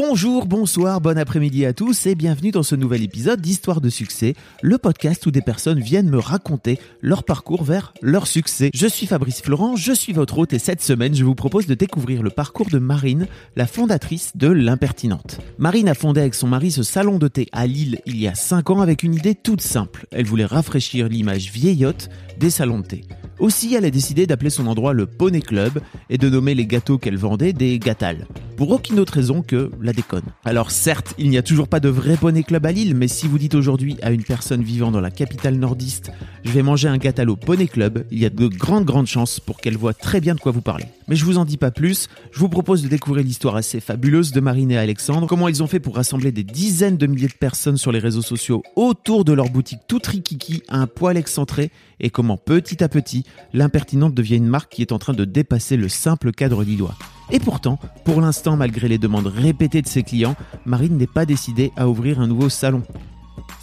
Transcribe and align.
Bonjour, 0.00 0.46
bonsoir, 0.46 1.00
bon 1.00 1.18
après-midi 1.18 1.66
à 1.66 1.72
tous 1.72 2.06
et 2.06 2.14
bienvenue 2.14 2.52
dans 2.52 2.62
ce 2.62 2.76
nouvel 2.76 3.02
épisode 3.02 3.40
d'Histoire 3.40 3.80
de 3.80 3.90
succès, 3.90 4.34
le 4.62 4.78
podcast 4.78 5.26
où 5.26 5.32
des 5.32 5.42
personnes 5.42 5.80
viennent 5.80 6.08
me 6.08 6.20
raconter 6.20 6.78
leur 7.02 7.24
parcours 7.24 7.64
vers 7.64 7.92
leur 8.00 8.28
succès. 8.28 8.70
Je 8.72 8.86
suis 8.86 9.08
Fabrice 9.08 9.42
Florent, 9.42 9.74
je 9.74 9.92
suis 9.92 10.12
votre 10.12 10.38
hôte 10.38 10.52
et 10.52 10.60
cette 10.60 10.82
semaine 10.82 11.16
je 11.16 11.24
vous 11.24 11.34
propose 11.34 11.66
de 11.66 11.74
découvrir 11.74 12.22
le 12.22 12.30
parcours 12.30 12.68
de 12.68 12.78
Marine, 12.78 13.26
la 13.56 13.66
fondatrice 13.66 14.36
de 14.36 14.46
l'Impertinente. 14.46 15.40
Marine 15.58 15.88
a 15.88 15.94
fondé 15.94 16.20
avec 16.20 16.36
son 16.36 16.46
mari 16.46 16.70
ce 16.70 16.84
salon 16.84 17.18
de 17.18 17.26
thé 17.26 17.48
à 17.50 17.66
Lille 17.66 17.98
il 18.06 18.20
y 18.20 18.28
a 18.28 18.36
5 18.36 18.70
ans 18.70 18.80
avec 18.80 19.02
une 19.02 19.16
idée 19.16 19.34
toute 19.34 19.62
simple. 19.62 20.06
Elle 20.12 20.26
voulait 20.26 20.44
rafraîchir 20.44 21.08
l'image 21.08 21.50
vieillotte 21.50 22.08
des 22.38 22.50
salons 22.50 22.78
de 22.78 22.86
thé. 22.86 23.04
Aussi, 23.38 23.74
elle 23.74 23.84
a 23.84 23.90
décidé 23.90 24.26
d'appeler 24.26 24.50
son 24.50 24.66
endroit 24.66 24.92
le 24.92 25.06
Poney 25.06 25.40
Club 25.40 25.80
et 26.10 26.18
de 26.18 26.28
nommer 26.28 26.54
les 26.54 26.66
gâteaux 26.66 26.98
qu'elle 26.98 27.16
vendait 27.16 27.52
des 27.52 27.78
gâtales. 27.78 28.26
Pour 28.56 28.72
aucune 28.72 28.98
autre 28.98 29.12
raison 29.12 29.42
que 29.42 29.70
la 29.80 29.92
déconne. 29.92 30.24
Alors 30.44 30.72
certes, 30.72 31.14
il 31.18 31.30
n'y 31.30 31.38
a 31.38 31.42
toujours 31.42 31.68
pas 31.68 31.78
de 31.78 31.88
vrai 31.88 32.16
Poney 32.16 32.42
Club 32.42 32.66
à 32.66 32.72
Lille, 32.72 32.96
mais 32.96 33.06
si 33.06 33.28
vous 33.28 33.38
dites 33.38 33.54
aujourd'hui 33.54 33.96
à 34.02 34.10
une 34.10 34.24
personne 34.24 34.62
vivant 34.62 34.90
dans 34.90 35.00
la 35.00 35.12
capitale 35.12 35.54
nordiste, 35.54 36.10
je 36.44 36.50
vais 36.50 36.62
manger 36.62 36.88
un 36.88 36.96
gâteau 36.96 37.18
au 37.28 37.36
Poney 37.36 37.68
Club, 37.68 38.04
il 38.10 38.18
y 38.18 38.26
a 38.26 38.30
de 38.30 38.48
grandes 38.48 38.84
grandes 38.84 39.06
chances 39.06 39.38
pour 39.40 39.60
qu'elle 39.60 39.76
voit 39.76 39.94
très 39.94 40.20
bien 40.20 40.34
de 40.34 40.40
quoi 40.40 40.52
vous 40.52 40.60
parlez. 40.60 40.86
Mais 41.06 41.16
je 41.16 41.24
vous 41.24 41.38
en 41.38 41.44
dis 41.44 41.56
pas 41.56 41.70
plus, 41.70 42.08
je 42.32 42.38
vous 42.40 42.48
propose 42.48 42.82
de 42.82 42.88
découvrir 42.88 43.24
l'histoire 43.24 43.56
assez 43.56 43.80
fabuleuse 43.80 44.32
de 44.32 44.40
Marine 44.40 44.72
et 44.72 44.78
Alexandre, 44.78 45.26
comment 45.26 45.48
ils 45.48 45.62
ont 45.62 45.66
fait 45.66 45.80
pour 45.80 45.96
rassembler 45.96 46.32
des 46.32 46.44
dizaines 46.44 46.96
de 46.96 47.06
milliers 47.06 47.28
de 47.28 47.32
personnes 47.32 47.76
sur 47.76 47.92
les 47.92 47.98
réseaux 47.98 48.22
sociaux 48.22 48.62
autour 48.76 49.24
de 49.24 49.32
leur 49.32 49.48
boutique 49.48 49.80
tout 49.86 50.02
rikiki 50.04 50.62
un 50.68 50.86
poil 50.86 51.16
excentré, 51.16 51.70
et 52.00 52.10
comment 52.10 52.36
petit 52.36 52.82
à 52.84 52.88
petit, 52.88 53.24
l'impertinente 53.52 54.14
devient 54.14 54.36
une 54.36 54.46
marque 54.46 54.72
qui 54.72 54.82
est 54.82 54.92
en 54.92 54.98
train 54.98 55.14
de 55.14 55.24
dépasser 55.24 55.76
le 55.76 55.88
simple 55.88 56.32
cadre 56.32 56.62
lillois. 56.62 56.94
Et 57.30 57.40
pourtant, 57.40 57.78
pour 58.04 58.20
l'instant, 58.20 58.56
malgré 58.56 58.88
les 58.88 58.98
demandes 58.98 59.26
répétées 59.26 59.82
de 59.82 59.88
ses 59.88 60.02
clients, 60.02 60.36
Marine 60.64 60.96
n'est 60.96 61.06
pas 61.06 61.26
décidée 61.26 61.72
à 61.76 61.88
ouvrir 61.88 62.20
un 62.20 62.26
nouveau 62.26 62.48
salon. 62.48 62.82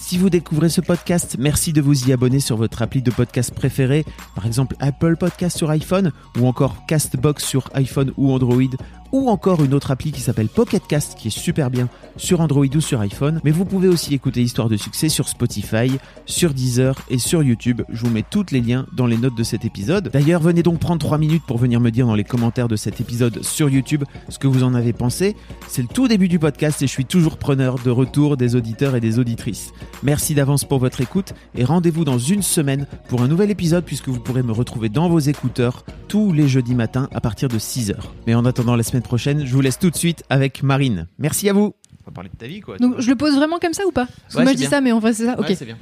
Si 0.07 0.19
vous 0.19 0.29
découvrez 0.29 0.69
ce 0.69 0.81
podcast, 0.81 1.35
merci 1.39 1.73
de 1.73 1.81
vous 1.81 2.07
y 2.07 2.13
abonner 2.13 2.39
sur 2.39 2.57
votre 2.57 2.83
appli 2.83 3.01
de 3.01 3.09
podcast 3.09 3.51
préféré, 3.51 4.05
par 4.35 4.45
exemple 4.45 4.75
Apple 4.79 5.15
Podcast 5.15 5.57
sur 5.57 5.71
iPhone 5.71 6.11
ou 6.39 6.45
encore 6.45 6.85
Castbox 6.85 7.43
sur 7.43 7.71
iPhone 7.73 8.13
ou 8.15 8.31
Android 8.31 8.69
ou 9.11 9.29
encore 9.29 9.63
une 9.63 9.73
autre 9.73 9.91
appli 9.91 10.11
qui 10.11 10.19
s'appelle 10.19 10.49
Pocketcast 10.49 11.15
qui 11.17 11.29
est 11.29 11.31
super 11.31 11.69
bien 11.69 11.87
sur 12.17 12.41
Android 12.41 12.65
ou 12.75 12.81
sur 12.81 12.99
iPhone. 12.99 13.39
Mais 13.43 13.51
vous 13.51 13.65
pouvez 13.65 13.87
aussi 13.87 14.13
écouter 14.13 14.41
Histoire 14.41 14.67
de 14.67 14.77
succès 14.77 15.09
sur 15.09 15.27
Spotify, 15.27 15.97
sur 16.25 16.53
Deezer 16.53 16.95
et 17.09 17.17
sur 17.17 17.41
YouTube. 17.41 17.81
Je 17.89 18.01
vous 18.01 18.11
mets 18.11 18.25
tous 18.29 18.47
les 18.51 18.61
liens 18.61 18.85
dans 18.93 19.07
les 19.07 19.17
notes 19.17 19.35
de 19.35 19.43
cet 19.43 19.63
épisode. 19.63 20.09
D'ailleurs, 20.11 20.41
venez 20.41 20.63
donc 20.63 20.79
prendre 20.79 20.99
3 20.99 21.17
minutes 21.17 21.43
pour 21.47 21.57
venir 21.57 21.79
me 21.79 21.91
dire 21.91 22.07
dans 22.07 22.15
les 22.15 22.23
commentaires 22.23 22.67
de 22.67 22.75
cet 22.75 22.99
épisode 22.99 23.41
sur 23.43 23.69
YouTube 23.69 24.03
ce 24.29 24.37
que 24.37 24.47
vous 24.47 24.63
en 24.63 24.73
avez 24.73 24.91
pensé. 24.91 25.35
C'est 25.67 25.81
le 25.81 25.87
tout 25.87 26.07
début 26.07 26.27
du 26.27 26.39
podcast 26.39 26.81
et 26.81 26.87
je 26.87 26.91
suis 26.91 27.05
toujours 27.05 27.37
preneur 27.37 27.79
de 27.79 27.89
retour 27.89 28.35
des 28.37 28.55
auditeurs 28.55 28.95
et 28.95 28.99
des 28.99 29.17
auditrices. 29.17 29.71
Merci 30.03 30.35
d'avance 30.35 30.65
pour 30.65 30.77
votre 30.79 31.01
écoute 31.01 31.33
et 31.55 31.63
rendez-vous 31.63 32.05
dans 32.05 32.19
une 32.19 32.41
semaine 32.43 32.85
pour 33.07 33.21
un 33.23 33.27
nouvel 33.27 33.49
épisode 33.49 33.83
puisque 33.83 34.07
vous 34.09 34.19
pourrez 34.19 34.43
me 34.43 34.51
retrouver 34.51 34.89
dans 34.89 35.09
vos 35.09 35.19
écouteurs 35.19 35.83
tous 36.07 36.31
les 36.31 36.47
jeudis 36.47 36.75
matins 36.75 37.09
à 37.13 37.21
partir 37.21 37.47
de 37.49 37.57
6h. 37.57 37.95
Mais 38.27 38.35
en 38.35 38.45
attendant 38.45 38.75
la 38.75 38.83
semaine 38.83 39.01
prochaine, 39.03 39.45
je 39.45 39.53
vous 39.53 39.61
laisse 39.61 39.79
tout 39.79 39.89
de 39.89 39.95
suite 39.95 40.23
avec 40.29 40.61
Marine. 40.63 41.07
Merci 41.17 41.49
à 41.49 41.53
vous. 41.53 41.73
On 42.03 42.05
va 42.05 42.11
parler 42.13 42.29
de 42.31 42.37
ta 42.37 42.45
vie 42.47 42.61
quoi. 42.61 42.77
Donc 42.77 42.95
je 42.99 43.09
le 43.09 43.15
pose 43.15 43.35
vraiment 43.35 43.57
comme 43.59 43.73
ça 43.73 43.83
ou 43.87 43.91
pas? 43.91 44.05
Parce 44.05 44.33
que 44.33 44.37
Ouais, 44.37 44.43
moi 44.43 44.51
c'est 44.51 44.57
je 44.57 44.63
dis 44.63 44.63
bien. 44.63 44.69
ça, 44.69 44.81
mais 44.81 44.91
en 44.91 44.99
vrai 44.99 45.13
c'est 45.13 45.25
ça? 45.25 45.35
Ok. 45.39 45.47
C'est 45.55 45.65
bien. 45.65 45.77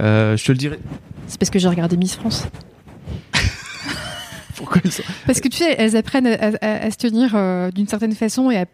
Euh, 0.00 0.36
je 0.36 0.44
te 0.44 0.52
le 0.52 0.58
dirai. 0.58 0.78
c'est 1.26 1.38
parce 1.38 1.48
que 1.50 1.58
j'ai 1.58 1.68
regardé 1.68 1.96
Miss 1.96 2.14
France. 2.16 2.46
Pourquoi 4.56 4.82
elles 4.84 4.92
sont- 4.92 5.02
Parce 5.26 5.40
que 5.40 5.48
tu 5.48 5.56
sais, 5.58 5.74
elles 5.78 5.96
apprennent 5.96 6.26
à, 6.26 6.50
à- 6.60 6.84
à 6.86 6.90
se 6.90 6.96
tenir 6.96 7.32
euh, 7.34 7.70
d'une 7.70 7.88
certaine 7.88 8.12
façon 8.12 8.50
et 8.50 8.58
à 8.58 8.66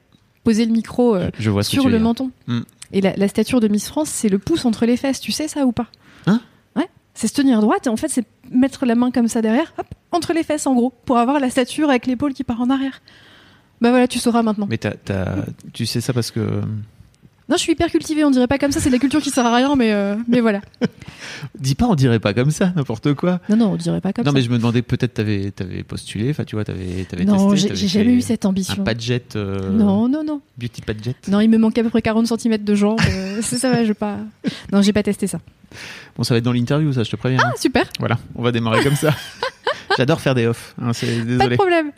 poser 0.42 0.64
le 0.66 0.72
micro 0.72 1.14
euh, 1.14 1.30
Je 1.38 1.50
vois 1.50 1.62
ce 1.62 1.68
que 1.70 1.74
sur 1.74 1.84
le 1.88 1.92
dire. 1.98 2.00
menton. 2.00 2.30
Hmm. 2.48 2.60
Et 2.92 3.00
la, 3.00 3.14
la 3.16 3.28
stature 3.28 3.60
de 3.60 3.68
Miss 3.68 3.88
France, 3.88 4.08
c'est 4.10 4.28
le 4.28 4.38
pouce 4.38 4.64
entre 4.64 4.86
les 4.86 4.96
fesses. 4.96 5.20
Tu 5.20 5.32
sais 5.32 5.48
ça 5.48 5.64
ou 5.66 5.72
pas 5.72 5.86
Hein 6.26 6.40
Ouais. 6.76 6.88
C'est 7.14 7.26
se 7.28 7.34
tenir 7.34 7.60
droite 7.60 7.86
et 7.86 7.90
en 7.90 7.96
fait 7.96 8.08
c'est 8.08 8.24
mettre 8.50 8.86
la 8.86 8.94
main 8.94 9.10
comme 9.10 9.28
ça 9.28 9.42
derrière, 9.42 9.72
hop, 9.78 9.86
entre 10.12 10.32
les 10.32 10.42
fesses 10.42 10.66
en 10.66 10.74
gros, 10.74 10.92
pour 11.04 11.18
avoir 11.18 11.40
la 11.40 11.50
stature 11.50 11.88
avec 11.90 12.06
l'épaule 12.06 12.34
qui 12.34 12.44
part 12.44 12.60
en 12.60 12.70
arrière. 12.70 13.00
Bah 13.80 13.90
voilà, 13.90 14.06
tu 14.06 14.18
sauras 14.18 14.42
maintenant. 14.42 14.66
Mais 14.70 14.78
t'as- 14.78 14.92
t'as- 14.94 15.44
tu 15.72 15.86
sais 15.86 16.00
ça 16.00 16.12
parce 16.12 16.30
que. 16.30 16.62
Non, 17.52 17.58
je 17.58 17.62
suis 17.64 17.72
hyper 17.72 17.90
cultivée, 17.90 18.24
on 18.24 18.30
dirait 18.30 18.46
pas 18.46 18.56
comme 18.56 18.72
ça, 18.72 18.80
c'est 18.80 18.88
de 18.88 18.94
la 18.94 18.98
culture 18.98 19.20
qui 19.20 19.28
sert 19.28 19.44
à 19.44 19.54
rien, 19.54 19.76
mais, 19.76 19.92
euh, 19.92 20.16
mais 20.26 20.40
voilà. 20.40 20.62
Dis 21.58 21.74
pas, 21.74 21.84
on 21.86 21.94
dirait 21.94 22.18
pas 22.18 22.32
comme 22.32 22.50
ça, 22.50 22.72
n'importe 22.74 23.12
quoi. 23.12 23.40
Non, 23.50 23.56
non, 23.56 23.72
on 23.72 23.76
dirait 23.76 24.00
pas 24.00 24.14
comme 24.14 24.24
non, 24.24 24.30
ça. 24.30 24.34
mais 24.34 24.40
je 24.42 24.48
me 24.48 24.56
demandais 24.56 24.80
peut-être 24.80 25.12
t'avais 25.12 25.52
avais 25.60 25.82
postulé, 25.82 26.30
enfin 26.30 26.44
tu 26.44 26.56
vois, 26.56 26.64
t'avais 26.64 27.06
avais 27.12 27.24
non, 27.26 27.50
testé. 27.50 27.74
j'ai 27.76 27.88
jamais 27.88 28.14
eu 28.14 28.22
cette 28.22 28.46
Un 28.46 28.48
ambition. 28.48 28.82
padjet. 28.82 29.22
euh, 29.36 29.68
Non, 29.70 30.08
non, 30.08 30.24
non. 30.24 30.40
Beauty 30.56 30.80
padjet. 30.80 31.14
Non, 31.28 31.40
il 31.40 31.48
me 31.50 31.58
manque 31.58 31.76
à 31.76 31.82
peu 31.82 31.90
près 31.90 32.00
40 32.00 32.26
cm 32.40 32.56
de 32.56 32.74
jambes. 32.74 32.98
euh, 33.10 33.42
ça, 33.42 33.70
va, 33.70 33.84
je 33.84 33.92
pas. 33.92 34.16
Non, 34.72 34.80
j'ai 34.80 34.94
pas 34.94 35.02
testé 35.02 35.26
ça. 35.26 35.38
Bon, 36.16 36.24
ça 36.24 36.32
va 36.32 36.38
être 36.38 36.44
dans 36.44 36.52
l'interview, 36.52 36.90
ça, 36.94 37.02
je 37.02 37.10
te 37.10 37.16
préviens. 37.16 37.40
Ah, 37.44 37.52
super, 37.60 37.84
Voilà, 37.98 38.18
on 38.34 38.42
va 38.42 38.50
démarrer 38.50 38.82
comme 38.82 38.96
ça. 38.96 39.14
J'adore 39.98 40.22
faire 40.22 40.34
des 40.34 40.46
off. 40.46 40.74
hein, 40.80 40.92
c'est- 40.94 41.06
pas 41.06 41.22
de 41.24 41.24
désolé. 41.36 41.56
problème. 41.56 41.90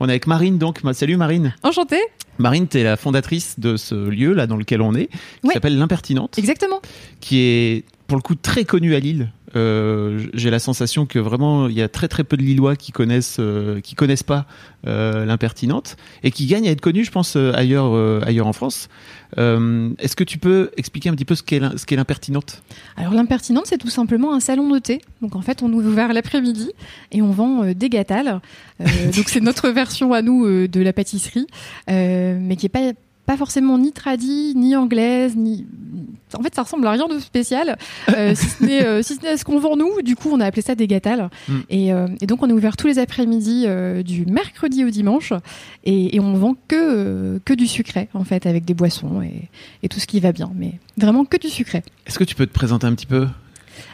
On 0.00 0.06
est 0.08 0.12
avec 0.12 0.26
Marine, 0.26 0.58
donc. 0.58 0.80
Salut 0.92 1.16
Marine. 1.16 1.54
Enchantée. 1.62 2.00
Marine, 2.38 2.66
t'es 2.68 2.82
la 2.84 2.96
fondatrice 2.96 3.58
de 3.58 3.76
ce 3.76 3.94
lieu 3.94 4.32
là 4.32 4.46
dans 4.46 4.56
lequel 4.56 4.80
on 4.82 4.94
est, 4.94 5.06
qui 5.08 5.46
Ouais. 5.48 5.54
s'appelle 5.54 5.78
l'Impertinente. 5.78 6.38
Exactement. 6.38 6.80
qui 7.20 7.38
est 7.40 7.84
pour 8.06 8.16
le 8.16 8.22
coup 8.22 8.34
très 8.34 8.64
connu 8.64 8.94
à 8.94 9.00
Lille. 9.00 9.30
Euh, 9.56 10.26
J'ai 10.34 10.50
la 10.50 10.58
sensation 10.58 11.06
que 11.06 11.18
vraiment 11.18 11.68
il 11.68 11.74
y 11.74 11.82
a 11.82 11.88
très 11.88 12.08
très 12.08 12.24
peu 12.24 12.36
de 12.36 12.42
Lillois 12.42 12.76
qui 12.76 12.92
connaissent 12.92 13.38
euh, 13.38 13.80
qui 13.80 13.94
connaissent 13.94 14.22
pas 14.22 14.46
euh, 14.86 15.24
l'impertinente 15.24 15.96
et 16.22 16.30
qui 16.30 16.46
gagnent 16.46 16.68
à 16.68 16.70
être 16.70 16.80
connus, 16.80 17.04
je 17.04 17.10
pense 17.10 17.36
ailleurs 17.36 17.94
ailleurs 18.26 18.46
en 18.46 18.52
France. 18.52 18.88
Est-ce 19.36 20.16
que 20.16 20.24
tu 20.24 20.38
peux 20.38 20.70
expliquer 20.76 21.08
un 21.08 21.14
petit 21.14 21.24
peu 21.24 21.34
ce 21.34 21.42
qu'est 21.42 21.60
ce 21.76 21.86
qu'est 21.86 21.96
l'impertinente? 21.96 22.62
Alors, 22.96 23.12
l'impertinente, 23.12 23.66
c'est 23.66 23.78
tout 23.78 23.90
simplement 23.90 24.34
un 24.34 24.40
salon 24.40 24.70
de 24.70 24.78
thé. 24.78 25.00
Donc, 25.20 25.36
en 25.36 25.42
fait, 25.42 25.62
on 25.62 25.70
est 25.70 25.74
ouvert 25.74 26.12
l'après-midi 26.12 26.70
et 27.12 27.20
on 27.20 27.30
vend 27.30 27.72
des 27.72 27.88
gâtales. 27.90 28.40
Donc, 28.80 29.28
c'est 29.28 29.40
notre 29.40 29.68
version 29.68 30.12
à 30.12 30.22
nous 30.22 30.66
de 30.66 30.80
la 30.80 30.92
pâtisserie, 30.92 31.46
mais 31.88 32.56
qui 32.56 32.66
est 32.66 32.70
pas 32.70 32.92
pas 33.28 33.36
forcément 33.36 33.76
ni 33.76 33.92
tradie, 33.92 34.54
ni 34.56 34.74
anglaise, 34.74 35.36
ni. 35.36 35.66
En 36.32 36.42
fait, 36.42 36.54
ça 36.54 36.62
ressemble 36.62 36.86
à 36.86 36.92
rien 36.92 37.08
de 37.08 37.18
spécial, 37.18 37.76
euh, 38.08 38.34
si 38.34 38.48
ce 38.48 38.64
n'est 38.64 38.86
euh, 38.86 39.02
si 39.02 39.16
ce 39.16 39.44
qu'on 39.44 39.58
vend 39.58 39.76
nous. 39.76 40.00
Du 40.00 40.16
coup, 40.16 40.30
on 40.32 40.40
a 40.40 40.46
appelé 40.46 40.62
ça 40.62 40.74
des 40.74 40.86
gâtales. 40.86 41.28
Mm. 41.46 41.58
Et, 41.68 41.92
euh, 41.92 42.08
et 42.22 42.26
donc, 42.26 42.42
on 42.42 42.48
est 42.48 42.54
ouvert 42.54 42.78
tous 42.78 42.86
les 42.86 42.98
après-midi 42.98 43.64
euh, 43.66 44.02
du 44.02 44.24
mercredi 44.24 44.82
au 44.82 44.88
dimanche, 44.88 45.34
et, 45.84 46.16
et 46.16 46.20
on 46.20 46.32
vend 46.32 46.54
que 46.68 46.74
euh, 46.74 47.38
que 47.44 47.52
du 47.52 47.66
sucré 47.66 48.08
en 48.14 48.24
fait, 48.24 48.46
avec 48.46 48.64
des 48.64 48.72
boissons 48.72 49.20
et, 49.20 49.50
et 49.82 49.90
tout 49.90 50.00
ce 50.00 50.06
qui 50.06 50.20
va 50.20 50.32
bien, 50.32 50.50
mais 50.54 50.80
vraiment 50.96 51.26
que 51.26 51.36
du 51.36 51.48
sucré. 51.48 51.82
Est-ce 52.06 52.18
que 52.18 52.24
tu 52.24 52.34
peux 52.34 52.46
te 52.46 52.54
présenter 52.54 52.86
un 52.86 52.94
petit 52.94 53.04
peu? 53.04 53.26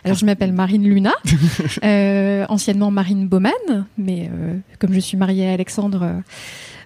Alors, 0.05 0.17
je 0.17 0.25
m'appelle 0.27 0.53
Marine 0.53 0.85
Luna, 0.89 1.13
euh, 1.85 2.45
anciennement 2.49 2.91
Marine 2.91 3.27
Baumann, 3.29 3.87
mais 3.99 4.31
euh, 4.33 4.57
comme 4.79 4.93
je 4.93 5.01
suis 5.01 5.17
mariée 5.17 5.49
à 5.49 5.53
Alexandre, 5.53 6.03
euh, 6.03 6.13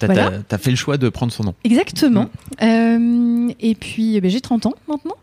T'as 0.01 0.07
Voilà. 0.07 0.31
fait 0.59 0.71
le 0.71 0.77
choix 0.77 0.97
de 0.97 1.09
prendre 1.09 1.33
son 1.33 1.43
nom. 1.43 1.55
exactement. 1.65 2.29
Euh, 2.63 3.49
et 3.59 3.75
puis, 3.75 4.15
eh 4.15 4.21
ben, 4.21 4.31
j'ai 4.31 4.41
30 4.41 4.67
ans 4.67 4.75
maintenant. 4.87 5.17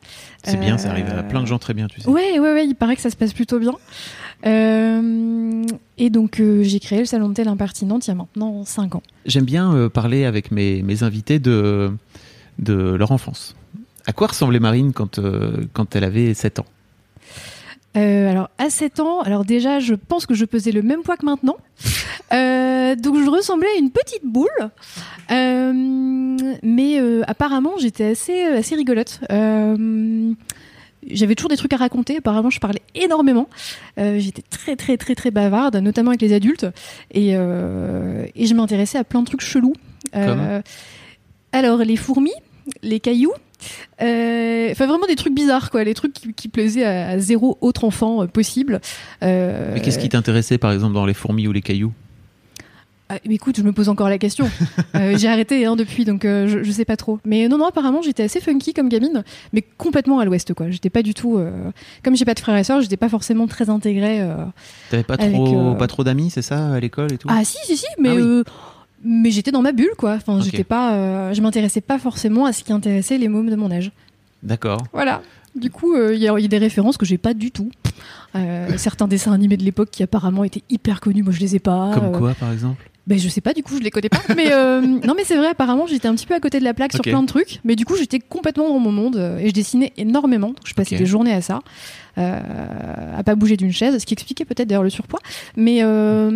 C'est 0.44 0.60
bien, 0.60 0.78
ça 0.78 0.90
arrive 0.92 1.08
à 1.10 1.24
plein 1.24 1.42
de 1.42 1.48
gens 1.48 1.58
très 1.60 1.74
bien, 1.74 1.88
tu 1.88 2.02
sais. 2.02 2.10
Ouais, 2.10 2.40
ouais, 2.40 2.54
ouais, 2.54 2.68
il 2.68 2.76
paraît 2.76 2.96
que 2.98 3.02
ça 3.02 3.10
se 3.10 3.16
passe 3.16 3.34
plutôt 3.34 3.58
bien. 3.58 3.74
Euh, 4.46 5.64
et 5.98 6.10
donc, 6.10 6.40
euh, 6.40 6.62
j'ai 6.64 6.80
créé 6.80 7.00
le 7.00 7.06
salon 7.06 7.30
de 7.30 7.34
thé 7.34 7.44
l'impertinente 7.44 8.06
il 8.06 8.10
y 8.10 8.12
a 8.12 8.16
maintenant 8.16 8.64
5 8.66 8.96
ans. 8.96 9.04
J'aime 9.26 9.46
bien 9.46 9.74
euh, 9.74 9.90
parler 9.90 10.26
avec 10.26 10.52
mes, 10.52 10.82
mes 10.84 11.04
invités 11.04 11.40
de, 11.40 11.92
de 12.60 12.74
leur 12.74 13.12
enfance. 13.12 13.56
À 14.06 14.14
quoi 14.14 14.28
ressemblait 14.28 14.60
Marine 14.60 14.94
quand, 14.94 15.20
quand 15.74 15.96
elle 15.96 16.04
avait 16.04 16.34
7 16.34 16.60
ans? 16.60 16.66
Euh, 17.96 18.30
alors, 18.30 18.50
à 18.58 18.70
7 18.70 19.00
ans, 19.00 19.22
alors 19.22 19.46
déjà, 19.46 19.80
je 19.80 19.94
pense 19.94 20.26
que 20.26 20.34
je 20.34 20.46
pesais 20.46 20.72
le 20.72 20.82
même 20.82 21.02
poids 21.02 21.18
que 21.18 21.26
maintenant. 21.26 21.58
Euh, 22.34 22.96
donc, 22.96 23.18
je 23.24 23.30
ressemblais 23.30 23.68
à 23.76 23.80
une 23.80 23.92
petite 23.92 24.26
boule. 24.26 24.50
Euh, 25.32 25.74
mais 26.64 27.00
apparemment, 27.28 27.74
j'étais 27.78 28.06
assez, 28.06 28.44
assez 28.44 28.76
rigolote. 28.76 29.20
J'avais 31.08 31.36
toujours 31.36 31.50
des 31.50 31.58
trucs 31.58 31.74
à 31.74 31.78
raconter. 31.78 32.18
Apparemment, 32.18 32.50
je 32.50 32.60
parlais 32.60 32.82
énormément. 32.96 33.48
J'étais 33.98 34.42
très, 34.42 34.76
très, 34.76 34.98
très, 34.98 35.16
très 35.16 35.32
bavarde, 35.32 35.76
notamment 35.78 36.10
avec 36.10 36.22
les 36.22 36.34
adultes. 36.34 36.66
Et, 37.12 37.30
et 37.32 38.46
je 38.46 38.54
m'intéressais 38.54 38.98
à 38.98 39.04
plein 39.04 39.22
de 39.22 39.28
trucs 39.28 39.42
chelous. 39.42 39.76
Alors, 41.52 41.80
les 41.80 41.96
fourmis, 41.96 42.34
les 42.82 43.00
cailloux. 43.00 43.34
Euh, 44.02 44.70
Enfin, 44.72 44.88
vraiment 44.88 45.06
des 45.08 45.16
trucs 45.16 45.34
bizarres, 45.36 45.70
quoi. 45.72 45.84
Les 45.84 45.94
trucs 45.94 46.14
qui, 46.14 46.34
qui 46.34 46.48
plaisaient 46.48 46.84
à, 46.86 47.10
à 47.10 47.20
zéro 47.20 47.58
autre 47.62 47.84
enfant 47.84 48.24
euh, 48.24 48.28
possible. 48.28 48.82
Euh, 49.24 49.72
Mais 49.74 49.82
qu'est-ce 49.82 50.00
qui 50.00 50.10
t'intéressait 50.10 50.58
par 50.58 50.72
exemple 50.72 50.94
dans 50.94 51.06
les 51.06 51.14
fourmis 51.14 51.48
ou 51.48 51.52
les 51.52 51.62
cailloux? 51.62 51.94
Ah, 53.08 53.18
mais 53.28 53.36
écoute, 53.36 53.56
je 53.58 53.62
me 53.62 53.72
pose 53.72 53.88
encore 53.88 54.10
la 54.10 54.18
question. 54.18 54.50
Euh, 54.96 55.18
j'ai 55.18 55.28
arrêté 55.28 55.66
hein, 55.66 55.76
depuis, 55.76 56.06
donc 56.06 56.24
euh, 56.24 56.48
je, 56.48 56.64
je 56.64 56.72
sais 56.72 56.86
pas 56.86 56.96
trop. 56.96 57.20
Mais 57.26 57.50
non, 57.50 57.58
non, 57.58 57.66
apparemment, 57.66 58.02
j'étais 58.02 58.24
assez 58.24 58.40
funky 58.40 58.74
comme 58.74 58.88
gamine, 58.88 59.24
mais 59.52 59.62
complètement 59.62 60.20
à 60.20 60.26
l'ouest, 60.26 60.54
quoi. 60.54 60.70
J'étais 60.70 60.90
pas 60.90 61.02
du 61.04 61.14
tout. 61.14 61.38
euh, 61.38 61.52
Comme 62.02 62.16
j'ai 62.16 62.24
pas 62.24 62.34
de 62.34 62.40
frères 62.40 62.56
et 62.56 62.64
sœurs, 62.64 62.80
j'étais 62.82 62.96
pas 62.96 63.10
forcément 63.10 63.46
très 63.46 63.70
intégrée. 63.70 64.26
T'avais 64.90 65.04
pas 65.04 65.16
Avec, 65.16 65.34
trop, 65.36 65.76
pas 65.76 65.88
trop 65.88 66.06
d'amis, 66.06 66.30
c'est 66.30 66.42
ça, 66.42 66.72
à 66.74 66.80
l'école 66.80 67.12
et 67.12 67.18
tout? 67.18 67.28
Ah, 67.30 67.44
si, 67.44 67.58
si, 67.66 67.76
si, 67.76 67.86
mais. 68.00 68.10
Ah 68.10 68.16
oui. 68.16 68.44
Mais 69.06 69.32
j'étais 69.32 69.52
dans 69.52 69.62
ma 69.62 69.72
bulle, 69.72 69.94
quoi. 69.98 70.14
Enfin, 70.16 70.38
Ok. 70.38 70.44
j'étais 70.44 70.64
pas. 70.64 70.94
euh, 70.96 71.34
je 71.34 71.42
m'intéressais 71.42 71.82
pas 71.82 72.00
forcément 72.00 72.46
à 72.46 72.54
ce 72.54 72.64
qui 72.64 72.74
intéressait 72.74 73.18
les 73.18 73.28
mômes 73.30 73.50
de 73.50 73.56
mon 73.56 73.72
âge. 73.72 73.92
D'accord. 74.44 74.82
Voilà. 74.94 75.22
Du 75.56 75.70
coup, 75.70 75.94
euh, 75.96 76.14
il 76.14 76.22
y, 76.22 76.28
a 76.28 76.38
il 76.38 76.42
y 76.42 76.46
a 76.46 76.50
des 76.50 76.58
références 76.58 76.98
que 76.98 77.06
j'ai 77.06 77.18
pas 77.18 77.34
du 77.34 77.52
tout. 77.52 77.70
Euh, 78.36 78.78
certains 78.78 79.08
dessins 79.08 79.32
animés 79.32 79.56
de 79.56 79.64
l'époque 79.64 79.90
qui 79.92 80.04
apparemment 80.04 80.44
étaient 80.44 80.64
hyper 80.70 81.00
connus, 81.00 81.24
moi 81.24 81.32
je 81.32 81.40
les 81.40 81.56
ai 81.56 81.60
pas. 81.60 81.92
Comme 81.94 82.12
quoi, 82.12 82.34
par 82.34 82.52
exemple? 82.52 82.90
Ben 83.08 83.20
je 83.20 83.30
sais 83.30 83.42
pas, 83.42 83.54
du 83.54 83.62
coup 83.62 83.78
je 83.78 83.84
les 83.84 83.92
connais 83.92 84.10
pas. 84.10 84.22
Mais 84.36 84.52
euh, 84.52 84.82
non, 84.82 85.14
mais 85.16 85.24
c'est 85.26 85.36
vrai, 85.38 85.48
apparemment 85.50 85.86
j'étais 85.86 86.08
un 86.08 86.16
petit 86.16 86.26
peu 86.26 86.34
à 86.34 86.40
côté 86.40 86.58
de 86.60 86.64
la 86.64 86.74
plaque 86.74 86.92
sur 86.94 87.04
plein 87.12 87.22
de 87.22 87.28
trucs. 87.28 87.60
Mais 87.64 87.76
du 87.76 87.86
coup 87.86 87.96
j'étais 87.96 88.20
complètement 88.20 88.68
dans 88.70 88.80
mon 88.80 88.92
monde 88.92 89.18
euh, 89.18 89.38
et 89.38 89.50
je 89.50 89.54
dessinais 89.54 89.94
énormément. 89.98 90.48
Donc 90.48 90.62
je 90.66 90.74
passais 90.74 90.96
des 90.98 91.06
journées 91.06 91.34
à 91.34 91.42
ça, 91.42 91.62
euh, 92.18 92.40
à 93.18 93.24
pas 93.24 93.36
bouger 93.36 93.58
d'une 93.58 93.72
chaise, 93.72 93.98
ce 94.00 94.06
qui 94.06 94.14
expliquait 94.14 94.46
peut-être 94.46 94.68
d'ailleurs 94.68 94.84
le 94.84 94.90
surpoids. 94.90 95.20
Mais 95.56 95.80
euh, 95.84 96.30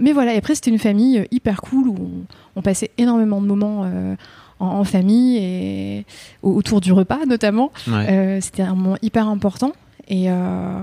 mais 0.00 0.12
voilà. 0.12 0.34
Et 0.34 0.38
après 0.38 0.54
c'était 0.54 0.70
une 0.70 0.78
famille 0.78 1.24
hyper 1.30 1.60
cool 1.60 1.88
où 1.88 1.96
on, 2.00 2.10
on 2.56 2.62
passait 2.62 2.90
énormément 2.98 3.40
de 3.40 3.46
moments. 3.46 3.82
euh, 3.84 4.14
en, 4.60 4.66
en 4.66 4.82
famille 4.84 5.36
et 5.36 6.04
au- 6.42 6.52
autour 6.52 6.80
du 6.80 6.92
repas 6.92 7.24
notamment. 7.28 7.70
Ouais. 7.86 8.06
Euh, 8.10 8.38
c'était 8.40 8.62
un 8.64 8.74
moment 8.74 8.96
hyper 9.02 9.28
important. 9.28 9.72
Et, 10.08 10.24
euh, 10.32 10.80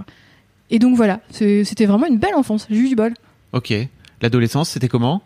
et 0.69 0.79
donc 0.79 0.95
voilà, 0.95 1.19
c'était 1.29 1.85
vraiment 1.85 2.05
une 2.07 2.17
belle 2.17 2.35
enfance. 2.35 2.67
J'ai 2.69 2.77
eu 2.77 2.87
du 2.87 2.95
bol. 2.95 3.13
Ok. 3.51 3.73
L'adolescence, 4.21 4.69
c'était 4.69 4.88
comment? 4.88 5.21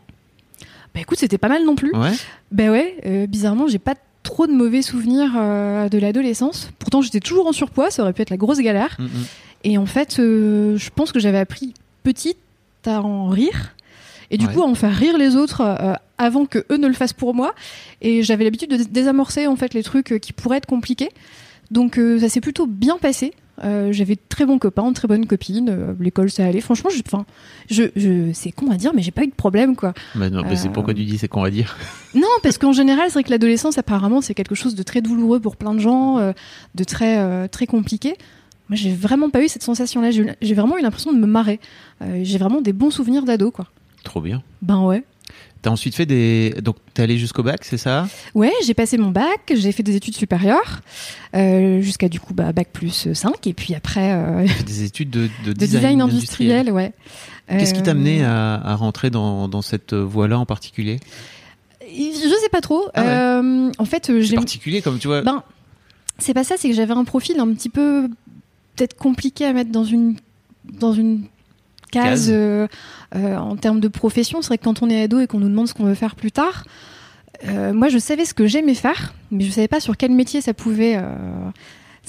Bah 0.94 1.02
écoute, 1.02 1.20
c'était 1.20 1.38
pas 1.38 1.50
mal 1.50 1.64
non 1.66 1.76
plus. 1.76 1.92
Ouais. 1.96 2.12
Ben 2.52 2.70
ouais, 2.72 2.96
euh, 3.06 3.28
bizarrement, 3.28 3.68
j'ai 3.68 3.78
pas 3.80 3.96
trop 4.24 4.48
de 4.48 4.52
mauvais 4.52 4.82
souvenirs 4.82 5.32
euh, 5.38 5.88
de 5.90 5.98
l'adolescence. 5.98 6.72
Pourtant, 6.80 7.02
j'étais 7.02 7.20
toujours 7.20 7.48
en 7.48 7.52
surpoids, 7.52 7.92
ça 7.92 8.02
aurait 8.04 8.14
pu 8.14 8.22
être 8.24 8.30
la 8.32 8.38
grosse 8.38 8.60
galère. 8.60 8.96
Mm, 9.00 9.04
mm. 9.06 9.10
Et 9.66 9.78
en 9.78 9.86
fait, 9.86 10.18
euh, 10.20 10.78
je 10.78 10.90
pense 10.90 11.12
que 11.12 11.20
j'avais 11.20 11.38
appris 11.38 11.74
petite 12.04 12.38
à 12.86 13.02
en 13.02 13.28
rire. 13.28 13.76
Et 14.32 14.38
du 14.38 14.46
Ouais. 14.48 14.54
coup, 14.54 14.62
à 14.62 14.66
en 14.66 14.76
faire 14.76 14.94
rire 14.96 15.18
les 15.18 15.36
autres 15.36 15.64
avant 16.20 16.46
que 16.46 16.64
eux 16.72 16.78
ne 16.78 16.88
le 16.88 16.94
fassent 16.94 17.14
pour 17.14 17.34
moi. 17.34 17.54
Et 18.02 18.22
j'avais 18.24 18.44
l'habitude 18.44 18.70
de 18.70 18.78
dés- 18.78 18.86
désamorcer 18.86 19.48
en 19.48 19.56
fait 19.56 19.74
les 19.74 19.82
trucs 19.84 20.20
qui 20.22 20.34
pourraient 20.34 20.58
être 20.58 20.66
compliqués. 20.68 21.10
Donc 21.72 22.00
ça 22.20 22.30
s'est 22.30 22.42
plutôt 22.42 22.68
bien 22.68 22.98
passé. 22.98 23.34
Euh, 23.64 23.92
j'avais 23.92 24.16
de 24.16 24.22
très 24.30 24.46
bons 24.46 24.58
copains, 24.60 24.90
de 24.90 24.94
très 24.96 25.08
bonnes 25.08 25.26
copines. 25.28 25.70
euh, 25.70 25.94
L'école, 26.00 26.30
ça 26.30 26.46
allait. 26.46 26.62
Franchement, 26.62 26.90
je, 26.90 27.02
je, 27.70 27.84
je, 27.96 28.32
c'est 28.34 28.52
con 28.52 28.72
à 28.72 28.78
dire, 28.78 28.92
mais 28.96 29.02
j'ai 29.02 29.12
pas 29.12 29.24
eu 29.24 29.28
de 29.28 29.34
problème, 29.36 29.76
quoi. 29.76 29.94
Bah 30.16 30.30
non, 30.30 30.44
mais 30.44 30.56
c'est 30.56 30.68
Euh, 30.68 30.72
pourquoi 30.72 30.94
tu 30.94 31.04
dis 31.06 31.18
c'est 31.18 31.28
qu'on 31.28 31.42
va 31.42 31.52
dire? 31.52 31.78
Non, 32.16 32.28
parce 32.44 32.58
qu'en 32.58 32.72
général, 32.74 33.06
c'est 33.08 33.14
vrai 33.14 33.24
que 33.24 33.30
l'adolescence, 33.32 33.78
apparemment, 33.78 34.22
c'est 34.22 34.34
quelque 34.34 34.56
chose 34.56 34.76
de 34.76 34.84
très 34.84 35.02
douloureux 35.02 35.40
pour 35.40 35.56
plein 35.58 35.74
de 35.74 35.80
gens, 35.80 36.18
euh, 36.18 36.32
de 36.76 36.84
très, 36.84 37.18
euh, 37.20 37.48
très 37.48 37.68
compliqué. 37.68 38.16
Moi, 38.70 38.76
j'ai 38.76 38.94
vraiment 38.94 39.30
pas 39.30 39.44
eu 39.44 39.48
cette 39.48 39.64
sensation-là. 39.64 40.12
J'ai 40.12 40.54
vraiment 40.54 40.78
eu 40.78 40.82
l'impression 40.82 41.12
de 41.12 41.18
me 41.18 41.26
marrer. 41.28 41.60
Euh, 42.02 42.22
j'ai 42.24 42.38
vraiment 42.38 42.62
des 42.62 42.72
bons 42.74 42.92
souvenirs 42.92 43.24
d'ado, 43.24 43.50
quoi. 43.52 43.66
Trop 44.04 44.22
bien. 44.22 44.44
Ben 44.62 44.80
ouais. 44.82 45.04
T'as 45.62 45.72
ensuite 45.72 45.94
fait 45.96 46.06
des. 46.06 46.56
Donc, 46.64 46.78
t'es 46.94 47.04
allé 47.04 47.18
jusqu'au 47.18 47.44
bac, 47.44 47.66
c'est 47.66 47.78
ça? 47.78 48.08
Ouais, 48.34 48.54
j'ai 48.66 48.74
passé 48.74 48.98
mon 48.98 49.12
bac, 49.12 49.52
j'ai 49.54 49.72
fait 49.74 49.84
des 49.84 49.96
études 49.96 50.16
supérieures, 50.16 50.80
euh, 51.36 51.82
jusqu'à 51.82 52.08
du 52.08 52.20
coup 52.22 52.34
bah, 52.34 52.54
bac 52.54 52.70
plus 52.72 53.12
5, 53.14 53.46
et 53.46 53.54
puis 53.54 53.76
après 53.76 54.14
euh, 54.14 54.48
des 54.66 54.84
études 54.84 55.10
de, 55.10 55.30
de 55.46 55.48
de 55.48 55.54
design, 55.54 56.02
industriel, 56.02 56.72
ouais. 56.72 56.94
Qu'est-ce 57.50 57.74
qui 57.74 57.82
t'a 57.84 57.92
Euh, 57.92 57.94
amené 57.96 58.24
à, 58.24 58.56
à 58.56 58.76
rentrer 58.76 59.10
dans, 59.10 59.48
dans 59.48 59.62
cette 59.62 59.94
voie-là 59.94 60.40
en 60.40 60.46
particulier? 60.46 61.00
Je 61.82 62.36
sais 62.42 62.50
pas 62.52 62.62
trop. 62.62 62.88
Ah 62.94 63.02
ouais. 63.02 63.08
Euh, 63.10 63.72
en 63.80 63.86
fait, 63.86 64.10
euh, 64.10 64.22
j'ai 64.22 64.36
particulier 64.36 64.82
comme 64.82 65.00
tu 65.00 65.08
vois. 65.08 65.24
Ben, 65.24 65.44
c'est 66.20 66.34
pas 66.34 66.44
ça, 66.44 66.56
c'est 66.58 66.70
que 66.70 66.76
j'avais 66.76 66.94
un 66.94 67.04
profil 67.04 67.40
un 67.40 67.52
petit 67.54 67.70
peu 67.70 68.08
peut-être 68.76 68.96
compliqué 68.96 69.46
à 69.46 69.54
mettre 69.54 69.72
dans 69.72 69.84
une 69.84 70.16
dans 70.72 70.94
une 70.94 71.24
case, 71.90 72.30
euh, 72.32 72.68
euh, 73.16 73.38
en 73.38 73.56
termes 73.56 73.80
de 73.80 73.88
profession. 73.88 74.42
C'est 74.42 74.48
vrai 74.48 74.58
que 74.58 74.64
quand 74.64 74.82
on 74.82 74.90
est 74.90 75.04
ado 75.04 75.20
et 75.20 75.28
qu'on 75.28 75.40
nous 75.40 75.50
demande 75.50 75.68
ce 75.68 75.74
qu'on 75.74 75.86
veut 75.86 75.96
faire 75.96 76.16
plus 76.16 76.32
tard, 76.32 76.66
euh, 77.48 77.74
moi 77.74 77.90
je 77.90 77.98
savais 77.98 78.26
ce 78.26 78.34
que 78.34 78.48
j'aimais 78.48 78.74
faire, 78.74 79.14
mais 79.32 79.44
je 79.44 79.52
savais 79.52 79.68
pas 79.68 79.80
sur 79.80 79.98
quel 79.98 80.12
métier 80.12 80.42
ça 80.42 80.54
pouvait 80.54 80.98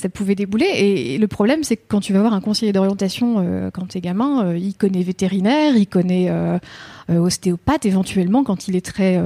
ça 0.01 0.09
pouvait 0.09 0.35
débouler. 0.35 0.67
Et, 0.67 1.19
le 1.19 1.29
problème, 1.29 1.63
c'est 1.63 1.77
que 1.77 1.83
quand 1.87 2.01
tu 2.01 2.13
vas 2.13 2.21
voir 2.21 2.33
un 2.33 2.41
conseiller 2.41 2.73
d'orientation 2.73 3.37
euh, 3.39 3.71
quand 3.71 3.89
t'es 3.89 4.01
gamin, 4.01 4.45
euh, 4.45 4.59
il 4.59 4.75
connaît 4.75 5.03
vétérinaire, 5.03 5.77
il 5.77 5.87
connaît 5.87 6.29
euh, 6.31 6.59
ostéopathe 7.09 7.87
éventuellement 7.87 8.43
quand 8.45 8.69
il 8.69 8.77
est 8.77 8.85
très 8.85 9.21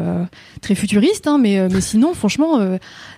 très 0.60 0.74
futuriste, 0.74 1.26
hein, 1.26 1.38
mais 1.38 1.68
mais 1.68 1.80
sinon, 1.80 2.14
franchement, 2.14 2.58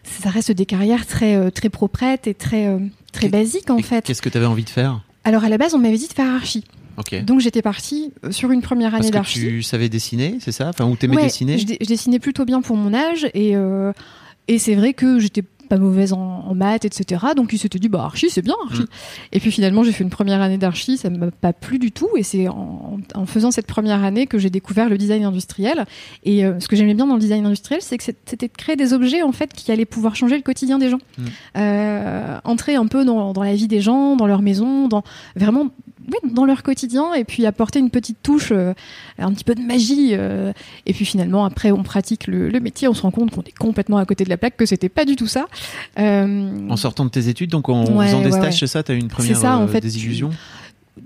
ça 0.02 0.30
reste 0.30 0.52
des 0.52 0.66
carrières 0.66 1.06
très 1.06 1.50
très 1.50 1.68
proprettes 1.68 2.26
et 2.26 2.34
très 2.34 2.76
très 3.12 3.28
basiques 3.28 3.70
en 3.70 3.78
fait. 3.78 4.04
Qu'est-ce 4.04 4.22
que 4.22 4.28
t'avais 4.28 4.46
envie 4.46 4.64
de 4.64 4.70
faire? 4.70 5.00
Alors 5.24 5.44
à 5.44 5.48
la 5.48 5.58
base, 5.58 5.74
on 5.74 5.78
m'avait 5.78 5.96
dit 5.96 6.08
de 6.08 6.12
faire 6.12 6.34
archi, 6.34 6.64
Donc 7.26 7.40
j'étais 7.40 7.62
partie 7.62 8.12
euh, 8.24 8.30
sur 8.32 8.50
une 8.50 8.62
première 8.62 8.94
année 8.94 9.10
d'archi. 9.10 9.40
tu 9.40 9.62
savais 9.62 9.88
dessiner, 9.88 10.38
c'est 10.40 10.52
ça? 10.52 10.68
Enfin, 10.68 10.86
ou 10.86 10.96
t'aimais 10.96 11.16
Ouais, 11.16 11.24
dessiner? 11.24 11.58
je, 11.58 11.66
je 11.80 11.86
dessinais 11.86 12.18
plutôt 12.18 12.44
bien 12.44 12.60
pour 12.62 12.76
mon 12.76 12.94
âge 12.94 13.28
et, 13.34 13.56
euh, 13.56 13.92
et 14.48 14.58
c'est 14.58 14.74
vrai 14.74 14.92
que 14.94 15.18
j'étais 15.18 15.42
pas 15.68 15.78
mauvaise 15.78 16.12
en, 16.12 16.18
en 16.46 16.54
maths, 16.54 16.84
etc. 16.84 17.26
Donc 17.34 17.52
ils 17.52 17.58
s'étaient 17.58 17.80
dit, 17.80 17.88
bah 17.88 18.04
archi, 18.04 18.30
c'est 18.30 18.40
bien 18.40 18.54
archi. 18.68 18.82
Mm. 18.82 18.86
Et 19.32 19.40
puis 19.40 19.50
finalement, 19.50 19.82
j'ai 19.82 19.90
fait 19.90 20.04
une 20.04 20.10
première 20.10 20.40
année 20.40 20.58
d'archi, 20.58 20.96
ça 20.96 21.10
m'a 21.10 21.32
pas 21.32 21.52
plu 21.52 21.80
du 21.80 21.90
tout. 21.90 22.08
Et 22.16 22.22
c'est 22.22 22.46
en, 22.46 22.98
en 23.16 23.26
faisant 23.26 23.50
cette 23.50 23.66
première 23.66 24.04
année 24.04 24.28
que 24.28 24.38
j'ai 24.38 24.48
découvert 24.48 24.88
le 24.88 24.96
design 24.96 25.24
industriel. 25.24 25.84
Et 26.22 26.44
euh, 26.44 26.60
ce 26.60 26.68
que 26.68 26.76
j'aimais 26.76 26.94
bien 26.94 27.08
dans 27.08 27.14
le 27.14 27.20
design 27.20 27.44
industriel, 27.46 27.82
c'est 27.82 27.98
que 27.98 28.04
c'était 28.04 28.46
de 28.46 28.52
créer 28.56 28.76
des 28.76 28.92
objets 28.92 29.22
en 29.22 29.32
fait 29.32 29.52
qui 29.54 29.72
allaient 29.72 29.86
pouvoir 29.86 30.14
changer 30.14 30.36
le 30.36 30.42
quotidien 30.42 30.78
des 30.78 30.88
gens, 30.88 30.98
Mm. 31.18 31.22
Euh, 31.56 32.38
entrer 32.44 32.76
un 32.76 32.86
peu 32.86 33.04
dans, 33.04 33.32
dans 33.32 33.42
la 33.42 33.54
vie 33.54 33.66
des 33.68 33.80
gens, 33.80 34.14
dans 34.16 34.26
leur 34.28 34.42
maison, 34.42 34.86
dans 34.86 35.02
vraiment 35.34 35.70
oui, 36.08 36.30
dans 36.32 36.44
leur 36.44 36.62
quotidien 36.62 37.14
et 37.14 37.24
puis 37.24 37.46
apporter 37.46 37.78
une 37.78 37.90
petite 37.90 38.18
touche, 38.22 38.52
euh, 38.52 38.74
un 39.18 39.32
petit 39.32 39.44
peu 39.44 39.54
de 39.54 39.60
magie. 39.62 40.10
euh, 40.12 40.52
et 40.86 40.92
puis 40.92 41.04
finalement, 41.04 41.44
après, 41.44 41.72
on 41.72 41.82
pratique 41.82 42.26
le, 42.26 42.48
le 42.48 42.60
métier, 42.60 42.88
on 42.88 42.94
se 42.94 43.02
rend 43.02 43.10
compte 43.10 43.30
qu'on 43.30 43.42
est 43.42 43.56
complètement 43.56 43.98
à 43.98 44.04
côté 44.04 44.24
de 44.24 44.28
la 44.30 44.36
plaque, 44.36 44.56
que 44.56 44.66
c'était 44.66 44.88
pas 44.88 45.04
du 45.04 45.16
tout 45.16 45.26
ça. 45.26 45.46
Euh, 45.98 46.68
En 46.68 46.76
sortant 46.76 47.04
de 47.04 47.10
tes 47.10 47.28
études, 47.28 47.50
donc 47.50 47.68
en 47.68 47.84
Ouais, 47.86 48.06
faisant 48.06 48.18
des 48.20 48.26
ouais, 48.26 48.30
stages, 48.32 48.44
ouais. 48.54 48.58
c'est 48.60 48.66
ça 48.66 48.82
T'as 48.82 48.94
eu 48.94 48.98
une 48.98 49.08
première 49.08 49.36
ça, 49.36 49.56
en 49.58 49.66
fait, 49.68 49.80
désillusion 49.80 50.30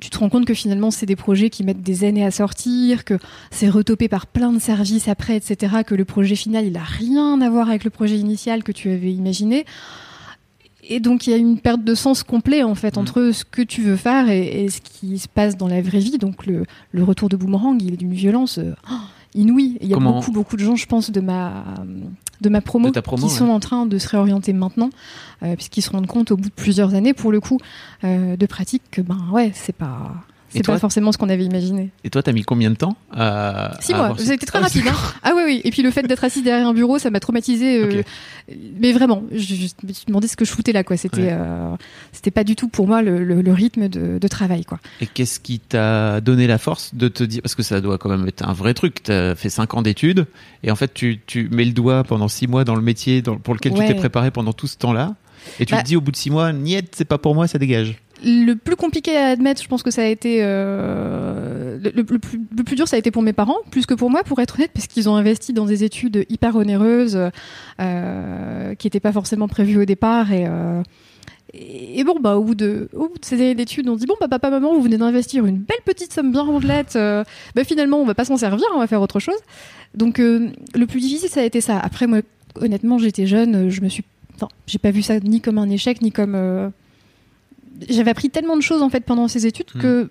tu 0.00 0.08
te 0.08 0.18
rends 0.18 0.28
compte 0.28 0.44
que 0.44 0.54
finalement, 0.54 0.92
c'est 0.92 1.04
des 1.04 1.16
projets 1.16 1.50
qui 1.50 1.64
mettent 1.64 1.82
des 1.82 2.04
années 2.04 2.24
à 2.24 2.30
sortir, 2.30 3.04
que 3.04 3.18
c'est 3.50 3.68
retopé 3.68 4.06
par 4.06 4.28
plein 4.28 4.52
de 4.52 4.60
services 4.60 5.08
après, 5.08 5.36
etc., 5.36 5.78
que 5.84 5.96
le 5.96 6.04
projet 6.04 6.36
final, 6.36 6.64
il 6.64 6.76
a 6.76 6.82
rien 6.84 7.40
à 7.40 7.50
voir 7.50 7.68
avec 7.68 7.82
le 7.82 7.90
projet 7.90 8.16
initial 8.16 8.62
que 8.62 8.70
tu 8.70 8.88
avais 8.88 9.12
imaginé. 9.12 9.64
Et 10.88 10.98
donc, 11.00 11.26
il 11.26 11.30
y 11.30 11.34
a 11.34 11.36
une 11.36 11.58
perte 11.58 11.84
de 11.84 11.94
sens 11.94 12.22
complet, 12.22 12.62
en 12.62 12.74
fait, 12.74 12.96
Mm. 12.96 13.00
entre 13.00 13.30
ce 13.32 13.44
que 13.44 13.62
tu 13.62 13.82
veux 13.82 13.96
faire 13.96 14.28
et, 14.28 14.64
et 14.64 14.68
ce 14.70 14.80
qui 14.80 15.18
se 15.18 15.28
passe 15.28 15.56
dans 15.56 15.68
la 15.68 15.80
vraie 15.82 15.98
vie. 16.00 16.18
Donc, 16.18 16.46
le, 16.46 16.64
le 16.92 17.04
retour 17.04 17.28
de 17.28 17.36
Boomerang, 17.36 17.80
il 17.82 17.94
est 17.94 17.96
d'une 17.96 18.12
violence 18.14 18.58
euh, 18.58 18.74
inouïe. 19.34 19.76
Et 19.80 19.84
Il 19.84 19.88
y 19.90 19.92
a 19.92 19.96
Comment- 19.96 20.14
beaucoup, 20.18 20.32
beaucoup 20.32 20.56
de 20.56 20.62
gens, 20.64 20.76
je 20.76 20.86
pense, 20.86 21.10
de 21.10 21.20
ma, 21.20 21.64
de 22.40 22.48
ma 22.48 22.60
promo, 22.60 22.88
De 22.88 22.92
ta 22.94 23.02
promo, 23.02 23.26
qui 23.26 23.32
ouais. 23.32 23.38
sont 23.38 23.48
en 23.48 23.60
train 23.60 23.86
de 23.86 23.98
se 23.98 24.08
réorienter 24.08 24.52
maintenant, 24.52 24.90
euh, 25.42 25.54
puisqu'ils 25.54 25.82
se 25.82 25.90
rendent 25.90 26.06
compte 26.06 26.30
au 26.32 26.36
bout 26.36 26.48
de 26.48 26.54
plusieurs 26.54 26.94
années, 26.94 27.12
pour 27.14 27.30
le 27.30 27.40
coup, 27.40 27.58
euh, 28.04 28.36
de 28.36 28.46
pratique, 28.46 28.82
que 28.90 29.00
ben 29.02 29.18
ouais, 29.32 29.52
c'est 29.54 29.74
pas. 29.76 30.14
C'est 30.52 30.64
pas 30.64 30.78
forcément 30.78 31.12
ce 31.12 31.18
qu'on 31.18 31.28
avait 31.28 31.44
imaginé. 31.44 31.90
Et 32.04 32.10
toi, 32.10 32.22
t'as 32.22 32.32
mis 32.32 32.42
combien 32.42 32.70
de 32.70 32.74
temps 32.76 32.96
à. 33.12 33.76
Six 33.80 33.94
mois, 33.94 34.14
été 34.18 34.46
très 34.46 34.58
Ah, 34.58 34.62
rapide. 34.62 34.82
hein. 34.88 34.94
Ah 35.22 35.32
oui, 35.36 35.42
oui. 35.46 35.60
Et 35.64 35.70
puis 35.70 35.82
le 35.82 35.90
fait 35.90 36.02
d'être 36.02 36.24
assise 36.24 36.42
derrière 36.42 36.66
un 36.66 36.74
bureau, 36.74 36.98
ça 36.98 37.10
m'a 37.10 37.20
traumatisé. 37.20 37.78
euh, 37.82 38.02
Mais 38.80 38.92
vraiment, 38.92 39.22
je, 39.32 39.38
je 39.38 39.86
me 39.86 39.92
suis 39.92 40.06
demandé 40.06 40.26
ce 40.26 40.36
que 40.36 40.44
je 40.44 40.50
foutais 40.50 40.72
là, 40.72 40.82
quoi. 40.84 40.96
C'était, 40.96 41.20
Ouais. 41.22 41.28
euh, 41.32 41.74
c'était 42.12 42.30
pas 42.32 42.42
du 42.44 42.56
tout 42.56 42.68
pour 42.68 42.86
moi 42.88 43.00
le, 43.02 43.22
le- 43.24 43.42
le 43.42 43.52
rythme 43.52 43.88
de, 43.88 44.18
de 44.18 44.28
travail, 44.28 44.64
quoi. 44.64 44.80
Et 45.00 45.06
qu'est-ce 45.06 45.38
qui 45.40 45.60
t'a 45.60 46.20
donné 46.20 46.46
la 46.46 46.58
force 46.58 46.94
de 46.94 47.08
te 47.08 47.22
dire. 47.22 47.42
Parce 47.42 47.54
que 47.54 47.62
ça 47.62 47.80
doit 47.80 47.98
quand 47.98 48.08
même 48.10 48.26
être 48.26 48.46
un 48.46 48.52
vrai 48.52 48.74
truc. 48.74 49.02
T'as 49.04 49.34
fait 49.36 49.50
5 49.50 49.74
ans 49.74 49.82
d'études 49.82 50.26
et 50.64 50.70
en 50.70 50.76
fait, 50.76 50.92
tu, 50.92 51.20
tu 51.26 51.48
mets 51.50 51.64
le 51.64 51.72
doigt 51.72 52.02
pendant 52.04 52.28
6 52.28 52.48
mois 52.48 52.64
dans 52.64 52.74
le 52.74 52.82
métier 52.82 53.22
dans- 53.22 53.36
pour 53.38 53.54
lequel 53.54 53.72
tu 53.74 53.86
t'es 53.86 53.94
préparé 53.94 54.30
pendant 54.30 54.52
tout 54.52 54.66
ce 54.66 54.76
temps-là. 54.78 55.14
Et 55.58 55.64
tu 55.64 55.74
Bah- 55.74 55.80
te 55.82 55.86
dis 55.86 55.96
au 55.96 56.00
bout 56.02 56.10
de 56.10 56.16
6 56.16 56.28
mois, 56.30 56.52
niet, 56.52 56.82
c'est 56.94 57.06
pas 57.06 57.16
pour 57.18 57.34
moi, 57.34 57.46
ça 57.46 57.58
dégage. 57.58 57.96
Le 58.22 58.54
plus 58.54 58.76
compliqué 58.76 59.16
à 59.16 59.28
admettre, 59.28 59.62
je 59.62 59.68
pense 59.68 59.82
que 59.82 59.90
ça 59.90 60.02
a 60.02 60.06
été 60.06 60.38
euh, 60.40 61.78
le, 61.78 62.02
plus, 62.04 62.76
dur, 62.76 62.86
ça 62.86 62.96
a 62.96 62.98
été 62.98 63.10
pour 63.10 63.22
mes 63.22 63.32
parents, 63.32 63.56
plus 63.70 63.86
que 63.86 63.94
pour 63.94 64.10
moi, 64.10 64.22
pour 64.24 64.40
être 64.40 64.56
honnête, 64.56 64.70
parce 64.74 64.86
qu'ils 64.86 65.08
ont 65.08 65.16
investi 65.16 65.52
dans 65.52 65.64
des 65.64 65.84
études 65.84 66.26
hyper 66.28 66.56
onéreuses, 66.56 67.30
euh, 67.80 68.74
qui 68.74 68.86
n'étaient 68.86 69.00
pas 69.00 69.12
forcément 69.12 69.48
prévues 69.48 69.80
au 69.80 69.84
départ, 69.86 70.32
et, 70.32 70.46
euh, 70.46 70.82
bon, 72.04 72.20
bah, 72.20 72.36
au 72.36 72.44
bout 72.44 72.54
de, 72.54 72.90
ces 73.22 73.36
années 73.36 73.54
d'études, 73.54 73.88
on 73.88 73.96
dit 73.96 74.06
bon, 74.06 74.16
bah, 74.20 74.28
papa, 74.28 74.50
maman, 74.50 74.74
vous 74.74 74.82
venez 74.82 74.98
d'investir 74.98 75.46
une 75.46 75.56
belle 75.56 75.80
petite 75.86 76.12
somme 76.12 76.30
bien 76.30 76.42
rondelette. 76.42 76.96
Euh, 76.96 77.24
bah, 77.54 77.64
finalement, 77.64 77.98
on 77.98 78.04
va 78.04 78.14
pas 78.14 78.26
s'en 78.26 78.36
servir, 78.36 78.66
on 78.74 78.80
va 78.80 78.86
faire 78.86 79.00
autre 79.00 79.20
chose. 79.20 79.38
Donc, 79.94 80.18
le 80.18 80.84
plus 80.86 81.00
difficile, 81.00 81.30
ça 81.30 81.40
a 81.40 81.44
été 81.44 81.60
ça. 81.60 81.78
Après, 81.78 82.06
moi, 82.06 82.20
honnêtement, 82.56 82.98
j'étais 82.98 83.26
jeune, 83.26 83.70
je 83.70 83.80
me 83.80 83.88
suis, 83.88 84.04
enfin, 84.34 84.48
j'ai 84.66 84.78
pas 84.78 84.90
vu 84.90 85.00
ça 85.00 85.18
ni 85.20 85.40
comme 85.40 85.56
un 85.56 85.70
échec, 85.70 86.02
ni 86.02 86.12
comme. 86.12 86.70
J'avais 87.88 88.10
appris 88.10 88.30
tellement 88.30 88.56
de 88.56 88.62
choses 88.62 88.82
en 88.82 88.90
fait 88.90 89.04
pendant 89.04 89.28
ces 89.28 89.46
études 89.46 89.70
hmm. 89.74 89.80
que 89.80 90.10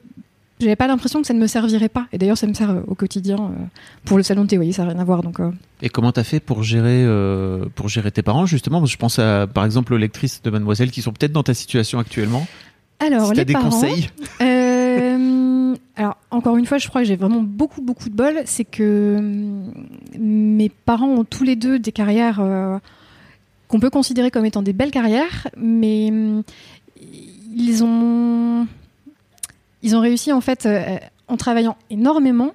j'avais 0.60 0.76
pas 0.76 0.88
l'impression 0.88 1.22
que 1.22 1.28
ça 1.28 1.34
ne 1.34 1.40
me 1.40 1.48
servirait 1.48 1.90
pas. 1.90 2.08
Et 2.12 2.18
d'ailleurs, 2.18 2.38
ça 2.38 2.46
me 2.46 2.54
sert 2.54 2.70
euh, 2.70 2.82
au 2.88 2.96
quotidien 2.96 3.38
euh, 3.38 3.66
pour 4.04 4.18
le 4.18 4.24
salon 4.24 4.44
de 4.44 4.48
thé. 4.48 4.58
Vous 4.58 4.62
voyez, 4.62 4.74
ça 4.74 4.84
n'a 4.84 4.92
rien 4.92 5.00
à 5.00 5.04
voir. 5.04 5.24
Donc. 5.24 5.40
Euh. 5.40 5.52
Et 5.82 5.90
comment 5.90 6.12
t'as 6.12 6.24
fait 6.24 6.40
pour 6.40 6.64
gérer 6.64 7.06
pour 7.76 7.88
gérer 7.88 8.12
tes 8.12 8.22
parents 8.22 8.46
justement? 8.46 8.86
Je 8.86 8.98
pense 8.98 9.20
à 9.20 9.48
par 9.48 9.64
exemple 9.66 9.94
aux 9.94 9.98
lectrices 9.98 10.42
de 10.42 10.50
Mademoiselle 10.50 10.92
qui 10.92 11.02
sont 11.02 11.14
peut-être 11.14 11.32
dans 11.32 11.44
ta 11.44 11.54
situation 11.54 12.00
actuellement. 12.00 12.46
Alors, 13.00 13.28
si 13.30 13.36
les 13.36 13.46
des 13.46 13.54
parents, 13.54 13.70
conseils. 13.70 14.10
alors 15.96 16.18
encore 16.32 16.58
une 16.58 16.66
fois, 16.66 16.78
je 16.78 16.90
crois 16.90 17.02
que 17.02 17.08
j'ai 17.08 17.16
vraiment 17.16 17.42
beaucoup 17.42 17.82
beaucoup 17.82 18.10
de 18.10 18.16
bol. 18.16 18.42
C'est 18.44 18.66
que 18.66 19.18
mes 20.20 20.70
parents 20.70 21.08
ont 21.08 21.24
tous 21.24 21.46
les 21.46 21.56
deux 21.56 21.80
des 21.80 21.94
carrières 21.94 22.42
qu'on 23.70 23.80
peut 23.80 23.92
considérer 23.92 24.32
comme 24.32 24.46
étant 24.46 24.64
des 24.64 24.74
belles 24.74 24.92
carrières, 24.92 25.48
mais 25.56 26.12
ils 27.60 27.84
ont 27.84 28.68
ils 29.84 29.96
ont 29.96 30.00
réussi 30.00 30.32
en 30.32 30.42
fait 30.42 30.66
euh, 30.66 30.98
en 31.28 31.38
travaillant 31.38 31.78
énormément 31.90 32.54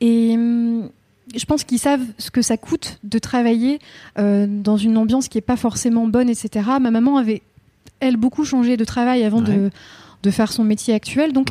et 0.00 0.34
hum, 0.34 0.90
je 1.34 1.44
pense 1.44 1.64
qu'ils 1.64 1.78
savent 1.78 2.04
ce 2.18 2.30
que 2.30 2.42
ça 2.42 2.56
coûte 2.56 2.98
de 3.04 3.18
travailler 3.18 3.80
euh, 4.18 4.46
dans 4.48 4.76
une 4.76 4.96
ambiance 4.96 5.28
qui 5.28 5.36
n'est 5.36 5.42
pas 5.42 5.56
forcément 5.56 6.06
bonne, 6.06 6.28
etc. 6.28 6.66
Ma 6.80 6.90
maman 6.90 7.18
avait, 7.18 7.42
elle, 8.00 8.16
beaucoup 8.16 8.44
changé 8.44 8.76
de 8.76 8.84
travail 8.84 9.24
avant 9.24 9.42
de, 9.42 9.70
de, 10.22 10.30
faire 10.30 10.52
son 10.52 10.64
métier 10.64 10.94
actuel. 10.94 11.32
Donc, 11.32 11.48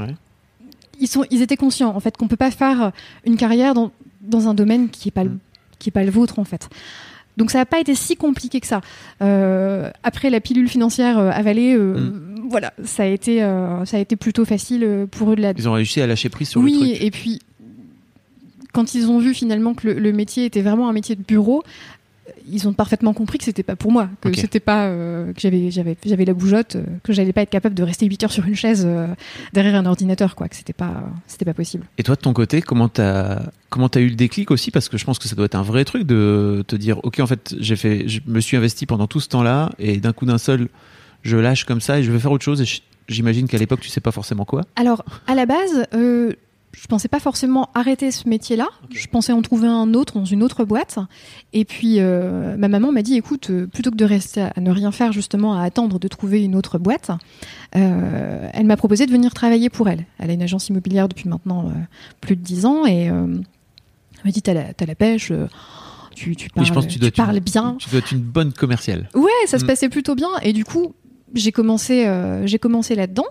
ils, 1.00 1.08
sont, 1.08 1.26
ils 1.30 1.42
étaient 1.42 1.58
conscients, 1.58 1.96
en 1.96 2.00
fait, 2.00 2.18
qu'on 2.18 2.26
ne 2.26 2.30
peut 2.30 2.36
pas 2.36 2.52
faire 2.52 2.92
une 3.26 3.38
carrière 3.38 3.74
dans, 3.74 3.92
dans 4.22 4.48
un 4.48 4.54
domaine 4.54 4.90
qui 4.90 5.08
n'est 5.08 5.12
pas, 5.12 5.26
mm. 5.26 5.38
qui 5.78 5.90
est 5.90 5.92
pas 5.92 6.04
le 6.04 6.12
vôtre, 6.12 6.40
en 6.40 6.44
fait. 6.44 6.70
Donc 7.38 7.52
ça 7.52 7.60
n'a 7.60 7.66
pas 7.66 7.80
été 7.80 7.96
si 7.96 8.18
compliqué 8.18 8.60
que 8.60 8.68
ça. 8.68 8.82
Euh, 9.22 9.90
après 10.04 10.30
la 10.30 10.42
pilule 10.42 10.68
financière 10.68 11.20
euh, 11.20 11.30
avalée, 11.32 11.76
euh, 11.76 11.94
mm. 11.94 12.48
voilà, 12.50 12.74
ça 12.84 13.04
a 13.04 13.06
été 13.06 13.40
ça 13.86 13.98
a 13.98 14.00
été 14.00 14.16
plutôt 14.16 14.44
facile 14.44 15.08
pour 15.12 15.32
eux 15.32 15.36
de 15.36 15.42
la. 15.42 15.52
Ils 15.52 15.70
ont 15.70 15.74
réussi 15.74 16.02
à 16.02 16.08
lâcher 16.08 16.30
prise 16.30 16.50
sur 16.50 16.62
le 16.62 16.70
truc. 16.70 16.82
Oui, 16.82 16.98
et 17.00 17.12
puis 17.12 17.40
quand 18.74 18.94
ils 18.94 19.10
ont 19.10 19.20
vu 19.20 19.34
finalement 19.34 19.74
que 19.74 19.88
le, 19.88 20.12
métier 20.12 20.46
était 20.46 20.62
vraiment 20.62 20.88
un 20.88 20.94
métier 20.94 21.16
de 21.16 21.24
bureau, 21.24 21.64
ils 22.50 22.68
ont 22.68 22.74
parfaitement 22.74 23.14
compris 23.14 23.38
que 23.38 23.44
c'était 23.44 23.64
pas 23.64 23.76
pour 23.76 23.92
moi, 23.92 24.10
que 24.22 24.34
c'était 24.34 24.60
pas 24.60 24.88
euh, 24.88 25.34
que 25.34 25.40
j'avais 25.40 25.72
j'avais 25.72 25.98
j'avais 26.06 26.26
la 26.26 26.34
bougeotte, 26.34 26.76
euh, 26.76 26.84
que 27.04 27.14
j'allais 27.14 27.34
pas 27.34 27.42
être 27.42 27.50
capable 27.50 27.76
de 27.76 27.84
rester 27.84 28.06
8 28.06 28.24
heures 28.24 28.32
sur 28.32 28.46
une 28.46 28.56
chaise 28.56 28.84
euh, 28.86 29.08
derrière 29.54 29.76
un 29.76 29.86
ordinateur 29.86 30.36
quoi, 30.36 30.48
que 30.48 30.56
c'était 30.56 30.74
pas 30.74 31.04
c'était 31.28 31.46
pas 31.46 31.54
possible. 31.54 31.86
Et 31.98 32.04
toi 32.04 32.16
de 32.16 32.22
ton 32.22 32.34
côté, 32.34 32.62
comment 32.62 32.90
t'as 32.90 33.42
comment 33.70 33.88
as 33.88 34.00
eu 34.00 34.10
le 34.10 34.16
déclic 34.16 34.52
aussi? 34.52 34.72
Parce 34.72 34.90
que 34.90 34.98
je 34.98 35.06
pense 35.06 35.20
que 35.20 35.28
ça 35.28 35.36
doit 35.36 35.46
être 35.46 35.56
un 35.56 35.64
vrai 35.64 35.86
truc 35.86 36.04
de 36.04 36.64
te 36.68 36.76
dire 36.76 37.00
OK 37.04 37.20
en 37.20 37.28
fait, 37.28 37.56
j'ai 37.60 37.76
fait 37.76 38.08
je 38.08 38.22
me 38.28 38.40
suis 38.40 38.58
investi 38.58 38.86
pendant 38.86 39.08
tout 39.08 39.20
ce 39.20 39.30
temps-là 39.30 39.72
et 39.80 39.98
d'un 39.98 40.14
coup 40.14 40.26
d'un 40.26 40.38
seul 40.38 40.70
je 41.24 41.38
lâche 41.38 41.66
comme 41.66 41.82
ça 41.82 42.00
et 42.00 42.04
je 42.04 42.12
vais 42.12 42.20
faire 42.20 42.32
autre 42.32 42.46
chose 42.46 42.62
et 42.62 42.82
j'imagine 43.08 43.48
qu'à 43.48 43.58
l'époque 43.58 43.82
tu 43.82 43.90
sais 43.90 44.02
pas 44.02 44.12
forcément 44.12 44.46
quoi. 44.46 44.64
Alors 44.76 45.04
à 45.28 45.36
la 45.36 45.46
base 45.46 45.86
je 46.80 46.86
pensais 46.86 47.08
pas 47.08 47.20
forcément 47.20 47.70
arrêter 47.74 48.12
ce 48.12 48.30
métier-là. 48.30 48.68
Je 48.92 49.08
pensais 49.08 49.34
en 49.34 49.42
trouver 49.42 49.68
un 49.68 49.96
autre 49.96 50.14
dans 50.14 50.26
une 50.26 50.44
autre 50.44 50.64
boîte. 50.64 51.00
Et 51.52 51.66
puis 51.66 51.96
euh, 51.98 52.56
ma 52.56 52.68
maman 52.68 52.92
m'a 52.92 53.02
dit 53.02 53.16
écoute, 53.16 53.50
euh, 53.50 53.66
plutôt 53.66 53.90
que 53.90 53.96
de 53.96 54.06
rester 54.06 54.42
à 54.42 54.62
ne 54.62 54.70
rien 54.70 54.92
faire 54.92 55.12
justement 55.12 55.56
à 55.56 55.64
attendre 55.64 55.98
de 55.98 56.08
trouver 56.08 56.44
une 56.44 56.56
autre 56.56 56.78
boîte, 56.78 57.10
euh, 57.76 58.50
elle 58.54 58.66
m'a 58.68 58.78
proposé 58.78 59.08
de 59.08 59.12
venir 59.12 59.34
travailler 59.34 59.72
pour 59.72 59.90
elle. 59.90 60.06
Elle 60.20 60.30
a 60.30 60.34
une 60.34 60.44
agence 60.44 60.70
immobilière 60.70 61.10
depuis 61.10 61.28
maintenant 61.28 61.72
plus 62.22 62.36
de 62.36 62.42
dix 62.42 62.68
ans 62.68 62.86
et 62.86 63.06
elle 63.06 63.44
m'a 64.24 64.32
dit 64.32 64.44
t'as 64.44 64.54
la, 64.54 64.66
la 64.80 64.96
pêche. 64.96 65.34
Tu, 66.14 66.36
tu, 66.36 66.50
parles, 66.50 66.88
tu, 66.88 67.12
parles 67.12 67.40
bien. 67.40 67.76
Tu 67.80 67.90
dois 67.90 68.00
être 68.00 68.12
une 68.12 68.22
bonne 68.22 68.52
commerciale. 68.52 69.08
Ouais, 69.14 69.30
ça 69.46 69.60
se 69.60 69.64
mm. 69.64 69.68
passait 69.68 69.90
plutôt 69.90 70.16
bien. 70.16 70.30
Et 70.42 70.52
du 70.52 70.66
coup, 70.66 70.94
j'ai 71.34 71.52
commencé, 71.52 72.10
j'ai 72.46 72.60
commencé 72.60 72.96
là-dedans. 72.96 73.26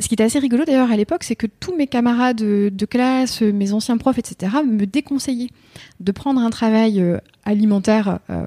Ce 0.00 0.06
qui 0.06 0.14
était 0.14 0.24
assez 0.24 0.38
rigolo 0.38 0.64
d'ailleurs 0.64 0.92
à 0.92 0.96
l'époque, 0.96 1.24
c'est 1.24 1.34
que 1.34 1.46
tous 1.46 1.74
mes 1.76 1.88
camarades 1.88 2.36
de, 2.36 2.86
classe, 2.86 3.42
mes 3.42 3.72
anciens 3.72 3.98
profs, 3.98 4.18
etc., 4.18 4.52
me 4.64 4.86
déconseillaient 4.86 5.50
de 5.98 6.12
prendre 6.12 6.40
un 6.40 6.50
travail 6.50 7.00
euh, 7.00 7.18
alimentaire 7.44 8.20
euh, 8.30 8.44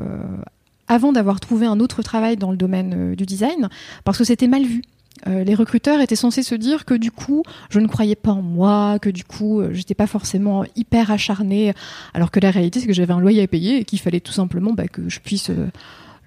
avant 0.88 1.12
d'avoir 1.12 1.42
trouvé 1.42 1.66
un 1.66 1.80
autre 1.82 2.04
travail 2.04 2.38
dans 2.38 2.52
le 2.52 2.58
domaine 2.58 3.12
euh, 3.12 3.16
du 3.16 3.26
design, 3.26 3.68
parce 4.06 4.18
que 4.18 4.24
c'était 4.24 4.48
mal 4.48 4.64
vu. 4.64 4.82
les 5.28 5.54
recruteurs 5.54 6.00
étaient 6.00 6.16
censés 6.16 6.42
se 6.42 6.56
dire 6.56 6.86
que 6.86 6.94
du 6.94 7.12
coup, 7.12 7.44
je 7.70 7.80
ne 7.80 7.88
croyais 7.88 8.16
pas 8.16 8.32
en 8.32 8.42
moi, 8.42 8.98
que 9.00 9.10
du 9.10 9.26
coup, 9.26 9.62
j'étais 9.72 9.94
pas 9.94 10.08
forcément 10.08 10.64
hyper 10.78 11.12
acharnée, 11.12 11.74
alors 12.14 12.32
que 12.32 12.40
la 12.40 12.50
réalité, 12.50 12.80
c'est 12.80 12.88
que 12.88 12.94
j'avais 12.94 13.14
un 13.14 13.20
loyer 13.20 13.44
à 13.44 13.48
payer 13.48 13.82
et 13.82 13.84
qu'il 13.84 14.00
fallait 14.00 14.22
tout 14.22 14.32
simplement 14.32 14.72
bah, 14.72 14.88
que 14.88 15.10
je 15.10 15.20
puisse 15.20 15.52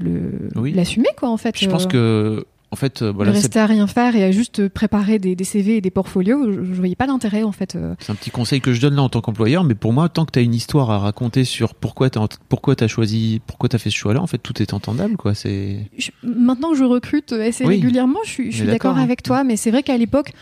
l'assumer, 0.01 1.09
quoi, 1.17 1.31
en 1.31 1.39
fait. 1.39 1.59
Je 1.59 1.69
pense 1.69 1.87
que 1.87 2.45
en 2.75 2.77
fait, 2.77 3.03
euh, 3.03 3.13
voilà, 3.13 3.31
rester 3.31 3.61
à 3.61 3.67
rien 3.67 3.87
faire 3.87 4.17
et 4.17 4.25
à 4.25 4.33
juste 4.33 4.67
préparer 4.67 5.21
des, 5.21 5.37
CV 5.45 5.77
et 5.77 5.81
des 5.81 5.93
portfolios, 5.93 6.51
je, 6.51 6.59
ne 6.59 6.75
voyais 6.75 6.97
pas 6.97 7.07
d'intérêt 7.07 7.45
en 7.45 7.53
fait. 7.53 7.77
Euh. 7.77 7.95
C'est 8.01 8.11
un 8.11 8.17
petit 8.17 8.33
conseil 8.33 8.61
que 8.61 8.73
je 8.73 8.81
donne 8.81 8.97
là 8.97 9.03
en 9.03 9.09
tant 9.09 9.21
qu'employeur, 9.21 9.63
mais 9.63 9.77
pour 9.77 9.93
moi, 9.93 10.09
tant 10.09 10.25
que 10.25 10.33
tu 10.33 10.41
as 10.41 10.43
une 10.43 10.55
histoire 10.55 10.91
à 10.91 10.99
raconter 10.99 11.45
sur 11.45 11.77
pourquoi 11.77 12.11
tu 12.11 12.19
pourquoi 12.49 12.75
as 12.81 12.89
choisi, 12.89 13.41
pourquoi 13.47 13.69
tu 13.69 13.77
as 13.77 13.79
fait 13.79 13.91
ce 13.91 13.95
choix-là, 13.95 14.21
en 14.21 14.27
fait, 14.27 14.39
tout 14.39 14.61
est 14.61 14.75
entendable, 14.75 15.17
quoi. 15.17 15.37
C'est. 15.37 15.89
Maintenant 16.25 16.73
que 16.73 16.77
je 16.77 16.83
recrute 16.83 17.31
assez 17.33 17.65
régulièrement, 17.65 18.19
je 18.25 18.31
suis, 18.31 18.63
d'accord 18.63 18.99
avec 18.99 19.21
hein. 19.21 19.23
toi, 19.25 19.45
mais 19.45 19.57
c'est 19.57 19.71
vrai 19.71 19.85
qu'à 19.85 19.97
l'époque, 19.97 20.33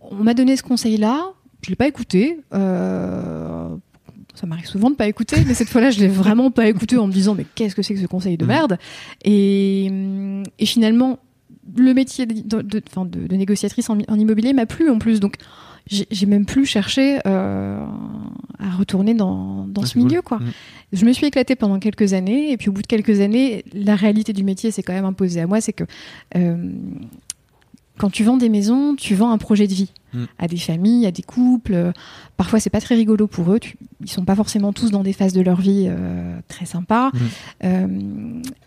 on 0.00 0.24
m'a 0.24 0.32
donné 0.32 0.56
ce 0.56 0.62
conseil-là, 0.62 1.32
je 1.60 1.68
l'ai 1.68 1.76
pas 1.76 1.86
écouté. 1.86 2.40
Euh, 2.54 3.68
ça 4.34 4.46
m'arrive 4.46 4.66
souvent 4.66 4.88
de 4.88 4.94
pas 4.94 5.06
écouter, 5.06 5.36
mais 5.46 5.52
cette 5.52 5.68
fois-là, 5.68 5.90
je 5.90 6.00
l'ai 6.00 6.08
vraiment 6.08 6.50
pas 6.50 6.66
écouté 6.66 6.96
en 6.96 7.08
me 7.08 7.12
disant 7.12 7.34
mais 7.34 7.44
qu'est-ce 7.54 7.74
que 7.74 7.82
c'est 7.82 7.92
que 7.92 8.00
ce 8.00 8.06
conseil 8.06 8.38
de 8.38 8.44
mmh. 8.44 8.48
merde? 8.48 8.78
Et, 9.24 9.90
et, 10.58 10.66
finalement, 10.66 11.18
le 11.76 11.94
métier 11.94 12.26
de, 12.26 12.62
de, 12.62 12.82
de, 13.04 13.36
négociatrice 13.36 13.90
en, 13.90 13.98
immobilier 13.98 14.52
m'a 14.52 14.66
plu 14.66 14.90
en 14.90 14.98
plus. 14.98 15.20
Donc, 15.20 15.36
j'ai 15.86 16.26
même 16.26 16.44
plus 16.44 16.66
cherché 16.66 17.18
euh, 17.26 17.82
à 18.58 18.70
retourner 18.76 19.14
dans, 19.14 19.66
dans 19.66 19.84
ce 19.84 19.98
milieu. 19.98 20.20
Quoi. 20.20 20.38
Mm. 20.38 20.52
Je 20.92 21.04
me 21.06 21.12
suis 21.12 21.26
éclatée 21.26 21.56
pendant 21.56 21.78
quelques 21.78 22.12
années, 22.12 22.52
et 22.52 22.56
puis 22.56 22.68
au 22.68 22.72
bout 22.72 22.82
de 22.82 22.86
quelques 22.86 23.20
années, 23.20 23.64
la 23.72 23.96
réalité 23.96 24.32
du 24.32 24.44
métier 24.44 24.70
s'est 24.70 24.82
quand 24.82 24.92
même 24.92 25.06
imposée 25.06 25.40
à 25.40 25.46
moi. 25.46 25.60
C'est 25.60 25.72
que 25.72 25.84
euh, 26.36 26.70
quand 27.96 28.10
tu 28.10 28.22
vends 28.22 28.36
des 28.36 28.48
maisons, 28.48 28.96
tu 28.96 29.14
vends 29.14 29.30
un 29.30 29.38
projet 29.38 29.66
de 29.66 29.74
vie 29.74 29.90
à 30.38 30.48
des 30.48 30.56
familles, 30.56 31.06
à 31.06 31.10
des 31.10 31.22
couples. 31.22 31.92
Parfois, 32.36 32.60
c'est 32.60 32.70
pas 32.70 32.80
très 32.80 32.94
rigolo 32.94 33.26
pour 33.26 33.52
eux. 33.52 33.60
ils 34.00 34.10
sont 34.10 34.24
pas 34.24 34.34
forcément 34.34 34.72
tous 34.72 34.90
dans 34.90 35.02
des 35.02 35.12
phases 35.12 35.32
de 35.32 35.40
leur 35.40 35.60
vie 35.60 35.86
euh, 35.88 36.38
très 36.48 36.66
sympas. 36.66 37.10
Mm. 37.12 37.18
Euh, 37.64 37.86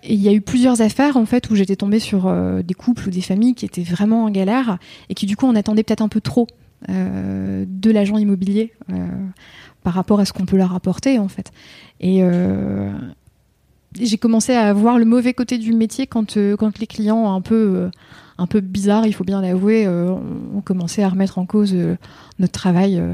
et 0.03 0.13
il 0.13 0.21
y 0.21 0.27
a 0.27 0.33
eu 0.33 0.41
plusieurs 0.41 0.81
affaires 0.81 1.17
en 1.17 1.25
fait 1.25 1.49
où 1.49 1.55
j'étais 1.55 1.75
tombée 1.75 1.99
sur 1.99 2.27
euh, 2.27 2.61
des 2.61 2.73
couples 2.73 3.07
ou 3.07 3.11
des 3.11 3.21
familles 3.21 3.55
qui 3.55 3.65
étaient 3.65 3.83
vraiment 3.83 4.25
en 4.25 4.29
galère 4.29 4.77
et 5.09 5.13
qui 5.13 5.25
du 5.25 5.35
coup 5.35 5.45
on 5.45 5.55
attendait 5.55 5.83
peut-être 5.83 6.01
un 6.01 6.09
peu 6.09 6.21
trop 6.21 6.47
de 6.87 7.91
l'agent 7.91 8.17
immobilier 8.17 8.73
par 9.83 9.93
rapport 9.93 10.19
à 10.19 10.25
ce 10.25 10.33
qu'on 10.33 10.47
peut 10.47 10.57
leur 10.57 10.73
apporter 10.73 11.19
en 11.19 11.27
fait. 11.27 11.51
Et 11.99 12.23
j'ai 13.99 14.17
commencé 14.17 14.53
à 14.53 14.73
voir 14.73 14.97
le 14.97 15.05
mauvais 15.05 15.33
côté 15.33 15.57
du 15.57 15.73
métier 15.73 16.07
quand, 16.07 16.37
quand 16.57 16.79
les 16.79 16.87
clients 16.87 17.33
un 17.33 17.41
peu 17.41 17.89
un 18.41 18.47
peu 18.47 18.59
bizarre, 18.59 19.05
il 19.05 19.13
faut 19.13 19.23
bien 19.23 19.41
l'avouer, 19.41 19.85
euh, 19.85 20.15
on, 20.55 20.61
commençait 20.61 21.03
à 21.03 21.09
remettre 21.09 21.37
en 21.37 21.45
cause 21.45 21.73
euh, 21.75 21.95
notre 22.39 22.53
travail 22.53 22.97
euh, 22.97 23.13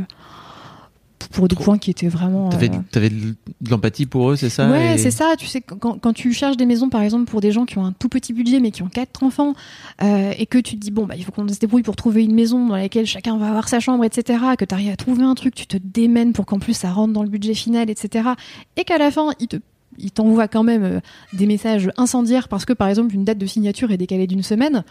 pour 1.32 1.50
des 1.50 1.56
points 1.58 1.78
qui 1.78 1.92
étaient 1.92 2.08
vraiment. 2.08 2.48
T'avais, 2.48 2.72
avais 2.96 3.10
de 3.10 3.36
l'empathie 3.70 4.06
pour 4.06 4.32
eux, 4.32 4.36
c'est 4.38 4.50
ça 4.50 4.70
Ouais, 4.70 4.98
c'est 4.98 5.12
ça. 5.12 5.36
Tu 5.38 5.46
sais, 5.46 5.60
quand, 5.60 6.00
quand, 6.00 6.14
tu 6.14 6.32
cherches 6.32 6.56
des 6.56 6.66
maisons, 6.66 6.90
par 6.90 7.02
exemple, 7.02 7.30
pour 7.30 7.42
des 7.42 7.52
gens 7.52 7.66
qui 7.66 7.78
ont 7.78 7.86
un 7.86 7.92
tout 7.92 8.08
petit 8.08 8.32
budget 8.32 8.62
mais 8.62 8.72
qui 8.72 8.84
ont 8.84 8.88
quatre 8.88 9.22
enfants, 9.22 9.54
et 10.02 10.46
que 10.46 10.60
tu 10.60 10.76
te 10.76 10.80
dis 10.80 10.92
bon 10.92 11.06
bah 11.06 11.16
il 11.18 11.26
faut 11.26 11.34
qu'on 11.34 11.48
se 11.48 11.60
débrouille 11.60 11.84
pour 11.84 11.98
trouver 11.98 12.24
une 12.24 12.34
maison 12.34 12.68
dans 12.68 12.78
laquelle 12.78 13.06
chacun 13.06 13.38
va 13.38 13.50
avoir 13.50 13.68
sa 13.68 13.82
chambre, 13.82 14.06
etc. 14.06 14.40
Que 14.58 14.64
tu 14.64 14.74
arrives 14.74 14.92
à 14.92 14.96
trouver 14.96 15.24
un 15.24 15.36
truc, 15.36 15.56
tu 15.56 15.68
te 15.68 15.78
démènes 15.78 16.32
pour 16.32 16.46
qu'en 16.46 16.60
plus 16.60 16.74
ça 16.74 16.92
rentre 16.92 17.12
dans 17.12 17.24
le 17.24 17.30
budget 17.30 17.54
final, 17.54 17.90
etc. 17.90 18.30
Et 18.78 18.86
qu'à 18.86 18.98
la 18.98 19.12
fin 19.12 19.32
ils 19.42 19.48
te 19.48 19.58
il 19.98 20.12
t'envoie 20.12 20.48
quand 20.48 20.64
même 20.64 20.84
euh, 20.84 21.00
des 21.34 21.46
messages 21.46 21.90
incendiaires 21.98 22.48
parce 22.48 22.66
que, 22.66 22.74
par 22.74 22.88
exemple, 22.88 23.14
une 23.16 23.24
date 23.24 23.38
de 23.38 23.46
signature 23.46 23.92
est 23.92 23.98
décalée 23.98 24.28
d'une 24.28 24.44
semaine. 24.44 24.84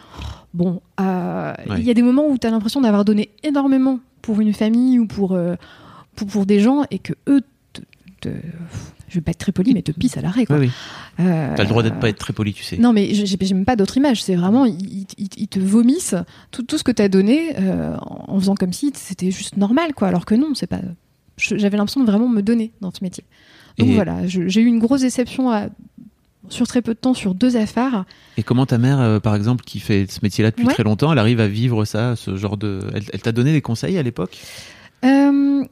Bon, 0.53 0.81
euh, 0.99 1.53
il 1.77 1.83
y 1.83 1.91
a 1.91 1.93
des 1.93 2.01
moments 2.01 2.27
où 2.27 2.37
tu 2.37 2.47
as 2.47 2.51
l'impression 2.51 2.81
d'avoir 2.81 3.05
donné 3.05 3.29
énormément 3.43 3.99
pour 4.21 4.41
une 4.41 4.53
famille 4.53 4.99
ou 4.99 5.07
pour, 5.07 5.33
euh, 5.33 5.55
pour, 6.15 6.45
des 6.45 6.59
gens 6.59 6.83
et 6.91 6.99
que 6.99 7.13
eux, 7.27 7.41
te, 8.21 8.29
je 9.07 9.15
vais 9.15 9.21
pas 9.21 9.31
être 9.31 9.37
très 9.37 9.51
poli, 9.51 9.73
mais 9.73 9.81
te 9.81 9.91
pissent 9.91 10.17
à 10.17 10.21
l'arrêt. 10.21 10.45
Oui, 10.49 10.57
oui. 10.59 10.71
T'as 11.17 11.63
le 11.63 11.69
droit 11.69 11.83
d'être 11.83 11.99
pas 11.99 12.09
être 12.09 12.19
très 12.19 12.33
poli, 12.33 12.53
tu 12.53 12.63
sais. 12.63 12.77
Non, 12.77 12.93
mais 12.93 13.13
j'ai 13.13 13.37
même 13.53 13.65
pas 13.65 13.75
d'autre 13.75 13.97
image. 13.97 14.23
C'est 14.23 14.35
vraiment, 14.35 14.65
ils, 14.65 15.47
te 15.47 15.59
vomissent 15.59 16.15
tout, 16.51 16.63
tout 16.63 16.77
ce 16.77 16.83
que 16.83 16.91
t'as 16.91 17.07
donné 17.07 17.55
en 17.99 18.39
faisant 18.39 18.55
comme 18.55 18.73
si 18.73 18.91
c'était 18.95 19.31
juste 19.31 19.57
normal, 19.57 19.93
quoi. 19.93 20.09
Alors 20.09 20.25
que 20.25 20.35
non, 20.35 20.53
c'est 20.55 20.67
pas. 20.67 20.81
J'avais 21.37 21.77
l'impression 21.77 22.01
de 22.01 22.07
vraiment 22.07 22.27
me 22.27 22.41
donner 22.41 22.71
dans 22.81 22.91
ce 22.91 23.03
métier. 23.03 23.23
Donc 23.77 23.89
voilà, 23.89 24.25
j'ai 24.25 24.61
eu 24.61 24.65
une 24.65 24.79
grosse 24.79 25.01
déception 25.01 25.51
à, 25.51 25.67
sur 26.49 26.67
très 26.67 26.81
peu 26.81 26.93
de 26.93 26.99
temps 26.99 27.13
sur 27.13 27.35
deux 27.35 27.57
affaires. 27.57 28.05
Et 28.37 28.43
comment 28.43 28.65
ta 28.65 28.77
mère, 28.77 28.99
euh, 28.99 29.19
par 29.19 29.35
exemple, 29.35 29.63
qui 29.63 29.79
fait 29.79 30.09
ce 30.09 30.19
métier-là 30.23 30.51
depuis 30.51 30.65
Ouais. 30.65 30.73
très 30.73 30.83
longtemps, 30.83 31.11
elle 31.11 31.19
arrive 31.19 31.39
à 31.39 31.47
vivre 31.47 31.85
ça, 31.85 32.15
ce 32.15 32.35
genre 32.37 32.57
de. 32.57 32.79
Elle, 32.93 33.03
elle 33.13 33.21
t'a 33.21 33.31
donné 33.31 33.51
des 33.51 33.61
conseils 33.61 33.97
à 33.97 34.03
l'époque? 34.03 34.37
Euh, 35.05 35.63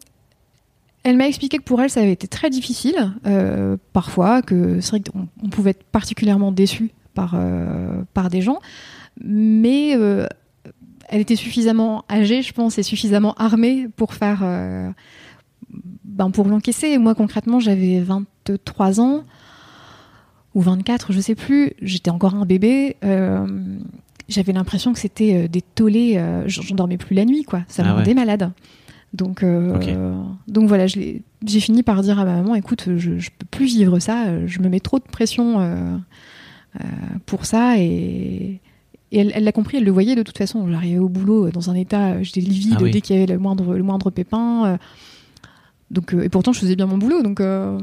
elle 1.03 1.17
m'a 1.17 1.27
expliqué 1.27 1.57
que 1.57 1.63
pour 1.63 1.81
elle, 1.81 1.89
ça 1.89 2.01
avait 2.01 2.11
été 2.11 2.27
très 2.27 2.49
difficile, 2.49 3.13
euh, 3.25 3.77
parfois, 3.93 4.41
que 4.41 4.79
c'est 4.81 4.89
vrai 4.91 4.99
qu'on 5.01 5.27
on 5.43 5.49
pouvait 5.49 5.71
être 5.71 5.83
particulièrement 5.83 6.51
déçu 6.51 6.91
par, 7.13 7.35
par 8.13 8.29
des 8.29 8.41
gens, 8.41 8.59
mais 9.23 9.91
elle 9.91 11.21
était 11.21 11.35
suffisamment 11.35 12.03
âgée, 12.09 12.41
je 12.41 12.51
pense, 12.53 12.77
et 12.77 12.83
suffisamment 12.83 13.33
armée 13.35 13.87
pour 13.95 14.13
faire. 14.13 14.43
Ben, 16.05 16.29
pour 16.31 16.47
l'encaisser. 16.47 16.97
Moi, 16.97 17.15
concrètement, 17.15 17.59
j'avais 17.59 17.99
23 17.99 18.99
ans 19.01 19.23
ou 20.53 20.61
24, 20.61 21.11
je 21.11 21.19
sais 21.19 21.35
plus. 21.35 21.71
J'étais 21.81 22.09
encore 22.11 22.35
un 22.35 22.45
bébé. 22.45 22.95
euh, 23.03 23.45
j'avais 24.27 24.53
l'impression 24.53 24.91
que 24.93 24.99
c'était 24.99 25.43
euh, 25.43 25.47
des 25.47 25.61
tollés. 25.61 26.13
euh, 26.17 26.43
j'en 26.47 26.73
dormais 26.75 26.97
plus 26.97 27.15
la 27.15 27.25
nuit, 27.25 27.43
quoi. 27.43 27.61
Ça 27.67 27.83
me 27.83 27.87
Ah 27.89 27.91
ouais. 27.91 27.97
rendait 27.99 28.13
malade. 28.13 28.51
Donc, 29.13 29.43
euh, 29.43 30.13
donc 30.47 30.67
voilà, 30.67 30.87
j'ai 30.87 31.23
fini 31.45 31.83
par 31.83 32.01
dire 32.01 32.19
à 32.19 32.25
ma 32.25 32.35
maman, 32.35 32.55
écoute, 32.55 32.89
je, 32.97 33.17
je 33.17 33.29
peux 33.37 33.45
plus 33.49 33.65
vivre 33.65 33.99
ça. 33.99 34.45
Je 34.45 34.59
me 34.59 34.67
mets 34.67 34.79
trop 34.81 34.97
de 34.99 35.03
pression 35.05 36.01
pour 37.25 37.45
ça 37.45 37.77
et. 37.79 38.59
Et 39.11 39.19
elle 39.19 39.43
l'a 39.45 39.51
compris, 39.53 39.77
elle 39.77 39.85
le 39.85 39.91
voyait 39.91 40.15
de 40.15 40.23
toute 40.23 40.37
façon. 40.37 40.69
J'arrivais 40.69 40.97
au 40.97 41.07
boulot 41.07 41.49
dans 41.49 41.69
un 41.69 41.75
état, 41.75 42.21
j'étais 42.23 42.41
livide 42.41 42.73
Ah 42.77 42.83
oui. 42.83 42.91
dès 42.91 42.99
qu'il 42.99 43.15
y 43.15 43.19
avait 43.21 43.31
le 43.31 43.39
moindre, 43.39 43.75
le 43.75 43.83
moindre 43.83 44.09
pépin. 44.09 44.77
Donc, 45.91 46.13
euh, 46.13 46.23
et 46.23 46.29
pourtant, 46.29 46.53
je 46.53 46.59
faisais 46.59 46.75
bien 46.75 46.85
mon 46.87 46.97
boulot. 46.97 47.21
Donc, 47.21 47.39
euh, 47.39 47.77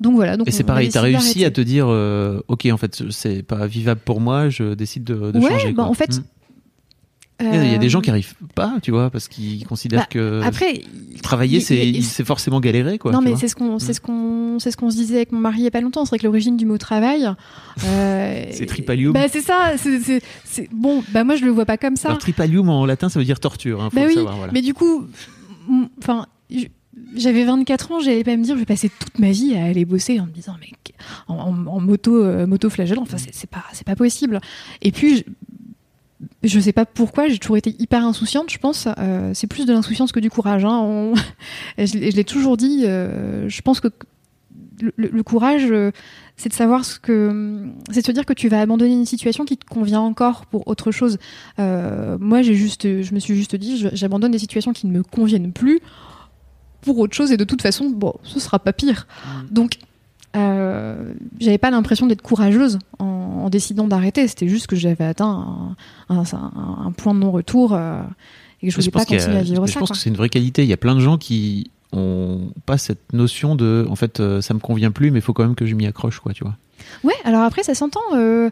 donc 0.00 0.14
voilà. 0.16 0.36
Donc 0.36 0.48
Et 0.48 0.50
c'est 0.50 0.64
pareil, 0.64 0.88
t'as 0.90 1.02
décidé 1.02 1.16
réussi 1.18 1.44
à 1.44 1.50
te 1.50 1.60
dire, 1.60 1.86
euh, 1.88 2.40
ok, 2.48 2.66
en 2.72 2.76
fait, 2.76 3.02
c'est 3.10 3.42
pas 3.42 3.66
vivable 3.66 4.00
pour 4.04 4.20
moi, 4.20 4.48
je 4.48 4.74
décide 4.74 5.04
de, 5.04 5.30
de 5.32 5.38
Ouais, 5.38 5.50
changer. 5.50 5.68
bah, 5.72 5.82
quoi. 5.82 5.90
en 5.90 5.94
fait, 5.94 6.18
Mm. 6.18 6.22
Il 7.40 7.46
y 7.46 7.58
a- 7.58 7.64
il 7.64 7.72
y 7.72 7.74
a 7.74 7.78
des 7.78 7.88
gens 7.88 8.00
qui 8.00 8.10
arrivent 8.10 8.34
pas, 8.54 8.76
tu 8.80 8.92
vois, 8.92 9.10
parce 9.10 9.26
qu'ils 9.26 9.66
considèrent 9.66 10.02
bah, 10.02 10.06
que 10.08 10.40
Après, 10.44 10.82
travailler, 11.20 11.58
il- 11.58 12.04
c'est 12.04 12.24
forcément 12.24 12.60
galérer, 12.60 12.96
quoi. 12.96 13.10
non, 13.10 13.18
tu 13.18 13.24
mais 13.24 13.34
c'est 13.36 13.48
ce 13.48 13.56
qu'on, 13.56 13.80
c'est 13.80 13.92
ce 13.92 14.00
qu'on, 14.00 14.60
c'est 14.60 14.70
ce 14.70 14.76
qu'on 14.76 14.88
se 14.88 14.94
disait 14.96 15.16
avec 15.16 15.32
mon 15.32 15.40
mari 15.40 15.58
il 15.58 15.64
y 15.64 15.66
a 15.66 15.72
pas 15.72 15.80
longtemps. 15.80 16.04
C'est 16.04 16.10
vrai 16.10 16.18
que 16.20 16.24
l'origine 16.26 16.56
du 16.56 16.64
mot 16.64 16.78
travail, 16.78 17.28
euh, 17.84 18.44
C'est 18.52 18.66
tripalium. 18.66 19.12
Bah 19.12 19.26
c'est 19.28 19.40
ça. 19.40 19.72
C'est, 19.76 20.68
bon. 20.72 21.02
Bah 21.12 21.24
moi 21.24 21.34
je 21.34 21.44
le 21.44 21.50
vois 21.50 21.64
pas 21.66 21.76
comme 21.76 21.96
ça. 21.96 22.08
Alors, 22.10 22.18
tripalium 22.20 22.68
en 22.68 22.86
latin, 22.86 23.08
ça 23.08 23.18
veut 23.18 23.24
dire 23.24 23.40
torture, 23.40 23.82
hein, 23.82 23.90
faut 23.90 23.96
Bah 23.96 24.02
le 24.02 24.08
oui, 24.10 24.14
savoir. 24.14 24.36
Voilà. 24.36 24.52
Mais 24.52 24.62
du 24.62 24.72
coup, 24.72 25.04
enfin, 25.98 26.26
j'avais 27.16 27.44
24 27.44 27.92
ans, 27.92 28.00
j'allais 28.00 28.24
pas 28.24 28.36
me 28.36 28.44
dire, 28.44 28.54
je 28.54 28.60
vais 28.60 28.66
passer 28.66 28.88
toute 28.88 29.18
ma 29.18 29.30
vie 29.30 29.56
à 29.56 29.64
aller 29.64 29.84
bosser 29.84 30.20
en 30.20 30.26
me 30.26 30.30
disant, 30.30 30.54
mais 30.60 30.68
en, 31.28 31.34
en- 31.34 31.66
en 31.66 31.80
moto, 31.80 32.22
euh, 32.22 32.46
moto 32.46 32.70
flagellant, 32.70 33.02
enfin, 33.02 33.16
c'est 33.18 33.34
c'est 33.34 33.50
pas, 33.50 33.64
c'est 33.72 33.86
pas 33.86 33.96
possible. 33.96 34.40
Et 34.82 34.92
puis, 34.92 35.18
je, 35.18 35.22
je 36.44 36.60
sais 36.60 36.72
pas 36.72 36.84
pourquoi, 36.86 37.28
j'ai 37.28 37.38
toujours 37.38 37.56
été 37.56 37.74
hyper 37.80 38.04
insouciante, 38.04 38.50
je 38.50 38.58
pense. 38.58 38.86
euh, 38.98 39.32
c'est 39.34 39.46
plus 39.48 39.66
de 39.66 39.72
l'insouciance 39.72 40.12
que 40.12 40.20
du 40.20 40.30
courage. 40.30 40.64
Hein, 40.64 40.78
on- 40.82 41.14
je, 41.78 41.98
l'ai- 41.98 42.10
je 42.12 42.16
l'ai 42.16 42.24
toujours 42.24 42.56
dit. 42.56 42.82
euh, 42.84 43.48
je 43.48 43.60
pense 43.62 43.80
que 43.80 43.88
le, 44.96 45.22
courage, 45.22 45.66
euh, 45.70 45.92
c'est 46.36 46.48
de 46.48 46.54
savoir 46.54 46.84
ce 46.84 46.98
que, 46.98 47.62
c'est 47.90 48.00
de 48.00 48.06
se 48.06 48.12
dire 48.12 48.26
que 48.26 48.32
tu 48.32 48.48
vas 48.48 48.60
abandonner 48.60 48.92
une 48.92 49.06
situation 49.06 49.44
qui 49.44 49.56
te 49.56 49.64
convient 49.64 50.00
encore 50.00 50.46
pour 50.46 50.66
autre 50.68 50.90
chose. 50.90 51.18
Moi, 51.58 52.42
j'ai 52.42 52.54
juste, 52.54 52.82
je 53.02 53.14
me 53.14 53.20
suis 53.20 53.36
juste 53.36 53.54
dit, 53.56 53.86
j'abandonne 53.92 54.32
des 54.32 54.38
situations 54.38 54.72
qui 54.72 54.86
ne 54.88 54.92
me 54.92 55.02
conviennent 55.04 55.52
plus 55.52 55.80
pour 56.84 56.98
autre 56.98 57.14
chose 57.14 57.32
et 57.32 57.36
de 57.36 57.44
toute 57.44 57.62
façon, 57.62 57.90
bon, 57.90 58.14
ce 58.22 58.38
sera 58.40 58.58
pas 58.58 58.72
pire. 58.72 59.06
Donc, 59.50 59.78
euh, 60.36 61.12
j'avais 61.40 61.58
pas 61.58 61.70
l'impression 61.70 62.06
d'être 62.06 62.22
courageuse 62.22 62.78
en, 62.98 63.04
en 63.04 63.50
décidant 63.50 63.86
d'arrêter. 63.86 64.26
C'était 64.28 64.48
juste 64.48 64.66
que 64.66 64.76
j'avais 64.76 65.04
atteint 65.04 65.76
un, 66.08 66.14
un- 66.16 66.22
un- 66.32 66.86
un 66.86 66.92
point 66.92 67.14
de 67.14 67.20
non-retour 67.20 67.72
euh, 67.72 68.02
et 68.62 68.66
que 68.66 68.72
je 68.72 68.76
Je 68.80 68.80
voulais 68.80 68.90
pense, 68.90 69.06
pas 69.06 69.14
a- 69.14 69.16
continuer 69.18 69.36
à 69.38 69.42
vivre 69.42 69.66
je 69.66 69.72
ça. 69.72 69.78
pense 69.80 69.88
quoi. 69.90 69.96
que 69.96 70.02
c'est 70.02 70.10
une 70.10 70.16
vraie 70.16 70.28
qualité. 70.28 70.62
Il 70.64 70.68
y 70.68 70.72
a 70.72 70.76
plein 70.76 70.94
de 70.94 71.00
gens 71.00 71.18
qui 71.18 71.70
ont 71.92 72.50
pas 72.66 72.78
cette 72.78 73.12
notion 73.12 73.54
de, 73.54 73.86
en 73.88 73.94
fait, 73.94 74.18
euh, 74.18 74.40
ça 74.40 74.52
me 74.54 74.58
convient 74.58 74.90
plus, 74.90 75.10
mais 75.12 75.20
il 75.20 75.22
faut 75.22 75.32
quand 75.32 75.44
même 75.44 75.54
que 75.54 75.66
je 75.66 75.74
m'y 75.76 75.86
accroche, 75.86 76.18
quoi, 76.18 76.32
tu 76.32 76.42
vois. 76.42 76.56
Ouais, 77.02 77.14
alors 77.24 77.42
après, 77.42 77.62
ça 77.62 77.74
s'entend. 77.74 78.00
euh, 78.14 78.50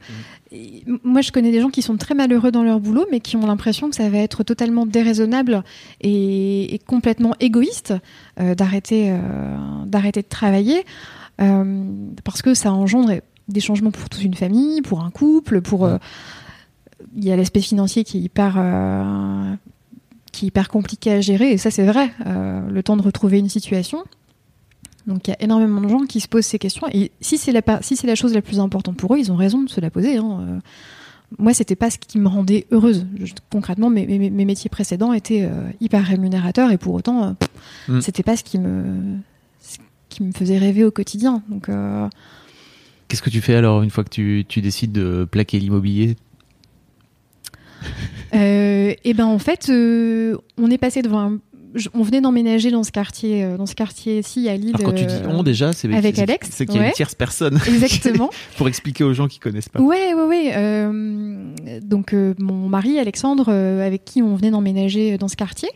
et 0.51 0.83
m- 0.87 0.99
Moi, 1.05 1.21
je 1.23 1.33
connais 1.33 1.51
des 1.51 1.61
gens 1.61 1.71
qui 1.71 1.83
sont 1.83 1.97
très 1.97 2.15
malheureux 2.15 2.51
dans 2.51 2.63
leur 2.63 2.81
boulot, 2.81 3.07
mais 3.11 3.21
qui 3.21 3.37
ont 3.37 3.47
l'impression 3.47 3.89
que 3.91 3.97
ça 3.97 4.09
va 4.11 4.19
être 4.19 4.43
totalement 4.45 4.85
déraisonnable 4.87 5.63
et, 6.01 6.75
et 6.75 6.79
complètement 6.79 7.35
égoïste 7.41 7.95
euh, 8.41 8.55
d'arrêter 8.55 9.11
euh, 9.11 9.57
d'arrêter 9.87 10.23
de 10.23 10.29
travailler 10.29 10.85
parce 12.23 12.41
que 12.43 12.55
ça 12.55 12.73
engendre 12.73 13.15
des 13.49 13.61
changements 13.61 13.91
pour 13.91 14.09
toute 14.09 14.23
une 14.23 14.35
famille, 14.35 14.81
pour 14.83 15.03
un 15.03 15.11
couple, 15.11 15.61
pour. 15.61 15.89
Il 17.17 17.25
y 17.25 17.33
a 17.33 17.37
l'aspect 17.37 17.61
financier 17.61 18.05
qui 18.05 18.19
est 18.19 18.21
hyper. 18.21 18.55
qui 20.31 20.45
est 20.45 20.49
hyper 20.49 20.69
compliqué 20.69 21.11
à 21.13 21.21
gérer, 21.21 21.51
et 21.51 21.59
ça 21.59 21.71
c'est 21.73 21.85
vrai, 21.85 22.13
le 22.25 22.81
temps 22.83 22.97
de 22.97 23.03
retrouver 23.03 23.39
une 23.41 23.49
situation. 23.49 24.05
Donc 25.07 25.27
il 25.27 25.31
y 25.31 25.35
a 25.35 25.43
énormément 25.43 25.81
de 25.81 25.89
gens 25.89 26.01
qui 26.07 26.21
se 26.21 26.29
posent 26.29 26.47
ces 26.47 26.59
questions 26.59 26.87
et 26.93 27.11
si 27.21 27.37
c'est 27.39 27.53
la, 27.53 27.63
si 27.83 28.07
la 28.07 28.15
chose 28.15 28.35
la 28.35 28.43
plus 28.43 28.61
importante 28.61 28.97
pour 28.97 29.15
eux, 29.15 29.19
ils 29.19 29.33
ont 29.33 29.37
raison 29.37 29.63
de 29.63 29.69
se 29.69 29.81
la 29.81 29.91
poser. 29.91 30.17
hein. 30.19 30.39
Euh, 30.49 30.59
Moi, 31.39 31.55
c'était 31.55 31.77
pas 31.77 31.89
ce 31.91 31.97
qui 31.99 32.19
me 32.19 32.29
rendait 32.29 32.67
heureuse. 32.73 33.07
Je- 33.19 33.33
concrètement, 33.51 33.89
mes, 33.89 34.07
mes- 34.07 34.29
mes 34.31 34.45
métiers 34.45 34.69
précédents 34.69 35.15
étaient 35.15 35.43
euh, 35.45 35.71
hyper 35.81 36.05
rémunérateurs 36.05 36.71
et 36.71 36.77
pour 36.79 36.93
autant, 36.95 37.25
euh, 37.25 37.33
Mm. 37.89 38.01
c'était 38.03 38.23
pas 38.23 38.37
ce 38.37 38.45
qui 38.45 38.59
me 38.59 38.85
ce 39.61 39.79
qui 40.11 40.23
me 40.23 40.33
faisait 40.33 40.59
rêver 40.59 40.85
au 40.85 40.91
quotidien. 40.91 41.43
Donc 41.49 41.69
euh, 41.71 42.07
Qu'est-ce 43.09 43.23
que 43.23 43.31
tu 43.31 43.41
fais 43.41 43.55
alors 43.55 43.83
une 43.83 43.89
fois 43.91 44.05
que 44.05 44.11
tu, 44.11 44.45
tu 44.47 44.61
décides 44.61 44.93
de 44.93 45.25
plaquer 45.31 45.59
l'immobilier? 45.59 46.17
Et 48.33 49.15
ben 49.15 49.27
en 49.27 49.39
fait, 49.39 49.71
on 49.71 50.71
est 50.71 50.79
passé 50.79 51.03
devant. 51.03 51.21
un- 51.21 51.39
je- 51.75 51.89
On 51.95 52.03
venait 52.03 52.21
d'emménager 52.21 52.71
dans 52.71 52.83
ce 52.83 52.91
quartier, 52.93 53.45
euh, 53.45 53.57
dans 53.57 53.67
ce 53.67 53.75
quartier-ci 53.75 54.49
à 54.49 54.57
Lille. 54.57 54.73
Alors 54.75 54.91
quand 54.93 54.97
tu 54.97 55.05
dis 55.07 55.15
euh, 55.15 55.29
on 55.29 55.43
déjà, 55.43 55.73
c'est 55.73 55.93
avec 55.93 56.19
Alex, 56.19 56.49
c'est 56.53 56.67
qu'il 56.67 56.77
y 56.77 56.79
a 56.79 56.83
ouais. 56.83 56.89
une 56.89 56.95
tierce 56.95 57.15
personne. 57.15 57.59
Exactement. 57.67 58.31
Pour 58.57 58.69
expliquer 58.69 59.05
aux 59.05 59.15
gens 59.15 59.29
qui 59.29 59.39
connaissent 59.39 59.69
pas. 59.69 59.81
Ouais, 59.81 60.15
ouais, 60.15 60.25
ouais. 60.25 60.53
euh, 60.57 61.53
donc 61.83 62.13
euh, 62.15 62.35
mon 62.39 62.69
mari 62.69 62.99
Alexandre, 62.99 63.47
euh, 63.49 63.87
avec 63.87 64.05
qui 64.05 64.23
on 64.23 64.35
venait 64.37 64.51
d'emménager 64.51 65.19
dans 65.19 65.29
ce 65.29 65.37
quartier. 65.37 65.69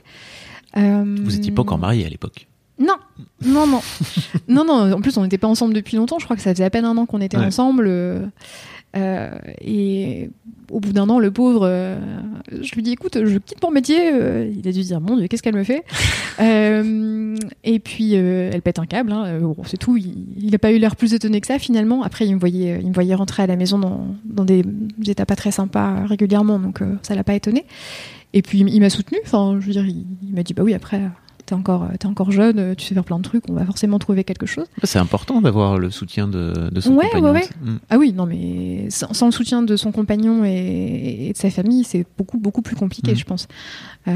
Vous 0.74 1.34
étiez 1.36 1.52
pas 1.52 1.62
encore 1.62 1.78
mariés 1.78 2.04
à 2.04 2.08
l'époque. 2.08 2.46
Non, 2.78 2.96
non, 3.42 3.66
non, 3.66 3.80
non, 4.48 4.64
non. 4.66 4.92
En 4.92 5.00
plus, 5.00 5.16
on 5.16 5.22
n'était 5.22 5.38
pas 5.38 5.48
ensemble 5.48 5.72
depuis 5.72 5.96
longtemps. 5.96 6.18
Je 6.18 6.24
crois 6.26 6.36
que 6.36 6.42
ça 6.42 6.52
faisait 6.52 6.64
à 6.64 6.68
peine 6.68 6.84
un 6.84 6.94
an 6.98 7.06
qu'on 7.06 7.22
était 7.22 7.38
Ouais. 7.38 7.46
ensemble. 7.46 7.90
Euh, 8.96 9.30
et 9.60 10.30
au 10.70 10.80
bout 10.80 10.92
d'un 10.92 11.08
an, 11.08 11.18
le 11.18 11.30
pauvre, 11.30 11.62
euh, 11.64 11.98
je 12.50 12.74
lui 12.74 12.82
dis 12.82 12.92
écoute, 12.92 13.18
je 13.24 13.38
quitte 13.38 13.62
mon 13.62 13.70
métier. 13.70 14.12
Euh, 14.12 14.50
il 14.56 14.66
a 14.66 14.72
dû 14.72 14.82
se 14.82 14.88
dire 14.88 15.00
mon 15.00 15.16
Dieu, 15.16 15.26
qu'est-ce 15.28 15.42
qu'elle 15.42 15.54
me 15.54 15.64
fait 15.64 15.84
Et 17.64 17.78
puis 17.78 18.14
elle 18.14 18.62
pète 18.62 18.78
un 18.78 18.86
câble. 18.86 19.12
hein. 19.12 19.38
Bon, 19.40 19.56
c'est 19.64 19.76
tout. 19.76 19.96
Il 19.96 20.50
n'a 20.50 20.58
pas 20.58 20.72
eu 20.72 20.78
l'air 20.78 20.96
plus 20.96 21.14
étonné 21.14 21.40
que 21.40 21.46
ça 21.46 21.58
finalement. 21.58 22.02
Après, 22.02 22.26
il 22.26 22.34
me 22.34 22.40
voyait, 22.40 22.78
il 22.80 22.88
me 22.88 22.94
voyait 22.94 23.14
rentrer 23.14 23.42
à 23.42 23.46
la 23.46 23.56
maison 23.56 23.78
dans, 23.78 24.06
dans 24.24 24.44
des 24.44 24.64
états 25.06 25.26
pas 25.26 25.36
très 25.36 25.50
sympas 25.50 26.04
régulièrement, 26.06 26.58
donc 26.58 26.80
ça 27.02 27.14
l'a 27.14 27.24
pas 27.24 27.34
étonné. 27.34 27.64
Et 28.32 28.42
puis 28.42 28.60
il 28.60 28.80
m'a 28.80 28.90
soutenu. 28.90 29.18
Enfin, 29.24 29.58
je 29.60 29.66
veux 29.66 29.72
dire, 29.72 29.86
il, 29.86 30.04
il 30.22 30.34
m'a 30.34 30.42
dit 30.42 30.54
bah 30.54 30.62
oui, 30.62 30.74
après. 30.74 31.00
T'es 31.46 31.54
encore, 31.54 31.86
t'es 32.00 32.06
encore 32.06 32.32
jeune, 32.32 32.58
euh, 32.58 32.74
tu 32.74 32.84
sais 32.84 32.94
faire 32.94 33.04
plein 33.04 33.18
de 33.18 33.22
trucs, 33.22 33.48
on 33.48 33.52
va 33.52 33.64
forcément 33.64 33.98
trouver 34.00 34.24
quelque 34.24 34.46
chose. 34.46 34.66
C'est 34.82 34.98
important 34.98 35.40
d'avoir 35.40 35.78
le 35.78 35.90
soutien 35.92 36.26
de, 36.26 36.70
de 36.70 36.80
son 36.80 36.94
Ouais, 36.94 37.06
compagnon. 37.06 37.32
ouais, 37.32 37.40
ouais. 37.40 37.70
Mm. 37.72 37.78
Ah 37.88 37.98
oui, 37.98 38.12
non, 38.12 38.26
mais 38.26 38.90
sans, 38.90 39.12
sans 39.14 39.26
le 39.26 39.32
soutien 39.32 39.62
de 39.62 39.76
son 39.76 39.92
compagnon 39.92 40.44
et, 40.44 41.28
et 41.28 41.32
de 41.32 41.36
sa 41.38 41.48
famille, 41.50 41.84
c'est 41.84 42.04
beaucoup, 42.18 42.38
beaucoup 42.38 42.62
plus 42.62 42.74
compliqué, 42.74 43.12
Mhm. 43.12 43.16
je 43.16 43.24
pense. 43.24 43.46
Euh, 44.08 44.12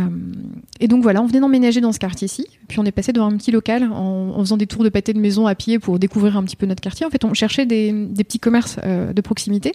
et 0.81 0.89
donc 0.89 1.03
voilà, 1.03 1.23
on 1.23 1.27
venait 1.27 1.41
d'emménager 1.41 1.81
dans 1.81 1.93
ce 1.93 1.99
quartier-ci, 2.01 2.47
puis 2.69 2.79
on 2.81 2.85
est 2.85 2.93
passé 2.93 3.13
devant 3.13 3.27
un 3.27 3.37
petit 3.37 3.53
local 3.53 3.85
en, 3.93 4.33
en 4.37 4.39
faisant 4.41 4.57
des 4.57 4.67
tours 4.67 4.83
de 4.83 4.89
pâté 4.89 5.13
de 5.13 5.21
maison 5.21 5.47
à 5.47 5.55
pied 5.55 5.79
pour 5.79 5.99
découvrir 6.01 6.37
un 6.37 6.43
petit 6.43 6.57
peu 6.57 6.67
notre 6.67 6.81
quartier. 6.83 7.07
En 7.07 7.11
fait, 7.11 7.25
on 7.25 7.33
cherchait 7.35 7.65
des, 7.67 7.93
des 7.93 8.25
petits 8.25 8.41
commerces 8.41 8.79
euh, 8.85 9.13
de 9.13 9.21
proximité. 9.21 9.73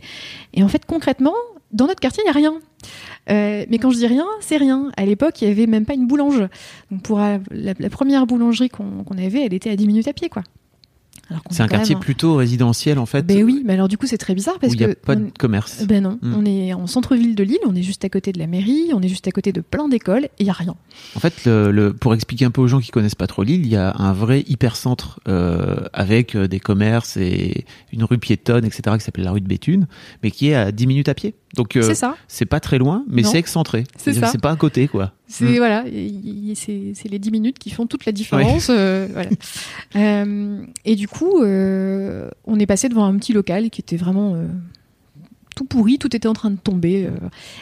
Et 0.54 0.62
en 0.64 0.68
fait, 0.68 0.86
concrètement, 0.86 1.34
dans 1.76 1.88
notre 1.88 2.00
quartier, 2.00 2.24
il 2.24 2.26
n'y 2.26 2.30
a 2.30 2.34
rien. 2.34 2.60
Euh, 3.30 3.66
mais 3.70 3.78
quand 3.78 3.92
je 3.92 3.98
dis 3.98 4.08
rien, 4.08 4.26
c'est 4.40 4.58
rien. 4.58 4.92
À 4.98 5.06
l'époque, 5.06 5.42
il 5.42 5.46
n'y 5.46 5.52
avait 5.52 5.68
même 5.68 5.86
pas 5.86 5.94
une 5.94 6.08
boulange. 6.08 6.42
Donc 6.90 7.02
pour 7.04 7.20
euh, 7.20 7.38
la, 7.52 7.90
première 7.90 8.26
boulangerie 8.26 8.70
qu'on 8.70 9.04
qu'on 9.04 9.18
avait, 9.18 9.46
elle 9.46 9.54
était 9.54 9.70
à 9.70 9.76
10 9.76 9.88
minutes 9.88 10.08
à 10.08 10.14
pied, 10.14 10.30
quoi. 10.30 10.44
C'est 11.50 11.64
un 11.64 11.68
quartier 11.68 11.96
même 11.96 12.04
plutôt 12.04 12.36
résidentiel 12.36 13.00
en 13.00 13.06
fait. 13.06 13.24
Ben 13.26 13.44
oui, 13.44 13.64
mais 13.66 13.74
alors 13.74 13.88
du 13.88 13.98
coup 13.98 14.06
c'est 14.06 14.18
très 14.18 14.36
bizarre 14.36 14.60
parce 14.60 14.74
où 14.74 14.76
il 14.76 14.80
n'y 14.80 14.86
a 14.86 14.94
que 14.94 15.00
pas 15.00 15.14
on- 15.16 15.20
de 15.22 15.32
commerce. 15.38 15.84
ben 15.88 16.04
non, 16.04 16.20
Mm. 16.22 16.34
on 16.38 16.46
est 16.46 16.74
en 16.74 16.86
centre-ville 16.88 17.36
de 17.36 17.44
Lille, 17.44 17.58
on 17.66 17.76
est 17.76 17.82
juste 17.82 18.06
à 18.06 18.10
côté 18.10 18.32
de 18.32 18.40
la 18.40 18.48
mairie, 18.48 18.90
on 18.94 19.02
est 19.02 19.08
juste 19.08 19.28
à 19.28 19.32
côté 19.32 19.52
de 19.52 19.62
plein 19.62 19.88
d'écoles 19.90 20.26
et 20.26 20.30
il 20.42 20.46
y 20.46 20.50
a 20.50 20.54
rien. 20.54 20.76
En 21.16 21.20
fait, 21.20 21.46
le, 21.46 21.72
le- 21.72 21.94
pour 21.94 22.14
expliquer 22.14 22.46
un 22.46 22.52
peu 22.52 22.62
aux 22.62 22.68
gens 22.68 22.80
qui 22.80 22.92
connaissent 22.92 23.16
pas 23.16 23.28
trop 23.28 23.44
Lille, 23.44 23.62
il 23.66 23.72
y 23.72 23.76
a 23.76 23.96
un 23.98 24.14
vrai 24.14 24.44
hypercentre 24.48 25.20
euh, 25.28 25.78
avec 25.94 26.36
euh, 26.36 26.48
des 26.48 26.60
commerces 26.60 27.18
et 27.18 27.66
une 27.92 28.04
rue 28.04 28.18
piétonne, 28.18 28.66
etc., 28.66 28.96
qui 28.98 29.04
s'appelle 29.04 29.24
la 29.26 29.32
rue 29.32 29.42
de 29.42 29.48
Béthune, 29.48 29.88
mais 30.24 30.32
qui 30.32 30.50
est 30.50 30.56
à 30.56 30.72
10 30.72 30.88
minutes 30.88 31.10
à 31.10 31.14
pied. 31.16 31.34
Donc 31.56 31.76
euh, 31.78 31.82
c'est 31.84 31.96
ça. 31.96 32.16
c'est 32.28 32.46
pas 32.46 32.60
très 32.60 32.78
loin, 32.78 33.04
mais 33.08 33.24
c'est 33.24 33.38
excentré. 33.40 33.86
C'est 33.96 34.04
C'est-à-dire 34.12 34.26
ça. 34.26 34.32
C'est 34.34 34.42
pas 34.42 34.52
à 34.52 34.56
côté, 34.58 34.88
quoi. 34.90 35.14
C'est 35.28 35.46
Mm. 35.46 35.58
voilà, 35.58 35.84
c'est 36.56 37.10
les 37.10 37.18
10 37.20 37.32
minutes 37.32 37.58
qui 37.60 37.70
font 37.72 37.88
toute 37.88 38.06
la 38.06 38.12
différence. 38.12 38.68
euh, 38.70 39.08
voilà. 39.12 39.30
Euh, 39.96 40.62
et 40.84 40.96
du 40.96 41.08
coup, 41.08 41.15
euh, 41.24 42.30
on 42.46 42.60
est 42.60 42.66
passé 42.66 42.90
devant 42.90 43.06
un 43.06 43.18
petit 43.18 43.34
local 43.34 43.70
qui 43.70 43.82
était 43.82 43.98
vraiment 43.98 44.36
euh, 44.36 44.48
tout 45.56 45.66
pourri, 45.66 45.98
tout 46.00 46.16
était 46.16 46.28
en 46.28 46.34
train 46.34 46.52
de 46.52 46.58
tomber. 46.58 47.06
euh. 47.06 47.12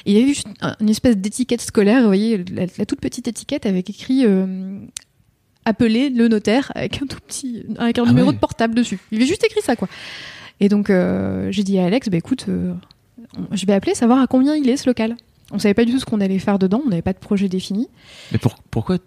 et 0.06 0.12
il 0.12 0.18
y 0.18 0.18
avait 0.24 0.28
juste 0.34 0.48
un- 0.62 0.76
une 0.80 0.90
espèce 0.90 1.18
d'étiquette 1.18 1.62
scolaire, 1.62 2.02
vous 2.02 2.08
voyez, 2.08 2.44
la, 2.52 2.66
la 2.78 2.86
toute 2.86 3.00
petite 3.02 3.28
étiquette 3.28 3.66
avec 3.66 3.90
écrit 3.90 4.26
appeler 5.66 6.10
le 6.10 6.28
notaire 6.28 6.72
avec 6.76 7.02
un 7.02 7.06
tout 7.06 7.20
petit, 7.26 7.64
avec 7.78 7.98
un 8.00 8.04
Ah 8.06 8.10
numéro 8.10 8.28
ouais. 8.30 8.34
de 8.34 8.40
portable 8.40 8.76
dessus. 8.76 9.00
Il 9.12 9.18
avait 9.18 9.28
juste 9.28 9.44
écrit 9.46 9.62
ça, 9.62 9.76
quoi. 9.76 9.88
Et 10.60 10.70
donc, 10.70 10.92
j'ai 11.50 11.64
dit 11.64 11.80
à 11.80 11.86
Alex, 11.86 12.10
bah 12.10 12.18
écoute, 12.18 12.48
je 13.52 13.66
vais 13.66 13.74
appeler 13.74 13.96
savoir 13.96 14.20
à 14.20 14.28
combien 14.28 14.56
il 14.56 14.70
est 14.70 14.78
ce 14.78 14.88
local. 14.90 15.16
On 15.52 15.60
savait 15.60 15.74
pas 15.74 15.86
du 15.86 15.92
tout 15.92 16.00
ce 16.00 16.06
qu'on 16.06 16.20
allait 16.22 16.40
faire 16.40 16.58
dedans, 16.60 16.82
on 16.86 16.90
n'avait 16.90 17.02
pas 17.02 17.14
de 17.14 17.20
projet 17.20 17.48
défini. 17.48 17.88
Mais 18.32 18.40
pour- 18.40 18.56
pourquoi 18.72 18.98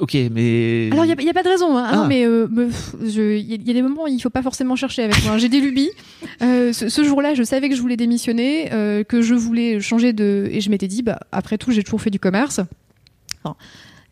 Ok, 0.00 0.14
mais. 0.32 0.88
Alors, 0.92 1.04
il 1.04 1.16
n'y 1.16 1.28
a, 1.28 1.32
pas 1.34 1.42
de 1.42 1.48
raison. 1.48 1.76
hein. 1.76 1.84
Ah 1.88 1.96
non, 1.96 2.02
Ah. 2.04 2.08
mais 2.08 2.24
euh, 2.24 2.46
il 3.02 3.40
y, 3.40 3.70
a- 3.70 3.74
des 3.74 3.82
moments 3.82 4.04
où 4.04 4.06
il 4.06 4.20
faut 4.20 4.30
pas 4.30 4.42
forcément 4.42 4.76
chercher 4.76 5.02
avec 5.02 5.22
moi. 5.24 5.38
J'ai 5.38 5.48
des 5.48 5.60
lubies. 5.60 5.90
Euh, 6.42 6.72
ce 6.72 6.88
ce 6.88 7.04
jour-là, 7.04 7.34
je 7.34 7.42
savais 7.42 7.68
que 7.68 7.74
je 7.74 7.80
voulais 7.80 7.96
démissionner, 7.96 8.72
euh, 8.72 9.02
que 9.04 9.22
je 9.22 9.34
voulais 9.34 9.80
changer 9.80 10.12
de. 10.12 10.48
Et 10.52 10.60
je 10.60 10.70
m'étais 10.70 10.86
dit, 10.88 11.02
bah, 11.02 11.18
après 11.32 11.58
tout, 11.58 11.72
j'ai 11.72 11.82
toujours 11.82 12.00
fait 12.00 12.10
du 12.10 12.20
commerce. 12.20 12.60
Enfin, 13.42 13.56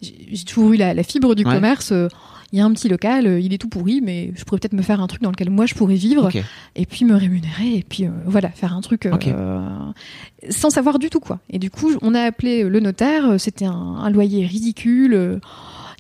j'ai 0.01 0.45
toujours 0.45 0.73
eu 0.73 0.77
la, 0.77 0.95
la 0.95 1.03
fibre 1.03 1.35
du 1.35 1.45
Ouais. 1.45 1.55
commerce. 1.55 1.93
Euh, 1.93 2.09
Il 2.51 2.59
y 2.59 2.63
a 2.63 2.65
un 2.65 2.73
petit 2.73 2.89
local, 2.89 3.27
euh, 3.27 3.39
il 3.41 3.53
est 3.53 3.59
tout 3.59 3.69
pourri, 3.69 4.01
mais 4.01 4.33
je 4.35 4.43
pourrais 4.45 4.59
peut-être 4.59 4.73
me 4.73 4.81
faire 4.81 5.03
un 5.03 5.07
truc 5.07 5.21
dans 5.21 5.31
lequel 5.31 5.51
moi 5.51 5.67
je 5.67 5.75
pourrais 5.75 5.97
vivre 5.97 6.31
et 6.77 6.87
puis 6.87 7.05
me 7.05 7.15
rémunérer 7.15 7.75
et 7.75 7.85
puis 7.87 8.07
euh, 8.07 8.11
voilà 8.25 8.49
faire 8.49 8.73
un 8.73 8.81
truc 8.81 9.05
euh, 9.05 9.69
sans 10.49 10.71
savoir 10.71 10.99
du 10.99 11.11
tout 11.11 11.21
quoi 11.21 11.41
et 11.51 11.59
du 11.59 11.71
coup 11.71 11.93
on 12.01 12.15
a 12.15 12.23
appelé 12.23 12.63
le 12.65 12.81
notaire 12.81 13.39
c'était 13.39 13.67
un, 13.67 13.73
un 14.01 14.09
loyer 14.09 14.47
ridicule 14.47 15.41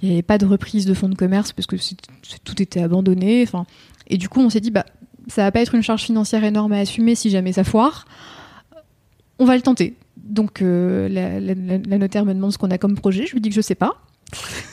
il 0.00 0.08
n'y 0.08 0.14
avait 0.14 0.22
pas 0.22 0.38
de 0.38 0.46
reprise 0.46 0.86
de 0.86 0.94
fonds 0.94 1.10
de 1.10 1.16
commerce 1.16 1.52
parce 1.52 1.66
que 1.66 1.76
tout 2.44 2.62
était 2.62 2.80
abandonné 2.82 3.42
enfin 3.46 3.66
et 4.06 4.16
du 4.16 4.30
coup 4.30 4.40
on 4.40 4.48
s'est 4.48 4.60
dit 4.60 4.70
bah 4.70 4.86
ça 5.26 5.42
va 5.42 5.52
pas 5.52 5.60
être 5.60 5.74
une 5.74 5.82
charge 5.82 6.00
financière 6.04 6.44
énorme 6.44 6.72
à 6.72 6.78
assumer 6.78 7.14
si 7.14 7.28
jamais 7.28 7.52
ça 7.52 7.62
foire 7.64 8.06
on 9.38 9.44
va 9.44 9.54
le 9.54 9.60
tenter 9.62 9.96
donc 10.24 10.62
euh, 10.62 11.08
la, 11.08 11.98
notaire 11.98 12.24
me 12.24 12.34
demande 12.34 12.52
ce 12.52 12.58
qu'on 12.58 12.70
a 12.70 12.78
comme 12.78 12.94
projet. 12.94 13.26
Je 13.26 13.32
lui 13.32 13.40
dis 13.40 13.48
que 13.48 13.54
je 13.54 13.60
sais 13.60 13.74
pas. 13.74 14.02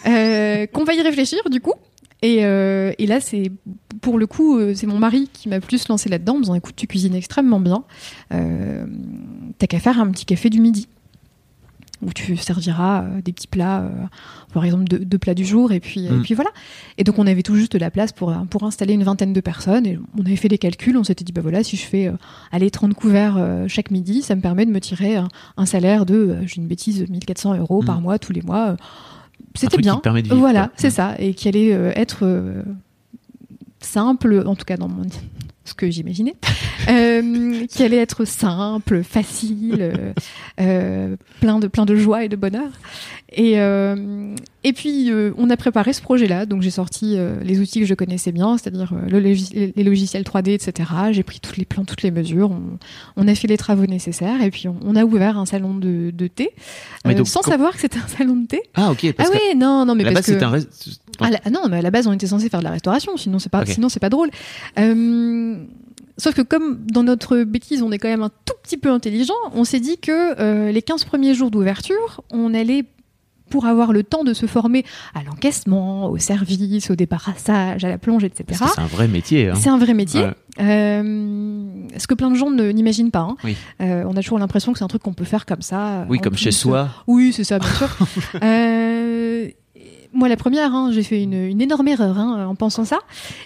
Euh, 0.05 0.65
qu'on 0.67 0.83
va 0.83 0.93
y 0.93 1.01
réfléchir 1.01 1.39
du 1.49 1.61
coup. 1.61 1.73
Et, 2.21 2.45
euh, 2.45 2.91
et 2.97 3.05
là, 3.05 3.19
c'est 3.19 3.51
pour 4.01 4.17
le 4.17 4.25
coup, 4.27 4.59
c'est 4.73 4.87
mon 4.87 4.97
mari 4.97 5.29
qui 5.31 5.47
m'a 5.49 5.59
plus 5.59 5.87
lancé 5.87 6.09
là-dedans 6.09 6.35
en 6.35 6.39
disant 6.39 6.55
écoute, 6.55 6.75
tu 6.75 6.87
cuisines 6.87 7.15
extrêmement 7.15 7.59
bien, 7.59 7.83
t'as 8.29 9.67
qu'à 9.67 9.79
faire 9.79 9.99
un 9.99 10.09
petit 10.09 10.25
café 10.25 10.49
du 10.49 10.59
midi 10.59 10.87
où 12.05 12.13
tu 12.13 12.37
serviras 12.37 13.03
euh, 13.03 13.21
des 13.21 13.33
petits 13.33 13.47
plats, 13.47 13.81
euh, 13.81 13.89
par 14.53 14.63
exemple 14.63 14.85
deux, 14.85 14.99
deux 14.99 15.17
plats 15.17 15.33
du 15.33 15.43
jour, 15.45 15.71
et 15.71 15.79
puis, 15.79 16.01
Mm. 16.09 16.19
et 16.19 16.21
puis 16.23 16.33
voilà. 16.35 16.51
Et 16.97 17.03
donc 17.03 17.17
on 17.19 17.27
avait 17.27 17.41
tout 17.43 17.55
juste 17.55 17.75
la 17.75 17.89
place 17.91 18.11
pour, 18.11 18.33
pour 18.49 18.63
installer 18.63 18.93
une 18.93 19.03
vingtaine 19.03 19.33
de 19.33 19.41
personnes, 19.41 19.85
et 19.85 19.99
on 20.17 20.21
avait 20.25 20.35
fait 20.35 20.47
des 20.47 20.57
calculs, 20.57 20.95
on 20.97 21.03
s'était 21.03 21.23
dit 21.23 21.31
bah 21.31 21.41
voilà, 21.41 21.63
si 21.63 21.75
je 21.77 21.85
fais 21.85 22.07
euh, 22.07 22.13
aller 22.51 22.69
30 22.71 22.93
couverts 22.93 23.37
chaque 23.67 23.91
midi, 23.91 24.21
ça 24.21 24.35
me 24.35 24.41
permet 24.41 24.65
de 24.65 24.71
me 24.71 24.79
tirer 24.79 25.15
un, 25.15 25.27
un 25.57 25.65
salaire 25.65 26.05
de, 26.05 26.37
j'ai 26.45 26.57
une 26.61 26.67
bêtise, 26.67 27.05
1400 27.09 27.55
euros 27.57 27.81
Mm. 27.81 27.85
par 27.85 28.01
mois, 28.01 28.19
tous 28.19 28.31
les 28.33 28.41
mois. 28.41 28.75
C'était 29.55 29.77
bien. 29.77 29.93
Qui 29.93 29.97
te 29.99 30.03
permet 30.03 30.21
de 30.21 30.27
vivre, 30.27 30.39
Voilà, 30.39 30.71
c'est 30.75 30.89
ça, 30.89 31.15
et 31.19 31.33
qui 31.33 31.47
allait 31.47 31.69
être 31.95 32.25
simple, 33.79 34.43
en 34.45 34.55
tout 34.55 34.65
cas 34.65 34.77
dans 34.77 34.87
mon, 34.87 35.03
ce 35.65 35.73
que 35.73 35.89
j'imaginais, 35.89 36.35
euh, 36.89 37.65
qui 37.67 37.83
allait 37.83 37.97
être 37.97 38.23
simple, 38.25 39.03
facile, 39.03 39.77
euh, 39.81 40.13
euh, 40.61 41.15
plein 41.41 41.59
de 41.59 41.67
plein 41.67 41.85
de 41.85 41.95
joie 41.95 42.23
et 42.23 42.29
de 42.29 42.35
bonheur. 42.35 42.69
Et 43.37 43.59
euh, 43.59 44.33
et 44.63 44.71
puis 44.73 45.11
on 45.37 45.49
a 45.49 45.57
préparé 45.57 45.91
ce 45.93 46.01
projet-là, 46.01 46.45
donc 46.45 46.61
j'ai 46.61 46.71
sorti 46.71 47.17
les 47.43 47.59
outils 47.59 47.81
que 47.81 47.85
je 47.85 47.93
connaissais 47.93 48.31
bien, 48.31 48.57
c'est-à-dire 48.57 48.93
le 49.09 49.19
logis- 49.19 49.73
les 49.75 49.83
logiciels 49.83 50.23
3D, 50.23 50.51
etc. 50.53 50.89
J'ai 51.11 51.23
pris 51.23 51.39
tous 51.39 51.57
les 51.57 51.65
plans, 51.65 51.83
toutes 51.85 52.01
les 52.01 52.11
mesures, 52.11 52.51
on, 52.51 52.61
on 53.17 53.27
a 53.27 53.35
fait 53.35 53.47
les 53.47 53.57
travaux 53.57 53.85
nécessaires, 53.85 54.41
et 54.41 54.49
puis 54.51 54.67
on, 54.67 54.77
on 54.83 54.95
a 54.95 55.03
ouvert 55.03 55.37
un 55.37 55.45
salon 55.45 55.75
de, 55.75 56.11
de 56.11 56.27
thé, 56.27 56.49
Mais 57.05 57.13
donc, 57.15 57.27
sans 57.27 57.41
savoir 57.41 57.73
que 57.73 57.79
c'était 57.81 57.99
un 57.99 58.07
salon 58.07 58.37
de 58.37 58.47
thé. 58.47 58.61
Ah, 58.73 58.91
ok. 58.91 59.11
Parce 59.13 59.29
ah 59.29 59.33
oui, 59.35 59.57
non, 59.57 59.85
non, 59.85 59.93
mais 59.95 60.03
parce 60.13 60.25
que 60.25 60.31
c'était 60.33 60.45
un. 60.45 60.59
Ah, 61.21 61.29
la- 61.43 61.51
non, 61.51 61.61
mais 61.69 61.77
à 61.77 61.81
la 61.81 61.91
base, 61.91 62.07
on 62.07 62.13
était 62.13 62.27
censé 62.27 62.49
faire 62.49 62.59
de 62.59 62.65
la 62.65 62.71
restauration, 62.71 63.17
sinon 63.17 63.39
c'est 63.39 63.49
pas, 63.49 63.59
sinon 63.73 63.89
c'est 63.89 63.99
pas 63.99 64.09
drôle. 64.09 64.29
Euh, 64.79 65.55
sauf 66.17 66.33
que 66.35 66.41
comme 66.41 66.79
dans 66.85 67.03
notre 67.03 67.43
bêtise, 67.43 67.81
on 67.81 67.91
est 67.91 67.97
quand 67.97 68.07
même 68.09 68.23
un 68.23 68.31
tout 68.45 68.53
petit 68.63 68.77
peu 68.77 68.89
intelligent, 68.91 69.33
on 69.53 69.63
s'est 69.63 69.79
dit 69.79 69.97
que 69.97 70.39
euh, 70.39 70.71
les 70.71 70.81
15 70.81 71.03
premiers 71.05 71.33
jours 71.33 71.51
d'ouverture, 71.51 72.21
on 72.31 72.53
allait 72.53 72.83
pour 73.51 73.67
avoir 73.67 73.93
le 73.93 74.01
temps 74.01 74.23
de 74.23 74.33
se 74.33 74.47
former 74.47 74.83
à 75.13 75.21
l'encaissement, 75.23 76.07
au 76.09 76.17
service, 76.17 76.89
au 76.89 76.95
débarrassage, 76.95 77.83
à 77.85 77.89
la 77.89 77.99
plonge, 77.99 78.23
etc. 78.23 78.63
c'est 78.73 78.81
un 78.81 78.87
vrai 78.87 79.07
métier. 79.07 79.49
hein. 79.49 79.53
C'est 79.55 79.69
un 79.69 79.77
vrai 79.77 79.93
métier. 79.93 80.21
Ouais. 80.21 80.33
Euh, 80.61 81.87
ce 81.95 82.07
que 82.07 82.15
plein 82.15 82.31
de 82.31 82.35
gens 82.35 82.49
ne- 82.49 82.71
n'imaginent 82.71 83.11
pas. 83.11 83.19
hein. 83.19 83.35
Oui. 83.43 83.55
Euh, 83.81 84.03
on 84.07 84.15
a 84.17 84.21
toujours 84.21 84.39
l'impression 84.39 84.71
que 84.73 84.79
c'est 84.79 84.83
un 84.83 84.87
truc 84.87 85.03
qu'on 85.03 85.13
peut 85.13 85.25
faire 85.25 85.45
comme 85.45 85.61
ça. 85.61 86.07
Oui, 86.09 86.17
comme 86.19 86.35
chez 86.35 86.51
soi. 86.51 86.89
Oui, 87.05 87.33
c'est 87.33 87.43
ça, 87.43 87.59
bien 87.59 87.69
sûr. 87.69 87.89
Euh, 88.43 89.47
moi, 90.15 90.27
la 90.29 90.37
première, 90.37 90.73
hein, 90.73 90.89
j'ai 90.91 91.03
fait 91.03 91.21
une, 91.21 91.33
une 91.33 91.61
énorme 91.61 91.87
erreur 91.87 92.17
hein, 92.17 92.47
en 92.47 92.55
pensant 92.55 92.85
ça. 92.85 92.99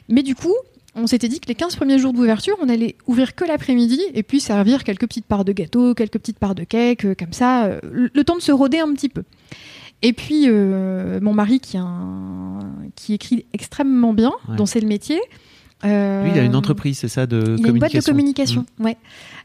Mais 0.08 0.24
du 0.24 0.36
coup, 0.36 0.54
on 0.96 1.06
s'était 1.08 1.28
dit 1.28 1.40
que 1.40 1.48
les 1.48 1.56
15 1.56 1.76
premiers 1.76 2.00
jours 2.00 2.14
d'ouverture, 2.14 2.56
on 2.62 2.70
allait 2.70 2.96
ouvrir 3.08 3.36
que 3.36 3.44
l'après-midi 3.46 4.00
et 4.14 4.24
puis 4.24 4.40
servir 4.40 4.84
quelques 4.84 5.08
petites 5.08 5.26
parts 5.26 5.46
de 5.46 5.52
gâteau, 5.52 5.94
quelques 5.94 6.18
petites 6.20 6.40
parts 6.40 6.56
de 6.56 6.64
cake, 6.64 7.06
euh, 7.06 7.16
comme 7.18 7.34
ça, 7.34 7.66
euh, 7.66 7.80
le, 7.92 8.24
temps 8.24 8.36
de 8.38 8.42
se 8.42 8.52
roder 8.52 8.80
un 8.80 8.94
petit 8.94 9.10
peu. 9.10 9.24
Et 10.02 10.14
puis, 10.14 10.46
euh, 10.48 11.20
mon 11.22 11.34
mari, 11.34 11.60
qui, 11.60 11.78
a 11.78 11.82
un- 11.82 12.72
qui 12.96 13.14
écrit 13.14 13.46
extrêmement 13.54 14.14
bien, 14.14 14.32
Ouais. 14.48 14.56
dont 14.56 14.66
c'est 14.66 14.80
le 14.80 14.88
métier. 14.88 15.20
euh, 15.86 16.24
Lui, 16.24 16.32
il 16.34 16.40
a 16.40 16.44
une 16.44 16.56
entreprise, 16.56 16.98
c'est 16.98 17.08
ça, 17.08 17.26
de 17.28 17.56
il 17.58 17.66
a 17.66 17.70
une 17.70 17.80
boîte 17.80 17.94
de 17.94 18.02
communication. 18.02 18.12
communication, 18.12 18.66
ouais. 18.80 18.98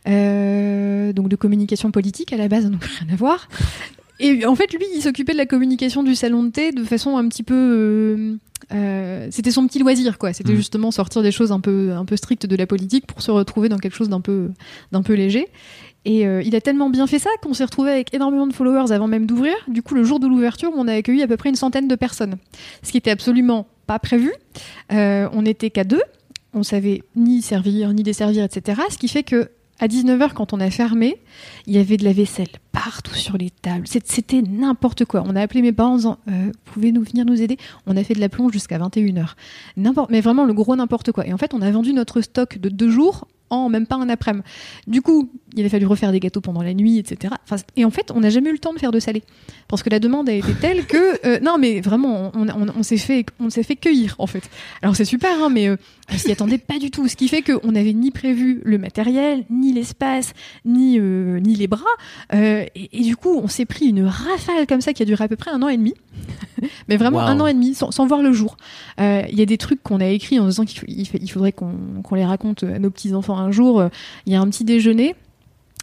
Euh, 0.08 1.12
donc 1.12 1.28
de 1.28 1.36
communication 1.36 1.90
politique 1.90 2.32
à 2.32 2.36
la 2.36 2.48
base, 2.48 2.68
donc 2.70 2.84
rien 2.84 3.12
à 3.12 3.16
voir. 3.16 3.48
Et 4.20 4.46
en 4.46 4.54
fait, 4.54 4.72
lui, 4.72 4.84
il 4.94 5.02
s'occupait 5.02 5.32
de 5.32 5.38
la 5.38 5.46
communication 5.46 6.02
du 6.02 6.14
salon 6.14 6.44
de 6.44 6.50
thé 6.50 6.72
de 6.72 6.84
façon 6.84 7.16
un 7.16 7.28
petit 7.28 7.42
peu. 7.42 7.54
euh, 7.54 8.36
euh, 8.72 9.28
c'était 9.30 9.50
son 9.50 9.66
petit 9.66 9.78
loisir, 9.78 10.18
quoi. 10.18 10.32
C'était 10.32 10.52
Mm. 10.52 10.56
justement 10.56 10.90
sortir 10.90 11.22
des 11.22 11.32
choses 11.32 11.52
un 11.52 11.60
peu, 11.60 11.92
un 11.92 12.04
peu 12.04 12.16
strictes 12.16 12.46
de 12.46 12.56
la 12.56 12.66
politique 12.66 13.06
pour 13.06 13.20
se 13.22 13.30
retrouver 13.30 13.68
dans 13.68 13.78
quelque 13.78 13.96
chose 13.96 14.08
d'un 14.08 14.20
peu, 14.20 14.50
d'un 14.92 15.02
peu 15.02 15.14
léger. 15.14 15.48
Et 16.06 16.26
euh, 16.26 16.42
il 16.44 16.54
a 16.54 16.60
tellement 16.60 16.90
bien 16.90 17.06
fait 17.06 17.18
ça 17.18 17.30
qu'on 17.42 17.54
s'est 17.54 17.64
retrouvé 17.64 17.90
avec 17.90 18.14
énormément 18.14 18.46
de 18.46 18.52
followers 18.52 18.92
avant 18.92 19.06
même 19.08 19.26
d'ouvrir. 19.26 19.54
Du 19.68 19.82
coup, 19.82 19.94
le 19.94 20.04
jour 20.04 20.20
de 20.20 20.26
l'ouverture, 20.28 20.70
on 20.74 20.86
a 20.86 20.94
accueilli 20.94 21.22
à 21.22 21.26
peu 21.26 21.36
près 21.36 21.48
une 21.48 21.54
centaine 21.56 21.88
de 21.88 21.94
personnes, 21.94 22.36
ce 22.82 22.90
qui 22.92 22.98
était 22.98 23.10
absolument 23.10 23.66
pas 23.86 23.98
prévu. 23.98 24.32
On 24.90 25.42
n'était 25.42 25.70
qu'à 25.70 25.84
deux, 25.84 26.02
on 26.52 26.62
savait 26.62 27.02
ni 27.16 27.42
servir 27.42 27.92
ni 27.92 28.02
desservir, 28.02 28.44
etc. 28.44 28.80
Ce 28.90 28.98
qui 28.98 29.08
fait 29.08 29.22
que 29.24 29.48
à 29.80 29.88
19h, 29.88 30.32
quand 30.34 30.52
on 30.52 30.60
a 30.60 30.70
fermé, 30.70 31.18
il 31.66 31.74
y 31.74 31.78
avait 31.78 31.96
de 31.96 32.04
la 32.04 32.12
vaisselle 32.12 32.48
partout 32.72 33.14
sur 33.14 33.36
les 33.36 33.50
tables. 33.50 33.86
C'était 33.86 34.42
n'importe 34.42 35.04
quoi. 35.04 35.24
On 35.26 35.34
a 35.34 35.40
appelé 35.40 35.62
mes 35.62 35.72
parents 35.72 35.94
en 35.94 35.96
disant 35.96 36.18
euh, 36.28 36.52
Pouvez-nous 36.64 37.02
venir 37.02 37.24
nous 37.24 37.42
aider? 37.42 37.56
On 37.86 37.96
a 37.96 38.04
fait 38.04 38.14
de 38.14 38.20
la 38.20 38.28
plonge 38.28 38.52
jusqu'à 38.52 38.78
21h. 38.78 39.34
N'importe, 39.76 40.10
mais 40.10 40.20
vraiment 40.20 40.44
le 40.44 40.54
gros 40.54 40.76
n'importe 40.76 41.12
quoi. 41.12 41.26
Et 41.26 41.32
en 41.32 41.38
fait, 41.38 41.54
on 41.54 41.62
a 41.62 41.70
vendu 41.70 41.92
notre 41.92 42.20
stock 42.20 42.58
de 42.58 42.68
deux 42.68 42.90
jours 42.90 43.26
en 43.50 43.68
même 43.68 43.86
pas 43.86 43.96
un 43.96 44.08
après-midi. 44.08 44.44
Du 44.86 45.00
coup, 45.02 45.30
il 45.54 45.64
a 45.64 45.68
fallu 45.68 45.86
refaire 45.86 46.10
des 46.12 46.20
gâteaux 46.20 46.40
pendant 46.40 46.62
la 46.62 46.74
nuit, 46.74 46.98
etc. 46.98 47.34
Enfin, 47.44 47.56
et 47.76 47.84
en 47.84 47.90
fait, 47.90 48.10
on 48.14 48.20
n'a 48.20 48.30
jamais 48.30 48.50
eu 48.50 48.54
le 48.54 48.58
temps 48.58 48.72
de 48.74 48.78
faire 48.78 48.90
de 48.90 48.98
salé. 49.00 49.22
Parce 49.68 49.82
que 49.82 49.90
la 49.90 49.98
demande 50.00 50.28
a 50.28 50.32
été 50.32 50.52
telle 50.60 50.86
que. 50.86 51.26
euh, 51.26 51.38
non, 51.42 51.56
mais 51.58 51.80
vraiment, 51.80 52.32
on, 52.34 52.48
on- 52.48 52.66
on 52.76 52.82
s'est 52.82 52.96
fait, 52.96 53.24
on 53.40 53.50
s'est 53.50 53.62
fait 53.62 53.76
cueillir, 53.76 54.16
en 54.18 54.26
fait. 54.26 54.48
Alors, 54.82 54.96
c'est 54.96 55.04
super, 55.04 55.30
hein, 55.42 55.50
mais 55.50 55.68
euh, 55.68 55.76
on 56.12 56.16
s'y 56.18 56.32
attendait 56.32 56.58
pas 56.58 56.78
du 56.78 56.90
tout. 56.90 57.06
Ce 57.08 57.16
qui 57.16 57.28
fait 57.28 57.42
qu'on 57.42 57.72
n'avait 57.72 57.92
ni 57.92 58.10
prévu 58.10 58.60
le 58.64 58.78
matériel, 58.78 59.44
ni 59.50 59.72
l'espace, 59.72 60.32
ni, 60.64 60.98
euh, 60.98 61.38
ni 61.40 61.54
les 61.54 61.66
bras. 61.66 61.84
Euh, 62.34 62.64
et, 62.74 62.88
et 63.00 63.02
du 63.02 63.16
coup, 63.16 63.38
on 63.42 63.48
s'est 63.48 63.66
pris 63.66 63.86
une 63.86 64.04
rafale 64.04 64.66
comme 64.66 64.80
ça 64.80 64.92
qui 64.92 65.02
a 65.02 65.06
duré 65.06 65.24
à 65.24 65.28
peu 65.28 65.36
près 65.36 65.50
un 65.50 65.62
an 65.62 65.68
et 65.68 65.76
demi. 65.76 65.94
mais 66.88 66.96
vraiment 66.96 67.18
Wow. 67.18 67.24
un 67.26 67.40
an 67.40 67.46
et 67.46 67.54
demi, 67.54 67.74
sans, 67.74 67.90
sans 67.90 68.06
voir 68.06 68.22
le 68.22 68.32
jour. 68.32 68.56
Il 68.98 69.34
y 69.38 69.42
a 69.42 69.46
des 69.46 69.58
trucs 69.58 69.82
qu'on 69.82 70.00
a 70.00 70.06
écrits 70.06 70.38
en 70.40 70.46
disant 70.46 70.64
qu'il 70.64 70.82
il 70.88 71.30
faudrait 71.30 71.52
qu'on 71.52 71.74
les 72.14 72.24
raconte 72.24 72.62
à 72.64 72.78
nos 72.78 72.90
un 73.38 73.50
jour. 73.50 73.80
Euh, 73.80 73.88
Il 74.26 74.32
y 74.32 74.36
a 74.36 74.40
un 74.40 74.48
petit 74.48 74.64
déjeuner. 74.64 75.14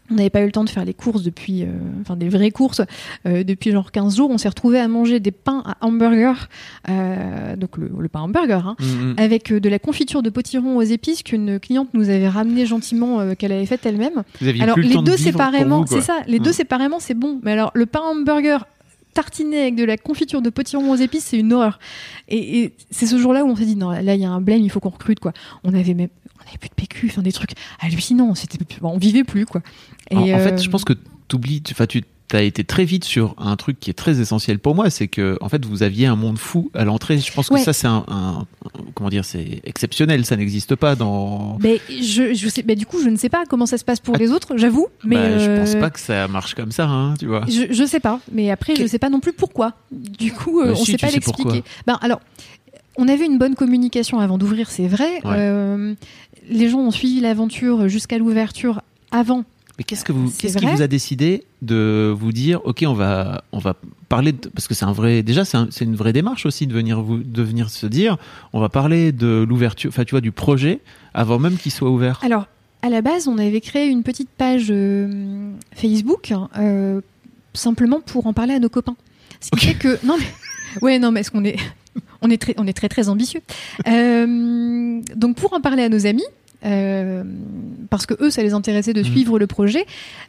On 0.10 0.16
n'avait 0.16 0.30
pas 0.30 0.42
eu 0.42 0.46
le 0.46 0.52
temps 0.52 0.66
de 0.66 0.70
faire 0.70 0.84
les 0.84 0.94
courses 0.94 1.24
depuis, 1.24 1.64
euh, 1.64 1.68
enfin 2.02 2.18
des 2.18 2.28
vraies 2.28 2.52
courses, 2.52 2.82
euh, 3.26 3.46
depuis 3.46 3.72
genre 3.72 3.94
15 3.94 4.18
jours. 4.18 4.30
On 4.30 4.38
s'est 4.38 4.50
retrouvé 4.50 4.78
à 4.78 4.90
manger 4.90 5.22
des 5.22 5.32
pains 5.32 5.64
à 5.66 5.78
hamburger, 5.86 6.50
euh, 6.90 7.56
donc 7.56 7.78
le, 7.78 7.90
le 7.98 8.10
pain 8.10 8.20
hamburger, 8.20 8.68
hein, 8.68 8.76
Mm, 8.78 8.84
mm. 9.12 9.16
avec 9.18 9.54
de 9.54 9.70
la 9.70 9.80
confiture 9.80 10.22
de 10.22 10.30
potiron 10.30 10.76
aux 10.76 10.82
épices 10.82 11.24
qu'une 11.24 11.62
cliente 11.62 11.88
nous 11.94 12.10
avait 12.10 12.28
ramené 12.28 12.66
gentiment, 12.66 13.36
qu'elle 13.36 13.54
avait 13.54 13.66
faite 13.66 13.86
elle-même. 13.86 14.24
Alors 14.60 14.78
les 14.78 14.90
de 14.96 15.02
deux 15.02 15.16
séparément, 15.16 15.86
c'est 15.86 16.02
ça, 16.02 16.18
les 16.28 16.40
deux 16.40 16.48
Ouais. 16.50 16.54
séparément 16.54 17.00
c'est 17.00 17.14
bon. 17.14 17.40
Mais 17.44 17.54
alors 17.54 17.72
le 17.74 17.86
pain 17.86 18.02
hamburger 18.02 18.66
tartiné 19.14 19.62
avec 19.62 19.76
de 19.76 19.86
la 19.86 19.96
confiture 19.96 20.42
de 20.42 20.50
potiron 20.50 20.90
aux 20.92 20.96
épices, 20.96 21.26
c'est 21.26 21.38
une 21.38 21.54
horreur. 21.54 21.80
Et, 22.28 22.60
et 22.64 22.74
c'est 22.90 23.06
ce 23.08 23.18
jour-là 23.18 23.46
où 23.46 23.48
on 23.50 23.56
s'est 23.56 23.66
dit 23.66 23.78
non, 23.78 23.92
là 23.92 24.14
il 24.16 24.20
y 24.22 24.26
a 24.26 24.30
un 24.30 24.42
blême, 24.42 24.62
il 24.62 24.70
faut 24.70 24.82
qu'on 24.82 24.90
recrute 24.90 25.22
quoi. 25.22 25.32
On 25.64 25.74
avait 25.74 25.94
même 25.94 26.10
on 26.44 26.48
avait 26.50 26.58
plus 26.58 26.70
de 26.70 26.76
PQ, 26.76 27.08
enfin 27.12 27.22
des 27.22 27.32
trucs 27.32 27.52
hallucinants, 27.80 28.36
c'était 28.36 28.58
on 28.82 28.98
vivait 28.98 29.24
plus 29.24 29.46
quoi. 29.46 29.62
Et 30.10 30.16
en, 30.18 30.22
en 30.22 30.28
euh, 30.28 30.40
fait, 30.44 30.62
je 30.62 30.70
pense 30.70 30.84
que 30.84 30.94
t'oublies, 31.28 31.62
tu, 31.62 31.74
enfin, 31.74 31.86
tu 31.88 32.04
as 32.34 32.44
été 32.44 32.64
très 32.64 32.86
vite 32.86 33.04
sur 33.04 33.36
un 33.38 33.58
truc 33.58 33.78
qui 33.80 33.90
est 33.90 33.94
très 33.94 34.22
essentiel 34.22 34.58
pour 34.58 34.74
moi, 34.74 34.90
c'est 34.90 35.10
que 35.10 35.38
en 35.42 35.50
fait 35.50 35.66
vous 35.66 35.84
aviez 35.84 36.08
un 36.08 36.16
monde 36.16 36.38
fou 36.38 36.72
à 36.74 36.86
l'entrée. 36.86 37.18
Je 37.18 37.30
pense 37.34 37.50
que 37.50 37.56
Ouais. 37.56 37.60
ça 37.62 37.74
c'est 37.74 37.88
un, 37.88 38.06
un- 38.08 38.48
comment 38.96 39.10
dire, 39.10 39.26
c'est 39.26 39.60
exceptionnel, 39.66 40.26
ça 40.26 40.38
n'existe 40.38 40.76
pas 40.76 40.96
dans. 40.96 41.58
Mais 41.62 41.82
je, 41.90 42.34
je 42.34 42.48
sais, 42.48 42.64
mais 42.66 42.76
du 42.78 42.86
coup, 42.86 43.02
je 43.04 43.10
ne 43.10 43.18
sais 43.18 43.28
pas 43.28 43.44
comment 43.50 43.66
ça 43.66 43.78
se 43.78 43.84
passe 43.84 44.00
pour 44.00 44.16
les 44.16 44.32
autres, 44.32 44.56
j'avoue. 44.58 44.88
Mais 45.04 45.18
Bah, 45.18 45.38
je 45.40 45.50
euh, 45.50 45.60
pense 45.60 45.76
pas 45.76 45.90
que 45.90 46.00
ça 46.00 46.28
marche 46.30 46.56
comme 46.56 46.72
ça, 46.72 46.88
hein, 46.88 47.16
tu 47.20 47.26
vois. 47.26 47.44
Je, 47.50 47.74
je 47.74 47.84
sais 47.86 48.00
pas, 48.00 48.22
mais 48.32 48.50
après, 48.50 48.76
je 48.78 48.88
sais 48.88 49.00
pas 49.00 49.10
non 49.10 49.20
plus 49.20 49.34
pourquoi. 49.34 49.74
Du 49.92 50.32
coup, 50.32 50.62
euh, 50.62 50.68
Bah 50.68 50.72
on 50.80 50.86
si, 50.86 50.92
sait 50.94 50.98
pas 50.98 51.12
l'expliquer. 51.12 51.64
Ben 51.86 51.98
alors, 52.02 52.22
on 52.98 53.08
avait 53.10 53.26
une 53.26 53.38
bonne 53.38 53.56
communication 53.56 54.20
avant 54.20 54.38
d'ouvrir, 54.38 54.70
c'est 54.70 54.88
vrai. 54.88 55.16
Ouais. 55.26 55.36
Euh, 55.38 55.96
les 56.50 56.70
gens 56.70 56.80
ont 56.80 56.92
suivi 56.92 57.20
l'aventure 57.22 57.88
jusqu'à 57.88 58.18
l'ouverture 58.18 58.82
avant. 59.12 59.44
Mais 59.78 59.84
qu'est-ce 59.86 60.04
que 60.04 60.12
vous, 60.12 60.30
C'est 60.30 60.42
qu'est-ce 60.44 60.58
qui 60.58 60.66
vous 60.66 60.82
a 60.82 60.88
décidé 60.88 61.44
de 61.62 62.14
vous 62.16 62.32
dire, 62.32 62.60
ok, 62.66 62.84
on 62.88 62.94
va, 62.94 63.44
on 63.52 63.58
va 63.60 63.76
parler 64.10 64.32
de, 64.34 64.50
parce 64.50 64.68
que 64.68 64.74
c'est 64.74 64.86
un 64.86 64.92
vrai, 64.92 65.24
déjà 65.24 65.46
c'est 65.46 65.58
un- 65.58 65.68
c'est 65.72 65.86
une 65.86 65.96
vraie 65.96 66.14
démarche 66.14 66.46
aussi 66.46 66.68
de 66.68 66.74
venir 66.74 67.02
vous, 67.02 67.20
de 67.20 67.42
venir 67.42 67.70
se 67.70 67.86
dire, 67.88 68.18
on 68.54 68.60
va 68.60 68.70
parler 68.70 69.12
de 69.12 69.46
l'ouverture, 69.48 69.90
enfin 69.90 70.04
tu 70.04 70.12
vois, 70.12 70.22
du 70.22 70.32
projet 70.34 70.82
avant 71.14 71.40
même 71.40 71.56
qu'il 71.58 71.72
soit 71.72 71.90
ouvert. 71.90 72.20
Alors, 72.24 72.48
à 72.84 72.90
la 72.90 73.02
base, 73.02 73.28
on 73.28 73.38
avait 73.38 73.62
créé 73.62 73.88
une 73.88 74.04
petite 74.04 74.30
page 74.30 74.68
euh, 74.70 75.52
Facebook 75.74 76.34
euh, 76.58 77.00
simplement 77.54 78.02
pour 78.02 78.28
en 78.28 78.34
parler 78.34 78.54
à 78.56 78.60
nos 78.60 78.70
copains. 78.70 78.96
Ce 79.40 79.50
qui 79.52 79.68
fait 79.68 79.74
que 79.76 80.06
non 80.06 80.18
mais 80.20 80.26
ouais 80.82 81.00
non 81.00 81.12
mais 81.12 81.22
est-ce 81.22 81.32
qu'on 81.32 81.46
est 81.46 81.58
on 82.22 82.30
est 82.30 82.42
très 82.42 82.54
on 82.58 82.68
est 82.68 82.74
très 82.74 82.90
très 82.90 83.10
ambitieux. 83.10 83.42
Euh, 83.88 85.02
donc 85.16 85.36
pour 85.38 85.54
en 85.54 85.62
parler 85.62 85.84
à 85.84 85.90
nos 85.90 86.06
amis. 86.06 86.24
euh, 86.64 87.24
parce 87.90 88.06
que 88.06 88.14
eux, 88.24 88.30
ça 88.30 88.44
les 88.44 88.54
intéressait 88.54 88.94
de 88.94 89.00
Mhm. 89.02 89.06
suivre 89.12 89.40
le 89.40 89.48
projet. 89.48 89.86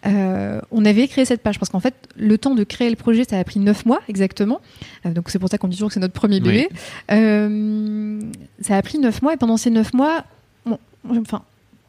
euh, 0.07 0.61
on 0.71 0.85
avait 0.87 1.07
créé 1.07 1.25
cette 1.27 1.43
page 1.43 1.59
parce 1.59 1.71
qu'en 1.71 1.79
fait, 1.81 1.95
le 2.17 2.39
temps 2.39 2.55
de 2.55 2.65
créer 2.65 2.89
le 2.89 2.97
projet, 2.97 3.25
ça 3.29 3.39
a 3.39 3.45
pris 3.45 3.61
neuf 3.61 3.85
mois 3.85 4.01
exactement. 4.09 4.61
Euh, 5.05 5.11
donc 5.11 5.29
c'est 5.29 5.39
pour 5.39 5.51
ça 5.51 5.59
qu'on 5.59 5.69
dit 5.69 5.77
toujours 5.77 5.89
que 5.89 5.95
c'est 5.95 6.01
notre 6.01 6.15
premier 6.15 6.41
bébé. 6.41 6.69
Euh, 7.11 8.21
ça 8.61 8.77
a 8.77 8.83
pris 8.83 8.99
neuf 8.99 9.21
mois 9.23 9.35
et 9.35 9.37
pendant 9.37 9.57
ces 9.59 9.71
neuf 9.71 9.93
mois, 9.93 10.25
on- 10.67 10.79
enfin, 11.21 11.43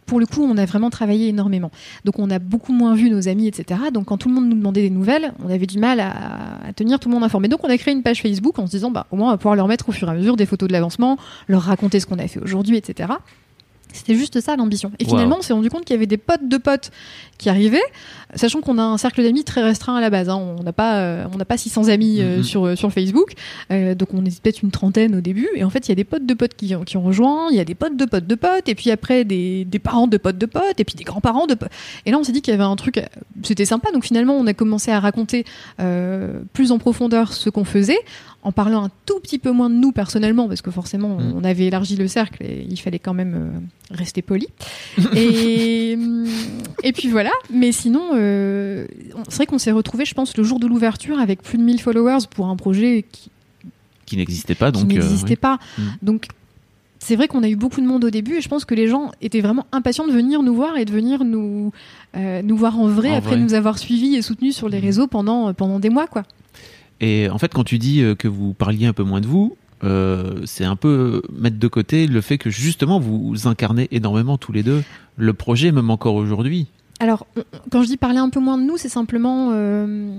pour 0.05 0.19
le 0.19 0.25
coup, 0.25 0.43
on 0.43 0.57
a 0.57 0.65
vraiment 0.65 0.89
travaillé 0.89 1.29
énormément. 1.29 1.71
Donc, 2.05 2.19
on 2.19 2.29
a 2.29 2.39
beaucoup 2.39 2.73
moins 2.73 2.95
vu 2.95 3.09
nos 3.09 3.27
amis, 3.27 3.47
etc. 3.47 3.79
Donc, 3.93 4.05
quand 4.05 4.17
tout 4.17 4.29
le 4.29 4.35
monde 4.35 4.47
nous 4.47 4.55
demandait 4.55 4.81
des 4.81 4.89
nouvelles, 4.89 5.33
on 5.43 5.49
avait 5.49 5.65
du 5.65 5.79
mal 5.79 5.99
à, 5.99 6.71
tenir 6.75 6.99
tout 6.99 7.09
le 7.09 7.13
monde 7.13 7.23
informé. 7.23 7.47
Donc, 7.47 7.63
on 7.63 7.69
a 7.69 7.77
créé 7.77 7.93
une 7.93 8.03
page 8.03 8.21
Facebook 8.21 8.59
en 8.59 8.65
se 8.65 8.71
disant, 8.71 8.91
bah, 8.91 9.07
au 9.11 9.15
moins, 9.15 9.27
on 9.27 9.31
va 9.31 9.37
pouvoir 9.37 9.55
leur 9.55 9.67
mettre 9.67 9.89
au 9.89 9.91
fur 9.91 10.07
et 10.07 10.11
à 10.11 10.13
mesure 10.13 10.35
des 10.35 10.45
photos 10.45 10.67
de 10.67 10.73
l'avancement, 10.73 11.17
leur 11.47 11.61
raconter 11.61 11.99
ce 11.99 12.05
qu'on 12.05 12.19
a 12.19 12.27
fait 12.27 12.39
aujourd'hui, 12.39 12.77
etc. 12.77 13.13
C'était 13.93 14.15
juste 14.15 14.41
ça 14.41 14.55
l'ambition. 14.57 14.91
Et 14.99 15.05
Wow. 15.05 15.11
finalement, 15.11 15.37
on 15.39 15.41
s'est 15.41 15.53
rendu 15.53 15.69
compte 15.69 15.85
qu'il 15.85 15.93
y 15.93 15.97
avait 15.97 16.07
des 16.07 16.17
potes 16.17 16.47
de 16.49 16.57
potes 16.57 16.91
qui 17.37 17.47
arrivaient, 17.49 17.81
sachant 18.35 18.59
qu'on 18.61 18.77
a 18.77 18.83
un 18.83 18.97
cercle 18.97 19.23
d'amis 19.23 19.43
très 19.43 19.61
restreint 19.63 19.95
à 19.95 20.01
la 20.01 20.09
base. 20.09 20.27
hein. 20.29 20.35
On 20.59 20.63
n'a 20.63 20.73
pas, 20.73 20.97
euh, 20.99 21.25
on 21.33 21.37
n'a 21.37 21.45
pas 21.45 21.57
600 21.57 21.87
amis 21.89 22.17
euh, 22.19 22.37
Mhm. 22.37 22.43
sur, 22.43 22.77
sur 22.77 22.91
Facebook, 22.91 23.33
Euh, 23.71 23.95
donc 23.95 24.09
on 24.13 24.25
était 24.25 24.35
peut-être 24.41 24.61
une 24.63 24.71
trentaine 24.71 25.15
au 25.15 25.21
début. 25.21 25.47
Et 25.55 25.63
en 25.63 25.69
fait, 25.69 25.87
il 25.87 25.89
y 25.89 25.93
a 25.93 25.95
des 25.95 26.03
potes 26.03 26.25
de 26.25 26.33
potes 26.33 26.53
qui, 26.55 26.75
ont- 26.75 26.83
qui 26.83 26.97
ont 26.97 27.01
rejoint, 27.03 27.47
il 27.51 27.55
y 27.57 27.59
a 27.59 27.65
des 27.65 27.75
potes 27.75 27.95
de 27.95 28.05
potes 28.05 28.27
de 28.27 28.35
potes, 28.35 28.67
et 28.67 28.75
puis 28.75 28.91
après 28.91 29.23
des, 29.23 29.63
des 29.65 29.79
parents 29.79 30.07
de 30.07 30.17
potes 30.17 30.37
de 30.37 30.45
potes, 30.45 30.79
et 30.79 30.83
puis 30.83 30.95
des 30.95 31.03
grands-parents 31.03 31.47
de 31.47 31.53
potes. 31.53 31.69
Et 32.05 32.11
là, 32.11 32.17
on 32.19 32.23
s'est 32.23 32.31
dit 32.31 32.41
qu'il 32.41 32.51
y 32.51 32.55
avait 32.55 32.63
un 32.63 32.75
truc, 32.75 32.97
euh, 32.97 33.03
c'était 33.43 33.65
sympa. 33.65 33.91
Donc 33.91 34.03
finalement, 34.05 34.35
on 34.35 34.47
a 34.47 34.53
commencé 34.53 34.91
à 34.91 34.99
raconter 34.99 35.45
euh, 35.79 36.39
plus 36.53 36.71
en 36.71 36.79
profondeur 36.79 37.33
ce 37.33 37.49
qu'on 37.49 37.63
faisait, 37.65 37.99
en 38.43 38.51
parlant 38.51 38.83
un 38.85 38.91
tout 39.05 39.19
petit 39.19 39.39
peu 39.39 39.51
moins 39.51 39.69
de 39.69 39.75
nous 39.75 39.91
personnellement, 39.91 40.47
parce 40.47 40.61
que 40.61 40.69
forcément, 40.71 41.17
Mhm. 41.17 41.33
on 41.37 41.43
avait 41.43 41.65
élargi 41.65 41.95
le 41.95 42.07
cercle 42.07 42.43
et 42.43 42.65
il 42.69 42.77
fallait 42.77 42.99
quand 42.99 43.13
même 43.13 43.33
euh, 43.35 43.59
rester 43.95 44.21
poli. 44.21 44.47
et, 45.15 45.95
hum, 45.97 46.25
et 46.83 46.91
puis 46.91 47.09
voilà. 47.09 47.31
Mais 47.51 47.71
sinon, 47.71 48.11
euh, 48.13 48.85
c'est 49.29 49.37
vrai 49.37 49.45
qu'on 49.45 49.57
s'est 49.57 49.71
retrouvé, 49.71 50.05
je 50.05 50.13
pense, 50.13 50.35
le 50.37 50.43
jour 50.43 50.59
de 50.59 50.67
l'ouverture 50.67 51.19
avec 51.19 51.41
plus 51.41 51.57
de 51.57 51.63
1000 51.63 51.79
followers 51.81 52.25
pour 52.29 52.47
un 52.47 52.55
projet 52.55 53.05
qui, 53.11 53.29
Qui 54.05 54.17
n'existait 54.17 54.55
pas, 54.55 54.71
qui 54.71 54.81
donc. 54.81 54.91
euh, 54.91 54.93
n'existait 54.95 55.29
oui. 55.31 55.35
pas. 55.37 55.59
Mm. 55.77 55.81
Donc, 56.01 56.27
c'est 56.99 57.15
vrai 57.17 57.27
qu'on 57.27 57.43
a 57.43 57.49
eu 57.49 57.55
beaucoup 57.57 57.81
de 57.81 57.85
monde 57.85 58.03
au 58.05 58.09
début 58.09 58.35
et 58.37 58.41
je 58.41 58.47
pense 58.47 58.63
que 58.65 58.75
les 58.75 58.87
gens 58.87 59.11
étaient 59.21 59.41
vraiment 59.41 59.65
impatients 59.73 60.07
de 60.07 60.13
venir 60.13 60.41
nous 60.41 60.53
voir 60.53 60.77
et 60.77 60.85
de 60.85 60.91
venir 60.91 61.23
nous, 61.25 61.71
euh, 62.15 62.41
nous 62.41 62.55
voir 62.55 62.79
en 62.79 62.87
vrai 62.87 63.11
En 63.11 63.15
après 63.17 63.35
vrai. 63.35 63.39
nous 63.43 63.53
avoir 63.53 63.77
suivis 63.77 64.15
et 64.15 64.21
soutenus 64.21 64.55
sur 64.55 64.69
les 64.69 64.79
Mm. 64.79 64.83
réseaux 64.83 65.07
pendant, 65.07 65.53
pendant 65.53 65.79
des 65.79 65.89
mois. 65.89 66.07
quoi. 66.07 66.23
Et 67.05 67.29
en 67.29 67.37
fait, 67.37 67.53
quand 67.53 67.65
tu 67.65 67.79
dis 67.79 68.01
euh, 68.01 68.15
que 68.15 68.29
vous 68.29 68.53
parliez 68.53 68.85
un 68.85 68.93
peu 68.93 69.03
moins 69.03 69.19
de 69.19 69.27
vous, 69.27 69.57
euh, 69.83 70.35
c'est 70.45 70.63
un 70.63 70.77
peu 70.77 71.21
mettre 71.37 71.59
de 71.59 71.67
côté 71.67 72.07
le 72.07 72.21
fait 72.21 72.37
que 72.37 72.49
justement 72.49 72.97
vous 72.99 73.45
incarnez 73.47 73.89
énormément 73.91 74.37
tous 74.37 74.53
les 74.53 74.63
deux 74.63 74.83
le 75.17 75.33
projet, 75.33 75.71
même 75.73 75.89
encore 75.89 76.15
aujourd'hui. 76.15 76.67
Alors, 77.01 77.25
on- 77.35 77.43
quand 77.71 77.81
je 77.81 77.87
dis 77.87 77.97
parler 77.97 78.19
un 78.19 78.29
peu 78.29 78.39
moins 78.39 78.57
de 78.57 78.63
nous, 78.63 78.77
c'est 78.77 78.87
simplement 78.87 79.49
euh, 79.51 80.13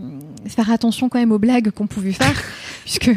faire 0.46 0.70
attention 0.70 1.08
quand 1.08 1.18
même 1.18 1.32
aux 1.32 1.38
blagues 1.38 1.70
qu'on 1.70 1.86
pouvait 1.86 2.12
faire, 2.12 2.34
puisque 2.84 3.10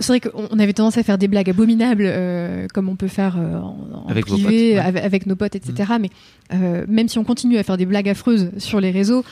c'est 0.00 0.06
vrai 0.08 0.18
qu'on 0.20 0.48
on 0.50 0.58
avait 0.58 0.72
tendance 0.72 0.98
à 0.98 1.04
faire 1.04 1.16
des 1.18 1.28
blagues 1.28 1.48
abominables, 1.50 2.04
euh, 2.06 2.66
comme 2.74 2.88
on 2.88 2.96
peut 2.96 3.06
faire 3.06 3.36
euh, 3.38 3.58
en, 3.60 3.76
en 4.06 4.06
Avec 4.08 4.26
privé, 4.26 4.42
potes, 4.42 4.52
ouais. 4.52 4.78
avec, 4.78 5.04
avec 5.04 5.26
nos 5.26 5.36
potes, 5.36 5.54
etc. 5.54 5.92
Mais 6.00 6.10
euh, 6.54 6.84
même 6.88 7.06
si 7.06 7.18
on 7.20 7.24
continue 7.24 7.58
à 7.58 7.62
faire 7.62 7.76
des 7.76 7.86
blagues 7.86 8.08
affreuses 8.08 8.50
sur 8.58 8.80
les 8.80 8.90
réseaux, 8.90 9.24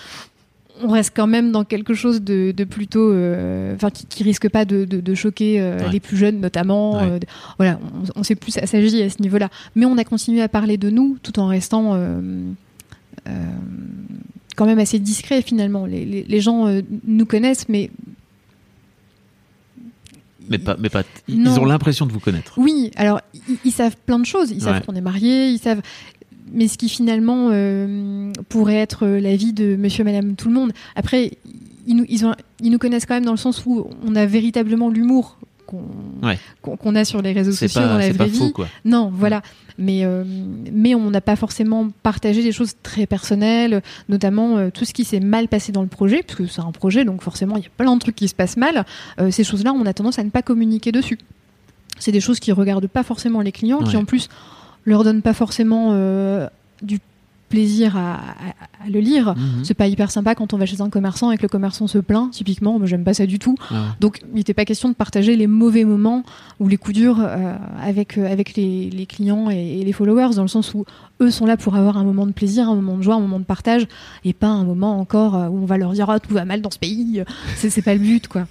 on 0.83 0.89
reste 0.91 1.13
quand 1.15 1.27
même 1.29 1.53
dans 1.53 1.65
quelque 1.65 1.95
chose 1.95 2.21
de, 2.23 2.53
de 2.53 2.65
plutôt, 2.65 3.11
euh, 3.13 3.75
enfin, 3.77 3.91
qui, 3.91 4.07
qui 4.07 4.23
risque 4.25 4.49
pas 4.49 4.65
de, 4.65 4.85
de- 4.85 5.01
de 5.01 5.15
choquer 5.15 5.61
euh, 5.61 5.79
Ouais. 5.79 5.91
les 5.93 6.01
plus 6.01 6.17
jeunes 6.17 6.41
notamment. 6.41 6.97
Ouais. 6.97 7.03
euh, 7.11 7.19
voilà, 7.59 7.79
on, 8.17 8.21
on 8.21 8.23
s'est 8.25 8.35
plus 8.35 8.57
assagi 8.59 9.01
à 9.03 9.09
ce 9.11 9.23
niveau-là. 9.23 9.51
Mais 9.77 9.87
on 9.87 9.97
a 9.99 10.05
continué 10.05 10.43
à 10.43 10.49
parler 10.49 10.77
de 10.77 10.91
nous 10.91 11.17
tout 11.23 11.39
en 11.39 11.47
restant 11.47 11.99
quand 14.57 14.67
même 14.67 14.79
assez 14.79 14.99
discret 14.99 15.43
finalement. 15.43 15.87
Les, 15.87 16.05
les- 16.05 16.25
les 16.25 16.41
gens 16.41 16.67
euh, 16.67 16.83
nous 17.07 17.27
connaissent, 17.27 17.69
mais 17.69 17.91
Mais 20.51 20.59
pas, 20.59 20.77
mais 20.79 20.91
pas. 20.91 21.03
Ils 21.27 21.43
Non. 21.43 21.59
ont 21.59 21.65
l'impression 21.65 22.05
de 22.07 22.13
vous 22.13 22.21
connaître. 22.21 22.53
oui, 22.59 22.91
alors 22.97 23.21
ils, 23.33 23.57
ils 23.65 23.73
savent 23.73 23.97
plein 24.05 24.19
de 24.19 24.27
choses. 24.27 24.51
Ils 24.51 24.61
savent 24.61 24.85
qu'on 24.85 24.95
est 24.95 25.01
mariés, 25.01 25.49
ils 25.49 25.59
savent. 25.59 25.81
Mais 26.53 26.69
ce 26.69 26.77
qui 26.79 26.89
finalement 26.89 27.49
euh, 27.53 28.31
pourrait 28.49 28.77
être 28.77 29.07
la 29.07 29.35
vie 29.37 29.53
de 29.53 29.77
Monsieur, 29.77 30.05
Madame, 30.05 30.37
tout 30.37 30.49
le 30.49 30.55
monde. 30.55 30.73
Après, 30.95 31.33
ils 31.87 31.97
nous, 31.97 32.05
ils 32.09 32.25
ont, 32.27 32.35
ils 32.61 32.71
nous 32.71 32.79
connaissent 32.79 33.07
quand 33.07 33.15
même 33.15 33.25
dans 33.25 33.31
le 33.33 33.39
sens 33.39 33.65
où 33.67 33.87
on 34.05 34.15
a 34.15 34.27
véritablement 34.27 34.89
l'humour 34.91 35.39
qu'on 35.67 35.83
Ouais. 36.23 36.39
a 36.97 37.05
sur 37.05 37.23
les 37.23 37.33
réseaux 37.33 37.53
sociaux 37.53 37.81
dans 37.81 37.97
la 37.97 38.11
vraie 38.13 38.29
vie. 38.29 38.39
faux, 38.39 38.51
quoi. 38.51 38.69
Non, 38.85 39.11
voilà. 39.13 39.43
Mais, 39.79 40.05
euh, 40.05 40.23
mais 40.73 40.95
on 40.95 41.11
n'a 41.11 41.21
pas 41.23 41.35
forcément 41.37 41.89
partagé 42.03 42.43
des 42.43 42.53
choses 42.53 42.75
très 42.83 43.07
personnelles, 43.07 43.83
notamment 44.09 44.59
euh, 44.59 44.71
tout 44.73 44.85
ce 44.85 44.93
qui 44.93 45.05
s'est 45.05 45.21
mal 45.21 45.49
passé 45.49 45.73
dans 45.73 45.83
le 45.83 45.89
projet, 45.89 46.23
puisque 46.23 46.53
c'est 46.53 46.61
un 46.61 46.71
projet, 46.71 47.05
donc 47.05 47.23
forcément, 47.23 47.57
il 47.57 47.63
y 47.65 47.67
a 47.67 47.71
plein 47.77 47.95
de 47.95 48.01
trucs 48.01 48.15
qui 48.17 48.29
se 48.29 48.35
passent 48.35 48.57
mal. 48.59 48.85
Euh, 49.19 49.31
ces 49.31 49.43
choses-là, 49.43 49.73
on 49.73 49.87
a 49.87 49.93
tendance 49.95 50.19
à 50.19 50.25
ne 50.25 50.31
pas 50.31 50.43
communiquer 50.43 50.93
dessus. 50.93 51.19
C'est 51.99 52.13
des 52.13 52.21
choses 52.21 52.39
qui 52.41 52.53
regardent 52.53 52.87
pas 52.87 53.03
forcément 53.03 53.41
les 53.41 53.53
clients, 53.53 53.83
qui 53.83 53.97
en 53.97 54.05
plus 54.05 54.29
leur 54.85 55.05
donnent 55.05 55.23
pas 55.23 55.35
forcément 55.35 55.89
euh, 55.93 56.47
du 56.83 57.01
plaisir 57.51 57.97
à, 57.97 58.15
à- 58.15 58.85
à 58.85 58.89
le 58.91 58.99
lire. 59.01 59.35
Mhm. 59.37 59.65
C'est 59.65 59.75
pas 59.75 59.87
hyper 59.87 60.11
sympa 60.11 60.35
quand 60.35 60.53
on 60.55 60.59
va 60.59 60.67
chez 60.67 60.81
un 60.81 60.91
commerçant 60.91 61.31
et 61.31 61.37
que 61.37 61.43
le 61.43 61.49
commerçant 61.49 61.87
se 61.87 61.99
plaint, 61.99 62.31
typiquement. 62.33 62.79
Moi, 62.79 62.87
j'aime 62.89 63.05
pas 63.05 63.15
ça 63.15 63.27
du 63.27 63.39
tout. 63.39 63.55
Ah. 63.71 63.95
Donc, 64.01 64.21
il 64.33 64.37
n'était 64.37 64.55
pas 64.55 64.65
question 64.65 64.89
de 64.89 64.95
partager 64.95 65.37
les 65.37 65.47
mauvais 65.47 65.85
moments 65.85 66.25
ou 66.59 66.67
les 66.69 66.77
coups 66.77 66.97
durs 66.97 67.19
euh, 67.21 67.55
avec, 67.81 68.19
euh, 68.19 68.31
avec 68.31 68.57
les, 68.57 68.91
les 68.91 69.07
clients 69.07 69.51
et, 69.51 69.79
et 69.81 69.85
les 69.85 69.93
followers, 69.93 70.35
dans 70.35 70.43
le 70.43 70.49
sens 70.49 70.75
où 70.75 70.85
eux 71.21 71.31
sont 71.31 71.47
là 71.47 71.57
pour 71.57 71.77
avoir 71.77 71.97
un 71.97 72.03
moment 72.05 72.27
de 72.27 72.33
plaisir, 72.33 72.69
un 72.69 72.75
moment 72.75 72.97
de 72.97 73.03
joie, 73.03 73.15
un 73.15 73.21
moment 73.21 73.39
de 73.39 73.45
partage, 73.45 73.87
et 74.25 74.33
pas 74.33 74.49
un 74.49 74.65
moment 74.65 74.99
encore 74.99 75.35
où 75.53 75.59
on 75.63 75.67
va 75.67 75.79
leur 75.79 75.93
dire 75.93 76.11
ah, 76.11 76.19
tout 76.19 76.35
va 76.35 76.45
mal 76.45 76.61
dans 76.61 76.73
ce 76.73 76.79
pays. 76.79 77.23
C'est 77.57 77.83
pas 77.83 77.95
le 77.95 78.01
but, 78.01 78.27
quoi. 78.27 78.47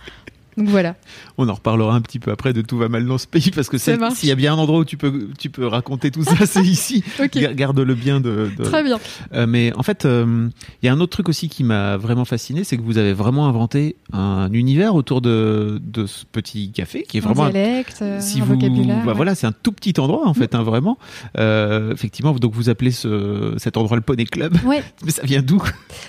Donc 0.58 0.68
voilà. 0.70 0.96
On 1.38 1.48
en 1.50 1.54
reparlera 1.54 1.96
un 1.96 2.02
petit 2.02 2.20
peu 2.20 2.32
après 2.32 2.54
de 2.54 2.62
tout 2.62 2.78
va 2.78 2.90
mal 2.90 3.06
dans 3.06 3.18
ce 3.18 3.28
pays 3.28 3.52
parce 3.54 3.70
que 3.70 3.78
s'il 3.78 4.30
y 4.30 4.32
a 4.32 4.36
bien 4.36 4.54
un 4.54 4.58
endroit 4.58 4.80
où 4.80 4.86
tu 4.86 4.98
peux, 4.98 5.30
tu 5.40 5.50
peux 5.50 5.66
raconter 5.68 6.12
tout 6.12 6.24
ça, 6.24 6.46
c'est 6.46 6.62
ici. 6.64 7.04
Ok. 7.20 7.32
Ga- 7.38 7.54
Garde-le 7.54 7.96
bien 7.96 8.20
de. 8.20 8.50
de- 8.58 8.64
Très 8.64 8.84
bien. 8.84 9.00
Euh, 9.34 9.46
mais 9.48 9.72
en 9.76 9.84
fait, 9.84 10.06
euh, 10.06 10.50
il 10.82 10.86
y 10.86 10.90
a 10.90 10.94
un 10.94 11.00
autre 11.00 11.12
truc 11.12 11.30
aussi 11.30 11.50
qui 11.50 11.64
m'a 11.64 11.98
vraiment 11.98 12.26
fasciné, 12.26 12.64
c'est 12.64 12.78
que 12.78 12.82
vous 12.84 12.98
avez 12.98 13.14
vraiment 13.14 13.48
inventé 13.48 13.96
un 14.12 14.52
univers 14.54 14.96
autour 14.96 15.22
de, 15.22 15.80
de 15.84 16.06
ce 16.06 16.26
petit 16.32 16.72
café 16.72 17.04
qui 17.04 17.18
est 17.18 17.22
Un 17.22 17.30
vraiment. 17.30 17.46
un- 17.46 17.50
dialecte, 17.52 18.00
euh, 18.02 18.20
si 18.22 18.42
un 18.42 18.46
vous, 18.46 18.54
vocabulaire. 18.56 18.98
bah 19.04 19.08
ouais. 19.12 19.14
voilà, 19.16 19.36
c'est 19.36 19.48
un 19.48 19.52
tout 19.54 19.72
petit 19.72 19.94
endroit 20.00 20.28
en 20.28 20.34
fait, 20.34 20.56
hein, 20.56 20.64
vraiment. 20.64 20.98
Euh, 21.38 21.92
effectivement, 21.94 22.34
donc 22.34 22.54
vous 22.54 22.70
appelez 22.70 22.92
ce, 22.92 23.54
cet 23.58 23.78
endroit 23.78 23.98
le 23.98 24.02
Poney 24.04 24.26
Club. 24.26 24.56
Ouais. 24.66 24.84
Mais 25.06 25.12
ça 25.12 25.24
vient 25.24 25.42
d'où? 25.42 25.62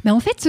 Mais 0.05 0.11
en 0.11 0.21
fait. 0.21 0.49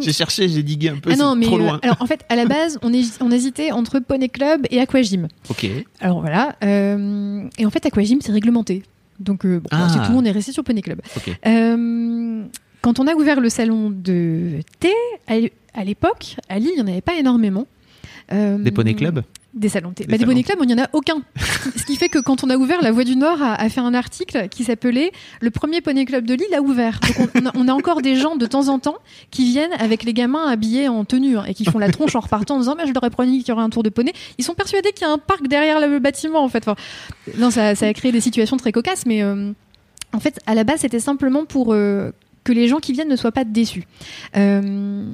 J'ai 0.00 0.12
cherché, 0.12 0.48
j'ai 0.48 0.62
digué 0.62 0.88
un 0.90 0.96
peu, 0.96 1.10
ah 1.12 1.16
non, 1.16 1.34
mais 1.34 1.46
trop 1.46 1.58
loin. 1.58 1.78
alors 1.82 1.96
en 2.00 2.06
fait, 2.06 2.24
à 2.28 2.36
la 2.36 2.46
base, 2.46 2.78
on, 2.82 2.92
hés- 2.92 3.04
on 3.20 3.30
hésitait 3.32 3.72
entre 3.72 3.98
Poney 3.98 4.28
Club 4.28 4.66
et 4.70 4.80
Aquagym. 4.80 5.28
Ok. 5.50 5.66
Alors 6.00 6.20
voilà. 6.20 6.56
euh, 6.62 7.42
et 7.58 7.66
en 7.66 7.70
fait, 7.70 7.84
Aquagym, 7.86 8.20
c'est 8.20 8.32
réglementé. 8.32 8.82
Donc, 9.20 9.44
euh, 9.44 9.60
bon, 9.60 9.68
Ah. 9.72 9.88
c'est 9.92 10.06
tout, 10.06 10.16
on 10.16 10.24
est 10.24 10.30
resté 10.30 10.52
sur 10.52 10.64
Poney 10.64 10.82
Club. 10.82 11.00
Ok. 11.16 11.30
Euh, 11.46 12.44
quand 12.80 12.98
on 12.98 13.06
a 13.06 13.14
ouvert 13.14 13.40
le 13.40 13.48
salon 13.48 13.90
de 13.90 14.60
thé, 14.80 14.92
à 15.74 15.84
l'époque, 15.84 16.36
à 16.48 16.58
Lille, 16.58 16.70
il 16.76 16.82
n'y 16.82 16.88
en 16.88 16.92
avait 16.92 17.00
pas 17.00 17.14
énormément. 17.16 17.66
Euh, 18.32 18.58
Des 18.58 18.70
Poney 18.70 18.94
Club? 18.94 19.22
Des 19.54 19.68
salons 19.68 19.90
de 19.90 19.94
thé. 19.94 20.04
Des 20.04 20.08
Bah, 20.08 20.12
des 20.12 20.20
salons 20.20 20.32
bonnets 20.32 20.42
de 20.42 20.46
club, 20.46 20.58
il 20.62 20.66
n'y 20.66 20.74
en 20.74 20.84
a 20.84 20.88
aucun. 20.92 21.22
Ce 21.76 21.84
qui 21.84 21.96
fait 21.96 22.08
que 22.08 22.18
quand 22.18 22.42
on 22.42 22.50
a 22.50 22.56
ouvert, 22.56 22.80
La 22.80 22.90
Voix 22.90 23.04
du 23.04 23.16
Nord 23.16 23.42
a, 23.42 23.54
a 23.54 23.68
fait 23.68 23.80
un 23.80 23.92
article 23.94 24.48
qui 24.48 24.64
s'appelait 24.64 25.12
Le 25.40 25.50
premier 25.50 25.80
poney 25.80 26.04
club 26.04 26.24
de 26.24 26.34
Lille 26.34 26.54
a 26.54 26.62
ouvert. 26.62 27.00
Donc 27.00 27.28
on, 27.34 27.40
on 27.42 27.46
a, 27.46 27.50
on 27.54 27.68
a 27.68 27.72
encore 27.72 28.00
des 28.00 28.16
gens 28.16 28.36
de 28.36 28.46
temps 28.46 28.68
en 28.68 28.78
temps 28.78 28.96
qui 29.30 29.44
viennent 29.44 29.72
avec 29.78 30.04
les 30.04 30.14
gamins 30.14 30.46
habillés 30.46 30.88
en 30.88 31.04
tenue 31.04 31.36
hein, 31.36 31.44
et 31.46 31.54
qui 31.54 31.64
font 31.64 31.78
la 31.78 31.90
tronche 31.90 32.14
en 32.16 32.20
repartant 32.20 32.56
en 32.56 32.60
disant 32.60 32.74
mais 32.76 32.86
je 32.86 32.92
leur 32.92 33.04
ai 33.04 33.10
promis 33.10 33.40
qu'il 33.40 33.48
y 33.48 33.52
aurait 33.52 33.62
un 33.62 33.70
tour 33.70 33.82
de 33.82 33.90
poney. 33.90 34.12
Ils 34.38 34.44
sont 34.44 34.54
persuadés 34.54 34.92
qu'il 34.92 35.06
y 35.06 35.10
a 35.10 35.12
un 35.12 35.18
parc 35.18 35.46
derrière 35.48 35.86
le 35.86 35.98
bâtiment 35.98 36.42
en 36.42 36.48
fait. 36.48 36.66
Enfin, 36.66 36.76
non, 37.38 37.50
ça, 37.50 37.74
ça 37.74 37.86
a 37.86 37.92
créé 37.92 38.12
des 38.12 38.20
situations 38.20 38.56
très 38.56 38.72
cocasses, 38.72 39.04
mais 39.06 39.22
euh, 39.22 39.52
en 40.12 40.20
fait, 40.20 40.40
à 40.46 40.54
la 40.54 40.64
base, 40.64 40.80
c'était 40.80 41.00
simplement 41.00 41.44
pour 41.44 41.72
euh, 41.72 42.10
que 42.44 42.52
les 42.52 42.68
gens 42.68 42.78
qui 42.78 42.92
viennent 42.92 43.08
ne 43.08 43.16
soient 43.16 43.32
pas 43.32 43.44
déçus. 43.44 43.84
Euh, 44.36 45.04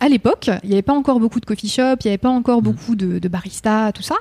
à 0.00 0.08
l'époque, 0.08 0.50
il 0.62 0.68
n'y 0.68 0.74
avait 0.74 0.82
pas 0.82 0.92
encore 0.94 1.20
beaucoup 1.20 1.40
de 1.40 1.46
coffee 1.46 1.68
shop, 1.68 1.96
il 2.04 2.06
n'y 2.06 2.10
avait 2.10 2.18
pas 2.18 2.28
encore 2.30 2.60
beaucoup 2.62 2.96
de, 2.96 3.18
de 3.18 3.28
baristas, 3.28 3.92
tout 3.92 4.02
ça. 4.02 4.16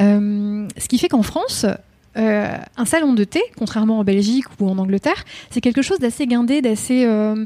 Euh, 0.00 0.66
ce 0.78 0.88
qui 0.88 0.98
fait 0.98 1.08
qu'en 1.08 1.22
France, 1.22 1.66
euh, 2.16 2.56
un 2.76 2.84
salon 2.84 3.12
de 3.12 3.24
thé, 3.24 3.42
contrairement 3.58 3.98
en 3.98 4.04
Belgique 4.04 4.44
ou 4.60 4.68
en 4.68 4.78
Angleterre, 4.78 5.24
c'est 5.50 5.60
quelque 5.60 5.82
chose 5.82 5.98
d'assez 5.98 6.26
guindé, 6.26 6.62
d'assez 6.62 7.04
euh, 7.06 7.44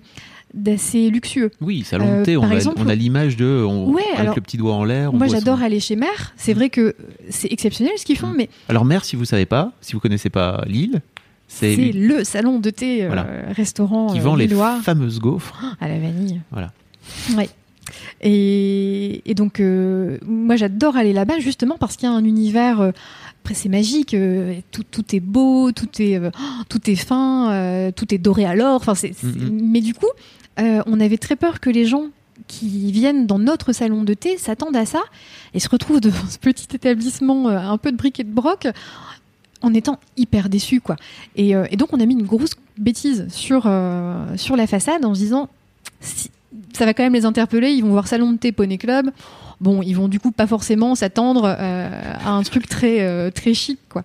d'assez 0.52 1.10
luxueux. 1.10 1.50
Oui, 1.60 1.84
salon 1.84 2.18
de 2.18 2.24
thé, 2.24 2.36
on 2.36 2.40
par 2.42 2.50
a, 2.50 2.54
exemple- 2.54 2.76
on 2.84 2.88
a 2.88 2.94
l'image 2.94 3.36
de. 3.36 3.64
On, 3.66 3.90
Ouais, 3.90 4.02
avec 4.08 4.20
alors- 4.20 4.34
le 4.34 4.40
petit 4.40 4.56
doigt 4.56 4.74
en 4.74 4.84
l'air. 4.84 5.12
Moi, 5.12 5.26
j'adore 5.28 5.58
son- 5.58 5.64
aller 5.64 5.80
chez 5.80 5.96
Mère. 5.96 6.32
C'est 6.36 6.52
vrai 6.54 6.70
que 6.70 6.94
c'est 7.28 7.50
exceptionnel 7.52 7.92
ce 7.96 8.04
qu'ils 8.04 8.18
font, 8.18 8.28
Mm. 8.28 8.36
mais 8.36 8.48
Alors, 8.68 8.84
mère, 8.84 9.04
si 9.04 9.16
vous 9.16 9.24
savez 9.24 9.46
pas, 9.46 9.72
si 9.80 9.92
vous 9.94 10.00
connaissez 10.00 10.28
pas 10.30 10.62
Lille, 10.66 11.00
c'est 11.48 11.76
le 11.92 12.24
salon 12.24 12.58
de 12.58 12.70
thé 12.70 13.06
Voilà. 13.06 13.26
restaurant 13.56 14.08
qui 14.12 14.20
vend 14.20 14.34
les 14.36 14.48
fameuses 14.82 15.18
gaufres. 15.20 15.76
à 15.80 15.88
la 15.88 15.98
vanille. 15.98 16.40
Voilà. 16.50 16.72
Ouais. 17.36 17.48
Et, 18.20 19.22
et 19.30 19.34
donc, 19.34 19.60
euh, 19.60 20.18
moi, 20.26 20.56
j'adore 20.56 20.96
aller 20.96 21.12
là-bas 21.12 21.38
justement 21.38 21.76
parce 21.78 21.96
qu'il 21.96 22.08
y 22.08 22.12
a 22.12 22.14
un 22.14 22.24
univers. 22.24 22.80
euh, 22.80 22.90
après, 23.42 23.54
c'est 23.54 23.68
magique. 23.68 24.14
euh, 24.14 24.54
tout, 24.70 24.84
tout 24.90 25.14
est 25.14 25.20
beau, 25.20 25.72
tout 25.72 25.88
est, 26.00 26.18
oh, 26.18 26.30
tout 26.68 26.90
est 26.90 26.94
fin, 26.96 27.90
tout 27.96 28.14
est 28.14 28.18
doré 28.18 28.44
à 28.44 28.54
l'or. 28.54 28.76
Enfin, 28.76 28.94
c'est, 28.94 29.14
Mhm. 29.22 29.60
Mais 29.62 29.80
du 29.80 29.94
coup, 29.94 30.08
on 30.58 31.00
avait 31.00 31.18
très 31.18 31.36
peur 31.36 31.60
que 31.60 31.70
les 31.70 31.86
gens 31.86 32.04
qui 32.48 32.90
viennent 32.92 33.26
dans 33.26 33.38
notre 33.38 33.72
salon 33.72 34.02
de 34.02 34.14
thé 34.14 34.36
s'attendent 34.38 34.76
à 34.76 34.84
ça 34.86 35.00
et 35.54 35.60
se 35.60 35.68
retrouvent 35.68 36.00
devant 36.00 36.26
ce 36.28 36.38
petit 36.38 36.66
établissement 36.74 37.48
un 37.48 37.78
peu 37.78 37.92
de 37.92 37.96
briques 37.96 38.18
et 38.20 38.24
de 38.24 38.32
broc 38.32 38.66
en 39.62 39.74
étant 39.74 39.98
hyper 40.16 40.48
déçus 40.48 40.80
quoi. 40.80 40.96
Et, 41.36 41.54
euh, 41.54 41.66
et 41.70 41.76
donc 41.76 41.92
on 41.92 42.00
a 42.00 42.06
mis 42.06 42.14
une 42.14 42.26
grosse 42.26 42.52
bêtise 42.78 43.26
sur 43.30 43.64
euh, 43.66 44.36
sur 44.38 44.56
la 44.56 44.66
façade 44.66 45.04
en 45.04 45.14
se 45.14 45.20
disant 45.20 45.48
si- 46.00 46.30
ça 46.72 46.84
va 46.84 46.94
quand 46.94 47.02
même 47.02 47.14
les 47.14 47.24
interpeller, 47.24 47.70
ils 47.70 47.82
vont 47.82 47.90
voir 47.90 48.08
salon 48.08 48.32
de 48.32 48.38
thé 48.38 48.52
Poney 48.52 48.78
Club. 48.78 49.10
Bon, 49.60 49.82
ils 49.82 49.92
vont 49.92 50.08
du 50.08 50.18
coup 50.18 50.30
pas 50.30 50.46
forcément 50.46 50.94
s'attendre 50.94 51.44
euh, 51.44 51.90
à 52.24 52.30
un 52.30 52.42
truc 52.42 52.66
très 52.66 53.02
euh, 53.02 53.30
très 53.30 53.52
chic 53.52 53.78
quoi. 53.90 54.02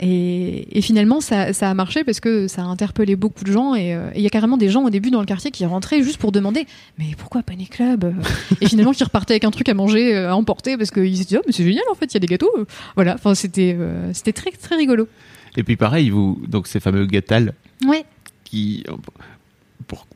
Et, 0.00 0.78
et 0.78 0.82
finalement 0.82 1.20
ça, 1.20 1.52
ça 1.54 1.70
a 1.70 1.74
marché 1.74 2.04
parce 2.04 2.20
que 2.20 2.46
ça 2.46 2.62
a 2.62 2.66
interpellé 2.66 3.16
beaucoup 3.16 3.42
de 3.42 3.50
gens 3.50 3.74
et 3.74 3.94
euh, 3.94 4.10
et 4.14 4.18
il 4.18 4.22
y 4.22 4.26
a 4.26 4.30
carrément 4.30 4.58
des 4.58 4.68
gens 4.68 4.84
au 4.84 4.90
début 4.90 5.10
dans 5.10 5.20
le 5.20 5.26
quartier 5.26 5.50
qui 5.50 5.64
rentraient 5.64 6.02
juste 6.02 6.18
pour 6.18 6.30
demander 6.30 6.66
mais 6.98 7.06
pourquoi 7.16 7.42
Poney 7.42 7.64
Club? 7.66 8.14
Et 8.60 8.68
finalement 8.68 8.92
qui 8.92 9.02
repartaient 9.02 9.32
avec 9.32 9.44
un 9.44 9.50
truc 9.50 9.68
à 9.70 9.74
manger 9.74 10.14
à 10.14 10.36
emporter 10.36 10.76
parce 10.76 10.90
qu'ils 10.90 11.16
se 11.16 11.22
disaient 11.22 11.38
oh, 11.38 11.44
mais 11.46 11.52
c'est 11.52 11.64
génial 11.64 11.84
en 11.90 11.94
fait 11.94 12.06
il 12.12 12.14
y 12.14 12.18
a 12.18 12.20
des 12.20 12.26
gâteaux 12.26 12.52
voilà 12.94 13.14
enfin 13.14 13.34
c'était 13.34 13.74
euh, 13.78 14.12
c'était 14.12 14.34
très 14.34 14.50
très 14.50 14.76
rigolo 14.76 15.08
Et 15.56 15.62
puis, 15.64 15.76
pareil, 15.76 16.10
vous, 16.10 16.40
donc 16.46 16.66
ces 16.66 16.80
fameux 16.80 17.06
gâtals 17.06 17.54
ouais 17.86 18.04
qui. 18.44 18.84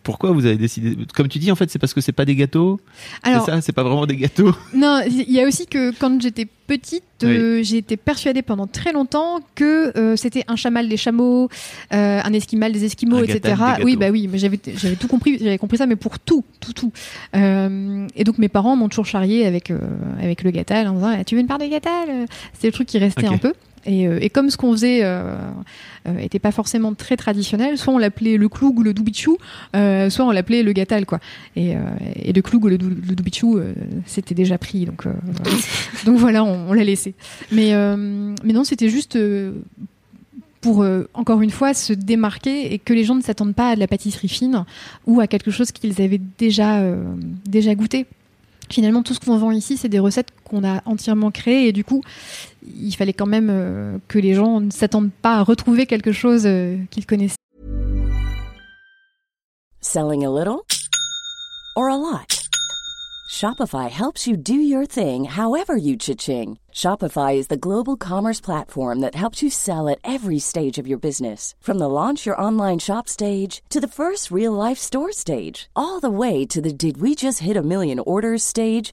Pour- 0.02 0.12
pourquoi 0.18 0.32
vous 0.32 0.46
avez 0.46 0.56
décidé 0.56 0.96
Comme 1.14 1.28
tu 1.28 1.38
dis, 1.38 1.50
en 1.52 1.54
fait, 1.56 1.70
c'est 1.70 1.78
parce 1.78 1.94
que 1.94 2.00
c'est 2.00 2.12
pas 2.12 2.24
des 2.24 2.34
gâteaux. 2.36 2.80
alors 3.22 3.44
c'est 3.44 3.50
ça, 3.52 3.60
c'est 3.60 3.72
pas 3.72 3.82
vraiment 3.82 4.06
des 4.06 4.16
gâteaux. 4.16 4.52
Non, 4.74 5.00
il 5.06 5.30
y 5.30 5.40
a 5.40 5.46
aussi 5.46 5.66
que 5.66 5.90
quand 5.98 6.20
j'étais 6.20 6.46
petite, 6.66 7.02
euh, 7.22 7.60
j'ai 7.62 7.76
été 7.78 7.96
persuadée 7.96 8.42
pendant 8.42 8.66
très 8.66 8.92
longtemps 8.92 9.40
que 9.54 9.96
euh, 9.96 10.16
c'était 10.16 10.44
un 10.48 10.56
chamal 10.56 10.88
des 10.88 10.96
chameaux, 10.96 11.48
euh, 11.92 12.20
un 12.24 12.32
esquimal 12.32 12.72
des 12.72 12.84
esquimaux, 12.84 13.18
Un 13.18 13.24
etc. 13.24 13.54
des 13.78 13.84
Oui, 13.84 13.96
bah 13.96 14.08
oui, 14.10 14.28
mais 14.30 14.38
j'avais 14.38 14.58
j'avais 14.76 14.96
tout 14.96 15.08
compris, 15.08 15.38
j'avais 15.38 15.58
compris 15.58 15.78
ça, 15.78 15.86
mais 15.86 15.96
pour 15.96 16.18
tout, 16.18 16.44
tout, 16.60 16.72
tout. 16.72 16.92
Euh, 17.36 18.06
et 18.16 18.24
donc 18.24 18.38
mes 18.38 18.48
parents 18.48 18.76
m'ont 18.76 18.88
toujours 18.88 19.06
charrié 19.06 19.46
avec 19.46 19.72
avec 20.20 20.42
le 20.42 20.50
gâtal 20.50 20.88
en 20.88 20.94
disant 20.94 21.14
Ah, 21.18 21.24
tu 21.24 21.34
veux 21.34 21.40
une 21.40 21.46
part 21.46 21.58
de 21.58 21.66
gâtal 21.66 22.26
C'était 22.54 22.68
le 22.68 22.72
truc 22.72 22.88
qui 22.88 22.98
restait 22.98 23.26
un 23.26 23.38
peu. 23.38 23.52
Et, 23.84 24.06
euh, 24.06 24.18
et 24.20 24.30
comme 24.30 24.50
ce 24.50 24.56
qu'on 24.56 24.72
faisait 24.72 25.00
euh, 25.02 25.34
euh, 26.06 26.18
était 26.18 26.38
pas 26.38 26.52
forcément 26.52 26.94
très 26.94 27.16
traditionnel, 27.16 27.78
soit 27.78 27.92
on 27.92 27.98
l'appelait 27.98 28.36
le 28.36 28.48
cloug 28.48 28.78
ou 28.78 28.82
le 28.82 28.94
doubichou, 28.94 29.38
soit 29.72 30.24
on 30.24 30.30
l'appelait 30.30 30.62
le 30.62 30.72
gâtal 30.72 31.06
quoi. 31.06 31.18
Et, 31.56 31.74
et 32.16 32.32
le 32.32 32.42
cloug 32.42 32.64
ou 32.64 32.68
le, 32.68 32.76
le 32.76 33.14
doubichou, 33.14 33.60
c'était 34.06 34.34
déjà 34.34 34.58
pris, 34.58 34.84
donc 34.84 35.04
voilà. 35.04 35.56
donc 36.04 36.16
voilà, 36.18 36.44
on, 36.44 36.70
on 36.70 36.72
l'a 36.72 36.84
laissé. 36.84 37.14
Mais 37.50 37.72
mais 38.44 38.52
non, 38.52 38.64
c'était 38.64 38.88
juste 38.88 39.16
pour 40.62 40.82
euh, 40.82 41.08
encore 41.12 41.42
une 41.42 41.50
fois 41.50 41.74
se 41.74 41.92
démarquer 41.92 42.72
et 42.72 42.78
que 42.78 42.94
les 42.94 43.04
gens 43.04 43.16
ne 43.16 43.20
s'attendent 43.20 43.54
pas 43.54 43.70
à 43.70 43.74
de 43.74 43.80
la 43.80 43.88
pâtisserie 43.88 44.28
fine 44.28 44.64
ou 45.06 45.20
à 45.20 45.26
quelque 45.26 45.50
chose 45.50 45.72
qu'ils 45.72 46.00
avaient 46.00 46.20
déjà 46.38 46.78
euh, 46.78 47.02
déjà 47.44 47.74
goûté. 47.74 48.06
Finalement, 48.70 49.02
tout 49.02 49.12
ce 49.12 49.20
qu'on 49.20 49.36
vend 49.36 49.50
ici, 49.50 49.76
c'est 49.76 49.90
des 49.90 49.98
recettes 49.98 50.28
qu'on 50.44 50.64
a 50.64 50.80
entièrement 50.86 51.30
créées 51.30 51.68
et 51.68 51.72
du 51.72 51.84
coup, 51.84 52.02
il 52.66 52.92
fallait 52.92 53.12
quand 53.12 53.26
même 53.26 53.48
euh, 53.50 53.98
que 54.08 54.18
les 54.18 54.34
gens 54.34 54.60
ne 54.60 54.70
s'attendent 54.70 55.12
pas 55.12 55.36
à 55.38 55.42
retrouver 55.42 55.86
quelque 55.86 56.12
chose 56.12 56.46
euh, 56.46 56.76
qu'ils 56.90 57.06
connaissaient. 57.06 57.36
Selling 59.80 60.24
a 60.24 60.30
little 60.30 60.64
or 61.76 61.88
a 61.88 61.96
lot? 61.96 62.42
Shopify 63.32 63.88
helps 63.88 64.26
you 64.26 64.36
do 64.36 64.54
your 64.54 64.84
thing 64.84 65.24
however 65.24 65.74
you 65.74 65.96
cha-ching. 65.96 66.58
Shopify 66.70 67.34
is 67.34 67.48
the 67.48 67.56
global 67.56 67.96
commerce 67.96 68.42
platform 68.42 69.00
that 69.00 69.14
helps 69.14 69.42
you 69.42 69.48
sell 69.48 69.88
at 69.88 69.98
every 70.04 70.38
stage 70.38 70.78
of 70.78 70.86
your 70.86 70.98
business. 70.98 71.54
From 71.58 71.78
the 71.78 71.88
launch 71.88 72.26
your 72.26 72.40
online 72.40 72.78
shop 72.78 73.08
stage 73.08 73.62
to 73.70 73.80
the 73.80 73.88
first 73.88 74.30
real 74.30 74.52
life 74.52 74.78
store 74.78 75.12
stage, 75.12 75.70
all 75.74 75.98
the 75.98 76.10
way 76.10 76.44
to 76.46 76.60
the 76.60 76.72
did 76.72 76.98
we 76.98 77.14
just 77.14 77.40
hit 77.40 77.56
a 77.56 77.62
million 77.62 77.98
orders 77.98 78.42
stage. 78.42 78.92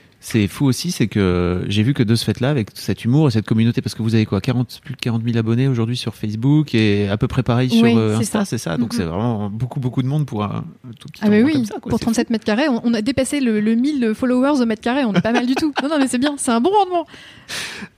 C'est 0.23 0.47
fou 0.47 0.65
aussi, 0.65 0.91
c'est 0.91 1.07
que 1.07 1.65
j'ai 1.67 1.81
vu 1.81 1.95
que 1.95 2.03
de 2.03 2.13
ce 2.13 2.23
fait-là, 2.25 2.51
avec 2.51 2.69
cet 2.75 3.05
humour 3.05 3.27
et 3.27 3.31
cette 3.31 3.47
communauté, 3.47 3.81
parce 3.81 3.95
que 3.95 4.03
vous 4.03 4.13
avez 4.13 4.27
quoi, 4.27 4.39
40, 4.39 4.79
plus 4.83 4.93
de 4.93 4.99
40 5.01 5.23
000 5.25 5.35
abonnés 5.35 5.67
aujourd'hui 5.67 5.97
sur 5.97 6.13
Facebook 6.13 6.75
et 6.75 7.09
à 7.09 7.17
peu 7.17 7.27
près 7.27 7.41
pareil 7.41 7.71
sur 7.71 7.81
Oui, 7.81 7.95
euh, 7.97 8.13
c'est 8.17 8.21
Insta, 8.21 8.39
ça. 8.39 8.45
c'est 8.45 8.57
ça? 8.59 8.77
Donc 8.77 8.93
Mhm. 8.93 8.99
c'est 8.99 9.05
vraiment 9.05 9.49
beaucoup, 9.49 9.79
beaucoup 9.79 10.03
de 10.03 10.07
monde 10.07 10.27
pour 10.27 10.43
un, 10.43 10.63
tout 10.99 11.07
petit 11.11 11.21
Ah 11.23 11.25
endroit 11.25 11.41
oui, 11.43 11.53
comme 11.53 11.65
ça. 11.65 11.73
quoi. 11.79 11.89
pour 11.89 11.97
C'est 11.99 12.05
37 12.05 12.29
mètres 12.29 12.45
carrés, 12.45 12.69
on, 12.69 12.81
on 12.85 12.93
a 12.93 13.01
dépassé 13.01 13.39
le, 13.39 13.59
le 13.59 13.73
1000 13.73 14.11
followers 14.13 14.61
au 14.61 14.65
mètre 14.67 14.83
carré, 14.83 15.05
on 15.05 15.13
est 15.15 15.21
pas 15.21 15.31
mal 15.31 15.47
du 15.47 15.55
tout. 15.55 15.73
Non, 15.81 15.89
non, 15.89 15.97
mais 15.97 16.07
c'est 16.07 16.19
bien, 16.19 16.35
c'est 16.37 16.51
un 16.51 16.61
bon 16.61 16.69
rendement. 16.69 17.07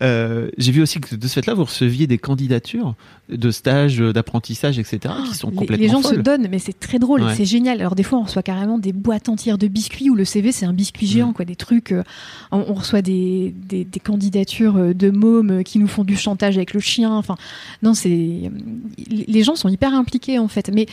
Euh, 0.01 0.49
j'ai 0.57 0.71
vu 0.71 0.81
aussi 0.81 0.99
que 1.01 1.15
de 1.15 1.27
ce 1.27 1.33
fait-là, 1.33 1.53
vous 1.53 1.65
receviez 1.65 2.07
des 2.07 2.17
candidatures 2.17 2.95
de 3.29 3.51
stages, 3.51 4.01
euh, 4.01 4.13
d'apprentissage, 4.13 4.79
etc., 4.79 5.13
qui 5.29 5.36
sont 5.36 5.49
Les- 5.49 5.55
complètement 5.55 5.86
les 5.86 5.91
gens 5.91 6.01
se 6.01 6.15
donnent, 6.15 6.47
mais 6.49 6.59
c'est 6.59 6.77
très 6.79 6.99
drôle, 6.99 7.21
Ouais. 7.23 7.36
c'est 7.36 7.45
génial. 7.45 7.79
Alors 7.81 7.95
des 7.95 8.03
fois, 8.03 8.19
on 8.19 8.23
reçoit 8.23 8.43
carrément 8.43 8.77
des 8.77 8.93
boîtes 8.93 9.29
entières 9.29 9.57
de 9.57 9.67
biscuits 9.67 10.09
où 10.09 10.15
le 10.15 10.25
CV 10.25 10.51
c'est 10.51 10.65
un 10.65 10.73
biscuit 10.73 11.07
géant, 11.07 11.29
Mm. 11.29 11.33
quoi, 11.33 11.45
des 11.45 11.55
trucs. 11.55 11.91
euh, 11.91 12.03
on, 12.52 12.73
reçoit 12.73 13.02
des, 13.02 13.54
des, 13.56 13.99
candidatures 13.99 14.78
euh, 14.78 14.93
de 14.93 15.10
mômes 15.10 15.52
euh, 15.52 15.63
qui 15.63 15.80
nous 15.80 15.88
font 15.88 16.04
du 16.04 16.15
chantage 16.15 16.58
avec 16.58 16.73
le 16.73 16.80
chien. 16.80 17.12
Enfin, 17.12 17.36
non, 17.82 17.93
c'est 17.93 18.52
les 19.10 19.43
gens 19.43 19.56
sont 19.56 19.69
hyper 19.69 19.93
impliqués 19.93 20.39
en 20.39 20.47
fait, 20.47 20.69
mais 20.73 20.88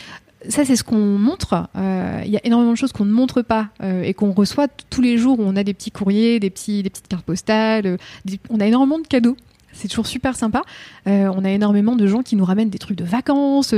ça, 0.49 0.65
c'est 0.65 0.75
ce 0.75 0.83
qu'on 0.83 1.19
montre. 1.19 1.67
Euh, 1.75 2.21
Il 2.25 2.31
y 2.31 2.37
a 2.37 2.41
énormément 2.43 2.71
de 2.71 2.77
choses 2.77 2.91
qu'on 2.91 3.05
ne 3.05 3.11
montre 3.11 3.43
pas 3.43 3.69
et 4.03 4.15
qu'on 4.15 4.31
reçoit 4.31 4.67
tous 4.89 5.01
les 5.01 5.19
jours. 5.19 5.37
On 5.39 5.55
a 5.55 5.63
des 5.63 5.75
petits 5.75 5.91
courriers, 5.91 6.39
des, 6.39 6.49
petits, 6.49 6.81
des 6.81 6.89
petites 6.89 7.07
cartes 7.07 7.25
postales. 7.25 7.99
on 8.49 8.59
a 8.59 8.65
énormément 8.65 8.97
de 8.97 9.05
cadeaux. 9.05 9.37
C'est 9.71 9.87
toujours 9.87 10.07
super 10.07 10.35
sympa. 10.35 10.63
On 11.05 11.45
a 11.45 11.49
énormément 11.51 11.95
de 11.95 12.07
gens 12.07 12.23
qui 12.23 12.35
nous 12.35 12.43
ramènent 12.43 12.71
des 12.71 12.79
trucs 12.79 12.97
de 12.97 13.03
vacances. 13.03 13.75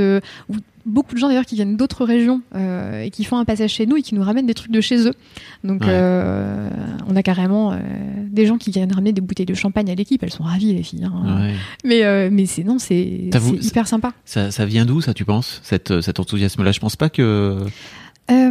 Beaucoup 0.86 1.14
de 1.14 1.18
gens 1.20 1.28
d'ailleurs 1.28 1.46
qui 1.46 1.54
viennent 1.54 1.76
d'autres 1.76 2.04
régions 2.04 2.42
euh, 2.54 3.02
et 3.02 3.10
qui 3.10 3.24
font 3.24 3.36
un 3.38 3.44
passage 3.44 3.70
chez 3.70 3.86
nous 3.86 3.96
et 3.96 4.02
qui 4.02 4.14
nous 4.14 4.22
ramènent 4.22 4.46
des 4.46 4.54
trucs 4.54 4.70
de 4.70 4.80
chez 4.80 5.06
eux. 5.08 5.14
Donc 5.64 5.82
Ouais. 5.82 5.88
euh, 5.90 6.68
on 7.08 7.16
a 7.16 7.22
carrément 7.22 7.72
euh, 7.72 7.78
des 8.30 8.46
gens 8.46 8.58
qui 8.58 8.70
viennent 8.70 8.92
ramener 8.92 9.12
des 9.12 9.20
bouteilles 9.20 9.46
de 9.46 9.54
champagne 9.54 9.90
à 9.90 9.94
l'équipe. 9.94 10.22
Elles 10.22 10.32
sont 10.32 10.42
ravies 10.44 10.74
les 10.74 10.82
filles. 10.82 11.04
hein. 11.04 11.40
Ouais. 11.48 11.54
Mais 11.84 12.30
mais 12.30 12.46
c'est 12.46 12.64
non, 12.64 12.78
c'est 12.78 13.28
hyper 13.62 13.86
sympa. 13.86 14.12
Ça, 14.24 14.50
ça 14.50 14.66
vient 14.66 14.84
d'où, 14.84 15.00
ça, 15.00 15.14
tu 15.14 15.24
penses, 15.24 15.60
cette, 15.62 16.00
cet 16.00 16.20
enthousiasme-là? 16.20 16.72
Je 16.72 16.80
pense 16.80 16.96
pas 16.96 17.08
que 17.10 17.58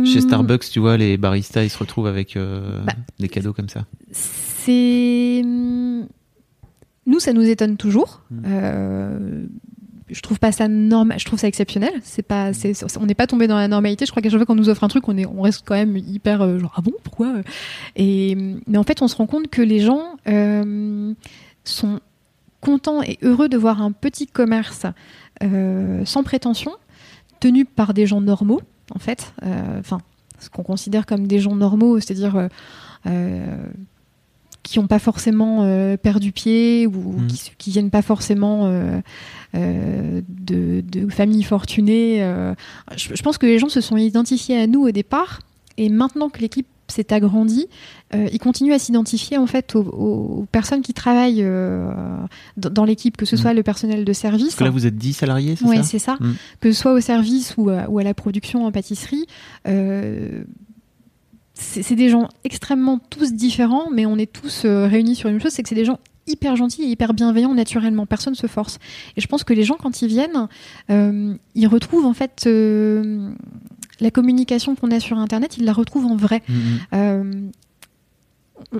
chez 0.06 0.22
Starbucks, 0.22 0.70
tu 0.72 0.80
vois, 0.80 0.98
les 0.98 1.18
baristas, 1.18 1.64
ils 1.64 1.70
se 1.70 1.78
retrouvent 1.78 2.08
avec 2.08 2.36
Bah, 2.38 2.94
des 3.20 3.30
cadeaux 3.30 3.54
comme 3.54 3.70
ça. 3.70 3.86
C'est 4.12 5.42
nous, 7.06 7.20
ça 7.20 7.34
nous 7.34 7.42
étonne 7.48 7.76
toujours. 7.78 8.22
Mm. 8.32 9.48
Euh, 10.14 10.16
je 10.16 10.22
trouve 10.22 10.40
pas 10.40 10.52
ça 10.52 10.68
normal, 10.68 11.20
je 11.20 11.26
trouve 11.26 11.40
ça 11.40 11.48
exceptionnel. 11.48 11.94
C'est 12.04 12.24
pas, 12.24 12.54
c'est, 12.54 12.74
on 13.00 13.06
n'est 13.06 13.16
pas 13.16 13.28
tombé 13.28 13.48
dans 13.48 13.58
la 13.58 13.68
normalité. 13.68 14.06
Je 14.06 14.12
crois 14.12 14.22
qu'à 14.22 14.30
chaque 14.30 14.40
fois 14.40 14.46
qu'on 14.46 14.56
nous 14.56 14.70
offre 14.70 14.84
un 14.84 14.88
truc, 14.88 15.08
on 15.08 15.18
est, 15.18 15.26
on 15.26 15.42
reste 15.42 15.64
quand 15.66 15.76
même 15.76 15.98
hyper 15.98 16.42
euh, 16.42 16.60
genre 16.60 16.74
ah 16.76 16.82
bon 16.82 16.94
pourquoi 17.04 17.34
Et 17.96 18.36
mais 18.68 18.78
en 18.78 18.84
fait, 18.84 19.02
on 19.02 19.08
se 19.08 19.16
rend 19.16 19.28
compte 19.28 19.48
que 19.48 19.62
les 19.62 19.80
gens 19.80 20.16
euh, 20.28 21.14
sont 21.64 22.00
contents 22.62 23.02
et 23.02 23.18
heureux 23.22 23.50
de 23.50 23.58
voir 23.58 23.82
un 23.82 23.92
petit 23.92 24.28
commerce 24.28 24.86
euh, 25.44 26.06
sans 26.06 26.24
prétention, 26.24 26.72
tenu 27.40 27.66
par 27.66 27.94
des 27.94 28.06
gens 28.06 28.22
normaux 28.22 28.62
en 28.94 29.00
fait. 29.00 29.34
Enfin, 29.80 30.00
ce 30.40 30.50
qu'on 30.50 30.64
considère 30.64 31.06
comme 31.06 31.28
des 31.28 31.40
gens 31.40 31.56
normaux, 31.56 32.00
c'est-à-dire 32.00 32.50
qui 34.64 34.80
n'ont 34.80 34.88
pas 34.88 35.00
forcément 35.00 35.64
euh, 35.64 35.98
perdu 35.98 36.32
pied 36.32 36.88
ou 36.88 37.20
mm. 37.20 37.28
qui, 37.28 37.52
qui, 37.58 37.72
viennent 37.72 37.90
pas 37.90 38.02
forcément 38.02 38.66
euh, 38.66 39.02
euh, 39.56 40.22
de, 40.30 40.82
de, 40.82 41.10
familles 41.10 41.44
fortunées. 41.44 42.20
Je, 42.96 43.22
pense 43.22 43.38
que 43.38 43.46
les 43.46 43.60
gens 43.60 43.70
se 43.70 43.82
sont 43.82 43.98
identifiés 43.98 44.58
à 44.58 44.68
nous 44.68 44.82
au 44.82 44.92
départ 44.92 45.42
et 45.78 45.90
maintenant 45.90 46.30
que 46.30 46.40
l'équipe 46.40 46.68
s'est 46.88 47.14
agrandie, 47.14 47.68
ils 48.14 48.40
continuent 48.40 48.74
à 48.74 48.80
s'identifier 48.80 49.38
en 49.38 49.48
fait 49.48 49.76
aux, 49.76 50.46
personnes 50.52 50.82
qui 50.82 50.94
travaillent 50.94 51.46
dans, 52.58 52.86
l'équipe, 52.86 53.18
que 53.18 53.26
ce 53.26 53.36
mm. 53.36 53.40
soit 53.40 53.54
le 53.54 53.64
personnel 53.64 54.06
de 54.06 54.14
service. 54.14 54.48
Parce 54.48 54.56
que 54.56 54.64
là 54.64 54.70
vous 54.70 54.86
êtes 54.86 54.98
10 54.98 55.14
salariés, 55.14 55.56
c'est 55.56 55.66
ça? 55.66 55.70
Oui, 55.70 55.84
c'est 55.84 56.00
ça. 56.00 56.18
Mm. 56.20 56.34
Que 56.62 56.72
ce 56.72 56.80
soit 56.80 56.94
au 56.94 57.02
service 57.02 57.56
ou 57.58 57.70
à, 57.70 57.90
ou 57.90 58.00
à 58.00 58.04
la 58.04 58.14
production 58.14 58.66
en 58.66 58.72
pâtisserie 58.72 59.26
c'est 61.54 61.96
des 61.96 62.10
gens 62.10 62.30
extrêmement 62.44 63.00
tous 63.10 63.34
différents, 63.34 63.90
mais 63.92 64.06
on 64.06 64.18
est 64.18 64.32
tous 64.32 64.64
euh, 64.66 64.88
réunis 64.88 65.16
sur 65.16 65.30
une 65.30 65.40
chose, 65.40 65.52
c'est 65.52 65.62
que 65.62 65.70
c'est 65.70 65.76
des 65.76 65.86
gens 65.86 66.00
hyper 66.26 66.56
gentils 66.56 66.84
et 66.84 66.88
hyper 66.88 67.14
bienveillants 67.14 67.54
naturellement. 67.54 68.06
Personne 68.06 68.34
se 68.34 68.48
force. 68.48 68.80
Et 69.18 69.22
je 69.22 69.28
pense 69.28 69.44
que 69.44 69.54
les 69.54 69.64
gens, 69.64 69.76
quand 69.76 70.02
ils 70.02 70.08
viennent, 70.08 70.48
euh, 70.90 71.36
ils 71.54 71.68
retrouvent 71.68 72.06
en 72.06 72.14
fait 72.14 72.46
euh, 72.48 73.32
la 74.00 74.10
communication 74.10 74.76
qu'on 74.76 74.90
a 74.90 75.00
sur 75.00 75.20
Internet, 75.20 75.58
ils 75.58 75.66
la 75.66 75.74
retrouvent 75.74 76.08
en 76.08 76.16
vrai. 76.16 76.42
Mm-hmm. 76.94 77.52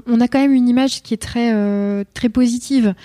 on 0.08 0.22
a 0.22 0.28
quand 0.28 0.40
même 0.40 0.54
une 0.54 0.70
image 0.70 1.04
qui 1.04 1.14
est 1.14 1.22
très, 1.22 2.06
très 2.14 2.30
positive, 2.30 2.96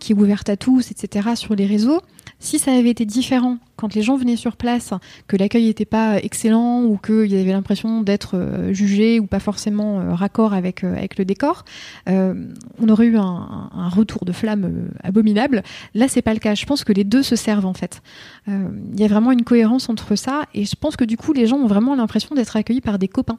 qui, 0.00 0.12
est 0.12 0.14
ouverte 0.14 0.48
à 0.48 0.56
tous, 0.56 0.90
etc., 0.90 1.30
sur 1.34 1.54
les 1.54 1.66
réseaux. 1.66 2.00
Si 2.38 2.58
ça 2.58 2.72
avait 2.72 2.90
été 2.90 3.06
différent 3.06 3.58
quand 3.76 3.94
les 3.94 4.02
gens 4.02 4.16
venaient 4.16 4.36
sur 4.36 4.56
place, 4.56 4.92
que 5.26 5.36
l'accueil 5.36 5.66
n'était 5.66 5.86
pas 5.86 6.18
excellent 6.18 6.84
ou 6.84 6.98
qu'ils 6.98 7.34
avaient 7.34 7.52
l'impression 7.52 8.02
d'être 8.02 8.36
euh, 8.36 8.72
jugés 8.72 9.20
ou 9.20 9.26
pas 9.26 9.40
forcément 9.40 10.00
euh, 10.00 10.14
raccord 10.14 10.52
avec, 10.52 10.84
euh, 10.84 10.94
avec 10.94 11.18
le 11.18 11.24
décor, 11.24 11.64
on 12.06 12.88
aurait 12.88 13.06
eu 13.06 13.16
un, 13.16 13.88
retour 13.88 14.24
de 14.24 14.32
flamme 14.32 14.90
abominable. 15.02 15.62
Là, 15.94 16.08
c'est 16.08 16.22
pas 16.22 16.34
le 16.34 16.40
cas. 16.40 16.54
Je 16.54 16.66
pense 16.66 16.84
que 16.84 16.92
les 16.92 17.04
deux 17.04 17.22
se 17.22 17.36
servent 17.36 17.66
en 17.66 17.74
fait. 17.74 18.02
Il 18.46 18.98
y 19.00 19.04
a 19.04 19.08
vraiment 19.08 19.32
une 19.32 19.42
cohérence 19.42 19.88
entre 19.88 20.16
ça 20.16 20.44
et 20.54 20.64
je 20.64 20.74
pense 20.76 20.96
que 20.96 21.04
du 21.04 21.16
coup, 21.16 21.32
les 21.32 21.46
gens 21.46 21.56
ont 21.56 21.66
vraiment 21.66 21.94
l'impression 21.94 22.34
d'être 22.34 22.56
accueillis 22.56 22.80
par 22.80 22.98
des 22.98 23.08
copains. 23.08 23.38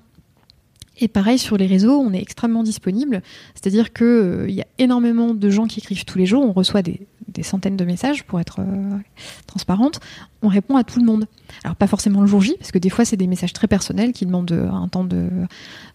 Et 0.99 1.07
pareil 1.07 1.37
sur 1.37 1.57
les 1.57 1.67
réseaux, 1.67 1.99
on 1.99 2.11
est 2.13 2.21
extrêmement 2.21 2.63
disponible. 2.63 3.21
C'est-à-dire 3.53 3.93
qu'il 3.93 4.45
il 4.47 4.55
y 4.55 4.61
a 4.61 4.67
énormément 4.79 5.33
de 5.33 5.49
gens 5.49 5.67
qui 5.67 5.79
écrivent 5.79 6.05
tous 6.05 6.17
les 6.17 6.25
jours. 6.25 6.43
On 6.43 6.53
reçoit 6.53 6.81
des, 6.81 7.07
centaines 7.43 7.77
de 7.77 7.85
messages 7.85 8.23
pour 8.23 8.39
être 8.39 8.61
euh, 8.61 8.97
transparente, 9.45 9.99
on 10.41 10.47
répond 10.47 10.75
à 10.75 10.83
tout 10.83 10.99
le 10.99 11.05
monde. 11.05 11.27
Alors 11.63 11.75
pas 11.75 11.85
forcément 11.85 12.21
le 12.21 12.25
jour 12.25 12.41
J, 12.41 12.55
parce 12.57 12.71
que 12.71 12.79
des 12.79 12.89
fois 12.89 13.05
c'est 13.05 13.15
des 13.15 13.27
messages 13.27 13.53
très 13.53 13.67
personnels 13.67 14.11
qui 14.11 14.25
demandent 14.25 14.51
un 14.51 14.87
temps 14.87 15.03
de, 15.03 15.29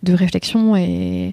réflexion 0.08 0.76
et, 0.76 1.32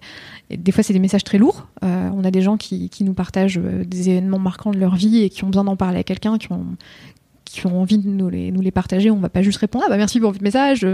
des 0.50 0.72
fois 0.72 0.82
c'est 0.82 0.94
des 0.94 1.00
messages 1.00 1.24
très 1.24 1.38
lourds. 1.38 1.68
Euh, 1.84 2.10
on 2.12 2.24
a 2.24 2.32
des 2.32 2.42
gens 2.42 2.58
qui, 2.58 2.90
nous 3.02 3.14
partagent 3.14 3.60
euh, 3.64 3.86
des 3.86 4.10
événements 4.10 4.40
marquants 4.40 4.72
de 4.72 4.80
leur 4.80 4.96
vie 4.96 5.22
et 5.22 5.30
qui 5.30 5.44
ont 5.44 5.48
besoin 5.48 5.64
d'en 5.64 5.76
parler 5.76 6.00
à 6.00 6.04
quelqu'un, 6.04 6.40
qui 6.40 6.52
ont 6.52 7.80
envie 7.80 8.00
de 8.00 8.10
nous 8.10 8.30
les, 8.30 8.72
partager, 8.72 9.12
on 9.12 9.20
va 9.20 9.30
pas 9.30 9.44
juste 9.44 9.60
répondre 9.60 9.86
ah 9.86 9.92
bah 9.92 9.98
merci 9.98 10.20
pour 10.20 10.32
votre 10.32 10.44
message. 10.44 10.88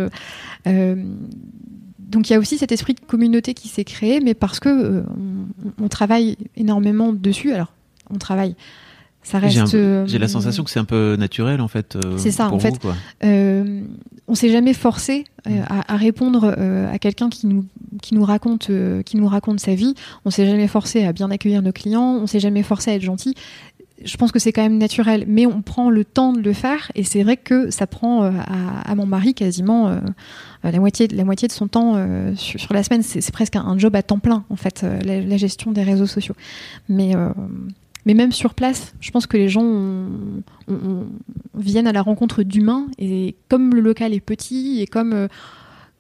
Donc 2.16 2.30
il 2.30 2.34
y 2.34 2.36
a 2.36 2.40
aussi 2.40 2.58
cet 2.58 2.72
esprit 2.72 2.94
de 2.94 3.02
communauté 3.02 3.54
qui 3.54 3.68
s'est 3.68 3.84
créé, 3.84 4.22
mais 4.22 4.34
parce 4.34 4.62
que 4.62 5.04
on, 5.82 5.88
travaille 5.90 6.38
énormément 6.56 7.12
dessus. 7.14 7.52
Alors 7.52 7.74
on 8.10 8.18
travaille 8.18 8.56
euh, 9.34 10.06
j'ai 10.06 10.20
la 10.20 10.28
sensation 10.28 10.64
que 10.64 10.70
c'est 10.70 10.80
un 10.80 10.86
peu 10.86 11.16
naturel 11.18 11.62
en 11.62 11.68
fait. 11.68 11.96
Euh, 11.96 12.18
c'est 12.18 12.32
ça 12.32 12.50
en 12.52 12.60
fait. 12.60 12.80
Euh, 13.24 13.82
on 14.28 14.36
s'est 14.36 14.50
jamais 14.50 14.74
forcé 14.74 15.26
euh, 15.48 15.50
mm. 15.50 15.66
à, 15.88 15.98
répondre 15.98 16.56
à 16.92 17.00
quelqu'un 17.00 17.30
qui 17.30 17.48
nous 17.48 17.66
qui 18.02 18.14
nous 18.14 18.24
raconte 18.24 18.70
qui 19.06 19.18
nous 19.18 19.28
raconte 19.28 19.60
sa 19.60 19.76
vie. 19.76 19.96
On 20.26 20.30
s'est 20.30 20.46
jamais 20.46 20.68
forcé 20.68 21.04
à 21.06 21.14
bien 21.14 21.32
accueillir 21.32 21.62
nos 21.62 21.72
clients. 21.72 22.20
On 22.22 22.28
s'est 22.28 22.40
jamais 22.40 22.64
forcé 22.64 22.92
à 22.92 22.96
être 22.96 23.02
gentil. 23.02 23.36
Je 24.04 24.18
pense 24.18 24.32
que 24.32 24.40
c'est 24.40 24.52
quand 24.52 24.62
même 24.62 24.78
naturel, 24.78 25.26
mais 25.28 25.46
on 25.46 25.62
prend 25.62 25.90
le 25.90 26.04
temps 26.04 26.34
de 26.34 26.42
le 26.42 26.54
faire 26.54 26.92
et 26.96 27.04
c'est 27.04 27.24
vrai 27.24 27.38
que 27.38 27.72
ça 27.72 27.88
prend 27.88 28.24
à, 28.24 28.94
mon 28.96 29.06
mari 29.06 29.34
quasiment 29.34 30.02
la 30.64 30.80
moitié 30.80 31.08
la 31.08 31.24
moitié 31.24 31.48
de 31.48 31.54
son 31.54 31.70
temps 31.70 31.96
sur, 32.36 32.74
la 32.74 32.84
semaine. 32.84 33.04
C'est 33.04 33.32
presque 33.32 33.56
un, 33.56 33.78
job 33.78 33.96
à 33.96 34.04
temps 34.04 34.20
plein 34.20 34.44
en 34.50 34.58
fait 34.58 34.86
la, 35.06 35.38
gestion 35.38 35.72
des 35.72 35.84
réseaux 35.84 36.08
sociaux. 36.08 36.36
Mais 36.90 37.16
même 38.06 38.32
sur 38.32 38.54
place, 38.54 38.94
je 39.00 39.12
pense 39.12 39.26
que 39.28 39.38
les 39.38 39.50
gens 39.50 40.08
viennent 41.56 41.88
à 41.88 41.92
la 41.92 42.02
rencontre 42.02 42.44
d'humains. 42.44 42.88
Et 43.00 43.36
comme 43.50 43.74
le 43.74 43.82
local 43.82 44.14
est 44.14 44.20
petit 44.20 44.82
et 44.82 44.88
comme, 44.88 45.14
euh, 45.14 45.28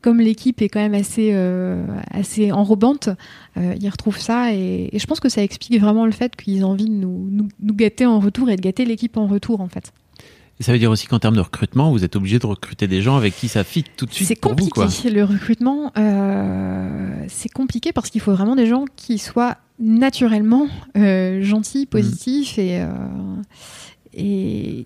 comme 0.06 0.20
l'équipe 0.20 0.62
est 0.62 0.70
quand 0.70 0.80
même 0.80 0.94
assez, 0.94 1.32
euh, 1.34 1.84
assez 2.12 2.52
enrobante, 2.52 3.10
euh, 3.58 3.74
ils 3.82 3.90
retrouvent 3.90 4.20
ça. 4.20 4.54
Et, 4.54 4.92
je 4.94 5.06
pense 5.08 5.20
que 5.20 5.30
ça 5.30 5.42
explique 5.42 5.82
vraiment 5.82 6.06
le 6.06 6.12
fait 6.12 6.36
qu'ils 6.36 6.64
ont 6.64 6.70
envie 6.70 6.86
de 6.86 6.94
nous, 6.94 7.28
nous, 7.32 7.74
gâter 7.74 8.06
en 8.06 8.20
retour 8.20 8.52
et 8.52 8.56
de 8.56 8.62
gâter 8.62 8.86
l'équipe 8.86 9.18
en 9.18 9.26
retour, 9.26 9.62
en 9.62 9.68
fait. 9.68 9.94
Et 10.60 10.64
ça 10.64 10.72
veut 10.72 10.78
dire 10.78 10.92
aussi 10.92 11.08
qu'en 11.08 11.18
termes 11.18 11.36
de 11.36 11.42
recrutement, 11.42 11.90
vous 11.90 12.04
êtes 12.04 12.16
obligé 12.16 12.38
de 12.38 12.46
recruter 12.46 12.88
des 12.88 13.02
gens 13.02 13.18
avec 13.18 13.36
qui 13.36 13.48
ça 13.48 13.64
fit 13.64 13.84
tout 13.98 14.06
de 14.06 14.14
suite. 14.14 14.28
C'est 14.28 14.36
compliqué. 14.36 15.10
Le 15.10 15.24
recrutement, 15.24 15.92
c'est 17.28 17.50
compliqué 17.50 17.92
parce 17.92 18.12
qu'il 18.12 18.22
faut 18.22 18.32
vraiment 18.32 18.56
des 18.56 18.68
gens 18.68 18.86
qui 18.96 19.18
soient 19.18 19.58
naturellement 19.80 20.68
euh, 20.96 21.42
gentil, 21.42 21.88
positif 21.88 22.60
et, 22.60 22.80
euh, 22.82 22.86
et, 24.14 24.86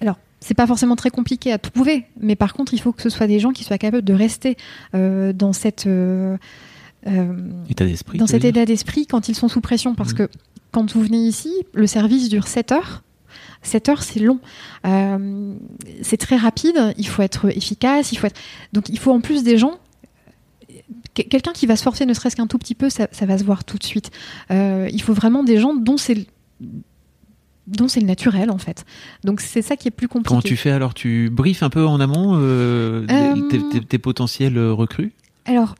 alors 0.00 0.18
c'est 0.46 0.54
pas 0.54 0.66
forcément 0.66 0.94
très 0.94 1.10
compliqué 1.10 1.50
à 1.50 1.58
trouver, 1.58 2.04
mais 2.20 2.36
par 2.36 2.54
contre 2.54 2.72
il 2.72 2.80
faut 2.80 2.92
que 2.92 3.02
ce 3.02 3.10
soit 3.10 3.26
des 3.26 3.40
gens 3.40 3.50
qui 3.50 3.64
soient 3.64 3.78
capables 3.78 4.04
de 4.04 4.14
rester 4.14 4.56
euh, 4.94 5.32
dans 5.32 5.52
cette 5.52 5.88
état 7.68 7.84
d'esprit, 7.84 8.18
dans 8.18 8.26
cet 8.26 8.44
état 8.44 8.64
d'esprit 8.64 9.06
quand 9.06 9.28
ils 9.28 9.34
sont 9.34 9.48
sous 9.48 9.60
pression, 9.60 9.94
parce 9.94 10.12
mm. 10.12 10.16
que 10.16 10.28
quand 10.70 10.92
vous 10.92 11.02
venez 11.02 11.26
ici, 11.26 11.52
le 11.72 11.86
service 11.86 12.28
dure 12.28 12.46
7 12.46 12.72
heures. 12.72 13.02
7 13.62 13.88
heures, 13.88 14.02
c'est 14.02 14.20
long. 14.20 14.40
c'est 16.02 16.18
très 16.18 16.36
rapide. 16.36 16.92
Il 16.98 17.08
faut 17.08 17.22
être 17.22 17.48
efficace. 17.48 18.12
Il 18.12 18.18
faut 18.18 18.26
être... 18.26 18.38
Donc, 18.74 18.90
il 18.90 18.98
faut 18.98 19.10
en 19.10 19.22
plus 19.22 19.42
des 19.42 19.56
gens 19.56 19.78
quelqu'un 21.14 21.52
qui 21.52 21.66
va 21.66 21.76
se 21.76 21.82
forcer 21.82 22.06
ne 22.06 22.14
serait-ce 22.14 22.36
qu'un 22.36 22.46
tout 22.46 22.58
petit 22.58 22.74
peu, 22.74 22.90
ça, 22.90 23.08
va 23.22 23.38
se 23.38 23.44
voir 23.44 23.64
tout 23.64 23.78
de 23.78 23.84
suite. 23.84 24.10
Euh, 24.50 24.88
il 24.92 25.00
faut 25.02 25.14
vraiment 25.14 25.42
des 25.42 25.58
gens 25.58 25.74
dont 25.74 25.96
c'est 25.96 26.26
dont 27.66 27.88
c'est 27.88 28.00
le 28.00 28.06
naturel 28.06 28.50
en 28.50 28.58
fait. 28.58 28.84
Donc 29.24 29.40
c'est 29.40 29.62
ça 29.62 29.76
qui 29.76 29.88
est 29.88 29.92
plus 29.92 30.08
compliqué. 30.08 30.34
Quand 30.34 30.40
tu 30.40 30.56
fais 30.56 30.70
alors, 30.70 30.94
tu 30.94 31.30
briefes 31.30 31.62
un 31.62 31.70
peu 31.70 31.86
en 31.86 32.00
amont 32.00 32.36
euh, 32.36 33.06
euh, 33.10 33.80
tes, 33.88 33.98
potentiels 33.98 34.58
recrues? 34.58 35.12
Alors. 35.44 35.74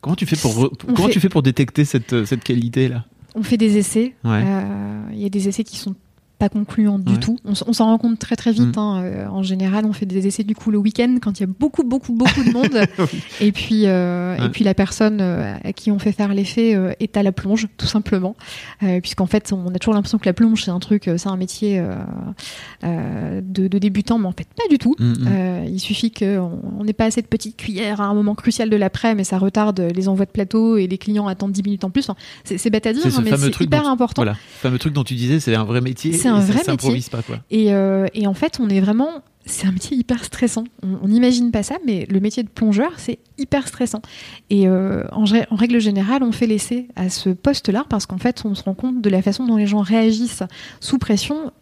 Comment 0.00 0.16
tu 0.16 0.26
fais 0.26 0.36
pour 0.36 0.70
comment 0.94 1.08
tu 1.08 1.18
fais 1.18 1.30
pour 1.30 1.42
détecter 1.42 1.86
cette, 1.86 2.26
cette 2.26 2.44
qualité 2.44 2.88
là 2.88 3.06
On 3.34 3.42
fait 3.42 3.56
des 3.56 3.78
essais. 3.78 4.14
Il 4.24 5.18
y 5.18 5.24
a 5.24 5.28
des 5.30 5.48
essais 5.48 5.64
qui 5.64 5.78
sont 5.78 5.94
pas 6.38 6.48
concluant 6.48 6.98
du 6.98 7.18
tout. 7.18 7.38
On, 7.44 7.54
s'en 7.54 7.84
rend 7.86 7.98
compte 7.98 8.18
très 8.18 8.36
très 8.36 8.52
vite. 8.52 8.76
Mm. 8.76 8.78
Hein. 8.78 9.02
Euh, 9.04 9.26
en 9.28 9.42
général, 9.42 9.84
on 9.84 9.92
fait 9.92 10.06
des 10.06 10.26
essais 10.26 10.42
du 10.42 10.54
coup 10.54 10.70
le 10.70 10.78
week-end 10.78 11.16
quand 11.22 11.38
il 11.38 11.42
y 11.42 11.44
a 11.44 11.46
beaucoup 11.46 11.84
beaucoup 11.84 12.12
beaucoup 12.12 12.42
de 12.42 12.52
monde. 12.52 12.86
et 13.40 13.52
puis 13.52 13.86
euh, 13.86 14.36
et 14.36 14.48
puis 14.48 14.64
la 14.64 14.74
personne 14.74 15.18
euh, 15.20 15.54
à 15.62 15.72
qui 15.72 15.90
on 15.90 15.98
fait 15.98 16.12
faire 16.12 16.34
l'effet 16.34 16.76
est 16.98 17.16
à 17.16 17.22
la 17.22 17.32
plonge 17.32 17.68
tout 17.76 17.86
simplement, 17.86 18.36
puisqu'en 19.02 19.26
fait 19.26 19.52
on 19.52 19.74
a 19.74 19.78
toujours 19.78 19.94
l'impression 19.94 20.18
que 20.18 20.26
la 20.26 20.32
plonge 20.32 20.64
c'est 20.64 20.70
un 20.70 20.80
truc, 20.80 21.10
c'est 21.16 21.28
un 21.28 21.36
métier 21.36 21.82
de, 22.82 23.68
débutant, 23.78 24.18
mais 24.18 24.26
en 24.26 24.32
fait 24.32 24.48
pas 24.56 24.68
du 24.68 24.78
tout. 24.78 24.96
Mm, 24.98 25.12
mm. 25.12 25.64
il 25.68 25.80
suffit 25.80 26.10
qu'on 26.10 26.84
n'ait 26.84 26.92
pas 26.92 27.04
assez 27.04 27.22
de 27.22 27.26
petites 27.26 27.56
cuillères 27.56 28.00
à 28.00 28.04
un 28.04 28.14
moment 28.14 28.34
crucial 28.34 28.70
de 28.70 28.76
l'après, 28.76 29.14
mais 29.14 29.24
ça 29.24 29.38
retarde 29.38 29.80
les 29.80 30.08
envois 30.08 30.26
de 30.26 30.30
plateau 30.30 30.76
et 30.76 30.86
les 30.86 30.98
clients 30.98 31.28
attendent 31.28 31.52
10 31.52 31.62
minutes 31.62 31.84
en 31.84 31.90
plus. 31.90 32.10
c'est 32.44 32.70
bête 32.70 32.86
à 32.86 32.92
dire, 32.92 33.06
hein, 33.06 33.22
mais 33.24 33.36
c'est 33.36 33.60
hyper 33.60 33.86
important. 33.86 34.22
Voilà, 34.22 34.32
le 34.32 34.58
fameux 34.60 34.78
truc 34.78 34.92
dont 34.92 35.04
tu 35.04 35.14
disais, 35.14 35.38
c'est 35.38 35.54
un 35.54 35.64
vrai 35.64 35.80
métier 35.80 36.12
c'est 36.24 36.28
un 36.28 36.40
vrai 36.40 36.62
métier. 36.66 37.10
Pas, 37.10 37.22
quoi. 37.22 37.36
Et, 37.50 37.72
euh, 37.72 38.06
et, 38.14 38.26
en 38.26 38.34
fait, 38.34 38.58
on 38.60 38.68
est 38.68 38.80
vraiment. 38.80 39.22
C'est 39.46 39.66
un 39.66 39.72
métier 39.72 39.96
hyper 39.96 40.24
stressant. 40.24 40.64
On 40.82 41.08
n'imagine 41.08 41.50
pas 41.50 41.62
ça, 41.62 41.76
mais 41.84 42.06
le 42.08 42.18
métier 42.18 42.42
de 42.42 42.48
plongeur, 42.48 42.92
c'est 42.96 43.18
hyper 43.36 43.68
stressant. 43.68 44.00
Et 44.48 44.66
euh, 44.66 45.04
en, 45.12 45.24
en, 45.24 45.56
règle 45.56 45.80
générale, 45.80 46.22
on 46.22 46.32
fait 46.32 46.46
l'essai 46.46 46.88
à 46.96 47.10
ce 47.10 47.28
poste-là 47.28 47.84
parce 47.90 48.06
qu'en 48.06 48.16
fait, 48.16 48.42
on 48.46 48.54
se 48.54 48.62
rend 48.62 48.72
compte 48.72 49.02
de 49.02 49.10
la 49.10 49.20
façon 49.20 49.46
dont 49.46 49.56
les 49.56 49.66
gens 49.66 49.82
réagissent 49.82 50.44
sous 50.80 50.96
pression 50.96 51.52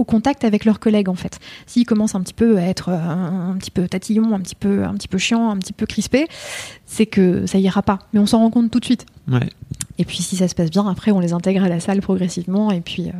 au 0.00 0.04
contact 0.04 0.44
avec 0.44 0.64
leurs 0.64 0.80
collègues 0.80 1.08
en 1.08 1.14
fait. 1.14 1.38
S'ils 1.66 1.84
commencent 1.84 2.14
un 2.14 2.22
petit 2.22 2.34
peu 2.34 2.56
à 2.56 2.62
être 2.62 2.88
euh, 2.88 2.96
un, 2.96 3.56
petit 3.58 3.70
peu 3.70 3.86
tatillon, 3.86 4.34
un 4.34 4.40
petit 4.40 4.54
peu, 4.54 4.84
un 4.84 4.94
petit 4.94 5.08
peu 5.08 5.18
chiant, 5.18 5.50
un 5.50 5.58
petit 5.58 5.74
peu 5.74 5.86
crispé, 5.86 6.26
c'est 6.86 7.06
que 7.06 7.46
ça 7.46 7.58
ira 7.58 7.82
pas. 7.82 7.98
Mais 8.12 8.20
on 8.20 8.26
s'en 8.26 8.38
rend 8.38 8.50
compte 8.50 8.70
tout 8.70 8.80
de 8.80 8.84
suite. 8.84 9.06
Ouais. 9.30 9.48
Et 10.00 10.06
puis 10.06 10.22
si 10.22 10.34
ça 10.34 10.48
se 10.48 10.54
passe 10.54 10.70
bien, 10.70 10.88
après 10.88 11.10
on 11.10 11.20
les 11.20 11.34
intègre 11.34 11.62
à 11.62 11.68
la 11.68 11.78
salle 11.78 12.00
progressivement. 12.00 12.70
Et 12.70 12.80
puis 12.80 13.10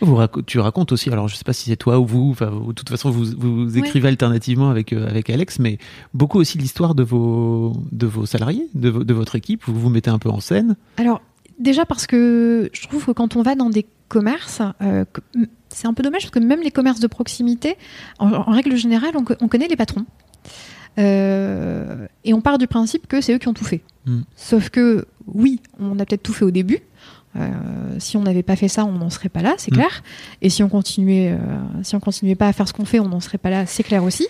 vous 0.00 0.18
tu 0.46 0.58
racontes 0.58 0.90
aussi. 0.90 1.10
Alors 1.10 1.28
je 1.28 1.36
sais 1.36 1.44
pas 1.44 1.52
si 1.52 1.68
c'est 1.68 1.76
toi 1.76 1.98
ou 1.98 2.06
vous. 2.06 2.30
Enfin, 2.30 2.50
de 2.50 2.72
toute 2.72 2.88
façon 2.88 3.10
vous, 3.10 3.26
vous 3.36 3.76
écrivez 3.76 4.08
alternativement 4.08 4.70
avec 4.70 4.94
avec 4.94 5.28
Alex, 5.28 5.58
mais 5.58 5.76
beaucoup 6.14 6.38
aussi 6.38 6.56
l'histoire 6.56 6.94
de 6.94 7.02
vos 7.02 7.74
de 7.92 8.06
vos 8.06 8.24
salariés, 8.24 8.68
de, 8.74 8.90
de 8.90 9.14
votre 9.14 9.36
équipe. 9.36 9.64
Vous 9.66 9.78
vous 9.78 9.90
mettez 9.90 10.08
un 10.08 10.18
peu 10.18 10.30
en 10.30 10.40
scène. 10.40 10.76
Alors 10.96 11.20
déjà 11.58 11.84
parce 11.84 12.06
que 12.06 12.70
je 12.72 12.88
trouve 12.88 13.04
que 13.04 13.12
quand 13.12 13.36
on 13.36 13.42
va 13.42 13.54
dans 13.54 13.68
des 13.68 13.84
commerces, 14.08 14.62
c'est 15.74 15.86
un 15.86 15.92
peu 15.92 16.02
dommage 16.02 16.22
parce 16.22 16.30
que 16.30 16.38
même 16.38 16.62
les 16.62 16.70
commerces 16.70 17.00
de 17.00 17.06
proximité, 17.06 17.76
en, 18.18 18.50
règle 18.50 18.76
générale, 18.76 19.12
on, 19.16 19.48
connaît 19.48 19.68
les 19.68 19.76
patrons. 19.76 20.06
Euh, 20.98 22.06
et 22.24 22.34
on 22.34 22.40
part 22.40 22.58
du 22.58 22.66
principe 22.66 23.06
que 23.06 23.20
c'est 23.20 23.34
eux 23.34 23.38
qui 23.38 23.48
ont 23.48 23.54
tout 23.54 23.64
fait. 23.64 23.82
Hmm. 24.06 24.22
Sauf 24.36 24.70
que, 24.70 25.06
oui, 25.26 25.60
on 25.78 25.98
a 25.98 26.04
peut-être 26.04 26.22
tout 26.22 26.32
fait 26.32 26.44
au 26.44 26.50
début. 26.50 26.80
Euh, 27.36 27.50
si 27.98 28.16
on 28.16 28.22
n'avait 28.22 28.44
pas 28.44 28.54
fait 28.54 28.68
ça, 28.68 28.84
on 28.84 28.92
n'en 28.92 29.10
serait 29.10 29.28
pas 29.28 29.42
là, 29.42 29.54
c'est 29.58 29.72
hmm. 29.72 29.76
clair. 29.76 30.02
Et 30.42 30.50
si 30.50 30.62
on 30.62 30.68
continuait, 30.68 31.32
euh, 31.32 31.38
si 31.82 31.96
on 31.96 32.00
continuait 32.00 32.36
pas 32.36 32.48
à 32.48 32.52
faire 32.52 32.68
ce 32.68 32.72
qu'on 32.72 32.84
fait, 32.84 33.00
on 33.00 33.08
n'en 33.08 33.20
serait 33.20 33.38
pas 33.38 33.50
là, 33.50 33.66
c'est 33.66 33.82
clair 33.82 34.04
aussi. 34.04 34.26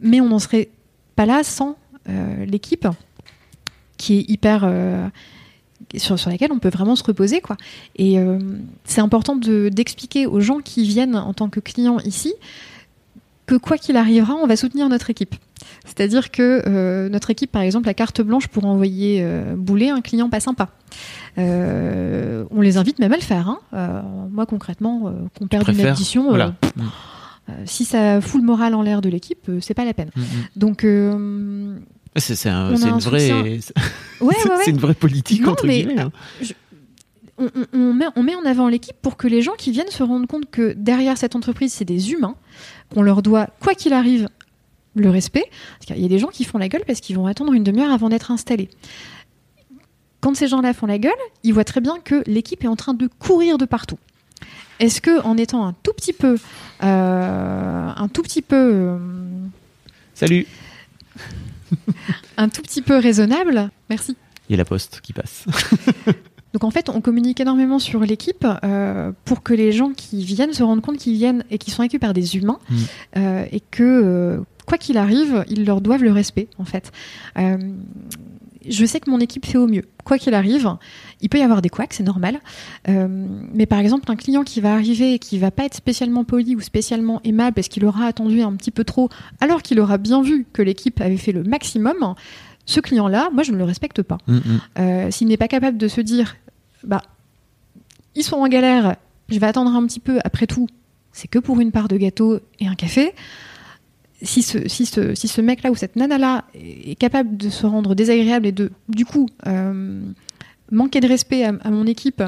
Mais 0.00 0.20
on 0.20 0.28
n'en 0.28 0.38
serait 0.38 0.68
pas 1.16 1.26
là 1.26 1.42
sans 1.42 1.76
l'équipe 2.46 2.88
qui 3.98 4.20
est 4.20 4.30
hyper 4.30 4.64
sur, 5.96 6.18
sur, 6.18 6.30
laquelle 6.30 6.52
on 6.52 6.58
peut 6.58 6.68
vraiment 6.68 6.96
se 6.96 7.04
reposer. 7.04 7.40
Quoi. 7.40 7.56
Et 7.96 8.18
euh, 8.18 8.38
c'est 8.84 9.00
important 9.00 9.36
d'expliquer 9.36 10.26
aux 10.26 10.40
gens 10.40 10.58
qui 10.58 10.86
viennent 10.86 11.16
en 11.16 11.32
tant 11.32 11.48
que 11.48 11.60
clients 11.60 11.98
ici 12.00 12.34
que 13.46 13.54
quoi 13.54 13.78
qu'il 13.78 13.96
arrivera, 13.96 14.34
on 14.34 14.46
va 14.46 14.56
soutenir 14.56 14.88
notre 14.90 15.08
équipe. 15.08 15.34
C'est-à-dire 15.88 16.30
que 16.30 16.62
euh, 16.66 17.08
notre 17.08 17.30
équipe, 17.30 17.50
par 17.50 17.62
exemple, 17.62 17.86
la 17.86 17.94
carte 17.94 18.20
blanche 18.20 18.46
pour 18.48 18.66
envoyer 18.66 19.20
euh, 19.22 19.54
bouler 19.56 19.88
un 19.88 20.00
client 20.00 20.28
pas 20.28 20.40
sympa. 20.40 20.68
on 21.36 22.60
les 22.60 22.76
invite 22.76 22.98
même 22.98 23.12
à 23.12 23.16
le 23.16 23.22
faire. 23.22 23.48
Hein. 23.48 24.04
moi, 24.30 24.46
concrètement, 24.46 25.12
qu'on 25.38 25.46
perde 25.46 25.68
une 25.68 25.80
addition, 25.80 26.32
mm. 26.34 26.54
si 27.64 27.84
ça 27.84 28.20
fout 28.20 28.40
le 28.40 28.46
moral 28.46 28.74
en 28.74 28.82
l'air 28.82 29.00
de 29.00 29.08
l'équipe, 29.08 29.50
c'est 29.60 29.74
pas 29.74 29.84
la 29.84 29.94
peine. 29.94 30.10
Donc 30.56 30.84
c'est 32.16 32.46
une 32.46 32.98
vraie, 33.00 33.60
c'est 34.64 34.70
une 34.70 34.78
vraie 34.78 34.94
politique 34.94 35.46
entre 35.46 35.66
guillemets. 35.66 36.00
Hein. 36.00 36.12
on, 37.72 37.92
met, 37.94 38.06
on, 38.16 38.22
met, 38.22 38.34
en 38.34 38.44
avant 38.44 38.68
l'équipe 38.68 38.96
pour 39.00 39.16
que 39.16 39.28
les 39.28 39.42
gens 39.42 39.54
qui 39.56 39.70
viennent 39.70 39.90
se 39.90 40.02
rendent 40.02 40.26
compte 40.26 40.50
que 40.50 40.72
derrière 40.72 41.16
cette 41.16 41.36
entreprise, 41.36 41.72
c'est 41.72 41.84
des 41.84 42.12
humains, 42.12 42.34
qu'on 42.92 43.02
leur 43.02 43.22
doit, 43.22 43.48
quoi 43.60 43.74
qu'il 43.74 43.92
arrive, 43.92 44.28
le 45.00 45.10
respect. 45.10 45.44
Il 45.90 46.00
y 46.00 46.04
a 46.04 46.08
des 46.08 46.18
gens 46.18 46.28
qui 46.28 46.44
font 46.44 46.58
la 46.58 46.68
gueule 46.68 46.84
parce 46.86 47.00
qu'ils 47.00 47.16
vont 47.16 47.26
attendre 47.26 47.52
une 47.52 47.64
demi-heure 47.64 47.92
avant 47.92 48.08
d'être 48.08 48.30
installés. 48.30 48.68
Quand 50.20 50.34
ces 50.34 50.48
gens-là 50.48 50.74
font 50.74 50.86
la 50.86 50.98
gueule, 50.98 51.12
ils 51.44 51.54
voient 51.54 51.64
très 51.64 51.80
bien 51.80 51.98
que 52.02 52.22
l'équipe 52.26 52.64
est 52.64 52.68
en 52.68 52.76
train 52.76 52.94
de 52.94 53.08
courir 53.18 53.58
de 53.58 53.64
partout. 53.64 53.98
Est-ce 54.80 55.00
que 55.00 55.22
en 55.22 55.36
étant 55.36 55.66
un 55.66 55.74
tout 55.82 55.92
petit 55.92 56.12
peu, 56.12 56.36
euh, 56.82 57.88
un 57.96 58.08
tout 58.08 58.22
petit 58.22 58.42
peu, 58.42 58.70
euh, 58.72 58.98
salut, 60.14 60.46
un 62.36 62.48
tout 62.48 62.62
petit 62.62 62.82
peu 62.82 62.96
raisonnable. 62.96 63.70
Merci. 63.90 64.16
Il 64.48 64.52
y 64.52 64.54
a 64.54 64.58
la 64.58 64.64
poste 64.64 65.00
qui 65.02 65.12
passe. 65.12 65.44
Donc 66.54 66.64
en 66.64 66.70
fait, 66.70 66.88
on 66.88 67.00
communique 67.00 67.40
énormément 67.40 67.78
sur 67.78 68.00
l'équipe 68.00 68.46
euh, 68.64 69.12
pour 69.24 69.42
que 69.42 69.52
les 69.52 69.72
gens 69.72 69.90
qui 69.90 70.24
viennent 70.24 70.54
se 70.54 70.62
rendent 70.62 70.80
compte 70.80 70.96
qu'ils 70.96 71.14
viennent 71.14 71.44
et 71.50 71.58
qu'ils 71.58 71.72
sont 71.72 71.82
accueillis 71.82 71.98
par 71.98 72.14
des 72.14 72.36
humains 72.36 72.58
mm. 72.70 72.76
euh, 73.18 73.44
et 73.52 73.60
que 73.60 73.82
euh, 73.82 74.40
quoi 74.68 74.78
qu'il 74.78 74.98
arrive, 74.98 75.44
ils 75.48 75.64
leur 75.64 75.80
doivent 75.80 76.04
le 76.04 76.12
respect 76.12 76.48
en 76.58 76.64
fait 76.64 76.92
je 78.68 78.84
sais 78.84 79.00
que 79.00 79.10
mon 79.10 79.20
équipe 79.20 79.46
fait 79.46 79.58
au 79.58 79.66
mieux. 79.66 79.84
Quoi 80.04 80.18
qu'il 80.18 80.34
arrive, 80.34 80.76
il 81.20 81.28
peut 81.28 81.38
y 81.38 81.42
avoir 81.42 81.62
des 81.62 81.68
couacs, 81.68 81.92
c'est 81.92 82.02
normal. 82.02 82.40
Euh, 82.88 83.26
mais 83.52 83.66
par 83.66 83.78
exemple, 83.78 84.10
un 84.10 84.16
client 84.16 84.44
qui 84.44 84.60
va 84.60 84.74
arriver 84.74 85.14
et 85.14 85.18
qui 85.18 85.38
va 85.38 85.50
pas 85.50 85.64
être 85.64 85.74
spécialement 85.74 86.24
poli 86.24 86.56
ou 86.56 86.60
spécialement 86.60 87.20
aimable 87.24 87.54
parce 87.54 87.68
qu'il 87.68 87.84
aura 87.84 88.06
attendu 88.06 88.42
un 88.42 88.52
petit 88.54 88.70
peu 88.70 88.84
trop, 88.84 89.08
alors 89.40 89.62
qu'il 89.62 89.80
aura 89.80 89.98
bien 89.98 90.22
vu 90.22 90.46
que 90.52 90.62
l'équipe 90.62 91.00
avait 91.00 91.16
fait 91.16 91.32
le 91.32 91.42
maximum, 91.42 92.14
ce 92.66 92.80
client-là, 92.80 93.30
moi, 93.32 93.42
je 93.42 93.52
ne 93.52 93.56
le 93.56 93.64
respecte 93.64 94.02
pas. 94.02 94.18
Mm, 94.26 94.36
mm. 94.36 94.40
Euh, 94.78 95.10
s'il 95.10 95.28
n'est 95.28 95.36
pas 95.36 95.48
capable 95.48 95.78
de 95.78 95.88
se 95.88 96.00
dire, 96.00 96.36
bah, 96.84 97.02
ils 98.14 98.22
sont 98.24 98.36
en 98.36 98.48
galère, 98.48 98.96
je 99.28 99.38
vais 99.38 99.46
attendre 99.46 99.74
un 99.74 99.86
petit 99.86 100.00
peu, 100.00 100.18
après 100.24 100.46
tout, 100.46 100.68
c'est 101.12 101.28
que 101.28 101.38
pour 101.38 101.60
une 101.60 101.72
part 101.72 101.88
de 101.88 101.96
gâteau 101.96 102.40
et 102.60 102.66
un 102.66 102.74
café 102.74 103.14
si 104.22 104.42
ce, 104.42 104.68
si 104.68 104.86
ce, 104.86 105.14
si 105.14 105.28
ce 105.28 105.40
mec-là 105.40 105.70
ou 105.70 105.76
cette 105.76 105.96
nana-là 105.96 106.44
est 106.54 106.98
capable 106.98 107.36
de 107.36 107.50
se 107.50 107.66
rendre 107.66 107.94
désagréable 107.94 108.46
et 108.46 108.52
de, 108.52 108.70
du 108.88 109.04
coup, 109.04 109.28
euh, 109.46 110.00
manquer 110.72 111.00
de 111.00 111.08
respect 111.08 111.44
à, 111.44 111.70
mon 111.70 111.86
équipe 111.86 112.22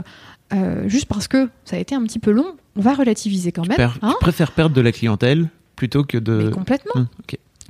euh, 0.53 0.89
juste 0.89 1.07
parce 1.07 1.29
que 1.29 1.49
ça 1.65 1.77
a 1.77 1.79
été 1.79 1.95
un 1.95 2.03
petit 2.03 2.19
peu 2.19 2.31
long, 2.31 2.57
on 2.77 2.81
va 2.81 2.95
relativiser 2.95 3.53
quand 3.53 3.67
même. 3.67 3.77
Tu, 3.77 3.99
hein 4.03 4.15
préfères 4.21 4.53
perdre 4.53 4.75
de 4.75 4.81
la 4.81 4.93
clientèle 4.93 5.49
plutôt 5.77 6.05
que 6.05 6.19
de. 6.19 6.45
Mais 6.45 6.51
complètement. 6.51 7.07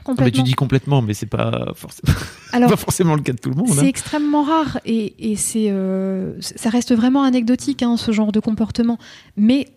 Complètement. 0.03 0.25
mais 0.25 0.31
tu 0.31 0.43
dis 0.43 0.55
complètement, 0.55 1.03
mais 1.03 1.13
c'est 1.13 1.27
pas, 1.27 1.73
forcément... 1.75 2.15
pas 2.69 2.77
forcément 2.77 3.15
le 3.15 3.21
cas 3.21 3.33
de 3.33 3.39
tout 3.39 3.51
le 3.51 3.57
monde. 3.57 3.69
C'est 3.69 3.81
hein. 3.81 3.85
extrêmement 3.85 4.45
rare 4.45 4.81
et, 4.87 5.31
et 5.33 5.37
c'est, 5.37 5.71
euh, 5.71 6.41
ça 6.41 6.71
reste 6.71 6.95
vraiment 6.95 7.23
anecdotique, 7.23 7.83
hein, 7.83 7.99
ce 7.99 8.11
genre 8.11 8.33
de 8.33 8.41
comportement. 8.41 8.99
Mais 9.37 9.69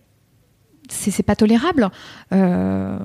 c'est 0.90 1.24
pas 1.24 1.36
tolérable. 1.36 1.90
Euh, 2.32 2.98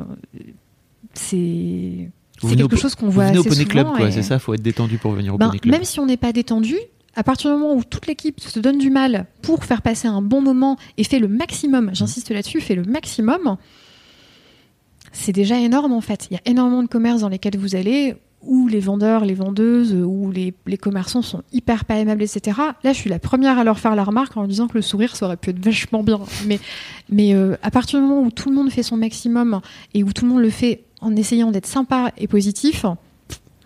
c'est 1.14 2.10
quelque 2.40 2.76
chose 2.76 2.94
qu'on 2.94 3.08
voit 3.08 3.24
assez 3.24 3.38
au 3.38 3.44
Pony 3.44 3.66
Club. 3.66 3.88
C'est 4.10 4.22
ça, 4.22 4.38
faut 4.38 4.54
être 4.54 4.62
détendu 4.62 4.98
pour 4.98 5.12
venir 5.12 5.34
au 5.34 5.38
ben, 5.38 5.48
Pony 5.48 5.60
Club. 5.60 5.74
Même 5.74 5.84
si 5.84 6.00
on 6.00 6.06
n'est 6.06 6.16
pas 6.16 6.32
détendu, 6.32 6.76
à 7.14 7.24
partir 7.24 7.50
du 7.50 7.60
moment 7.60 7.74
où 7.74 7.82
toute 7.82 8.06
l'équipe 8.06 8.40
se 8.40 8.60
donne 8.60 8.78
du 8.78 8.90
mal 8.90 9.26
pour 9.42 9.64
faire 9.64 9.82
passer 9.82 10.06
un 10.06 10.22
bon 10.22 10.40
moment 10.40 10.76
et 10.96 11.04
fait 11.04 11.18
le 11.18 11.28
maximum, 11.28 11.90
j'insiste 11.92 12.30
là-dessus, 12.30 12.60
fait 12.60 12.76
le 12.76 12.84
maximum, 12.84 13.56
c'est 15.12 15.32
déjà 15.32 15.58
énorme 15.58 15.92
en 15.92 16.00
fait. 16.00 16.28
Il 16.30 16.34
y 16.34 16.36
a 16.36 16.42
énormément 16.44 16.82
de 16.82 16.88
commerces 16.88 17.22
dans 17.22 17.28
lesquels 17.28 17.56
vous 17.56 17.74
allez 17.74 18.16
où 18.42 18.68
les 18.68 18.80
vendeurs, 18.80 19.24
les 19.24 19.34
vendeuses, 19.34 19.92
ou 19.94 20.30
les, 20.30 20.52
commerçants 20.78 21.22
sont 21.22 21.42
hyper 21.52 21.84
pas 21.84 21.96
aimables, 21.96 22.22
etc. 22.22 22.58
Là, 22.84 22.92
je 22.92 22.98
suis 22.98 23.10
la 23.10 23.18
première 23.18 23.58
à 23.58 23.64
leur 23.64 23.78
faire 23.78 23.94
la 23.94 24.04
remarque 24.04 24.36
en 24.36 24.46
disant 24.46 24.68
que 24.68 24.74
le 24.74 24.82
sourire, 24.82 25.16
ça 25.16 25.26
aurait 25.26 25.36
pu 25.36 25.50
être 25.50 25.62
vachement 25.62 26.02
bien. 26.02 26.20
Mais, 26.46 27.34
euh, 27.34 27.56
à 27.62 27.70
partir 27.70 27.98
du 27.98 28.06
moment 28.06 28.22
où 28.22 28.30
tout 28.30 28.48
le 28.50 28.56
monde 28.56 28.70
fait 28.70 28.82
son 28.82 28.96
maximum 28.96 29.60
et 29.94 30.04
où 30.04 30.12
tout 30.12 30.24
le 30.24 30.32
monde 30.32 30.42
le 30.42 30.50
fait 30.50 30.84
en 31.00 31.14
essayant 31.16 31.50
d'être 31.50 31.66
sympa 31.66 32.12
et 32.16 32.28
positif, 32.28 32.84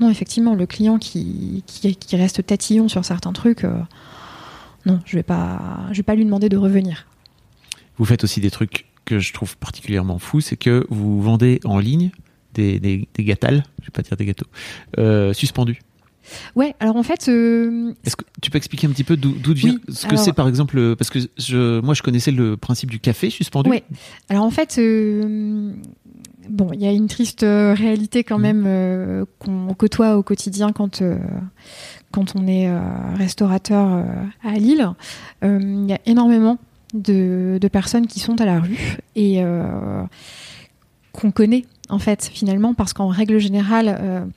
non, 0.01 0.11
effectivement, 0.11 0.55
le 0.55 0.67
client 0.67 0.99
qui, 0.99 1.63
reste 2.13 2.47
tatillon 2.47 2.89
sur 2.89 3.05
certains 3.05 3.33
trucs, 3.33 3.65
euh, 3.65 3.79
non, 4.87 5.01
je 5.05 5.17
vais 5.17 5.23
pas, 5.23 5.87
vais 5.93 6.03
pas 6.03 6.15
lui 6.15 6.25
demander 6.25 6.49
de 6.49 6.57
revenir. 6.57 7.07
Vous 7.99 8.05
faites 8.05 8.25
aussi 8.25 8.41
des 8.41 8.51
trucs 8.51 8.87
que 9.05 9.19
je 9.19 9.33
trouve 9.33 9.57
particulièrement 9.57 10.19
fous, 10.19 10.41
c'est 10.41 10.57
que 10.57 10.87
vous 10.91 11.21
vendez 11.21 11.61
en 11.65 11.79
ligne 11.79 12.11
des, 12.55 12.79
des, 12.79 13.09
des 13.15 13.25
gâtales, 13.25 13.65
je 13.81 13.87
vais 13.87 13.93
pas 13.93 14.03
dire 14.03 14.17
des 14.17 14.27
gâteaux, 14.27 14.47
euh, 14.99 15.33
suspendus. 15.33 15.81
Ouais, 16.55 16.75
alors 16.79 16.97
en 16.97 17.03
fait. 17.03 17.29
Euh, 17.29 17.93
Est-ce 18.05 18.17
que 18.17 18.25
tu 18.41 18.51
peux 18.51 18.57
expliquer 18.57 18.87
un 18.87 18.91
petit 18.91 19.05
peu 19.05 19.17
d'où 19.17 19.53
vient 19.53 19.77
ce 19.89 20.07
que 20.07 20.17
c'est 20.17 20.33
par 20.33 20.47
exemple 20.49 20.95
Parce 20.97 21.11
que 21.11 21.19
je, 21.37 21.81
moi 21.81 21.95
je 21.95 22.03
connaissais 22.03 22.31
le 22.31 22.57
principe 22.57 22.91
du 22.91 23.01
café 23.01 23.29
suspendu. 23.29 23.71
Ouais, 23.71 23.83
alors 24.29 24.45
en 24.45 24.51
fait, 24.51 24.77
euh, 24.79 25.73
bon, 26.49 26.71
il 26.73 26.81
y 26.81 26.87
a 26.87 26.93
une 26.93 27.09
triste 27.09 27.43
euh, 27.43 27.75
réalité 27.75 28.25
quand 28.25 28.39
mmh. 28.39 28.43
même 28.43 28.65
euh, 28.67 29.25
qu'on 29.39 29.75
côtoie 29.75 30.17
au 30.17 30.23
quotidien 30.23 30.73
quand, 30.73 31.03
euh, 31.03 31.19
quand 32.11 32.35
on 32.37 32.47
est 32.47 32.71
restaurateur 33.15 34.05
à 34.45 34.53
Lille. 34.53 34.89
Il 35.43 35.87
y 35.89 35.93
a 35.93 36.01
énormément 36.07 36.59
de, 36.95 37.59
de, 37.61 37.69
personnes 37.69 38.07
qui 38.07 38.21
sont 38.21 38.41
à 38.41 38.45
la 38.45 38.61
rue 38.61 38.99
et 39.17 39.43
qu'on 41.13 41.31
connaît 41.31 41.65
en 41.93 41.99
fait 41.99 42.31
finalement 42.33 42.75
parce 42.75 42.93
qu'en 42.93 43.09
règle 43.09 43.39
générale 43.39 44.31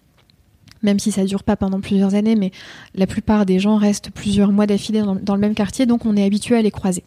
même 0.86 1.00
si 1.00 1.12
ça 1.12 1.26
dure 1.26 1.44
pas 1.44 1.58
pendant 1.58 1.82
plusieurs 1.82 2.16
années, 2.16 2.36
mais 2.36 2.52
la 2.94 3.08
plupart 3.08 3.46
des 3.46 3.60
gens 3.60 3.76
restent 3.76 4.12
plusieurs 4.12 4.54
mois 4.54 4.68
d'affilée 4.68 5.02
dans, 5.02 5.36
le 5.36 5.42
même 5.42 5.56
quartier, 5.56 5.86
donc 5.86 6.06
on 6.06 6.16
est 6.16 6.24
habitué 6.24 6.56
à 6.56 6.62
les 6.62 6.72
croiser. 6.72 7.04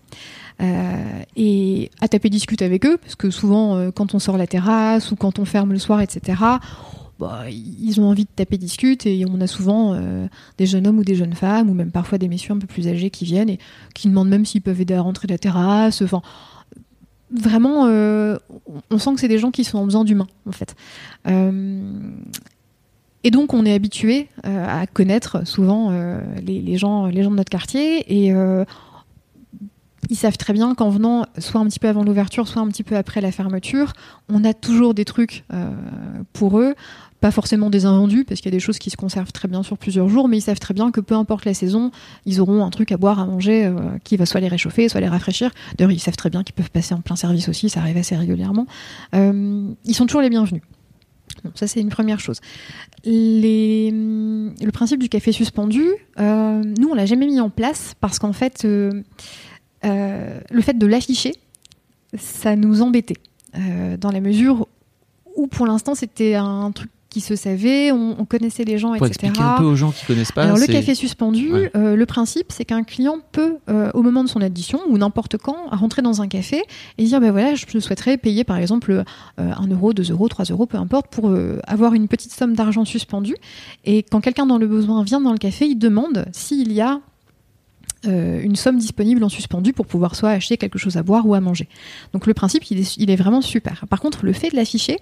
Euh, 0.61 1.23
et 1.37 1.91
à 2.01 2.09
taper 2.09 2.29
discute 2.29 2.61
avec 2.63 2.85
eux, 2.85 2.99
parce 2.99 3.15
que 3.15 3.31
souvent, 3.31 3.77
euh, 3.77 3.91
quand 3.93 4.15
on 4.15 4.19
sort 4.19 4.37
la 4.37 4.49
terrasse 4.49 5.13
ou 5.13 5.17
quand 5.17 5.39
on 5.39 5.45
ferme 5.45 5.73
le 5.73 5.79
soir, 5.79 6.01
etc., 6.01 6.43
bah, 7.21 7.45
ils 7.51 8.01
ont 8.01 8.09
envie 8.09 8.25
de 8.25 8.31
taper 8.35 8.59
discute 8.59 9.05
et 9.07 9.25
on 9.29 9.41
a 9.41 9.49
souvent 9.49 9.95
euh, 9.95 10.29
des 10.57 10.67
jeunes 10.67 10.87
hommes 10.87 10.99
ou 10.99 11.05
des 11.05 11.17
jeunes 11.17 11.35
femmes 11.35 11.69
ou 11.69 11.75
même 11.75 11.91
parfois 11.91 12.17
des 12.17 12.29
messieurs 12.29 12.55
un 12.55 12.59
peu 12.59 12.69
plus 12.69 12.87
âgés 12.87 13.11
qui 13.11 13.25
viennent 13.25 13.51
et 13.51 13.59
qui 13.93 14.09
demandent 14.09 14.29
même 14.29 14.45
s'ils 14.45 14.63
peuvent 14.63 14.81
aider 14.81 14.95
à 14.95 15.01
rentrer 15.01 15.27
la 15.27 15.37
terrasse. 15.37 16.05
Vraiment, 17.31 17.85
on 17.85 18.99
sent 18.99 19.15
que 19.15 19.21
c'est 19.21 19.29
des 19.29 19.39
gens 19.39 19.51
qui 19.51 19.65
sont 19.65 19.79
en 19.79 19.85
besoin 19.85 20.05
d'humain 20.05 20.27
en 20.47 20.53
fait. 20.53 20.75
Et 23.25 23.31
donc 23.31 23.53
on 23.55 23.67
est 23.67 23.75
habitué 23.75 24.29
à 24.45 24.87
connaître 24.87 25.47
souvent 25.47 25.93
les, 26.43 26.77
gens, 26.79 27.09
de 27.09 27.29
notre 27.29 27.51
quartier 27.51 28.27
et 28.27 28.33
ils 30.11 30.17
savent 30.17 30.37
très 30.37 30.53
bien 30.53 30.75
qu'en 30.75 30.91
venant 30.91 31.27
soit 31.39 31.61
un 31.61 31.67
petit 31.67 31.79
peu 31.79 31.89
avant 31.89 32.03
l'ouverture, 32.03 32.49
soit 32.49 32.63
un 32.63 32.69
petit 32.69 32.83
peu 32.83 32.97
après 32.97 33.21
la 33.21 33.33
fermeture, 33.33 33.93
on 34.29 34.45
a 34.45 34.55
toujours 34.55 34.95
des 34.95 35.05
trucs 35.05 35.45
euh, 35.53 35.71
pour 36.33 36.59
eux. 36.61 36.75
Pas 37.21 37.33
forcément 37.33 37.69
des 37.69 37.85
invendus, 37.85 38.25
parce 38.25 38.41
qu'il 38.41 38.53
y 38.53 38.55
a 38.55 38.57
des 38.57 38.61
choses 38.61 38.79
qui 38.79 38.91
se 38.91 38.97
conservent 38.97 39.33
très 39.33 39.49
bien 39.49 39.65
sur 39.65 39.77
plusieurs 39.77 40.09
jours, 40.09 40.29
mais 40.29 40.39
ils 40.39 40.43
savent 40.43 40.61
très 40.61 40.73
bien 40.73 40.93
que 40.93 41.01
peu 41.01 41.17
importe 41.17 41.45
la 41.47 41.55
saison, 41.55 41.91
ils 42.27 42.41
auront 42.41 42.65
un 42.65 42.71
truc 42.71 42.93
à 42.93 42.97
boire, 42.97 43.19
à 43.19 43.27
manger, 43.27 43.67
euh, 43.67 43.99
qui 44.05 44.17
va 44.17 44.25
soit 44.25 44.41
les 44.41 44.47
réchauffer, 44.47 44.89
soit 44.89 45.01
les 45.01 45.09
rafraîchir. 45.09 45.51
D'ailleurs, 45.77 45.91
ils 45.91 45.99
savent 45.99 46.17
très 46.17 46.31
bien 46.31 46.45
qu'ils 46.45 46.55
peuvent 46.55 46.71
passer 46.71 46.95
en 46.95 47.01
plein 47.01 47.17
service 47.17 47.49
aussi, 47.49 47.69
ça 47.71 47.81
arrive 47.81 47.97
assez 47.97 48.15
régulièrement. 48.15 48.67
Euh, 49.17 49.69
ils 49.85 49.95
sont 49.95 50.07
toujours 50.07 50.21
les 50.21 50.31
bienvenus. 50.31 50.63
Bon, 51.43 51.51
ça, 51.57 51.67
c'est 51.67 51.81
une 51.81 51.89
première 51.89 52.21
chose. 52.21 52.41
Le 53.05 54.71
principe 54.71 55.01
du 55.01 55.09
café 55.09 55.33
suspendu, 55.33 55.85
euh, 56.21 56.63
nous, 56.79 56.89
on 56.89 56.95
l'a 56.95 57.07
jamais 57.07 57.27
mis 57.27 57.41
en 57.41 57.51
place 57.51 57.95
parce 58.01 58.21
qu'en 58.21 58.33
fait, 58.33 58.63
le 58.65 59.03
fait 59.83 60.79
de 60.79 60.87
l'afficher, 60.87 61.33
ça 62.17 62.55
nous 62.55 62.81
embêtait. 62.81 63.19
Dans 63.99 64.13
la 64.13 64.21
mesure 64.21 64.69
où, 65.37 65.49
pour 65.49 65.67
l'instant, 65.67 65.95
c'était 65.95 66.35
un 66.35 66.71
truc 66.71 66.91
qui 67.19 67.25
se 67.25 67.35
savait, 67.35 67.91
on, 67.91 68.15
on 68.21 68.25
connaissait 68.25 68.65
les 68.65 68.79
gens, 68.79 68.89
Pour 68.97 69.07
etc. 69.07 69.27
expliquer 69.27 69.43
un 69.43 69.57
peu 69.59 69.65
aux 69.65 69.75
gens 69.75 69.91
qui 69.91 70.07
connaissent 70.07 70.31
pas. 70.31 70.45
Alors 70.45 70.57
le 70.57 70.67
café 70.67 70.95
suspendu, 70.95 71.53
Ouais. 71.53 71.71
euh, 71.77 71.97
le 71.97 72.07
principe 72.07 72.53
c'est 72.53 72.65
qu'un 72.65 72.85
client 72.85 73.17
peut, 73.33 73.57
euh, 73.69 73.91
au 73.95 74.03
moment 74.03 74.23
de 74.23 74.29
son 74.29 74.41
addition 74.41 74.79
ou 74.89 74.99
n'importe 74.99 75.37
quand, 75.37 75.57
rentrer 75.73 76.01
dans 76.03 76.23
un 76.23 76.29
café 76.29 76.63
et 76.97 77.05
dire 77.05 77.21
ben 77.21 77.33
voilà, 77.33 77.55
je 77.57 77.79
souhaiterais 77.81 78.19
payer 78.19 78.45
par 78.45 78.57
exemple 78.59 78.93
euh, 78.93 79.03
1 79.37 79.67
euro, 79.69 79.93
2 79.93 80.13
euros, 80.13 80.29
3 80.29 80.45
euros, 80.47 80.67
peu 80.67 80.77
importe, 80.79 81.09
pour 81.11 81.29
euh, 81.29 81.59
avoir 81.67 81.95
une 81.95 82.07
petite 82.07 82.33
somme 82.33 82.55
d'argent 82.55 82.85
suspendue. 82.85 83.37
Et 83.85 84.05
quand 84.05 84.21
quelqu'un 84.21 84.47
dans 84.47 84.59
le 84.59 84.67
besoin 84.69 85.03
vient 85.03 85.21
dans 85.21 85.33
le 85.33 85.39
café, 85.39 85.67
il 85.67 85.77
demande 85.77 86.27
s'il 86.33 86.73
y 86.73 86.81
a 86.81 87.01
euh, 88.07 88.41
une 88.43 88.55
somme 88.55 88.79
disponible 88.79 89.25
en 89.25 89.29
suspendu 89.29 89.73
pour 89.73 89.87
pouvoir 89.87 90.15
soit 90.15 90.31
acheter 90.31 90.57
quelque 90.57 90.79
chose 90.79 90.97
à 90.97 91.03
boire 91.03 91.27
ou 91.27 91.35
à 91.35 91.41
manger. 91.41 91.69
Donc 92.13 92.27
le 92.29 92.35
principe, 92.35 92.71
il 92.71 92.79
est, 92.79 92.97
il 92.97 93.11
est 93.11 93.17
vraiment 93.17 93.41
super. 93.43 93.87
Par 93.91 94.01
contre, 94.01 94.25
le 94.25 94.33
fait 94.33 94.51
de 94.51 94.57
l'afficher, 94.57 94.99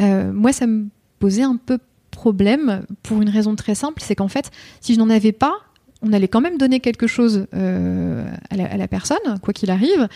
euh, 0.00 0.32
moi, 0.32 0.52
ça 0.52 0.66
me 0.66 0.86
posait 1.22 1.42
un 1.54 1.56
peu 1.68 1.78
problème 2.10 2.82
pour 3.02 3.22
une 3.22 3.28
raison 3.30 3.54
très 3.56 3.74
simple, 3.74 4.00
c'est 4.06 4.16
qu'en 4.16 4.28
fait, 4.36 4.50
si 4.80 4.94
je 4.94 4.98
n'en 4.98 5.08
avais 5.08 5.32
pas, 5.32 5.54
on 6.02 6.12
allait 6.12 6.28
quand 6.28 6.40
même 6.40 6.58
donner 6.58 6.80
quelque 6.80 7.06
chose 7.06 7.46
euh, 7.54 8.24
à, 8.50 8.56
la, 8.56 8.64
à 8.66 8.76
la 8.76 8.88
personne, 8.88 9.26
quoi 9.42 9.52
qu'il 9.54 9.70
arrive. 9.70 10.08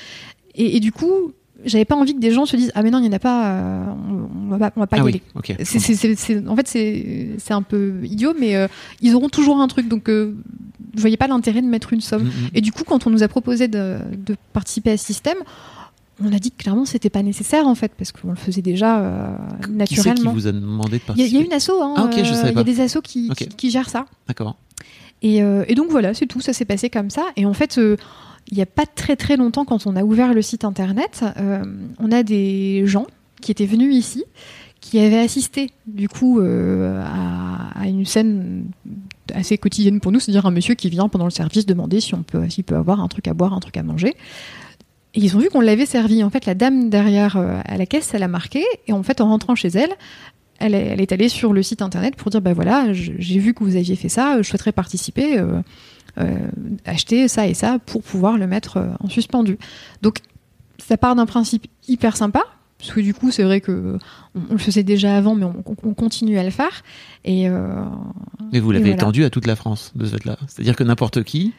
Et, 0.57 0.76
et 0.76 0.80
du 0.80 0.90
coup, 0.92 1.32
j'avais 1.64 1.84
pas 1.84 1.94
envie 1.94 2.14
que 2.14 2.20
des 2.20 2.32
gens 2.32 2.44
se 2.44 2.57
disent 2.57 2.72
ah 2.74 2.82
mais 2.82 2.90
non 2.90 2.98
il 2.98 3.07
y 3.07 3.09
en 3.09 3.12
a 3.12 3.18
pas, 3.18 3.40
euh, 3.46 3.84
on, 4.11 4.46
on 4.46 4.48
va 4.48 4.59
pas, 4.59 4.72
on 4.76 4.80
va 4.80 4.86
pas 4.88 4.96
Ah 4.98 5.00
y 5.00 5.02
oui, 5.04 5.11
aller. 5.11 5.22
C'est- 5.64 6.14
c'est- 6.16 6.46
en 6.48 6.57
fait, 6.57 6.66
c'est 6.66 7.54
un 7.54 7.62
peu 7.62 8.00
idiot, 8.04 8.34
mais 8.38 8.57
euh, 8.57 8.66
ils 9.00 9.14
auront 9.14 9.28
toujours 9.30 9.59
un 9.61 9.68
truc. 9.68 9.86
Donc, 9.88 10.09
je 10.09 11.00
voyais 11.00 11.16
pas 11.16 11.28
l'intérêt 11.28 11.62
de 11.62 11.66
mettre 11.68 11.92
une 11.92 12.00
somme. 12.00 12.24
Mm, 12.24 12.26
mm. 12.46 12.50
Et 12.54 12.61
du 12.61 12.72
coup, 12.72 12.84
quand 12.84 13.07
on 13.07 13.11
nous 13.11 13.22
a 13.22 13.28
proposé 13.28 13.68
de, 13.68 13.98
de 14.26 14.34
participer 14.52 14.90
à 14.90 14.96
ce 14.96 15.04
système, 15.07 15.38
on 16.24 16.32
a 16.32 16.38
dit 16.38 16.50
que 16.50 16.56
clairement, 16.56 16.84
c'était 16.86 17.10
pas 17.10 17.22
nécessaire 17.22 17.66
en 17.66 17.74
fait, 17.74 17.92
parce 17.96 18.12
qu'on 18.12 18.30
le 18.30 18.36
faisait 18.36 18.62
déjà 18.62 19.00
euh, 19.00 19.36
Qui 19.36 19.62
c'est 19.62 19.66
qui 19.68 19.74
naturellement. 19.76 20.32
vous 20.32 20.46
a 20.46 20.52
demandé 20.52 20.98
de 20.98 21.02
Il 21.16 21.20
y, 21.20 21.24
a- 21.24 21.26
il 21.26 21.32
y 21.32 21.34
participer 21.34 21.42
a 21.42 21.46
une 21.46 21.52
asso, 21.52 21.70
hein, 21.82 21.94
Ah, 21.96 22.10
je 22.12 22.18
euh, 22.46 22.50
il 22.50 22.56
y 22.56 22.58
a 22.60 22.64
des 22.64 22.80
assos 22.80 23.02
qui, 23.02 23.28
Ok. 23.30 23.36
qui, 23.36 23.48
qui 23.48 23.70
gèrent 23.70 23.90
ça. 23.90 24.06
D'accord. 24.26 24.56
Et, 25.22 25.42
euh, 25.42 25.64
et 25.68 25.74
donc 25.74 25.90
voilà, 25.90 26.14
c'est 26.14 26.26
tout, 26.26 26.40
ça 26.40 26.52
s'est 26.52 26.64
passé 26.64 26.90
comme 26.90 27.10
ça. 27.10 27.24
Et 27.36 27.44
en 27.46 27.52
fait, 27.54 27.78
euh, 27.78 27.96
il 28.50 28.56
n'y 28.56 28.62
a 28.62 28.66
pas 28.66 28.86
très 28.86 29.16
très 29.16 29.36
longtemps, 29.36 29.64
quand 29.64 29.86
on 29.86 29.96
a 29.96 30.04
ouvert 30.04 30.32
le 30.34 30.40
site 30.42 30.64
internet, 30.64 31.24
on 31.98 32.12
a 32.12 32.22
des 32.22 32.86
gens 32.86 33.06
qui 33.40 33.50
étaient 33.50 33.66
venus 33.66 33.94
ici, 33.94 34.24
qui 34.80 34.98
avaient 35.00 35.18
assisté 35.18 35.70
du 35.86 36.08
coup 36.08 36.40
à, 36.40 37.70
à 37.80 37.88
une 37.88 38.04
scène 38.04 38.66
assez 39.34 39.58
quotidienne 39.58 40.00
pour 40.00 40.12
nous, 40.12 40.20
c'est-à-dire 40.20 40.46
un 40.46 40.50
monsieur 40.52 40.74
qui 40.74 40.88
vient 40.90 41.08
pendant 41.08 41.24
le 41.24 41.30
service 41.32 41.66
demander 41.66 42.00
si 42.00 42.14
on 42.14 42.22
peut, 42.22 42.48
s'il 42.48 42.62
peut 42.64 42.76
avoir 42.76 43.00
un 43.00 43.08
truc 43.08 43.26
à 43.26 43.34
boire, 43.34 43.52
un 43.52 43.58
truc 43.60 43.76
à 43.76 43.82
manger. 43.82 44.14
Et 45.16 45.20
ils 45.20 45.34
ont 45.36 45.40
vu 45.40 45.48
qu'on 45.48 45.60
l'avait 45.60 45.86
servi. 45.86 46.22
En 46.22 46.30
fait, 46.30 46.46
la 46.46 46.54
dame 46.54 46.90
derrière 46.90 47.36
euh, 47.36 47.58
à 47.64 47.76
la 47.76 47.86
caisse, 47.86 48.12
elle 48.14 48.22
a 48.22 48.28
marqué. 48.28 48.62
Et 48.86 48.92
en 48.92 49.02
fait, 49.02 49.20
en 49.20 49.28
rentrant 49.28 49.54
chez 49.54 49.68
elle, 49.68 49.90
elle 50.58 50.74
est, 50.74 50.86
elle 50.86 51.00
est 51.00 51.10
allée 51.12 51.28
sur 51.28 51.52
le 51.52 51.62
site 51.62 51.82
internet 51.82 52.16
pour 52.16 52.30
dire 52.30 52.40
bah 52.40 52.52
voilà, 52.52 52.92
j'ai 52.92 53.38
vu 53.38 53.52
que 53.54 53.64
vous 53.64 53.76
aviez 53.76 53.96
fait 53.96 54.08
ça, 54.08 54.40
je 54.40 54.48
souhaiterais 54.48 54.72
participer, 54.72 55.38
euh, 55.38 55.60
euh, 56.18 56.38
acheter 56.84 57.28
ça 57.28 57.46
et 57.46 57.54
ça 57.54 57.78
pour 57.84 58.02
pouvoir 58.02 58.38
le 58.38 58.46
mettre 58.46 58.78
euh, 58.78 58.88
en 59.00 59.08
suspendu. 59.08 59.58
Donc, 60.02 60.20
ça 60.78 60.96
part 60.96 61.14
d'un 61.16 61.26
principe 61.26 61.66
hyper 61.88 62.16
sympa. 62.16 62.42
Parce 62.78 62.92
que 62.92 63.00
du 63.00 63.14
coup, 63.14 63.30
c'est 63.30 63.42
vrai 63.42 63.62
que 63.62 63.98
on, 64.34 64.40
on 64.50 64.52
le 64.52 64.58
faisait 64.58 64.82
déjà 64.82 65.16
avant, 65.16 65.34
mais 65.34 65.46
on, 65.46 65.64
on 65.82 65.94
continue 65.94 66.38
à 66.38 66.44
le 66.44 66.50
faire. 66.50 66.82
Et 67.24 67.48
euh, 67.48 67.82
Mais 68.52 68.60
vous 68.60 68.70
l'avez 68.70 68.84
voilà. 68.84 68.96
étendu 68.96 69.24
à 69.24 69.30
toute 69.30 69.46
la 69.46 69.56
France 69.56 69.92
de 69.94 70.04
ce 70.04 70.16
fait-là. 70.16 70.36
C'est-à-dire 70.46 70.76
que 70.76 70.84
n'importe 70.84 71.22
qui 71.22 71.54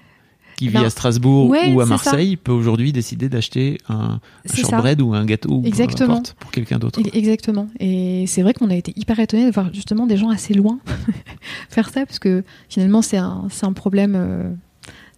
qui 0.58 0.68
vit 0.68 0.74
Ben, 0.74 0.84
à 0.84 0.89
Strasbourg 0.89 1.49
ouais, 1.49 1.72
ou 1.72 1.80
à 1.80 1.86
Marseille 1.86 2.36
peut 2.36 2.51
aujourd'hui 2.51 2.91
décider 2.91 3.30
d'acheter 3.30 3.78
un, 3.88 3.95
un 3.95 4.20
ça. 4.45 4.58
shortbread 4.58 5.01
ou 5.01 5.14
un 5.14 5.24
gâteau 5.24 5.62
Exactement. 5.64 6.16
importe, 6.16 6.36
pour 6.39 6.51
quelqu'un 6.51 6.80
d'autre. 6.80 6.99
Exactement. 7.14 7.70
Et 7.80 8.26
c'est 8.28 8.41
vrai 8.41 8.53
qu'on 8.53 8.70
a 8.70 8.76
été 8.76 8.91
hyper 8.97 9.18
étonnés 9.20 9.45
de 9.45 9.51
voir 9.53 9.74
justement 9.74 10.05
des 10.08 10.18
gens 10.18 10.30
assez 10.30 10.53
loin 10.53 10.80
faire 11.70 11.88
ça, 11.89 12.05
parce 12.05 12.20
que 12.20 12.43
finalement, 12.68 13.01
c'est 13.01 13.18
un, 13.18 13.47
c'est 13.49 13.66
un 13.66 13.74
problème, 13.74 14.14
euh, 14.18 14.49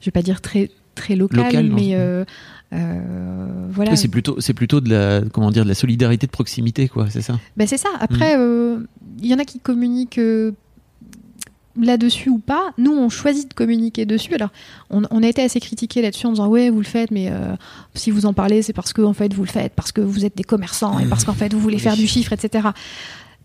je 0.01 0.05
vais 0.05 0.11
pas 0.11 0.21
dire 0.21 0.41
très, 0.41 0.69
très 0.93 1.15
local, 1.15 1.69
mais 1.73 1.91
euh, 1.95 2.25
euh, 2.73 3.67
voilà. 3.71 3.91
Oui, 3.91 3.97
c'est 3.97 4.07
plutôt 4.09 4.35
c'est 4.39 4.53
plutôt 4.53 4.81
de 4.81 4.89
la 4.89 5.21
comment 5.31 5.51
dire 5.51 5.63
de 5.63 5.69
la 5.69 5.75
solidarité 5.75 6.27
de 6.27 6.31
proximité 6.31 6.87
quoi, 6.87 7.09
c'est 7.09 7.21
ça? 7.21 7.39
Ben, 7.57 7.67
c'est 7.67 7.77
ça. 7.77 7.89
Après, 7.99 8.35
Mm. 8.37 8.41
euh, 8.41 8.79
il 9.21 9.27
y 9.27 9.33
en 9.33 9.39
a 9.39 9.45
qui 9.45 9.59
communiquent 9.59 10.19
là-dessus 11.79 12.29
ou 12.29 12.39
pas. 12.39 12.71
Nous, 12.77 12.91
on 12.91 13.09
choisit 13.09 13.49
de 13.49 13.53
communiquer 13.53 14.05
dessus. 14.05 14.33
Alors, 14.33 14.49
on, 14.89 15.03
on 15.11 15.23
a 15.23 15.27
été 15.27 15.41
assez 15.41 15.59
critiqués 15.59 16.01
là-dessus 16.01 16.25
en 16.27 16.31
disant 16.31 16.47
ouais, 16.47 16.69
vous 16.69 16.79
le 16.79 16.85
faites, 16.85 17.11
mais 17.11 17.29
euh, 17.31 17.55
si 17.95 18.11
vous 18.11 18.25
en 18.25 18.33
parlez, 18.33 18.61
c'est 18.61 18.73
parce 18.73 18.93
que 18.93 19.01
en 19.01 19.13
fait 19.13 19.33
vous 19.33 19.43
le 19.43 19.49
faites, 19.49 19.73
parce 19.75 19.91
que 19.91 20.01
vous 20.01 20.25
êtes 20.25 20.35
des 20.35 20.43
commerçants 20.43 20.99
et 20.99 21.05
parce 21.05 21.23
qu'en 21.23 21.33
fait 21.33 21.53
vous 21.53 21.59
voulez 21.59 21.79
faire 21.79 21.95
du 21.95 22.07
chiffre, 22.07 22.33
etc. 22.33 22.69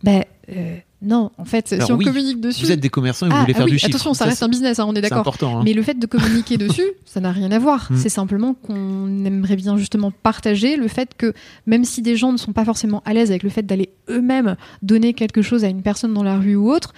Ben 0.02 0.24
euh, 0.54 0.76
non, 1.00 1.30
en 1.38 1.44
fait, 1.44 1.72
Alors 1.72 1.86
si 1.86 1.92
on 1.92 1.96
oui, 1.96 2.04
communique 2.06 2.40
dessus, 2.40 2.64
Vous 2.64 2.72
êtes 2.72 2.80
des 2.80 2.88
commerçants 2.88 3.26
et 3.26 3.28
vous 3.30 3.34
Ah, 3.36 3.40
voulez 3.42 3.52
ah 3.54 3.58
faire 3.58 3.66
oui, 3.66 3.72
du 3.72 3.78
chiffre. 3.78 3.90
Attention, 3.90 4.14
ça, 4.14 4.24
reste 4.24 4.42
un 4.42 4.48
business, 4.48 4.78
hein, 4.78 4.86
on 4.88 4.94
est 4.94 5.00
d'accord. 5.02 5.18
important. 5.18 5.58
hein. 5.58 5.62
Mais 5.64 5.72
le 5.74 5.82
fait 5.82 5.98
de 5.98 6.06
communiquer 6.06 6.56
dessus, 6.58 6.86
ça 7.04 7.20
n'a 7.20 7.30
rien 7.30 7.50
à 7.52 7.58
voir. 7.58 7.88
Mm. 7.90 7.96
C'est 7.96 8.08
simplement 8.08 8.54
qu'on 8.54 9.24
aimerait 9.24 9.56
bien 9.56 9.76
justement 9.76 10.10
partager 10.10 10.76
le 10.76 10.88
fait 10.88 11.10
que 11.16 11.32
même 11.66 11.84
si 11.84 12.00
des 12.02 12.16
gens 12.16 12.32
ne 12.32 12.38
sont 12.38 12.52
pas 12.52 12.64
forcément 12.64 13.02
à 13.04 13.12
l'aise 13.12 13.30
avec 13.30 13.42
le 13.42 13.50
fait 13.50 13.62
d'aller 13.64 13.90
eux-mêmes 14.08 14.56
donner 14.82 15.12
quelque 15.14 15.42
chose 15.42 15.64
à 15.64 15.68
une 15.68 15.82
personne 15.82 16.12
dans 16.14 16.22
la 16.22 16.38
rue 16.38 16.56
ou 16.56 16.70
autre, 16.70 16.94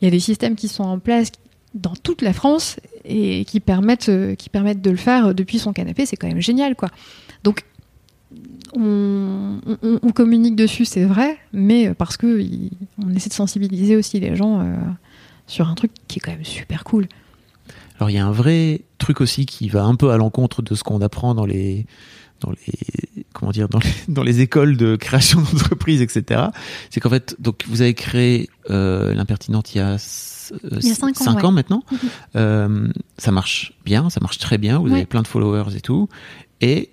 il 0.00 0.04
y 0.04 0.08
a 0.08 0.10
des 0.10 0.20
systèmes 0.20 0.56
qui 0.56 0.68
sont 0.68 0.84
en 0.84 0.98
place 0.98 1.32
dans 1.74 1.94
toute 1.94 2.22
la 2.22 2.32
France 2.32 2.76
et 3.04 3.44
qui 3.44 3.60
permettent, 3.60 4.08
euh, 4.08 4.34
qui 4.34 4.48
permettent 4.48 4.82
de 4.82 4.90
le 4.90 4.96
faire 4.96 5.34
depuis 5.34 5.58
son 5.58 5.72
canapé. 5.72 6.06
C'est 6.06 6.16
quand 6.16 6.28
même 6.28 6.40
génial, 6.40 6.74
quoi. 6.74 6.88
Donc 7.44 7.64
on, 8.74 9.58
communique 10.14 10.56
dessus, 10.56 10.84
c'est 10.84 11.04
vrai, 11.04 11.38
mais 11.52 11.94
parce 11.94 12.16
que 12.16 12.44
on 13.02 13.10
essaie 13.14 13.28
de 13.28 13.34
sensibiliser 13.34 13.96
aussi 13.96 14.20
les 14.20 14.36
gens 14.36 14.60
euh, 14.60 14.76
sur 15.46 15.68
un 15.68 15.74
truc 15.74 15.92
qui 16.08 16.18
est 16.18 16.20
quand 16.20 16.32
même 16.32 16.44
super 16.44 16.84
cool. 16.84 17.08
Alors 17.98 18.10
il 18.10 18.14
y 18.14 18.18
a 18.18 18.26
un 18.26 18.32
vrai 18.32 18.82
truc 18.98 19.20
aussi 19.20 19.46
qui 19.46 19.68
va 19.68 19.84
un 19.84 19.94
peu 19.94 20.10
à 20.10 20.16
l'encontre 20.16 20.62
de 20.62 20.74
ce 20.74 20.82
qu'on 20.82 21.00
apprend 21.00 21.34
dans 21.34 21.46
les 21.46 21.86
dans 22.40 22.50
les 22.50 23.24
comment 23.32 23.52
dire 23.52 23.68
dans 23.68 23.78
les, 23.78 23.90
dans 24.08 24.22
les 24.22 24.40
écoles 24.40 24.76
de 24.76 24.96
création 24.96 25.40
d'entreprise 25.52 26.02
etc. 26.02 26.42
C'est 26.90 27.00
qu'en 27.00 27.10
fait 27.10 27.36
donc 27.38 27.64
vous 27.68 27.82
avez 27.82 27.94
créé 27.94 28.48
euh, 28.70 29.14
l'impertinente 29.14 29.74
il 29.74 29.78
y 29.78 29.80
a 29.80 29.94
s- 29.94 30.52
euh, 30.64 30.80
ans, 31.02 31.34
ouais. 31.36 31.44
ans 31.44 31.52
maintenant. 31.52 31.84
Mhm. 31.92 31.98
Euh, 32.36 32.88
ça 33.18 33.30
marche 33.30 33.72
bien, 33.84 34.10
ça 34.10 34.18
marche 34.20 34.38
très 34.38 34.58
bien. 34.58 34.78
Vous 34.78 34.86
Ouais. 34.88 34.96
avez 34.96 35.06
plein 35.06 35.22
de 35.22 35.28
followers 35.28 35.76
et 35.76 35.80
tout. 35.80 36.08
Et 36.60 36.90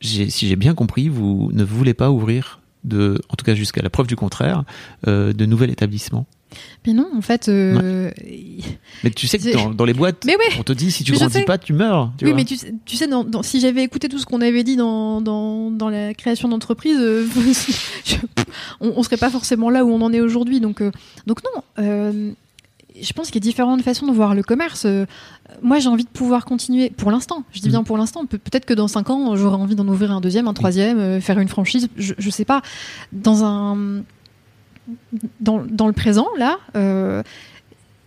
si 0.00 0.30
j'ai 0.48 0.56
bien 0.56 0.74
compris, 0.74 1.08
vous 1.08 1.50
ne 1.52 1.64
voulez 1.64 1.94
pas 1.94 2.10
ouvrir 2.10 2.60
de, 2.84 3.20
en 3.28 3.34
tout 3.36 3.44
cas 3.44 3.54
jusqu'à 3.54 3.82
la 3.82 3.90
preuve 3.90 4.06
du 4.06 4.16
contraire, 4.16 4.64
euh, 5.06 5.32
de 5.32 5.46
nouvel 5.46 5.70
établissement. 5.70 6.26
Mais 6.86 6.92
non, 6.92 7.08
en 7.16 7.22
fait. 7.22 7.48
euh, 7.48 8.10
Mais 9.04 9.10
tu 9.10 9.26
sais 9.26 9.38
que 9.38 9.52
dans, 9.54 9.70
dans 9.70 9.86
les 9.86 9.94
boîtes, 9.94 10.24
Mais 10.26 10.36
ouais. 10.36 10.54
on 10.58 10.62
te 10.62 10.72
dit 10.74 10.90
si 10.90 11.02
tu 11.02 11.12
Mais 11.12 11.18
grandis 11.18 11.42
pas, 11.44 11.56
tu 11.56 11.72
meurs. 11.72 12.12
Tu 12.18 12.26
oui, 12.26 12.32
vois. 12.32 12.36
mais 12.36 12.44
tu, 12.44 12.56
sais- 12.58 12.74
tu 12.84 12.96
sais, 12.96 13.06
dans, 13.06 13.24
dans- 13.24 13.42
si 13.42 13.58
j'avais 13.58 13.82
écouté 13.82 14.10
tout 14.10 14.18
ce 14.18 14.26
qu'on 14.26 14.42
avait 14.42 14.62
dit 14.62 14.76
dans, 14.76 15.22
dans, 15.22 15.70
dans 15.70 15.88
la 15.88 16.12
création 16.12 16.48
d'entreprise, 16.48 16.98
euh, 17.00 17.26
on, 18.80 18.92
on 18.96 19.02
serait 19.02 19.16
pas 19.16 19.30
forcément 19.30 19.70
là 19.70 19.84
où 19.84 19.90
on 19.90 20.00
en 20.02 20.12
est 20.12 20.20
aujourd'hui. 20.20 20.60
Donc, 20.60 20.82
euh, 20.82 20.90
donc 21.26 21.38
non. 21.44 22.34
Je 23.02 23.12
pense 23.12 23.26
qu'il 23.30 23.36
y 23.36 23.38
a 23.38 23.48
différentes 23.48 23.82
façons 23.82 24.06
de 24.06 24.12
voir 24.12 24.34
le 24.34 24.42
commerce. 24.42 24.84
Euh, 24.86 25.06
moi, 25.62 25.78
j'ai 25.78 25.88
envie 25.88 26.04
de 26.04 26.08
pouvoir 26.08 26.44
continuer 26.44 26.90
pour 26.90 27.10
l'instant. 27.10 27.44
Je 27.52 27.60
dis 27.60 27.68
Mm. 27.68 27.72
bien 27.72 27.82
pour 27.84 27.98
l'instant. 27.98 28.24
Pe- 28.26 28.38
Peut-être 28.38 28.64
que 28.64 28.74
dans 28.74 28.88
cinq 28.88 29.10
ans, 29.10 29.34
j'aurai 29.36 29.56
envie 29.56 29.74
d'en 29.74 29.86
ouvrir 29.88 30.12
un 30.12 30.20
deuxième, 30.20 30.46
un 30.48 30.54
troisième, 30.54 30.98
euh, 30.98 31.20
faire 31.20 31.38
une 31.38 31.48
franchise. 31.48 31.88
Je, 31.96 32.14
je 32.16 32.30
sais 32.30 32.44
pas. 32.44 32.62
Dans 33.12 33.44
un 33.44 34.02
dans, 35.40 35.62
dans 35.68 35.86
le 35.86 35.92
présent, 35.92 36.26
là, 36.38 36.58
euh, 36.76 37.22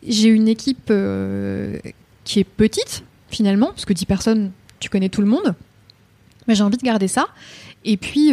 j'ai 0.06 0.28
une 0.30 0.48
équipe 0.48 0.90
euh, 0.92 1.78
qui 2.26 2.40
est 2.40 2.44
petite, 2.44 3.04
finalement, 3.30 3.68
parce 3.68 3.86
que 3.86 3.94
10 3.94 4.06
personnes, 4.06 4.52
tu 4.80 4.90
connais 4.90 5.10
tout 5.10 5.22
le 5.22 5.28
monde. 5.28 5.56
Mais 6.48 6.56
j'ai 6.56 6.64
envie 6.64 6.78
de 6.78 6.84
garder 6.84 7.08
ça. 7.08 7.28
Et 7.86 7.98
puis, 7.98 8.32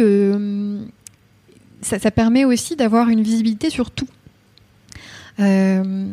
ça, 1.81 1.99
ça 1.99 2.11
permet 2.11 2.45
aussi 2.45 2.75
d'avoir 2.75 3.09
une 3.09 3.21
visibilité 3.21 3.69
sur 3.69 3.91
tout. 3.91 4.07
Euh, 5.39 6.05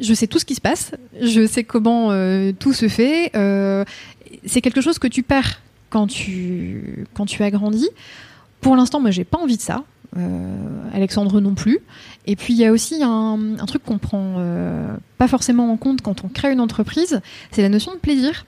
je 0.00 0.14
sais 0.14 0.26
tout 0.26 0.38
ce 0.38 0.44
qui 0.44 0.54
se 0.54 0.60
passe, 0.60 0.92
je 1.20 1.46
sais 1.46 1.64
comment 1.64 2.10
euh, 2.10 2.52
tout 2.58 2.72
se 2.72 2.88
fait. 2.88 3.30
euh, 3.36 3.84
c'est 4.46 4.60
quelque 4.60 4.80
chose 4.80 4.98
que 4.98 5.06
tu 5.06 5.22
perds 5.22 5.60
quand 5.90 6.06
tu, 6.06 7.06
quand 7.14 7.26
tu 7.26 7.42
as 7.42 7.50
grandi. 7.50 7.88
Pour 8.60 8.76
l'instant, 8.76 9.00
moi, 9.00 9.10
j'ai 9.10 9.24
pas 9.24 9.38
envie 9.38 9.56
de 9.56 9.62
ça. 9.62 9.84
Alexandre 10.92 11.40
non 11.40 11.54
plus. 11.54 11.78
Et 12.26 12.36
puis 12.36 12.54
il 12.54 12.58
y 12.60 12.64
a 12.64 12.70
aussi 12.72 13.02
un, 13.02 13.38
un 13.58 13.66
truc 13.66 13.84
qu'on 13.84 13.98
prend 13.98 14.34
euh, 14.38 14.94
pas 15.18 15.26
forcément 15.26 15.72
en 15.72 15.76
compte 15.76 16.02
quand 16.02 16.24
on 16.24 16.28
crée 16.28 16.52
une 16.52 16.60
entreprise, 16.60 17.20
c'est 17.50 17.62
la 17.62 17.68
notion 17.68 17.92
de 17.94 17.98
plaisir. 17.98 18.46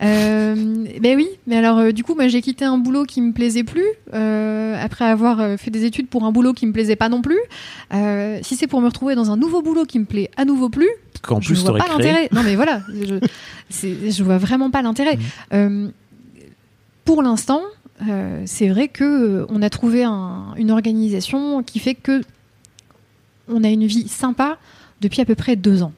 Euh, 0.00 0.54
ben 1.00 1.16
oui, 1.16 1.26
mais 1.48 1.56
alors 1.56 1.78
euh, 1.78 1.90
du 1.90 2.04
coup, 2.04 2.14
moi 2.14 2.28
j'ai 2.28 2.40
quitté 2.40 2.64
un 2.64 2.78
boulot 2.78 3.02
qui 3.04 3.20
me 3.20 3.32
plaisait 3.32 3.64
plus 3.64 3.82
euh, 4.14 4.76
après 4.80 5.04
avoir 5.04 5.58
fait 5.58 5.72
des 5.72 5.84
études 5.84 6.06
pour 6.06 6.24
un 6.24 6.30
boulot 6.30 6.52
qui 6.52 6.64
me 6.66 6.72
plaisait 6.72 6.94
pas 6.94 7.08
non 7.08 7.20
plus. 7.20 7.40
Si 8.42 8.54
c'est 8.54 8.68
pour 8.68 8.80
me 8.80 8.86
retrouver 8.86 9.16
dans 9.16 9.32
un 9.32 9.36
nouveau 9.36 9.62
boulot 9.62 9.84
qui 9.84 9.98
me 9.98 10.04
plaît 10.04 10.30
à 10.36 10.44
nouveau 10.44 10.68
plus, 10.68 10.88
Qu'en 11.22 11.40
je 11.40 11.48
plus, 11.48 11.56
vois 11.62 11.66
t'aurais 11.70 11.80
pas 11.80 11.88
l'intérêt. 11.88 12.28
Non 12.30 12.44
mais 12.44 12.54
voilà, 12.54 12.82
je, 12.94 13.18
je 14.10 14.22
vois 14.22 14.38
vraiment 14.38 14.70
pas 14.70 14.82
l'intérêt. 14.82 15.18
Euh, 15.52 15.88
pour 17.04 17.22
l'instant, 17.24 17.62
c'est 18.44 18.68
vrai 18.68 18.86
que 18.86 19.44
on 19.48 19.60
a 19.62 19.70
trouvé 19.70 20.04
un- 20.04 20.54
une 20.56 20.70
organisation 20.70 21.64
qui 21.64 21.80
fait 21.80 21.96
que 21.96 22.22
on 23.48 23.64
a 23.64 23.68
une 23.68 23.86
vie 23.86 24.08
sympa 24.08 24.58
depuis 25.00 25.20
à 25.20 25.24
peu 25.24 25.34
près 25.34 25.56
deux 25.56 25.82
ans, 25.82 25.92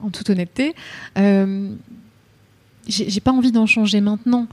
en 0.00 0.10
toute 0.10 0.30
honnêteté. 0.30 0.74
Euh, 1.18 1.70
j'ai 2.88 3.20
pas 3.20 3.32
envie 3.32 3.52
d'en 3.52 3.66
changer 3.66 4.00
maintenant. 4.00 4.46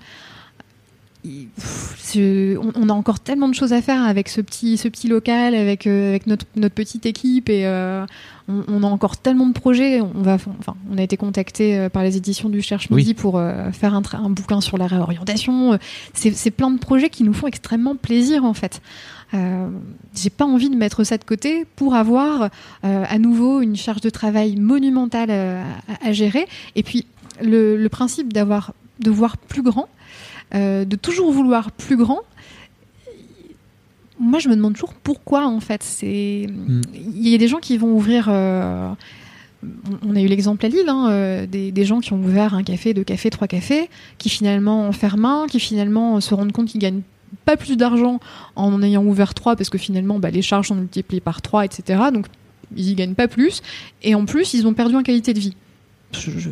On, 1.25 2.89
a 2.89 2.93
encore 2.93 3.19
tellement 3.19 3.47
de 3.47 3.55
choses 3.55 3.71
à 3.71 3.81
faire 3.81 4.01
avec 4.03 4.27
ce 4.27 4.41
petit, 4.41 5.07
local, 5.07 5.55
avec, 5.55 5.87
euh, 5.87 6.19
notre, 6.25 6.45
petite 6.69 7.05
équipe, 7.05 7.47
euh, 7.49 8.05
on, 8.47 8.63
on 8.67 8.83
a 8.83 8.87
encore 8.87 9.17
tellement 9.17 9.47
de 9.47 9.53
projets. 9.53 10.01
On, 10.01 10.21
va, 10.21 10.35
enfin, 10.35 10.75
on 10.91 10.97
a 10.97 11.01
été 11.01 11.17
contacté 11.17 11.77
euh, 11.77 11.89
par 11.89 12.03
les 12.03 12.17
éditions 12.17 12.49
du 12.49 12.61
Cherche 12.61 12.89
Midi 12.89 13.13
pour 13.13 13.37
euh, 13.37 13.71
faire 13.71 13.93
un, 13.93 14.01
bouquin 14.29 14.61
sur 14.61 14.77
la 14.77 14.87
réorientation. 14.87 15.77
C'est 16.13 16.31
c'est 16.31 16.51
plein 16.51 16.71
de 16.71 16.79
projets 16.79 17.09
qui 17.09 17.23
nous 17.23 17.33
font 17.33 17.47
extrêmement 17.47 17.95
plaisir, 17.95 18.43
en 18.45 18.53
fait. 18.53 18.81
Euh, 19.33 19.67
J'ai 20.15 20.29
pas 20.29 20.45
envie 20.45 20.69
de 20.69 20.75
mettre 20.75 21.03
ça 21.03 21.17
de 21.17 21.23
côté 21.23 21.65
pour 21.75 21.95
avoir 21.95 22.49
euh, 22.83 23.03
à 23.07 23.17
nouveau 23.17 23.61
une 23.61 23.75
charge 23.75 24.01
de 24.01 24.09
travail 24.09 24.55
monumentale 24.57 25.29
euh, 25.31 25.63
à, 26.03 26.09
à 26.09 26.11
gérer. 26.11 26.45
Et 26.75 26.83
puis, 26.83 27.05
le, 27.41 27.75
le 27.77 27.89
principe 27.89 28.31
d'avoir 28.31 28.73
de 28.99 29.09
voir 29.09 29.37
plus 29.37 29.63
grand, 29.63 29.87
euh, 30.53 30.85
de 30.85 30.95
toujours 30.95 31.31
vouloir 31.31 31.71
plus 31.71 31.97
grand. 31.97 32.19
Moi, 34.23 34.39
je 34.39 34.47
me 34.49 34.55
demande 34.55 34.73
toujours 34.73 34.93
pourquoi 34.93 35.45
en 35.47 35.59
fait. 35.59 35.83
C'est 35.83 36.47
il 36.93 37.27
y 37.29 37.35
a 37.35 37.37
des 37.37 37.47
gens 37.47 37.59
qui 37.59 37.77
vont 37.77 37.91
ouvrir. 37.93 38.27
euh, 38.29 38.89
on- 40.05 40.15
a 40.15 40.21
eu 40.21 40.27
l'exemple 40.27 40.65
à 40.65 40.69
Lille, 40.69 40.87
hein, 40.89 41.07
euh, 41.09 41.45
des, 41.45 41.71
des 41.71 41.85
gens 41.85 41.99
qui 42.01 42.11
ont 42.13 42.19
ouvert 42.21 42.53
un 42.53 42.63
café, 42.63 42.93
deux 42.93 43.03
cafés, 43.03 43.29
trois 43.29 43.47
cafés, 43.47 43.89
qui 44.17 44.29
finalement 44.29 44.91
ferment 44.91 45.43
un, 45.43 45.47
qui 45.47 45.59
finalement 45.59 46.17
euh, 46.17 46.19
se 46.19 46.33
rendent 46.33 46.51
compte 46.51 46.67
qu'ils 46.67 46.81
gagnent 46.81 47.01
pas 47.45 47.55
plus 47.57 47.77
d'argent 47.77 48.19
en 48.55 48.73
en 48.73 48.81
ayant 48.83 49.03
ouvert 49.05 49.33
trois, 49.33 49.55
parce 49.55 49.69
que 49.69 49.77
finalement 49.77 50.19
bah, 50.19 50.31
les 50.31 50.41
charges 50.41 50.67
sont 50.67 50.75
multipliées 50.75 51.21
par 51.21 51.41
trois, 51.41 51.63
etc. 51.65 51.99
Donc 52.13 52.25
ils 52.75 52.89
y 52.89 52.95
gagnent 52.95 53.15
pas 53.15 53.27
plus, 53.27 53.61
et 54.01 54.15
en 54.15 54.25
plus 54.25 54.53
ils 54.53 54.67
ont 54.67 54.73
perdu 54.73 54.95
en 54.95 55.03
qualité 55.03 55.33
de 55.33 55.39
vie. 55.39 55.55
Je, 56.15 56.31
je- 56.31 56.49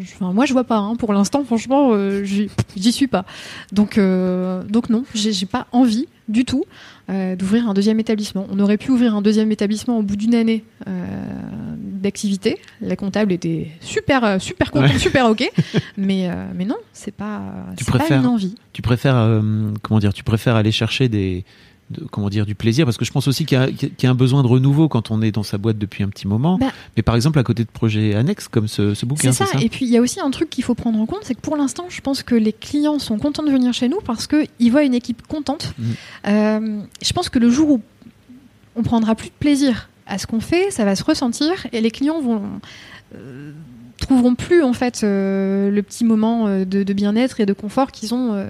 je- 0.00 0.12
enfin, 0.14 0.32
moi 0.32 0.46
je 0.46 0.52
vois 0.52 0.64
pas, 0.64 0.76
hein. 0.78 0.96
pour 0.96 1.12
l'instant 1.12 1.44
franchement 1.44 1.90
euh, 1.92 2.22
j'y 2.24 2.92
suis 2.92 3.06
pas. 3.08 3.24
Donc, 3.72 3.98
euh, 3.98 4.62
donc 4.64 4.88
non, 4.90 5.04
j'ai 5.14 5.46
pas 5.46 5.66
envie 5.72 6.06
du 6.28 6.44
tout 6.44 6.64
euh, 7.10 7.34
d'ouvrir 7.36 7.68
un 7.68 7.74
deuxième 7.74 7.98
établissement. 8.00 8.46
On 8.50 8.58
aurait 8.60 8.76
pu 8.78 8.90
ouvrir 8.92 9.14
un 9.16 9.22
deuxième 9.22 9.50
établissement 9.50 9.98
au 9.98 10.02
bout 10.02 10.16
d'une 10.16 10.34
année 10.34 10.64
d'activité. 11.76 12.58
La 12.80 12.96
comptable 12.96 13.32
était 13.32 13.68
super, 13.80 14.40
super 14.40 14.70
contente, 14.70 14.90
Ouais. 14.92 14.98
super 14.98 15.26
ok, 15.26 15.48
mais 15.96 16.28
mais 16.54 16.64
non, 16.64 16.76
c'est 16.92 17.14
pas, 17.14 17.42
Tu 17.76 17.84
pas 17.84 18.06
une 18.10 18.26
envie. 18.26 18.54
Tu 18.72 18.82
préfères, 18.82 19.40
comment 19.82 20.00
dire, 20.00 20.12
tu 20.14 20.22
préfères 20.24 20.56
aller 20.56 20.72
chercher 20.72 21.08
des, 21.08 21.44
de- 21.90 22.04
comment 22.10 22.28
dire, 22.30 22.46
du 22.46 22.54
plaisir 22.54 22.84
parce 22.84 22.96
que 22.96 23.04
je 23.04 23.10
pense 23.12 23.26
aussi 23.28 23.44
qu'il 23.44 23.58
y, 23.58 23.60
a- 23.60 23.70
qu'il 23.70 23.90
y 24.02 24.06
a 24.06 24.10
un 24.10 24.14
besoin 24.14 24.42
de 24.42 24.48
renouveau 24.48 24.88
quand 24.88 25.10
on 25.10 25.20
est 25.22 25.32
dans 25.32 25.42
sa 25.42 25.58
boîte 25.58 25.76
depuis 25.78 26.02
un 26.04 26.08
petit 26.08 26.26
moment. 26.28 26.56
Bah. 26.58 26.70
Mais 26.96 27.02
par 27.02 27.16
exemple, 27.16 27.38
à 27.38 27.42
côté 27.42 27.64
de 27.64 27.70
projets 27.70 28.14
annexes 28.14 28.48
comme 28.48 28.68
ce, 28.68 28.94
ce 28.94 29.04
bouquin, 29.06 29.32
C'est 29.32 29.44
ça. 29.44 29.52
ça, 29.52 29.60
Et 29.60 29.68
puis 29.68 29.84
il 29.86 29.90
y 29.90 29.96
a 29.96 30.00
aussi 30.00 30.20
un 30.20 30.30
truc 30.30 30.48
qu'il 30.50 30.64
faut 30.64 30.74
prendre 30.74 30.98
en 31.00 31.06
compte, 31.06 31.20
c'est 31.22 31.34
que 31.34 31.40
pour 31.40 31.56
l'instant, 31.56 31.86
je 31.88 32.00
pense 32.00 32.22
que 32.22 32.34
les 32.34 32.52
clients 32.52 32.98
sont 32.98 33.18
contents 33.18 33.42
de 33.42 33.50
venir 33.50 33.72
chez 33.74 33.88
nous 33.88 33.98
parce 34.04 34.26
qu'ils 34.26 34.70
voient 34.70 34.84
une 34.84 34.94
équipe 34.94 35.26
contente. 35.26 35.74
Mhm. 35.78 35.94
Euh, 36.28 36.80
je 37.02 37.12
pense 37.12 37.28
que 37.28 37.38
le 37.38 37.50
jour 37.50 37.70
où 37.70 37.82
on 38.76 38.82
prendra 38.82 39.14
plus 39.14 39.28
de 39.28 39.34
plaisir 39.38 39.88
à 40.06 40.18
ce 40.18 40.26
qu'on 40.26 40.40
fait, 40.40 40.70
ça 40.70 40.84
va 40.84 40.94
se 40.96 41.04
ressentir 41.04 41.50
et 41.72 41.80
les 41.80 41.90
clients 41.90 42.20
vont 42.20 42.42
euh, 43.16 43.52
trouveront 44.00 44.34
plus 44.34 44.62
en 44.62 44.72
fait 44.72 45.02
euh, 45.02 45.70
le 45.70 45.82
petit 45.82 46.04
moment 46.04 46.46
euh, 46.46 46.64
de, 46.64 46.82
de 46.82 46.92
bien-être 46.92 47.40
et 47.40 47.46
de 47.46 47.52
confort 47.52 47.92
qu'ils 47.92 48.14
ont 48.14 48.32
euh, 48.34 48.46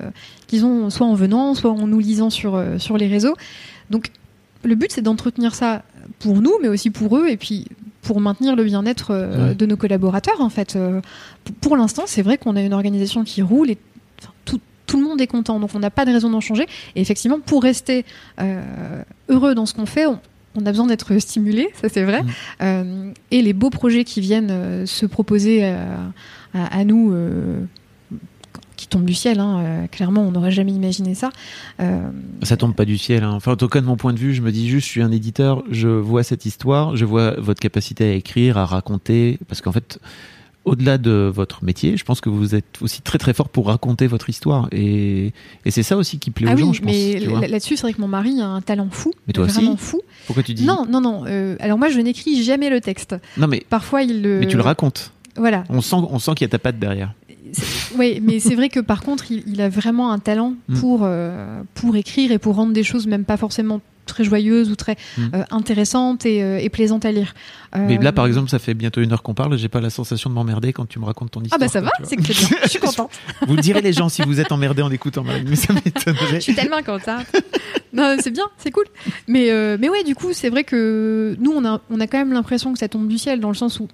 qu'ils 0.47 0.65
ont 0.65 0.89
soit 0.91 1.07
en 1.07 1.15
venant, 1.15 1.55
soit 1.55 1.71
en 1.71 1.87
nous 1.87 1.99
lisant 1.99 2.31
sur 2.31 2.55
euh, 2.55 2.79
sur 2.79 2.97
les 2.97 3.07
réseaux. 3.09 3.35
Donc 3.91 4.11
le 4.63 4.75
but 4.75 4.91
c'est 4.93 5.03
d'entretenir 5.03 5.55
ça 5.55 5.83
pour 6.19 6.41
nous, 6.43 6.53
mais 6.63 6.69
aussi 6.69 6.91
pour 6.91 7.17
eux 7.17 7.29
et 7.29 7.37
puis 7.37 7.67
pour 8.03 8.21
maintenir 8.21 8.57
le 8.57 8.65
bien-être 8.65 9.13
Ouais. 9.15 9.55
de 9.55 9.67
nos 9.67 9.77
collaborateurs 9.77 10.41
en 10.41 10.49
fait. 10.51 10.77
Pour 11.61 11.77
l'instant, 11.77 12.05
c'est 12.07 12.23
vrai 12.23 12.39
qu'on 12.39 12.57
a 12.57 12.63
une 12.63 12.73
organisation 12.73 13.25
qui 13.25 13.43
roule 13.43 13.71
et 13.71 13.79
enfin, 14.21 14.33
tout, 14.45 14.59
tout 14.87 14.97
le 14.99 15.05
monde 15.07 15.21
est 15.21 15.27
content, 15.27 15.61
donc 15.61 15.71
on 15.75 15.79
n'a 15.79 15.91
pas 15.91 16.05
de 16.07 16.13
raison 16.13 16.31
d'en 16.31 16.41
changer. 16.41 16.67
Et 16.97 17.01
effectivement, 17.01 17.41
pour 17.41 17.63
rester 17.63 18.05
euh, 18.41 19.03
heureux 19.29 19.55
dans 19.55 19.67
ce 19.67 19.75
qu'on 19.75 19.87
fait, 19.87 20.07
on, 20.07 20.19
on 20.57 20.67
a 20.67 20.71
besoin 20.71 20.87
d'être 20.87 21.17
stimulé, 21.19 21.69
ça 21.81 21.89
c'est 21.89 22.03
vrai. 22.05 22.23
Mm. 22.23 22.27
Euh, 22.63 23.13
et 23.31 23.43
les 23.43 23.53
beaux 23.53 23.71
projets 23.71 24.05
qui 24.05 24.21
viennent 24.21 24.51
euh, 24.51 24.87
se 24.87 25.07
proposer 25.07 25.61
euh, 25.65 25.95
à, 26.55 26.79
à 26.79 26.85
nous, 26.85 27.13
euh, 27.13 27.61
qui 28.77 28.89
tombent 28.89 29.05
du 29.05 29.15
ciel, 29.15 29.41
hein, 29.41 29.87
clairement, 29.93 30.23
on 30.23 30.31
n'aurait 30.31 30.51
jamais 30.51 30.73
imaginé 30.73 31.15
ça. 31.15 31.29
Euh, 31.81 32.01
Ça 32.43 32.57
tombe 32.57 32.75
pas 32.75 32.87
du 32.87 32.97
ciel. 32.97 33.25
hein. 33.25 33.33
Enfin, 33.35 33.53
en 33.53 33.57
tout 33.57 33.69
cas, 33.69 33.83
de 33.83 33.87
mon 33.87 33.97
point 33.97 34.15
de 34.15 34.19
vue, 34.19 34.33
je 34.33 34.41
me 34.41 34.51
dis 34.51 34.69
juste, 34.71 34.87
je 34.87 34.91
suis 34.93 35.03
un 35.03 35.13
éditeur, 35.13 35.63
je 35.71 35.89
vois 35.89 36.23
cette 36.23 36.47
histoire, 36.47 36.97
je 36.97 37.05
vois 37.05 37.33
votre 37.39 37.61
capacité 37.61 38.11
à 38.11 38.15
écrire, 38.15 38.57
à 38.57 38.65
raconter, 38.65 39.39
parce 39.49 39.61
qu'en 39.61 39.73
fait, 39.73 39.99
au-delà 40.65 40.99
de 40.99 41.31
votre 41.35 41.65
métier, 41.65 41.97
je 41.97 42.05
pense 42.05 42.21
que 42.21 42.29
vous 42.29 42.55
êtes 42.55 42.81
aussi 42.83 43.01
très 43.03 43.19
très 43.19 43.33
fort 43.33 43.49
pour 43.49 43.67
raconter 43.69 44.07
votre 44.07 44.29
histoire, 44.29 44.69
et, 44.73 45.33
et 45.65 45.71
c'est 45.71 45.83
ça 45.83 45.97
aussi 45.97 46.19
qui 46.19 46.31
plaît 46.31 46.49
ah 46.51 46.55
aux 46.55 46.57
gens, 46.59 46.73
je 46.73 46.83
pense. 46.83 46.91
mais 46.93 47.19
vois. 47.27 47.41
là- 47.41 47.49
là-dessus, 47.49 47.77
c'est 47.77 47.83
vrai 47.83 47.93
que 47.95 48.01
mon 48.01 48.09
mari 48.09 48.41
a 48.41 48.47
un 48.47 48.61
talent 48.61 48.89
fou, 48.91 49.13
Mais 49.27 49.33
toi 49.33 49.45
aussi 49.45 49.55
vraiment 49.57 49.77
fou. 49.77 50.01
Pourquoi 50.27 50.43
tu 50.43 50.53
dis 50.55 50.65
Non, 50.65 50.85
non, 50.89 51.01
non. 51.01 51.25
euh, 51.27 51.57
alors 51.61 51.79
moi, 51.79 51.89
je 51.89 51.99
n'écris 52.01 52.43
jamais 52.43 52.69
le 52.71 52.81
texte. 52.81 53.17
Non, 53.39 53.47
mais, 53.47 53.63
Parfois, 53.71 54.03
il 54.03 54.23
le. 54.23 54.41
mais 54.41 54.47
tu 54.47 54.57
le 54.57 54.63
racontes. 54.63 55.13
Voilà. 55.37 55.65
On 55.71 55.81
sent, 55.81 55.97
on 55.97 56.19
sent 56.19 56.33
qu'il 56.35 56.45
y 56.45 56.47
a 56.47 56.49
ta 56.51 56.59
patte 56.59 56.79
derrière. 56.79 57.15
Oui, 57.99 58.21
mais 58.23 58.39
c'est 58.39 58.55
vrai 58.55 58.69
que 58.69 58.79
par 58.81 59.03
contre, 59.03 59.33
il, 59.33 59.43
il 59.47 59.61
a 59.61 59.69
vraiment 59.69 60.13
un 60.13 60.19
talent 60.19 60.55
Mm. 60.69 60.75
pour, 60.79 61.01
euh, 61.03 61.63
pour 61.75 61.97
écrire 61.97 62.31
et 62.33 62.39
pour 62.39 62.55
rendre 62.55 62.73
des 62.73 62.83
choses 62.85 63.07
même 63.07 63.25
pas 63.25 63.37
forcément 63.37 63.81
très 64.11 64.25
joyeuses 64.25 64.71
ou 64.71 64.77
très 64.77 64.97
Mm. 65.17 65.23
euh, 65.35 65.45
intéressantes 65.51 66.27
et, 66.27 66.43
euh, 66.43 66.59
et 66.59 66.69
plaisantes 66.69 67.05
à 67.05 67.13
lire. 67.13 67.35
Mais 67.75 67.99
Euh, 67.99 68.03
là, 68.03 68.13
par 68.13 68.27
exemple, 68.27 68.51
ça 68.51 68.59
fait 68.59 68.75
bientôt 68.75 69.01
une 69.01 69.13
heure 69.13 69.23
qu'on 69.23 69.35
parle, 69.35 69.57
j'ai 69.57 69.69
pas 69.69 69.81
la 69.81 69.91
sensation 69.91 70.29
de 70.29 70.35
m'emmerder 70.35 70.73
quand 70.73 70.87
tu 70.87 70.99
me 70.99 71.05
racontes 71.05 71.31
ton 71.31 71.41
Ah 71.41 71.45
histoire. 71.45 71.61
bah 71.61 71.69
ça 71.69 71.81
quoi, 71.81 71.91
va, 71.99 72.05
c'est 72.05 72.17
que 72.17 72.23
bien. 72.23 72.59
Je 72.65 72.69
suis 72.69 72.79
contente. 72.81 73.11
Vous 73.47 73.55
le 73.57 73.63
direz 73.63 73.81
les 73.81 73.93
gens 73.93 74.09
si 74.09 74.23
vous 74.23 74.41
êtes 74.41 74.53
emmerdé 74.53 74.83
en 74.83 74.91
écoutant 74.91 75.23
Marine, 75.25 75.47
mais 75.49 75.57
ça 75.57 75.73
m'étonnerait. 75.73 76.35
Je 76.35 76.41
suis 76.41 76.55
tellement 76.55 76.83
contente. 76.83 77.27
Non, 77.93 78.17
c'est 78.21 78.31
bien, 78.31 78.45
c'est 78.59 78.71
cool. 78.71 78.85
Mais, 79.29 79.51
euh, 79.51 79.77
mais 79.81 79.89
ouais, 79.89 80.05
du 80.05 80.15
coup, 80.15 80.33
c'est 80.33 80.49
vrai 80.51 80.65
que 80.65 81.37
nous, 81.41 81.53
on 81.53 81.65
a, 81.65 81.81
on 81.91 81.99
a 82.01 82.07
quand 82.07 82.19
même 82.19 82.33
l'impression 82.33 82.73
que 82.73 82.79
ça 82.79 82.89
tombe 82.89 83.09
du 83.09 83.19
ciel, 83.19 83.41
dans 83.41 83.49
le 83.49 83.55
sens 83.55 83.81
où, 83.81 83.89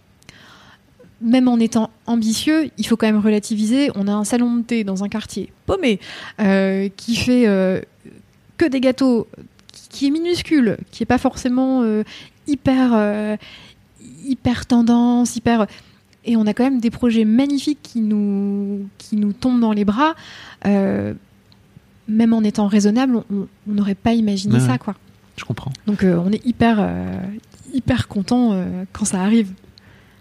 même 1.22 1.48
en 1.48 1.58
étant 1.58 1.90
ambitieux, 2.06 2.68
il 2.76 2.86
faut 2.86 2.96
quand 2.96 3.06
même 3.06 3.18
relativiser. 3.20 3.90
On 3.94 4.06
a 4.06 4.12
un 4.12 4.24
salon 4.24 4.56
de 4.56 4.62
thé 4.62 4.84
dans 4.84 5.02
un 5.02 5.08
quartier 5.08 5.50
paumé, 5.64 5.98
euh, 6.40 6.88
qui 6.96 7.16
fait 7.16 7.46
euh, 7.46 7.80
que 8.58 8.66
des 8.66 8.80
gâteaux, 8.80 9.26
qui, 9.96 10.08
est 10.08 10.10
minuscule, 10.10 10.76
qui 10.90 11.02
est 11.02 11.06
pas 11.06 11.16
forcément 11.16 11.82
euh, 11.82 12.02
hyper, 12.46 12.90
euh, 12.92 13.36
hyper 14.24 14.66
tendance, 14.66 15.36
hyper. 15.36 15.66
Et 16.26 16.36
on 16.36 16.46
a 16.46 16.52
quand 16.52 16.64
même 16.64 16.80
des 16.80 16.90
projets 16.90 17.24
magnifiques 17.24 17.78
qui 17.82 18.00
nous, 18.02 18.86
qui 18.98 19.16
nous 19.16 19.32
tombent 19.32 19.60
dans 19.60 19.72
les 19.72 19.86
bras. 19.86 20.14
Euh, 20.66 21.14
même 22.08 22.34
en 22.34 22.42
étant 22.42 22.66
raisonnable, 22.66 23.22
on 23.32 23.46
n'aurait 23.66 23.94
pas 23.94 24.12
imaginé 24.12 24.54
Ouais, 24.54 24.60
ça, 24.60 24.72
ouais. 24.72 24.78
quoi. 24.78 24.94
Je 25.36 25.44
comprends. 25.44 25.72
Donc 25.86 26.02
on 26.04 26.30
est 26.30 26.44
hyper, 26.46 26.88
hyper 27.74 28.08
content 28.08 28.64
quand 28.92 29.04
ça 29.04 29.20
arrive. 29.20 29.50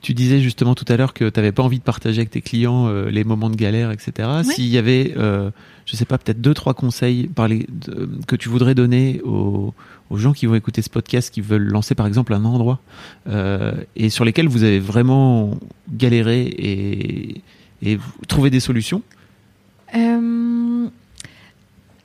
Tu 0.06 0.14
disais 0.14 0.39
justement 0.39 0.76
tout 0.76 0.86
à 0.88 0.97
l'heure 0.97 1.16
que 1.16 1.28
tu 1.28 1.39
n'avais 1.39 1.51
pas 1.51 1.64
envie 1.64 1.80
de 1.80 1.84
partager 1.84 2.20
avec 2.20 2.30
tes 2.30 2.41
clients 2.41 2.86
euh, 2.88 3.10
les 3.10 3.24
moments 3.24 3.49
de 3.49 3.56
galère, 3.56 3.89
etc. 3.89 4.30
S'il 4.43 4.68
y 4.68 4.78
avait, 4.78 5.16
euh, 5.18 5.49
je 5.88 5.95
sais 5.95 6.06
pas, 6.06 6.20
peut-être 6.20 6.39
deux, 6.39 6.53
trois 6.53 6.76
conseils 6.76 7.26
par 7.26 7.47
les- 7.47 7.66
de- 7.68 8.08
que 8.28 8.36
tu 8.36 8.47
voudrais 8.47 8.76
donner 8.76 9.20
aux, 9.24 9.74
aux 10.12 10.18
gens 10.18 10.32
qui 10.34 10.45
vont 10.45 10.53
écouter 10.53 10.84
ce 10.84 10.91
podcast, 10.91 11.34
qui 11.34 11.41
veulent 11.41 11.68
lancer 11.68 11.95
par 11.95 12.06
exemple 12.06 12.36
un 12.36 12.45
endroit 12.45 12.82
euh, 13.28 13.74
et 13.95 14.12
sur 14.12 14.26
lesquels 14.26 14.47
vous 14.47 14.62
avez 14.62 14.80
vraiment 14.80 15.58
galéré 15.91 17.41
et, 17.82 17.97
trouvé 18.28 18.51
des 18.51 18.60
solutions? 18.60 19.01
Euh, 19.95 20.86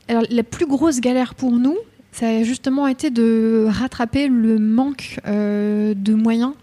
alors 0.08 0.22
la 0.30 0.42
plus 0.42 0.66
grosse 0.66 1.02
galère 1.02 1.34
pour 1.34 1.52
nous, 1.52 1.76
ça 2.12 2.28
a 2.28 2.42
justement 2.44 2.86
été 2.86 3.10
de 3.10 3.66
rattraper 3.68 4.28
le 4.28 4.58
manque 4.58 5.20
de 5.26 6.14
moyens 6.14 6.54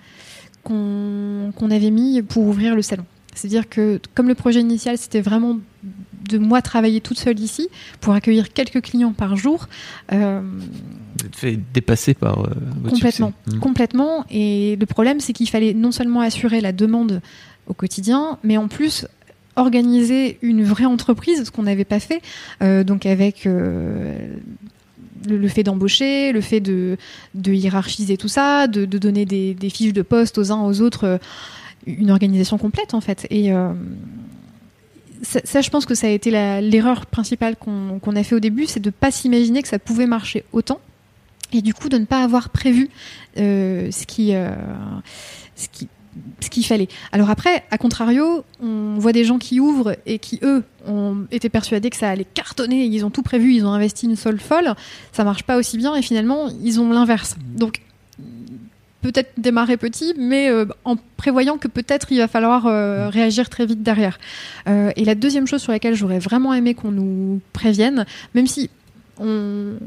qu'on 0.68 1.72
avait 1.72 1.92
mis 1.92 2.22
pour 2.22 2.46
ouvrir 2.46 2.76
le 2.76 2.82
salon. 2.82 3.06
C'est-à-dire 3.34 3.70
que 3.70 4.02
comme 4.16 4.28
le 4.28 4.36
projet 4.36 4.60
initial, 4.60 4.98
c'était 4.98 5.22
vraiment 5.22 5.60
de 6.30 6.38
moi 6.38 6.62
travailler 6.62 7.02
toute 7.02 7.20
seule 7.20 7.40
ici 7.40 7.70
pour 8.02 8.14
accueillir 8.14 8.52
quelques 8.52 8.82
clients 8.82 9.14
par 9.14 9.38
jour. 9.38 9.68
Euh, 10.12 10.42
Vous 11.20 11.26
êtes 11.26 11.36
fait 11.36 11.60
dépasser 11.74 12.14
par 12.14 12.40
euh, 12.40 12.50
votre 12.82 12.96
complètement, 12.96 13.34
succès. 13.46 13.56
Mmh. 13.56 13.60
complètement. 13.60 14.26
Et 14.30 14.76
le 14.76 14.86
problème, 14.86 15.20
c'est 15.20 15.34
qu'il 15.34 15.48
fallait 15.48 15.74
non 15.74 15.92
seulement 15.92 16.22
assurer 16.22 16.62
la 16.62 16.72
demande 16.72 17.22
au 17.68 17.74
quotidien, 17.74 18.40
mais 18.44 18.58
en 18.58 18.68
plus 18.68 19.06
organiser 19.56 20.38
une 20.42 20.64
vraie 20.64 20.86
entreprise, 20.86 21.46
ce 21.46 21.52
qu'on 21.52 21.64
n'avait 21.64 21.86
pas 21.86 22.00
fait. 22.00 22.22
Euh, 22.62 22.84
donc 22.84 23.06
avec 23.06 23.48
le, 25.28 25.48
fait 25.48 25.64
d'embaucher, 25.64 26.32
le 26.32 26.42
fait 26.42 26.60
de, 26.60 26.98
hiérarchiser 27.36 28.18
tout 28.18 28.28
ça, 28.28 28.68
de, 28.68 28.86
donner 28.86 29.26
des, 29.26 29.70
fiches 29.70 29.94
de 29.94 30.02
poste 30.02 30.38
aux 30.38 30.52
uns 30.52 30.64
aux 30.64 30.82
autres, 30.82 31.04
euh, 31.06 31.18
une 31.86 32.12
organisation 32.12 32.58
complète 32.58 32.94
en 32.94 33.02
fait. 33.02 33.28
Et 33.30 33.52
euh, 33.52 33.74
ça, 35.22 35.62
je 35.62 35.70
pense 35.70 35.86
que 35.86 35.96
ça 35.96 36.08
a 36.08 36.10
été 36.10 36.32
l'erreur 36.32 37.06
principale 37.06 37.56
qu'on 37.56 38.16
a 38.16 38.24
fait 38.24 38.36
au 38.36 38.40
début, 38.40 38.66
c'est 38.66 38.80
de 38.80 38.90
pas 38.90 39.12
s'imaginer 39.12 39.62
que 39.62 39.68
ça 39.68 39.80
pouvait 39.80 40.08
marcher 40.08 40.44
autant, 40.54 40.80
et 41.54 41.62
du 41.62 41.74
coup 41.74 41.90
de 41.90 41.98
ne 41.98 42.06
pas 42.06 42.24
avoir 42.24 42.50
prévu 42.50 42.90
euh, 43.38 43.90
ce 43.92 44.06
qui 44.06 44.34
ce 46.40 46.50
qu'il 46.50 46.66
fallait. 46.66 46.88
Alors 47.12 47.30
après, 47.30 47.64
à 47.72 47.78
contrario, 47.78 48.44
on 48.62 48.96
voit 48.98 49.14
des 49.14 49.24
gens 49.24 49.38
qui 49.38 49.60
ouvrent 49.60 49.96
et 50.06 50.20
qui, 50.20 50.40
eux, 50.44 50.64
ont 50.88 51.26
été 51.32 51.50
persuadés 51.50 51.90
que 51.90 51.98
ça 51.98 52.10
allait 52.10 52.26
cartonner, 52.26 52.86
ils 52.86 53.06
ont 53.06 53.10
tout 53.10 53.24
prévu, 53.24 53.54
ils 53.54 53.66
ont 53.66 53.72
investi 53.72 54.06
une 54.06 54.16
seule 54.16 54.40
folle, 54.40 54.74
ça 55.12 55.24
marche 55.24 55.44
pas 55.44 55.58
aussi 55.58 55.78
bien 55.78 55.96
et 55.96 56.02
finalement, 56.02 56.50
ils 56.64 56.80
ont 56.80 56.92
l'inverse. 56.92 57.36
Donc, 57.56 57.82
peut-être 59.02 59.32
démarrer 59.38 59.78
petit, 59.78 60.14
mais 60.18 60.50
euh, 60.50 60.66
en 60.84 60.96
prévoyant 61.18 61.58
que 61.58 61.68
peut-être 61.68 62.12
il 62.12 62.18
va 62.18 62.28
falloir 62.28 62.66
euh, 62.66 63.10
réagir 63.10 63.50
très 63.50 63.66
vite 63.66 63.84
derrière. 63.84 64.20
Euh, 64.68 64.92
et 64.96 65.06
la 65.06 65.16
deuxième 65.16 65.48
chose 65.48 65.62
sur 65.62 65.72
laquelle 65.72 65.96
j'aurais 65.96 66.20
vraiment 66.20 66.54
aimé 66.54 66.74
qu'on 66.74 66.92
nous 66.92 67.42
prévienne, 67.54 68.06
même 68.34 68.48
si 68.48 68.70
on, 69.20 69.78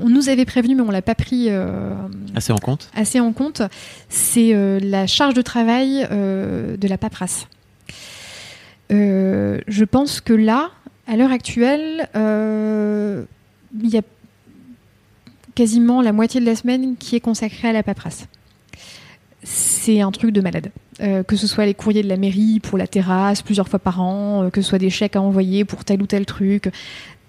on 0.00 0.08
nous 0.08 0.28
avait 0.28 0.44
prévenu, 0.44 0.74
mais 0.74 0.82
on 0.82 0.90
l'a 0.90 1.02
pas 1.02 1.14
pris 1.14 1.46
euh, 1.48 1.94
Assez 2.34 2.52
en 2.52 2.58
compte. 2.58 2.90
assez 2.94 3.20
en 3.20 3.32
compte, 3.32 3.62
c'est 4.08 4.54
euh, 4.54 4.80
la 4.80 5.06
charge 5.06 5.34
de 5.34 5.42
travail 5.42 6.06
euh, 6.10 6.76
de 6.76 6.88
la 6.88 6.98
paperasse. 6.98 7.46
Je 8.90 9.84
pense 9.84 10.20
que 10.20 10.32
là, 10.32 10.70
à 11.08 11.16
l'heure 11.16 11.32
actuelle, 11.32 12.08
il 12.14 13.88
y 13.88 13.98
a 13.98 14.02
quasiment 15.56 16.00
la 16.00 16.12
moitié 16.12 16.40
de 16.40 16.46
la 16.46 16.54
semaine 16.54 16.94
qui 16.96 17.16
est 17.16 17.20
consacrée 17.20 17.68
à 17.68 17.72
la 17.72 17.82
paperasse. 17.82 18.26
C'est 19.42 20.00
un 20.00 20.12
truc 20.12 20.30
de 20.30 20.40
malade. 20.40 20.70
Que 21.26 21.34
ce 21.34 21.48
soit 21.48 21.66
les 21.66 21.74
courriers 21.74 22.04
de 22.04 22.08
la 22.08 22.16
mairie 22.16 22.60
pour 22.60 22.78
la 22.78 22.86
terrasse 22.86 23.42
plusieurs 23.42 23.68
fois 23.68 23.80
par 23.80 24.00
an, 24.00 24.48
que 24.52 24.62
ce 24.62 24.68
soit 24.68 24.78
des 24.78 24.90
chèques 24.90 25.16
à 25.16 25.20
envoyer 25.20 25.64
pour 25.64 25.84
tel 25.84 26.00
ou 26.00 26.06
tel 26.06 26.24
truc. 26.24 26.70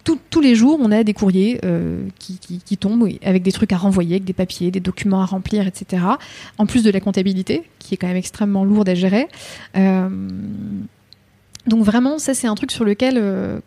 Tout- 0.05 0.19
tous 0.29 0.39
les 0.39 0.55
jours, 0.55 0.77
on 0.81 0.91
a 0.91 1.03
des 1.03 1.13
courriers 1.13 1.59
euh, 1.65 2.03
qui, 2.19 2.37
qui- 2.37 2.59
qui 2.59 2.77
tombent 2.77 3.09
avec 3.23 3.43
des 3.43 3.51
trucs 3.51 3.73
à 3.73 3.77
renvoyer, 3.77 4.15
avec 4.15 4.23
des 4.23 4.33
papiers, 4.33 4.71
des 4.71 4.79
documents 4.79 5.21
à 5.21 5.25
remplir, 5.25 5.67
etc. 5.67 6.03
En 6.57 6.65
plus 6.65 6.83
de 6.83 6.91
la 6.91 6.99
comptabilité, 7.01 7.63
qui 7.79 7.95
est 7.95 7.97
quand 7.97 8.07
même 8.07 8.15
extrêmement 8.15 8.63
lourde 8.63 8.87
à 8.87 8.93
gérer. 8.95 9.27
Euh, 9.75 10.07
donc 11.67 11.83
vraiment, 11.83 12.19
ça 12.19 12.33
c'est 12.35 12.47
un 12.47 12.53
truc 12.55 12.71
sur 12.71 12.85
lequel 12.85 13.15
euh, 13.17 13.59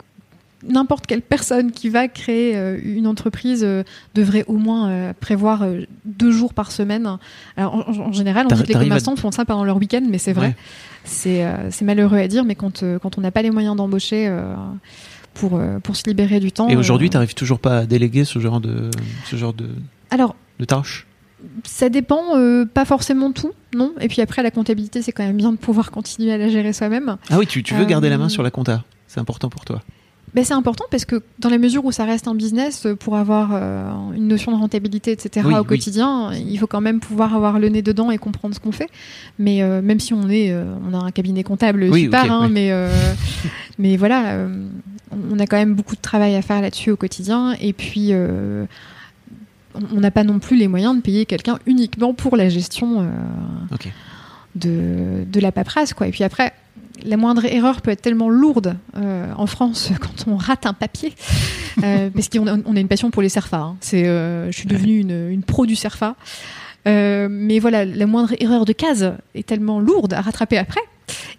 n'importe 0.67 1.05
quelle 1.07 1.21
personne 1.21 1.71
qui 1.71 1.89
va 1.89 2.07
créer 2.07 2.55
euh, 2.55 2.77
une 2.83 3.07
entreprise 3.07 3.61
euh, 3.65 3.83
devrait 4.15 4.45
au 4.47 4.53
moins 4.57 5.13
prévoir 5.19 5.65
deux 6.05 6.31
jours 6.31 6.53
par 6.53 6.71
semaine. 6.71 7.17
Alors 7.57 7.75
en, 7.75 7.81
en 8.07 8.11
général, 8.13 8.45
on 8.45 8.55
dit 8.55 8.63
que 8.63 8.67
les 8.69 8.75
à- 8.75 8.79
commerçants 8.83 9.15
font 9.17 9.31
ça 9.31 9.43
pendant 9.43 9.65
leur 9.65 9.75
week-end, 9.77 10.03
mais 10.09 10.17
c'est 10.17 10.33
vrai. 10.33 10.47
Ouais. 10.47 10.55
C'est 11.03 11.81
malheureux 11.85 12.17
à 12.17 12.27
dire, 12.29 12.45
mais 12.45 12.55
quand, 12.55 12.83
quand 13.01 13.17
on 13.17 13.21
n'a 13.21 13.31
pas 13.31 13.41
les 13.41 13.51
moyens 13.51 13.75
d'embaucher 13.75 14.27
pour, 15.39 15.55
euh, 15.57 15.79
pour 15.79 15.95
se 15.95 16.03
libérer 16.07 16.39
du 16.39 16.51
temps. 16.51 16.67
Et 16.69 16.75
aujourd'hui, 16.75 17.07
euh, 17.07 17.11
tu 17.11 17.17
n'arrives 17.17 17.33
toujours 17.33 17.59
pas 17.59 17.79
à 17.79 17.85
déléguer 17.85 18.25
ce 18.25 18.39
genre 18.39 18.59
de, 18.59 18.89
ce 19.25 19.35
genre 19.35 19.53
de, 19.53 19.67
Alors, 20.11 20.35
de 20.59 20.65
tâches? 20.65 21.05
ça 21.63 21.87
dépend, 21.87 22.35
euh, 22.37 22.65
pas 22.65 22.83
forcément 22.83 23.31
tout, 23.31 23.51
non. 23.73 23.93
Et 24.01 24.09
puis 24.09 24.21
après, 24.21 24.43
la 24.43 24.51
comptabilité, 24.51 25.01
c'est 25.01 25.13
quand 25.13 25.23
même 25.23 25.37
bien 25.37 25.53
de 25.53 25.57
pouvoir 25.57 25.89
continuer 25.89 26.33
à 26.33 26.37
la 26.37 26.49
gérer 26.49 26.73
soi-même. 26.73 27.15
Ah 27.29 27.37
oui, 27.37 27.47
tu, 27.47 27.63
tu 27.63 27.73
veux 27.75 27.83
Euh, 27.83 27.85
garder 27.85 28.09
la 28.09 28.17
main 28.17 28.27
sur 28.27 28.43
la 28.43 28.51
compta. 28.51 28.83
C'est 29.07 29.21
important 29.21 29.49
pour 29.49 29.63
toi. 29.63 29.81
Ben, 30.35 30.43
c'est 30.43 30.53
important 30.53 30.83
parce 30.91 31.05
que 31.05 31.23
dans 31.39 31.49
la 31.49 31.57
mesure 31.57 31.83
où 31.85 31.91
ça 31.91 32.03
reste 32.03 32.27
un 32.27 32.35
business, 32.35 32.85
pour 32.99 33.15
avoir 33.15 33.49
euh, 33.53 33.89
une 34.13 34.27
notion 34.27 34.51
de 34.51 34.57
rentabilité, 34.57 35.11
etc. 35.11 35.43
Oui, 35.47 35.55
au 35.55 35.61
oui. 35.61 35.65
quotidien, 35.65 36.31
il 36.33 36.59
faut 36.59 36.67
quand 36.67 36.81
même 36.81 36.99
pouvoir 36.99 37.33
avoir 37.33 37.57
le 37.57 37.69
nez 37.69 37.81
dedans 37.81 38.11
et 38.11 38.17
comprendre 38.17 38.53
ce 38.53 38.59
qu'on 38.59 38.73
fait. 38.73 38.89
Mais 39.39 39.63
même 39.81 39.99
si 40.01 40.13
on 40.13 40.29
est, 40.29 40.53
on 40.53 40.93
a 40.93 40.97
un 41.03 41.11
cabinet 41.11 41.43
comptable 41.43 41.87
Oui, 41.89 42.03
super, 42.03 42.25
ok, 42.25 42.29
hein, 42.31 42.49
mais 42.51 42.71
mais 43.79 43.97
voilà, 43.97 44.37
on 45.31 45.39
a 45.39 45.45
quand 45.47 45.57
même 45.57 45.73
beaucoup 45.75 45.95
de 45.95 46.01
travail 46.01 46.35
à 46.35 46.41
faire 46.41 46.61
là-dessus 46.61 46.91
au 46.91 46.95
quotidien. 46.97 47.55
Et 47.61 47.73
puis 47.73 48.09
euh, 48.11 48.65
on- 49.93 49.99
n'a 49.99 50.11
pas 50.11 50.23
non 50.23 50.39
plus 50.39 50.57
les 50.57 50.67
moyens 50.67 50.95
de 50.95 51.01
payer 51.01 51.25
quelqu'un 51.25 51.59
uniquement 51.65 52.13
pour 52.13 52.35
la 52.37 52.49
gestion. 52.49 53.01
euh, 53.01 53.05
de, 54.55 55.25
de 55.31 55.39
la 55.39 55.51
paperasse. 55.51 55.93
Quoi. 55.93 56.07
Et 56.07 56.11
puis 56.11 56.23
après, 56.23 56.53
la 57.05 57.17
moindre 57.17 57.45
erreur 57.45 57.81
peut 57.81 57.91
être 57.91 58.01
tellement 58.01 58.29
lourde 58.29 58.75
euh, 58.97 59.31
en 59.37 59.45
France 59.45 59.91
quand 60.01 60.27
on 60.27 60.37
rate 60.37 60.65
un 60.65 60.73
papier, 60.73 61.13
parce 61.81 62.29
qu'on 62.29 62.47
a, 62.47 62.57
on 62.65 62.75
a 62.75 62.79
une 62.79 62.87
passion 62.87 63.11
pour 63.11 63.21
les 63.21 63.29
CERFA. 63.29 63.57
hein. 63.57 63.75
C'est, 63.79 64.05
je 64.05 64.51
suis 64.51 64.67
devenue 64.67 64.99
une, 64.99 65.29
une 65.29 65.43
pro 65.43 65.65
du 65.65 65.75
CERFA. 65.75 66.15
Euh, 66.87 67.27
mais 67.29 67.59
voilà, 67.59 67.85
la 67.85 68.05
moindre 68.05 68.33
erreur 68.39 68.65
de 68.65 68.73
case 68.73 69.13
est 69.35 69.45
tellement 69.45 69.79
lourde 69.79 70.13
à 70.13 70.21
rattraper 70.21 70.57
après 70.57 70.81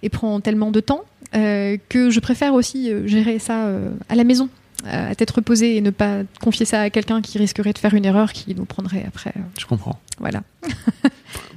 et 0.03 0.09
prend 0.09 0.39
tellement 0.41 0.71
de 0.71 0.81
temps 0.81 1.01
que 1.33 2.11
je 2.11 2.21
préfère 2.21 2.55
aussi 2.55 2.91
euh, 2.93 3.07
gérer 3.07 3.39
ça 3.39 3.67
euh, 3.67 3.91
à 4.09 4.15
la 4.15 4.25
maison, 4.25 4.49
euh, 4.87 5.11
à 5.11 5.15
tête 5.15 5.31
reposée 5.31 5.77
et 5.77 5.81
ne 5.81 5.91
pas 5.91 6.21
confier 6.41 6.67
ça 6.67 6.81
à 6.83 6.91
quelqu'un 6.91 7.21
qui 7.23 7.39
risquerait 7.39 7.73
de 7.73 7.79
faire 7.79 7.95
une 7.95 8.05
erreur 8.05 8.33
qui 8.33 8.55
nous 8.55 8.65
prendrait 8.65 9.05
après. 9.07 9.33
euh, 9.37 9.41
Je 9.59 9.67
comprends. 9.67 10.01
voilà. 10.19 10.43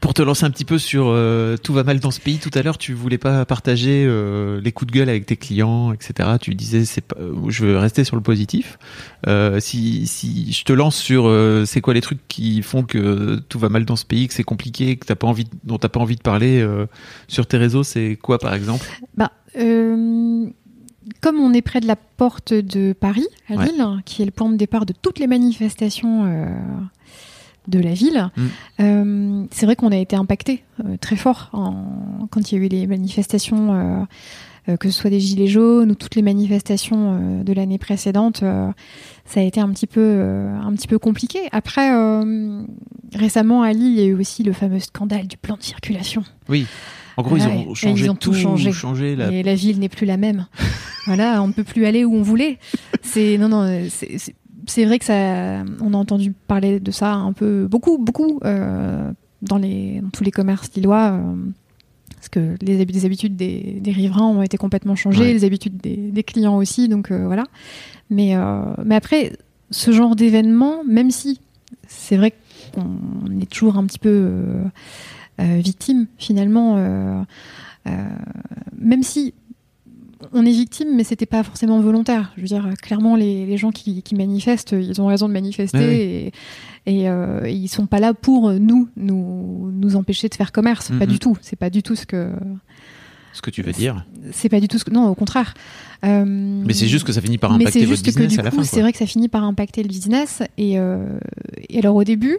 Pour 0.01 0.13
te 0.13 0.21
lancer 0.21 0.43
un 0.43 0.51
petit 0.51 0.65
peu 0.65 0.77
sur 0.77 1.05
euh, 1.07 1.55
tout 1.55 1.71
va 1.73 1.83
mal 1.85 2.01
dans 2.01 2.11
ce 2.11 2.19
pays, 2.19 2.37
tout 2.37 2.49
à 2.53 2.61
l'heure, 2.61 2.77
tu 2.77 2.93
voulais 2.93 3.17
pas 3.17 3.45
partager 3.45 4.03
euh, 4.05 4.59
les 4.61 4.73
coups 4.73 4.91
de 4.91 4.97
gueule 4.97 5.07
avec 5.07 5.25
tes 5.25 5.37
clients, 5.37 5.93
etc. 5.93 6.31
Tu 6.41 6.53
disais, 6.55 6.83
c'est 6.83 6.99
pas, 7.01 7.15
euh, 7.21 7.33
je 7.47 7.65
veux 7.65 7.77
rester 7.77 8.03
sur 8.03 8.17
le 8.17 8.21
positif. 8.21 8.77
Euh, 9.27 9.61
si, 9.61 10.05
si 10.07 10.51
je 10.51 10.65
te 10.65 10.73
lance 10.73 10.97
sur, 10.97 11.25
euh, 11.25 11.63
c'est 11.65 11.79
quoi 11.79 11.93
les 11.93 12.01
trucs 12.01 12.27
qui 12.27 12.61
font 12.63 12.83
que 12.83 13.41
tout 13.47 13.59
va 13.59 13.69
mal 13.69 13.85
dans 13.85 13.95
ce 13.95 14.05
pays, 14.05 14.27
que 14.27 14.33
c'est 14.33 14.43
compliqué, 14.43 14.97
que 14.97 15.05
t'as 15.05 15.15
pas 15.15 15.27
envie, 15.27 15.45
dont 15.63 15.77
t'as 15.77 15.87
pas 15.89 16.01
envie 16.01 16.17
de 16.17 16.21
parler 16.21 16.59
euh, 16.61 16.85
sur 17.29 17.47
tes 17.47 17.55
réseaux, 17.57 17.83
c'est 17.83 18.17
quoi 18.21 18.39
par 18.39 18.53
exemple? 18.53 18.85
Bah, 19.15 19.31
euh, 19.33 19.42
comme 19.55 21.39
on 21.39 21.53
est 21.53 21.61
près 21.61 21.79
de 21.81 21.87
la 21.87 21.95
porte 21.95 22.53
de 22.53 22.93
Paris, 22.93 23.27
à 23.49 23.55
Ouais. 23.55 23.65
Lille, 23.65 23.85
qui 24.05 24.21
est 24.21 24.25
le 24.25 24.31
point 24.31 24.49
de 24.49 24.55
départ 24.55 24.85
de 24.85 24.93
toutes 24.99 25.19
les 25.19 25.27
manifestations 25.27 26.23
euh, 26.25 26.45
de 27.67 27.79
la 27.79 27.93
ville, 27.93 28.29
Mm. 28.35 28.41
euh, 28.81 29.45
c'est 29.51 29.65
vrai 29.65 29.75
qu'on 29.75 29.91
a 29.91 29.97
été 29.97 30.15
impacté 30.15 30.63
euh, 30.83 30.97
très 30.99 31.15
fort 31.15 31.49
en- 31.53 32.27
quand 32.31 32.51
il 32.51 32.57
y 32.57 32.61
a 32.61 32.65
eu 32.65 32.67
les 32.67 32.87
manifestations, 32.87 33.73
euh, 33.73 34.03
euh, 34.69 34.77
que 34.77 34.89
ce 34.89 34.97
soit 34.99 35.09
des 35.09 35.19
Gilets 35.19 35.47
jaunes 35.47 35.91
ou 35.91 35.95
toutes 35.95 36.15
les 36.15 36.21
manifestations 36.21 37.19
euh, 37.19 37.43
de 37.43 37.53
l'année 37.53 37.77
précédente. 37.77 38.43
euh, 38.43 38.69
ça 39.25 39.39
a 39.39 39.43
été 39.43 39.59
un 39.61 39.69
petit 39.69 39.87
peu, 39.87 40.01
euh, 40.01 40.57
un 40.59 40.73
petit 40.73 40.87
peu 40.87 40.99
compliqué. 40.99 41.39
Après, 41.51 41.93
euh, 41.93 42.63
récemment 43.13 43.61
à 43.61 43.71
Lille, 43.73 43.93
il 43.93 43.99
y 43.99 44.01
a 44.01 44.05
eu 44.05 44.15
aussi 44.19 44.43
le 44.43 44.51
fameux 44.53 44.79
scandale 44.79 45.27
du 45.27 45.37
plan 45.37 45.55
de 45.57 45.63
circulation. 45.63 46.23
Oui. 46.49 46.65
En 47.17 47.21
gros, 47.23 47.37
ils 47.37 47.43
ont 47.43 47.73
changé 47.75 48.05
ils 48.05 48.09
ont 48.11 48.15
tout 48.15 48.33
changé. 48.33 49.15
la- 49.15 49.31
Et 49.31 49.43
la 49.43 49.55
ville 49.55 49.79
n'est 49.79 49.89
plus 49.89 50.05
la 50.05 50.17
même. 50.17 50.47
voilà, 51.05 51.41
on 51.43 51.47
ne 51.47 51.53
peut 51.53 51.63
plus 51.63 51.85
aller 51.85 52.05
où 52.05 52.13
on 52.15 52.21
voulait. 52.21 52.57
C'est 53.01 53.37
non 53.37 53.49
non, 53.49 53.87
c'est- 53.89 54.85
vrai 54.85 54.97
que 54.99 55.05
ça, 55.05 55.63
on 55.81 55.93
a 55.93 55.97
entendu 55.97 56.31
parler 56.47 56.79
de 56.79 56.91
ça 56.91 57.13
un 57.13 57.33
peu 57.33 57.67
beaucoup 57.69 57.97
beaucoup 57.97 58.39
euh, 58.45 59.11
dans 59.41 59.57
les 59.57 59.99
dans 60.01 60.09
tous 60.09 60.23
les 60.23 60.31
commerces 60.31 60.71
lillois. 60.75 61.11
euh, 61.13 61.35
parce 62.15 62.29
que 62.29 62.55
les, 62.61 62.79
hab- 62.81 62.89
les 62.91 63.05
habitudes 63.05 63.35
des, 63.35 63.79
des 63.81 63.91
riverains 63.91 64.27
ont 64.27 64.41
été 64.41 64.55
complètement 64.57 64.95
changées, 64.95 65.19
Ouais. 65.25 65.33
les 65.33 65.43
habitudes 65.43 65.75
des, 65.77 65.97
des 65.97 66.23
clients 66.23 66.55
aussi, 66.55 66.87
donc 66.87 67.11
euh, 67.11 67.25
voilà. 67.25 67.43
Mais, 68.09 68.33
mais 68.85 68.95
après, 68.95 69.33
ce 69.71 69.91
genre 69.91 70.15
d'événement, 70.15 70.83
même 70.87 71.11
si 71.11 71.41
c'est 71.87 72.15
vrai 72.15 72.33
qu'on 72.73 73.39
est 73.41 73.49
toujours 73.51 73.75
un 73.77 73.85
petit 73.85 73.99
peu 73.99 74.29
victime 75.39 76.07
finalement, 76.17 76.75
euh, 76.77 77.21
euh, 77.87 77.91
même 78.77 79.03
si 79.03 79.33
on 80.31 80.45
est 80.45 80.51
victime, 80.51 80.95
mais 80.95 81.03
c'était 81.03 81.25
pas 81.25 81.43
forcément 81.43 81.79
volontaire. 81.81 82.31
Je 82.37 82.41
veux 82.41 82.47
dire, 82.47 82.67
clairement, 82.81 83.15
les, 83.15 83.45
les 83.45 83.57
gens 83.57 83.71
qui, 83.71 84.01
qui 84.03 84.15
manifestent, 84.15 84.71
ils 84.71 85.01
ont 85.01 85.07
raison 85.07 85.27
de 85.27 85.33
manifester 85.33 86.27
et, 86.27 86.31
et, 86.85 87.09
euh, 87.09 87.47
ils 87.49 87.67
sont 87.67 87.87
pas 87.87 87.99
là 87.99 88.13
pour 88.13 88.51
nous 88.53 88.87
nous, 88.95 89.69
nous 89.73 89.95
empêcher 89.97 90.29
de 90.29 90.35
faire 90.35 90.51
commerce. 90.53 90.89
Pas 90.97 91.05
Mhm. 91.05 91.11
du 91.11 91.19
tout. 91.19 91.37
C'est 91.41 91.57
pas 91.57 91.69
du 91.69 91.83
tout 91.83 91.95
ce 91.95 92.05
que 92.05 92.31
ce 93.33 93.41
que 93.41 93.49
tu 93.49 93.63
veux 93.63 93.71
dire. 93.73 94.05
c'est 94.31 94.47
pas 94.47 94.59
du 94.59 94.67
tout 94.67 94.77
ce 94.77 94.85
que 94.85 94.91
non, 94.91 95.07
au 95.09 95.15
contraire. 95.15 95.55
Euh, 96.05 96.23
Mais 96.25 96.73
c'est 96.73 96.87
juste 96.87 97.03
que 97.05 97.11
ça 97.11 97.19
finit 97.19 97.37
par 97.39 97.51
mais 97.57 97.63
impacter 97.65 97.85
votre 97.85 97.99
que 98.01 98.05
business 98.05 98.31
du 98.31 98.39
à 98.39 98.43
la 98.43 98.51
coup, 98.51 98.57
fin. 98.57 98.63
c'est 98.63 98.81
vrai 98.81 98.91
que 98.91 98.99
ça 98.99 99.07
finit 99.07 99.27
par 99.27 99.43
impacter 99.43 99.81
le 99.81 99.89
business. 99.89 100.41
Et, 100.57 100.77
euh, 100.79 101.17
et 101.69 101.79
alors 101.79 101.95
au 101.95 102.03
début, 102.03 102.37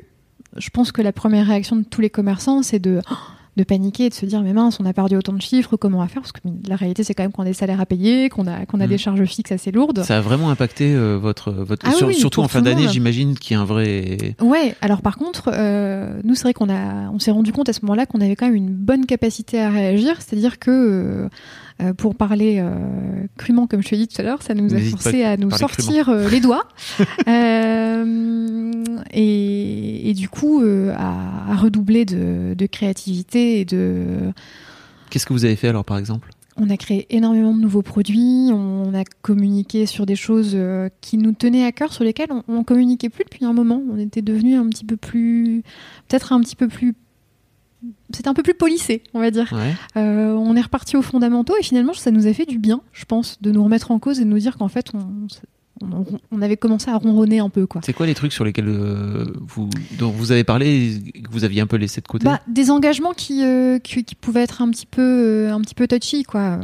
je 0.56 0.70
pense 0.70 0.92
que 0.92 1.02
la 1.02 1.12
première 1.12 1.46
réaction 1.46 1.76
de 1.76 1.84
tous 1.84 2.00
les 2.00 2.10
commerçants, 2.10 2.62
c'est 2.62 2.78
de 2.78 3.00
Oh, 3.10 3.14
de 3.56 3.62
paniquer 3.62 4.06
et 4.06 4.08
de 4.08 4.14
se 4.14 4.26
dire 4.26 4.42
mais 4.42 4.52
mince 4.52 4.78
on 4.80 4.84
a 4.84 4.92
perdu 4.92 5.14
autant 5.16 5.32
de 5.32 5.40
chiffres 5.40 5.76
comment 5.76 5.98
on 5.98 6.00
va 6.00 6.08
faire? 6.08 6.22
Parce 6.22 6.32
que 6.32 6.40
la 6.66 6.74
réalité 6.74 7.04
c'est 7.04 7.14
quand 7.14 7.22
même 7.22 7.30
qu'on 7.30 7.42
a 7.42 7.46
des 7.46 7.52
salaires 7.52 7.80
à 7.80 7.86
payer 7.86 8.28
qu'on 8.28 8.48
a 8.48 8.66
qu'on 8.66 8.80
a 8.80 8.86
Mm. 8.86 8.88
des 8.88 8.98
charges 8.98 9.24
fixes 9.26 9.52
assez 9.52 9.70
lourdes 9.70 10.02
Ça 10.02 10.18
a 10.18 10.20
vraiment 10.20 10.50
impacté 10.50 10.92
euh, 10.92 11.16
votre, 11.22 11.52
votre... 11.52 11.86
Ah 11.86 11.90
oui, 11.92 11.96
sur- 11.96 12.06
oui, 12.08 12.14
surtout 12.14 12.40
en 12.40 12.48
fin 12.48 12.62
d'année, 12.62 12.88
j'imagine 12.88 13.38
qu'il 13.38 13.54
y 13.54 13.56
a 13.56 13.60
un 13.60 13.64
vrai. 13.64 14.34
Ouais, 14.40 14.74
alors 14.80 15.02
par 15.02 15.16
contre, 15.16 15.50
euh, 15.54 16.20
nous 16.24 16.34
c'est 16.34 16.42
vrai 16.42 16.52
qu'on 16.52 16.68
a, 16.68 17.08
on 17.12 17.20
s'est 17.20 17.30
rendu 17.30 17.52
compte 17.52 17.68
à 17.68 17.72
ce 17.72 17.80
moment-là 17.82 18.06
qu'on 18.06 18.20
avait 18.20 18.34
quand 18.34 18.46
même 18.46 18.56
une 18.56 18.70
bonne 18.74 19.06
capacité 19.06 19.60
à 19.60 19.70
réagir, 19.70 20.20
c'est-à-dire 20.20 20.58
que 20.58 21.28
euh, 21.80 21.92
pour 21.92 22.14
parler 22.14 22.60
euh, 22.60 22.70
crûment, 23.36 23.66
comme 23.66 23.82
je 23.82 23.88
te 23.88 23.94
l'ai 23.96 24.02
dit 24.02 24.08
tout 24.08 24.20
à 24.20 24.24
l'heure, 24.24 24.42
ça 24.42 24.54
nous 24.54 24.72
a 24.74 24.78
forcé 24.78 25.24
à 25.24 25.36
nous 25.36 25.50
sortir 25.50 26.08
euh, 26.08 26.28
les 26.28 26.40
doigts 26.40 26.68
et, 29.12 30.10
et 30.10 30.14
du 30.14 30.28
coup 30.28 30.62
à, 30.96 31.52
à 31.52 31.56
redoubler 31.56 32.04
de, 32.04 32.54
de 32.54 32.66
créativité 32.66 33.60
et 33.60 33.64
de. 33.64 34.32
Qu'est-ce 35.10 35.26
que 35.26 35.32
vous 35.32 35.44
avez 35.44 35.56
fait 35.56 35.66
alors, 35.68 35.84
par 35.84 35.98
exemple? 35.98 36.30
On 36.56 36.70
a 36.70 36.76
créé 36.76 37.08
énormément 37.10 37.52
de 37.52 37.60
nouveaux 37.60 37.82
produits, 37.82 38.50
on 38.52 38.94
a 38.94 39.02
communiqué 39.22 39.86
sur 39.86 40.06
des 40.06 40.14
choses 40.14 40.56
qui 41.00 41.18
nous 41.18 41.32
tenaient 41.32 41.64
à 41.64 41.72
cœur, 41.72 41.92
sur 41.92 42.04
lesquelles 42.04 42.30
on, 42.30 42.44
on 42.46 42.62
communiquait 42.62 43.08
plus 43.08 43.24
depuis 43.24 43.44
un 43.44 43.52
moment. 43.52 43.82
On 43.90 43.98
était 43.98 44.22
devenu 44.22 44.54
un 44.54 44.68
petit 44.68 44.84
peu 44.84 44.96
plus, 44.96 45.64
peut-être 46.06 46.32
un 46.32 46.40
petit 46.40 46.54
peu 46.54 46.68
plus, 46.68 46.94
c'était 48.10 48.28
un 48.28 48.34
peu 48.34 48.42
plus 48.42 48.54
polissé, 48.54 49.02
on 49.14 49.20
va 49.20 49.30
dire. 49.30 49.52
Ouais. 49.52 49.74
Euh, 49.96 50.32
on 50.32 50.56
est 50.56 50.60
reparti 50.60 50.96
aux 50.96 51.02
fondamentaux 51.02 51.54
et 51.58 51.62
finalement 51.62 51.92
ça 51.94 52.10
nous 52.10 52.26
a 52.26 52.32
fait 52.32 52.46
du 52.46 52.58
bien, 52.58 52.80
je 52.92 53.04
pense, 53.04 53.40
de 53.40 53.50
nous 53.50 53.62
remettre 53.62 53.90
en 53.90 53.98
cause 53.98 54.20
et 54.20 54.24
de 54.24 54.28
nous 54.28 54.38
dire 54.38 54.56
qu'en 54.56 54.68
fait 54.68 54.86
on, 54.94 55.26
on, 55.82 56.04
on 56.30 56.42
avait 56.42 56.56
commencé 56.56 56.90
à 56.90 56.96
ronronner 56.96 57.40
un 57.40 57.48
peu 57.48 57.66
quoi. 57.66 57.80
C'est 57.84 57.92
quoi 57.92 58.06
les 58.06 58.14
trucs 58.14 58.32
sur 58.32 58.44
lesquels 58.44 58.68
euh, 58.68 59.24
vous, 59.40 59.68
dont 59.98 60.10
vous 60.10 60.32
avez 60.32 60.44
parlé 60.44 61.00
et 61.14 61.22
que 61.22 61.30
vous 61.30 61.44
aviez 61.44 61.60
un 61.60 61.66
peu 61.66 61.76
laissé 61.76 62.00
de 62.00 62.06
côté? 62.06 62.24
Bah, 62.24 62.40
des 62.46 62.70
engagements 62.70 63.12
qui, 63.12 63.44
euh, 63.44 63.78
qui, 63.78 64.04
qui 64.04 64.14
pouvaient 64.14 64.42
être 64.42 64.62
un 64.62 64.70
petit 64.70 64.86
peu, 64.86 65.48
un 65.50 65.60
petit 65.60 65.74
peu 65.74 65.86
touchy, 65.86 66.22
quoi, 66.22 66.58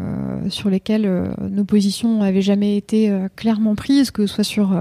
sur 0.49 0.71
lesquels 0.71 1.35
nos 1.51 1.65
positions 1.65 2.21
n'avaient 2.21 2.43
jamais 2.43 2.77
été 2.77 3.13
clairement 3.37 3.75
prises, 3.75 4.11
que 4.11 4.27
ce 4.27 4.35
soit 4.35 4.45
sur 4.45 4.81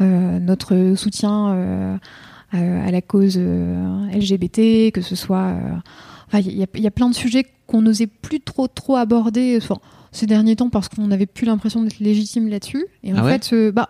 notre 0.00 0.94
soutien 0.96 1.98
à 2.58 2.90
la 2.90 3.00
cause 3.02 3.36
euh, 3.38 4.06
LGBT, 4.12 4.92
que 4.92 5.00
ce 5.00 5.16
soit. 5.16 5.38
euh, 5.48 5.74
enfin, 6.28 6.40
Il 6.40 6.56
y, 6.56 6.62
a- 6.62 6.66
il 6.74 6.82
y 6.82 6.86
a 6.86 6.90
plein 6.90 7.08
de 7.08 7.14
sujets 7.14 7.46
qu'on 7.66 7.82
n'osait 7.82 8.06
plus 8.06 8.40
trop, 8.40 8.68
trop 8.68 8.96
aborder 8.96 9.58
enfin, 9.60 9.78
ces 10.12 10.26
derniers 10.26 10.56
temps 10.56 10.68
parce 10.70 10.88
qu'on 10.88 11.06
n'avait 11.06 11.26
plus 11.26 11.46
l'impression 11.46 11.82
d'être 11.82 11.98
légitime 12.00 12.48
là-dessus. 12.48 12.84
Et 13.02 13.12
en 13.12 13.16
Ah 13.18 13.24
ouais 13.24 13.38
fait, 13.38 13.54
euh, 13.54 13.72
bah. 13.72 13.88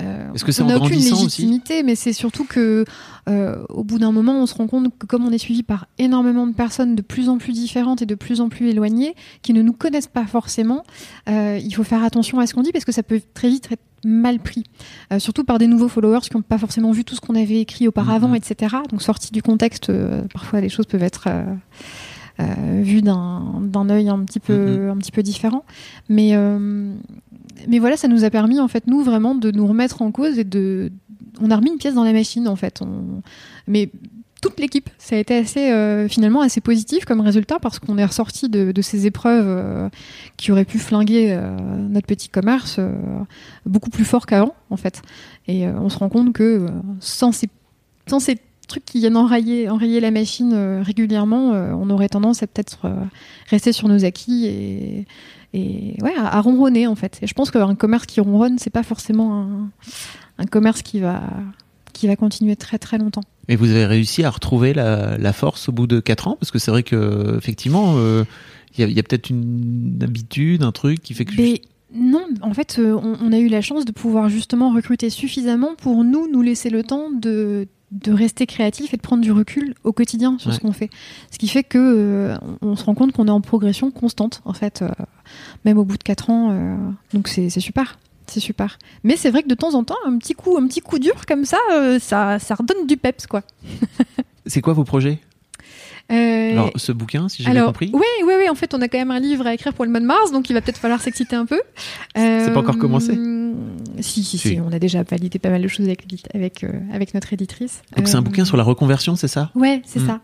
euh, 0.00 0.32
Est-ce 0.32 0.44
que 0.44 0.52
c'est 0.52 0.62
en 0.62 0.66
n'a 0.66 0.76
aucune 0.78 0.96
légitimité, 0.98 1.82
mais 1.82 1.94
c'est 1.94 2.12
surtout 2.12 2.44
que 2.44 2.84
euh, 3.28 3.64
au 3.68 3.84
bout 3.84 3.98
d'un 3.98 4.12
moment, 4.12 4.34
on 4.40 4.46
se 4.46 4.54
rend 4.54 4.66
compte 4.66 4.96
que 4.98 5.06
comme 5.06 5.24
on 5.24 5.30
est 5.32 5.38
suivi 5.38 5.62
par 5.62 5.86
énormément 5.98 6.46
de 6.46 6.52
personnes 6.54 6.94
de 6.94 7.02
plus 7.02 7.28
en 7.28 7.38
plus 7.38 7.52
différentes 7.52 8.02
et 8.02 8.06
de 8.06 8.14
plus 8.14 8.40
en 8.40 8.48
plus 8.48 8.68
éloignées, 8.68 9.14
qui 9.42 9.52
ne 9.52 9.62
nous 9.62 9.72
connaissent 9.72 10.06
pas 10.06 10.26
forcément, 10.26 10.84
euh, 11.28 11.58
il 11.62 11.74
faut 11.74 11.84
faire 11.84 12.04
attention 12.04 12.38
à 12.38 12.46
ce 12.46 12.54
qu'on 12.54 12.62
dit 12.62 12.72
parce 12.72 12.84
que 12.84 12.92
ça 12.92 13.02
peut 13.02 13.20
très 13.34 13.48
vite 13.48 13.68
être 13.70 13.82
mal 14.04 14.38
pris, 14.38 14.64
Euh, 15.12 15.18
surtout 15.18 15.44
par 15.44 15.58
des 15.58 15.66
nouveaux 15.66 15.88
followers 15.88 16.20
qui 16.22 16.34
n'ont 16.36 16.42
pas 16.42 16.58
forcément 16.58 16.92
vu 16.92 17.04
tout 17.04 17.14
ce 17.14 17.20
qu'on 17.20 17.34
avait 17.34 17.60
écrit 17.60 17.86
auparavant, 17.88 18.28
Mhm. 18.28 18.36
etc. 18.36 18.76
Donc 18.90 19.02
sorti 19.02 19.32
du 19.32 19.42
contexte, 19.42 19.90
euh, 19.90 20.22
parfois 20.32 20.60
les 20.60 20.68
choses 20.68 20.86
peuvent 20.86 21.02
être 21.02 21.28
euh, 21.28 22.80
vues 22.82 23.02
d'un 23.02 23.60
d'un 23.62 23.88
œil 23.90 24.08
un 24.08 24.18
petit 24.24 24.40
peu, 24.40 24.90
un 24.90 24.96
petit 24.96 25.12
peu 25.12 25.22
différent, 25.22 25.64
mais 26.08 26.32
mais 27.68 27.78
voilà, 27.78 27.96
ça 27.96 28.08
nous 28.08 28.24
a 28.24 28.30
permis 28.30 28.58
en 28.60 28.68
fait 28.68 28.86
nous 28.86 29.02
vraiment 29.02 29.34
de 29.34 29.50
nous 29.50 29.66
remettre 29.66 30.02
en 30.02 30.10
cause 30.10 30.38
et 30.38 30.44
de 30.44 30.90
on 31.40 31.50
a 31.50 31.56
remis 31.56 31.70
une 31.70 31.78
pièce 31.78 31.94
dans 31.94 32.04
la 32.04 32.12
machine 32.12 32.48
en 32.48 32.56
fait. 32.56 32.80
On... 32.82 33.22
Mais 33.68 33.90
toute 34.44 34.60
l'équipe, 34.60 34.90
ça 34.98 35.16
a 35.16 35.18
été 35.18 35.34
assez 35.34 35.72
euh, 35.72 36.06
finalement 36.06 36.42
assez 36.42 36.60
positif 36.60 37.06
comme 37.06 37.22
résultat 37.22 37.58
parce 37.58 37.78
qu'on 37.78 37.96
est 37.96 38.04
ressorti 38.04 38.50
de, 38.50 38.82
ces 38.82 39.06
épreuves 39.06 39.46
euh, 39.48 39.88
qui 40.36 40.52
auraient 40.52 40.66
pu 40.66 40.78
flinguer 40.78 41.32
euh, 41.32 41.56
notre 41.78 42.06
petit 42.06 42.28
commerce 42.28 42.78
beaucoup 43.64 43.88
plus 43.88 44.04
fort 44.04 44.26
qu'avant 44.26 44.54
en 44.68 44.76
fait. 44.76 45.00
Et 45.48 45.66
on 45.66 45.88
se 45.88 45.96
rend 45.96 46.10
compte 46.10 46.34
que 46.34 46.66
sans 47.00 47.32
ces 47.32 47.48
trucs 48.68 48.84
qui 48.84 48.98
viennent 48.98 49.16
enrayer, 49.16 49.66
la 50.00 50.10
machine 50.10 50.52
régulièrement, 50.82 51.52
on 51.52 51.88
aurait 51.88 52.10
tendance 52.10 52.42
à 52.42 52.46
peut-être 52.46 52.92
rester 53.48 53.72
sur 53.72 53.88
nos 53.88 54.04
acquis 54.04 54.44
et, 55.54 55.96
à, 56.18 56.40
ronronner 56.42 56.86
en 56.86 56.96
fait. 56.96 57.18
Et 57.22 57.26
je 57.26 57.32
pense 57.32 57.50
qu'un 57.50 57.74
commerce 57.74 58.04
qui 58.04 58.20
ronronne, 58.20 58.58
c'est 58.58 58.68
pas 58.68 58.82
forcément 58.82 59.40
un, 59.40 59.70
un 60.36 60.44
commerce 60.44 60.82
qui 60.82 61.00
va, 61.00 61.22
qui 61.94 62.08
va 62.08 62.16
continuer 62.16 62.56
très 62.56 62.78
très 62.78 62.98
longtemps. 62.98 63.22
Et 63.48 63.56
vous 63.56 63.70
avez 63.70 63.86
réussi 63.86 64.24
à 64.24 64.30
retrouver 64.30 64.72
la, 64.74 65.18
la 65.18 65.32
force 65.32 65.68
au 65.68 65.72
bout 65.72 65.86
de 65.86 66.00
4 66.00 66.28
ans 66.28 66.36
Parce 66.40 66.50
que 66.50 66.58
c'est 66.58 66.70
vrai 66.70 66.82
que 66.82 67.36
effectivement, 67.36 67.94
euh, 67.96 68.24
il 68.78 68.90
y 68.90 68.98
a, 68.98 69.02
peut-être 69.02 69.30
une 69.30 69.98
habitude, 70.02 70.62
un 70.62 70.72
truc 70.72 71.00
qui 71.02 71.14
fait 71.14 71.24
que. 71.24 71.34
Mais 71.36 71.60
non, 71.94 72.24
en 72.42 72.52
fait, 72.54 72.76
euh, 72.78 72.94
on, 73.00 73.16
on 73.22 73.32
a 73.32 73.38
eu 73.38 73.48
la 73.48 73.60
chance 73.60 73.84
de 73.84 73.92
pouvoir 73.92 74.28
justement 74.28 74.72
recruter 74.72 75.10
suffisamment 75.10 75.74
pour 75.76 76.02
nous, 76.04 76.28
nous 76.30 76.42
laisser 76.42 76.70
le 76.70 76.82
temps 76.82 77.10
de, 77.12 77.68
de 77.92 78.12
rester 78.12 78.46
créatif 78.46 78.92
et 78.92 78.96
de 78.96 79.02
prendre 79.02 79.22
du 79.22 79.30
recul 79.30 79.74
au 79.84 79.92
quotidien 79.92 80.36
sur 80.38 80.50
Ouais. 80.50 80.56
ce 80.56 80.60
qu'on 80.60 80.72
fait. 80.72 80.90
Ce 81.30 81.38
qui 81.38 81.46
fait 81.46 81.62
que 81.62 81.78
euh, 81.78 82.36
on, 82.62 82.70
on 82.70 82.76
se 82.76 82.84
rend 82.84 82.94
compte 82.94 83.12
qu'on 83.12 83.28
est 83.28 83.30
en 83.30 83.40
progression 83.40 83.92
constante, 83.92 84.42
en 84.44 84.54
fait, 84.54 84.82
euh, 84.82 84.88
même 85.64 85.78
au 85.78 85.84
bout 85.84 85.96
de 85.96 86.02
4 86.02 86.30
ans. 86.30 86.78
donc 87.12 87.28
c'est 87.28 87.48
super. 87.50 87.98
C'est 88.26 88.40
super. 88.40 88.78
Mais 89.02 89.16
c'est 89.16 89.30
vrai 89.30 89.42
que 89.42 89.48
de 89.48 89.54
temps 89.54 89.74
en 89.74 89.84
temps, 89.84 89.96
un 90.06 90.16
petit 90.18 90.34
coup, 90.34 90.56
un 90.56 90.66
petit 90.66 90.80
coup 90.80 90.98
dur 90.98 91.26
comme 91.26 91.44
ça, 91.44 91.58
euh, 91.72 91.98
ça, 91.98 92.38
ça 92.38 92.54
redonne 92.54 92.86
du 92.86 92.96
peps, 92.96 93.26
quoi. 93.26 93.42
C'est 94.46 94.60
quoi 94.60 94.72
vos 94.74 94.84
projets? 94.84 95.18
Euh, 96.12 96.52
Alors, 96.52 96.70
ce 96.76 96.92
bouquin, 96.92 97.30
si 97.30 97.42
j'ai 97.42 97.50
bien 97.50 97.64
compris? 97.64 97.90
oui, 97.94 98.02
oui, 98.26 98.34
oui. 98.38 98.48
En 98.50 98.54
fait, 98.54 98.74
on 98.74 98.82
a 98.82 98.88
quand 98.88 98.98
même 98.98 99.10
un 99.10 99.20
livre 99.20 99.46
à 99.46 99.54
écrire 99.54 99.72
pour 99.72 99.86
le 99.86 99.90
mois 99.90 100.00
de 100.00 100.04
mars, 100.04 100.32
donc 100.32 100.50
il 100.50 100.52
va 100.52 100.60
peut-être 100.60 100.76
falloir 100.78 101.00
s'exciter 101.00 101.34
un 101.34 101.46
peu. 101.46 101.60
C'est 102.14 102.52
pas 102.52 102.60
encore 102.60 102.76
commencé? 102.78 103.18
Si, 104.00 104.22
si, 104.22 104.36
Si. 104.36 104.48
si, 104.50 104.60
On 104.60 104.70
a 104.72 104.78
déjà 104.78 105.02
validé 105.02 105.38
pas 105.38 105.48
mal 105.48 105.62
de 105.62 105.68
choses 105.68 105.86
avec, 105.86 106.04
avec, 106.34 106.62
euh, 106.64 106.68
avec 106.92 107.14
notre 107.14 107.32
éditrice. 107.32 107.80
Donc, 107.96 108.06
c'est 108.08 108.16
un 108.16 108.18
Euh, 108.18 108.22
bouquin 108.22 108.44
sur 108.44 108.56
la 108.58 108.64
reconversion, 108.64 109.16
c'est 109.16 109.28
ça? 109.28 109.50
Ouais, 109.54 109.80
c'est 109.86 110.00
Hmm. 110.00 110.06
ça. 110.06 110.20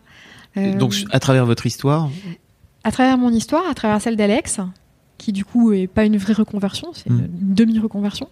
Euh, 0.57 0.75
Donc, 0.77 0.93
à 1.11 1.19
travers 1.19 1.45
votre 1.47 1.65
histoire, 1.65 2.09
à 2.83 2.91
travers 2.91 3.17
mon 3.17 3.31
histoire, 3.31 3.63
à 3.69 3.73
travers 3.73 3.99
celle 4.01 4.17
d'Alex, 4.17 4.59
qui 5.21 5.31
du 5.31 5.45
coup 5.45 5.71
est 5.71 5.85
pas 5.87 6.03
une 6.05 6.17
vraie 6.17 6.33
reconversion, 6.33 6.87
c'est 6.93 7.09
Mm. 7.11 7.19
une 7.41 7.53
demi-reconversion, 7.55 8.27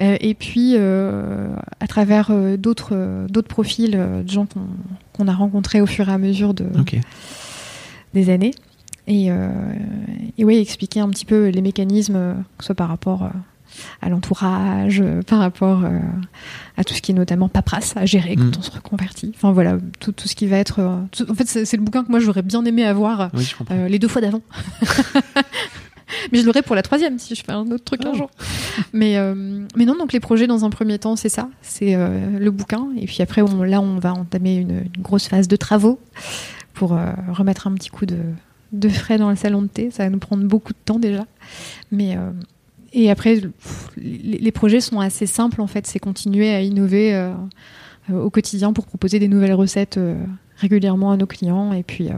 Euh, 0.00 0.16
et 0.20 0.34
puis 0.34 0.74
euh, 0.76 1.48
à 1.80 1.86
travers 1.88 2.28
euh, 2.30 2.56
d'autres 2.56 3.26
d'autres 3.28 3.48
profils 3.48 3.90
de 4.24 4.28
gens 4.30 4.46
qu'on 4.46 4.60
qu'on 5.12 5.26
a 5.28 5.32
rencontrés 5.34 5.80
au 5.80 5.86
fur 5.86 6.08
et 6.08 6.12
à 6.12 6.18
mesure 6.18 6.54
de, 6.54 6.66
des 8.14 8.30
années. 8.30 8.52
Et, 9.08 9.26
et 10.38 10.44
oui, 10.44 10.56
expliquer 10.58 11.00
un 11.00 11.08
petit 11.08 11.24
peu 11.24 11.48
les 11.48 11.62
mécanismes, 11.62 12.14
que 12.58 12.62
ce 12.64 12.66
soit 12.66 12.74
par 12.76 12.88
rapport 12.88 13.28
à 14.02 14.08
l'entourage, 14.08 15.02
par 15.26 15.38
rapport 15.40 15.82
à 16.76 16.84
tout 16.84 16.94
ce 16.94 17.00
qui 17.02 17.10
est 17.12 17.14
notamment 17.14 17.48
paperasse 17.48 17.96
à 17.96 18.04
gérer 18.06 18.36
quand 18.36 18.44
Mm. 18.44 18.52
on 18.58 18.62
se 18.62 18.70
reconvertit. 18.70 19.32
Enfin 19.34 19.50
voilà, 19.52 19.78
tout, 19.98 20.12
tout 20.12 20.28
ce 20.28 20.34
qui 20.36 20.46
va 20.46 20.58
être. 20.58 20.80
tout- 21.12 21.28
en 21.30 21.34
fait, 21.34 21.48
c'est 21.48 21.64
c'est 21.64 21.76
le 21.76 21.82
bouquin 21.82 22.04
que 22.04 22.10
moi 22.10 22.20
j'aurais 22.20 22.42
bien 22.42 22.64
aimé 22.64 22.84
avoir 22.84 23.30
Oui, 23.34 23.52
les 23.88 23.98
deux 23.98 24.08
fois 24.08 24.20
d'avant. 24.22 24.42
mais 26.32 26.38
je 26.40 26.46
l'aurai 26.46 26.62
pour 26.62 26.74
la 26.74 26.82
troisième 26.82 27.18
si 27.18 27.34
je 27.34 27.42
fais 27.44 27.52
un 27.52 27.70
autre 27.70 27.84
truc 27.84 28.04
un 28.04 28.10
Oh. 28.12 28.16
jour. 28.16 28.30
Mais, 28.92 29.16
euh, 29.18 29.64
mais 29.76 29.84
non, 29.84 29.96
donc 29.96 30.12
les 30.12 30.20
projets 30.20 30.46
dans 30.46 30.64
un 30.64 30.70
premier 30.70 30.98
temps, 30.98 31.16
c'est 31.16 31.28
ça, 31.28 31.48
c'est 31.62 31.94
euh, 31.94 32.38
le 32.38 32.50
bouquin. 32.50 32.88
Et 32.98 33.06
puis 33.06 33.22
après, 33.22 33.42
on, 33.42 33.62
là, 33.62 33.80
on 33.80 33.98
va 33.98 34.12
entamer 34.14 34.56
une, 34.56 34.84
une 34.94 35.02
grosse 35.02 35.28
phase 35.28 35.48
de 35.48 35.56
travaux 35.56 35.98
pour 36.74 36.94
euh, 36.94 37.12
remettre 37.32 37.66
un 37.66 37.74
petit 37.74 37.90
coup 37.90 38.06
de, 38.06 38.18
de 38.72 38.88
frais 38.88 39.18
dans 39.18 39.30
le 39.30 39.36
salon 39.36 39.62
de 39.62 39.68
thé. 39.68 39.90
Ça 39.90 40.04
va 40.04 40.10
nous 40.10 40.18
prendre 40.18 40.44
beaucoup 40.44 40.72
de 40.72 40.78
temps 40.84 40.98
déjà. 40.98 41.24
Mais, 41.90 42.16
et 42.92 43.10
après, 43.10 43.36
pff, 43.40 43.90
les, 43.96 44.38
les 44.38 44.52
projets 44.52 44.80
sont 44.80 45.00
assez 45.00 45.26
simples 45.26 45.60
en 45.60 45.66
fait. 45.66 45.86
C'est 45.86 45.98
continuer 45.98 46.50
à 46.52 46.60
innover 46.62 47.32
au 48.12 48.30
quotidien 48.30 48.72
pour 48.72 48.86
proposer 48.86 49.18
des 49.18 49.28
nouvelles 49.28 49.54
recettes 49.54 49.96
euh, 49.98 50.16
régulièrement 50.56 51.12
à 51.12 51.16
nos 51.16 51.26
clients. 51.26 51.72
Et 51.72 51.82
puis, 51.82 52.08
euh, 52.08 52.14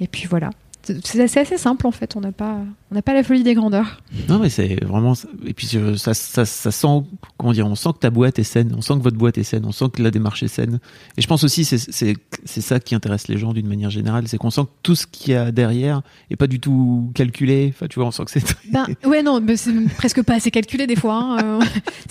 et 0.00 0.06
puis 0.06 0.26
voilà. 0.28 0.50
C'est 0.82 1.26
c'est 1.26 1.40
assez 1.40 1.56
simple 1.56 1.86
en 1.86 1.90
fait. 1.90 2.16
On 2.16 2.20
n'a 2.20 2.32
pas, 2.32 2.58
on 2.94 2.98
n'a 2.98 3.02
pas 3.02 3.12
la 3.12 3.24
folie 3.24 3.42
des 3.42 3.54
grandeurs. 3.54 4.00
Non, 4.28 4.38
mais 4.38 4.48
c'est 4.48 4.84
vraiment. 4.84 5.14
Et 5.44 5.52
puis, 5.52 5.68
euh, 5.74 5.96
ça, 5.96 6.14
ça, 6.14 6.44
ça 6.44 6.70
sent. 6.70 7.02
Comment 7.36 7.52
dire 7.52 7.66
On 7.66 7.74
sent 7.74 7.88
que 7.94 7.98
ta 7.98 8.10
boîte 8.10 8.38
est 8.38 8.44
saine. 8.44 8.72
On 8.78 8.82
sent 8.82 8.94
que 8.94 9.02
votre 9.02 9.16
boîte 9.16 9.36
est 9.36 9.42
saine. 9.42 9.64
On 9.66 9.72
sent 9.72 9.86
que 9.92 10.00
la 10.00 10.12
démarche 10.12 10.44
est 10.44 10.48
saine. 10.48 10.78
Et 11.16 11.22
je 11.22 11.26
pense 11.26 11.42
aussi, 11.42 11.64
c'est 11.64 12.60
ça 12.60 12.78
qui 12.78 12.94
intéresse 12.94 13.26
les 13.26 13.36
gens 13.36 13.52
d'une 13.52 13.66
manière 13.66 13.90
générale. 13.90 14.28
C'est 14.28 14.38
qu'on 14.38 14.50
sent 14.50 14.62
que 14.62 14.70
tout 14.84 14.94
ce 14.94 15.08
qu'il 15.08 15.32
y 15.32 15.36
a 15.36 15.50
derrière 15.50 16.02
est 16.30 16.36
pas 16.36 16.46
du 16.46 16.60
tout 16.60 17.10
calculé. 17.16 17.72
Enfin, 17.74 17.88
tu 17.88 17.98
vois, 17.98 18.06
on 18.06 18.12
sent 18.12 18.24
que 18.26 18.30
c'est. 18.30 18.44
Ben, 18.70 18.86
ouais, 19.04 19.24
non, 19.24 19.40
mais 19.40 19.56
c'est 19.56 19.72
presque 19.96 20.22
pas 20.22 20.34
assez 20.34 20.52
calculé 20.52 20.86
des 20.86 20.94
fois. 20.94 21.14
hein, 21.16 21.38
euh, 21.42 21.60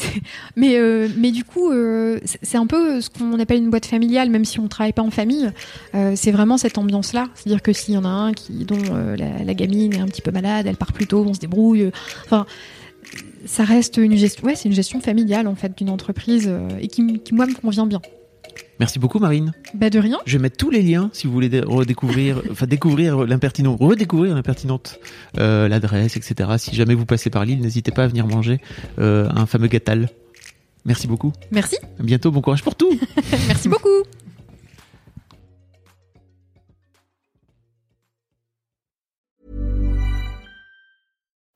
mais, 0.58 0.76
euh, 0.78 1.08
mais 1.18 1.32
du 1.32 1.46
coup, 1.46 1.72
euh, 1.72 2.20
c'est 2.42 2.58
un 2.58 2.68
peu 2.68 3.00
ce 3.00 3.10
qu'on 3.10 3.40
appelle 3.40 3.60
une 3.60 3.70
boîte 3.70 3.86
familiale, 3.86 4.30
même 4.30 4.44
si 4.44 4.60
on 4.60 4.68
travaille 4.68 4.92
pas 4.92 5.02
en 5.02 5.12
famille. 5.12 5.50
Euh, 5.96 6.12
c'est 6.18 6.32
vraiment 6.32 6.58
cette 6.58 6.78
ambiance-là. 6.78 7.28
C'est-à-dire 7.36 7.62
que 7.62 7.72
s'il 7.72 7.94
y 7.94 7.98
en 7.98 8.04
a 8.04 8.10
un 8.10 8.34
qui, 8.34 8.66
dont 8.66 8.78
la, 9.18 9.44
la 9.44 9.54
gamine 9.54 9.94
est 9.94 10.00
un 10.00 10.08
petit 10.08 10.22
peu 10.22 10.32
malade, 10.32 10.68
elle 10.74 10.78
part 10.78 10.92
plus 10.94 11.08
tôt, 11.08 11.24
on 11.28 11.34
se 11.34 11.40
débrouille. 11.40 11.92
Enfin, 12.26 12.46
ça 13.46 13.64
reste 13.64 13.98
une 13.98 14.16
gestion. 14.18 14.46
Ouais, 14.46 14.56
c'est 14.56 14.68
une 14.70 14.76
gestion 14.76 15.00
familiale 15.02 15.48
en 15.48 15.56
fait 15.56 15.78
d'une 15.78 15.90
entreprise 15.90 16.46
euh, 16.48 16.68
et 16.82 16.88
qui, 16.88 17.22
moi 17.32 17.46
me 17.46 17.54
convient 17.54 17.86
bien. 17.86 18.02
Merci 18.80 19.00
beaucoup 19.00 19.20
Marine. 19.20 19.54
Bah 19.76 19.90
de 19.90 20.00
rien. 20.00 20.20
Je 20.26 20.38
vais 20.38 20.42
mettre 20.42 20.58
tous 20.58 20.70
les 20.70 20.82
liens 20.82 21.10
si 21.14 21.28
vous 21.28 21.34
voulez 21.34 21.50
dé- 21.50 21.62
redécouvrir, 21.62 22.42
enfin 22.52 22.66
découvrir 22.66 23.26
l'impertinent, 23.26 23.76
redécouvrir 23.80 24.34
l'impertinente, 24.36 25.00
euh, 25.40 25.68
l'adresse, 25.68 26.18
etc. 26.18 26.50
Si 26.58 26.76
jamais 26.76 26.96
vous 26.96 27.06
passez 27.06 27.30
par 27.30 27.46
l'île, 27.46 27.60
n'hésitez 27.62 27.92
pas 27.92 28.04
à 28.06 28.08
venir 28.08 28.26
manger 28.28 28.60
euh, 29.00 29.30
un 29.36 29.46
fameux 29.46 29.68
gâtal. 29.68 30.10
Merci 30.86 31.08
beaucoup. 31.08 31.32
Merci. 31.52 31.78
À 32.00 32.04
bientôt, 32.04 32.32
bon 32.32 32.42
courage 32.42 32.64
pour 32.64 32.76
tout. 32.76 32.98
Merci 33.48 33.70
beaucoup. 33.70 34.04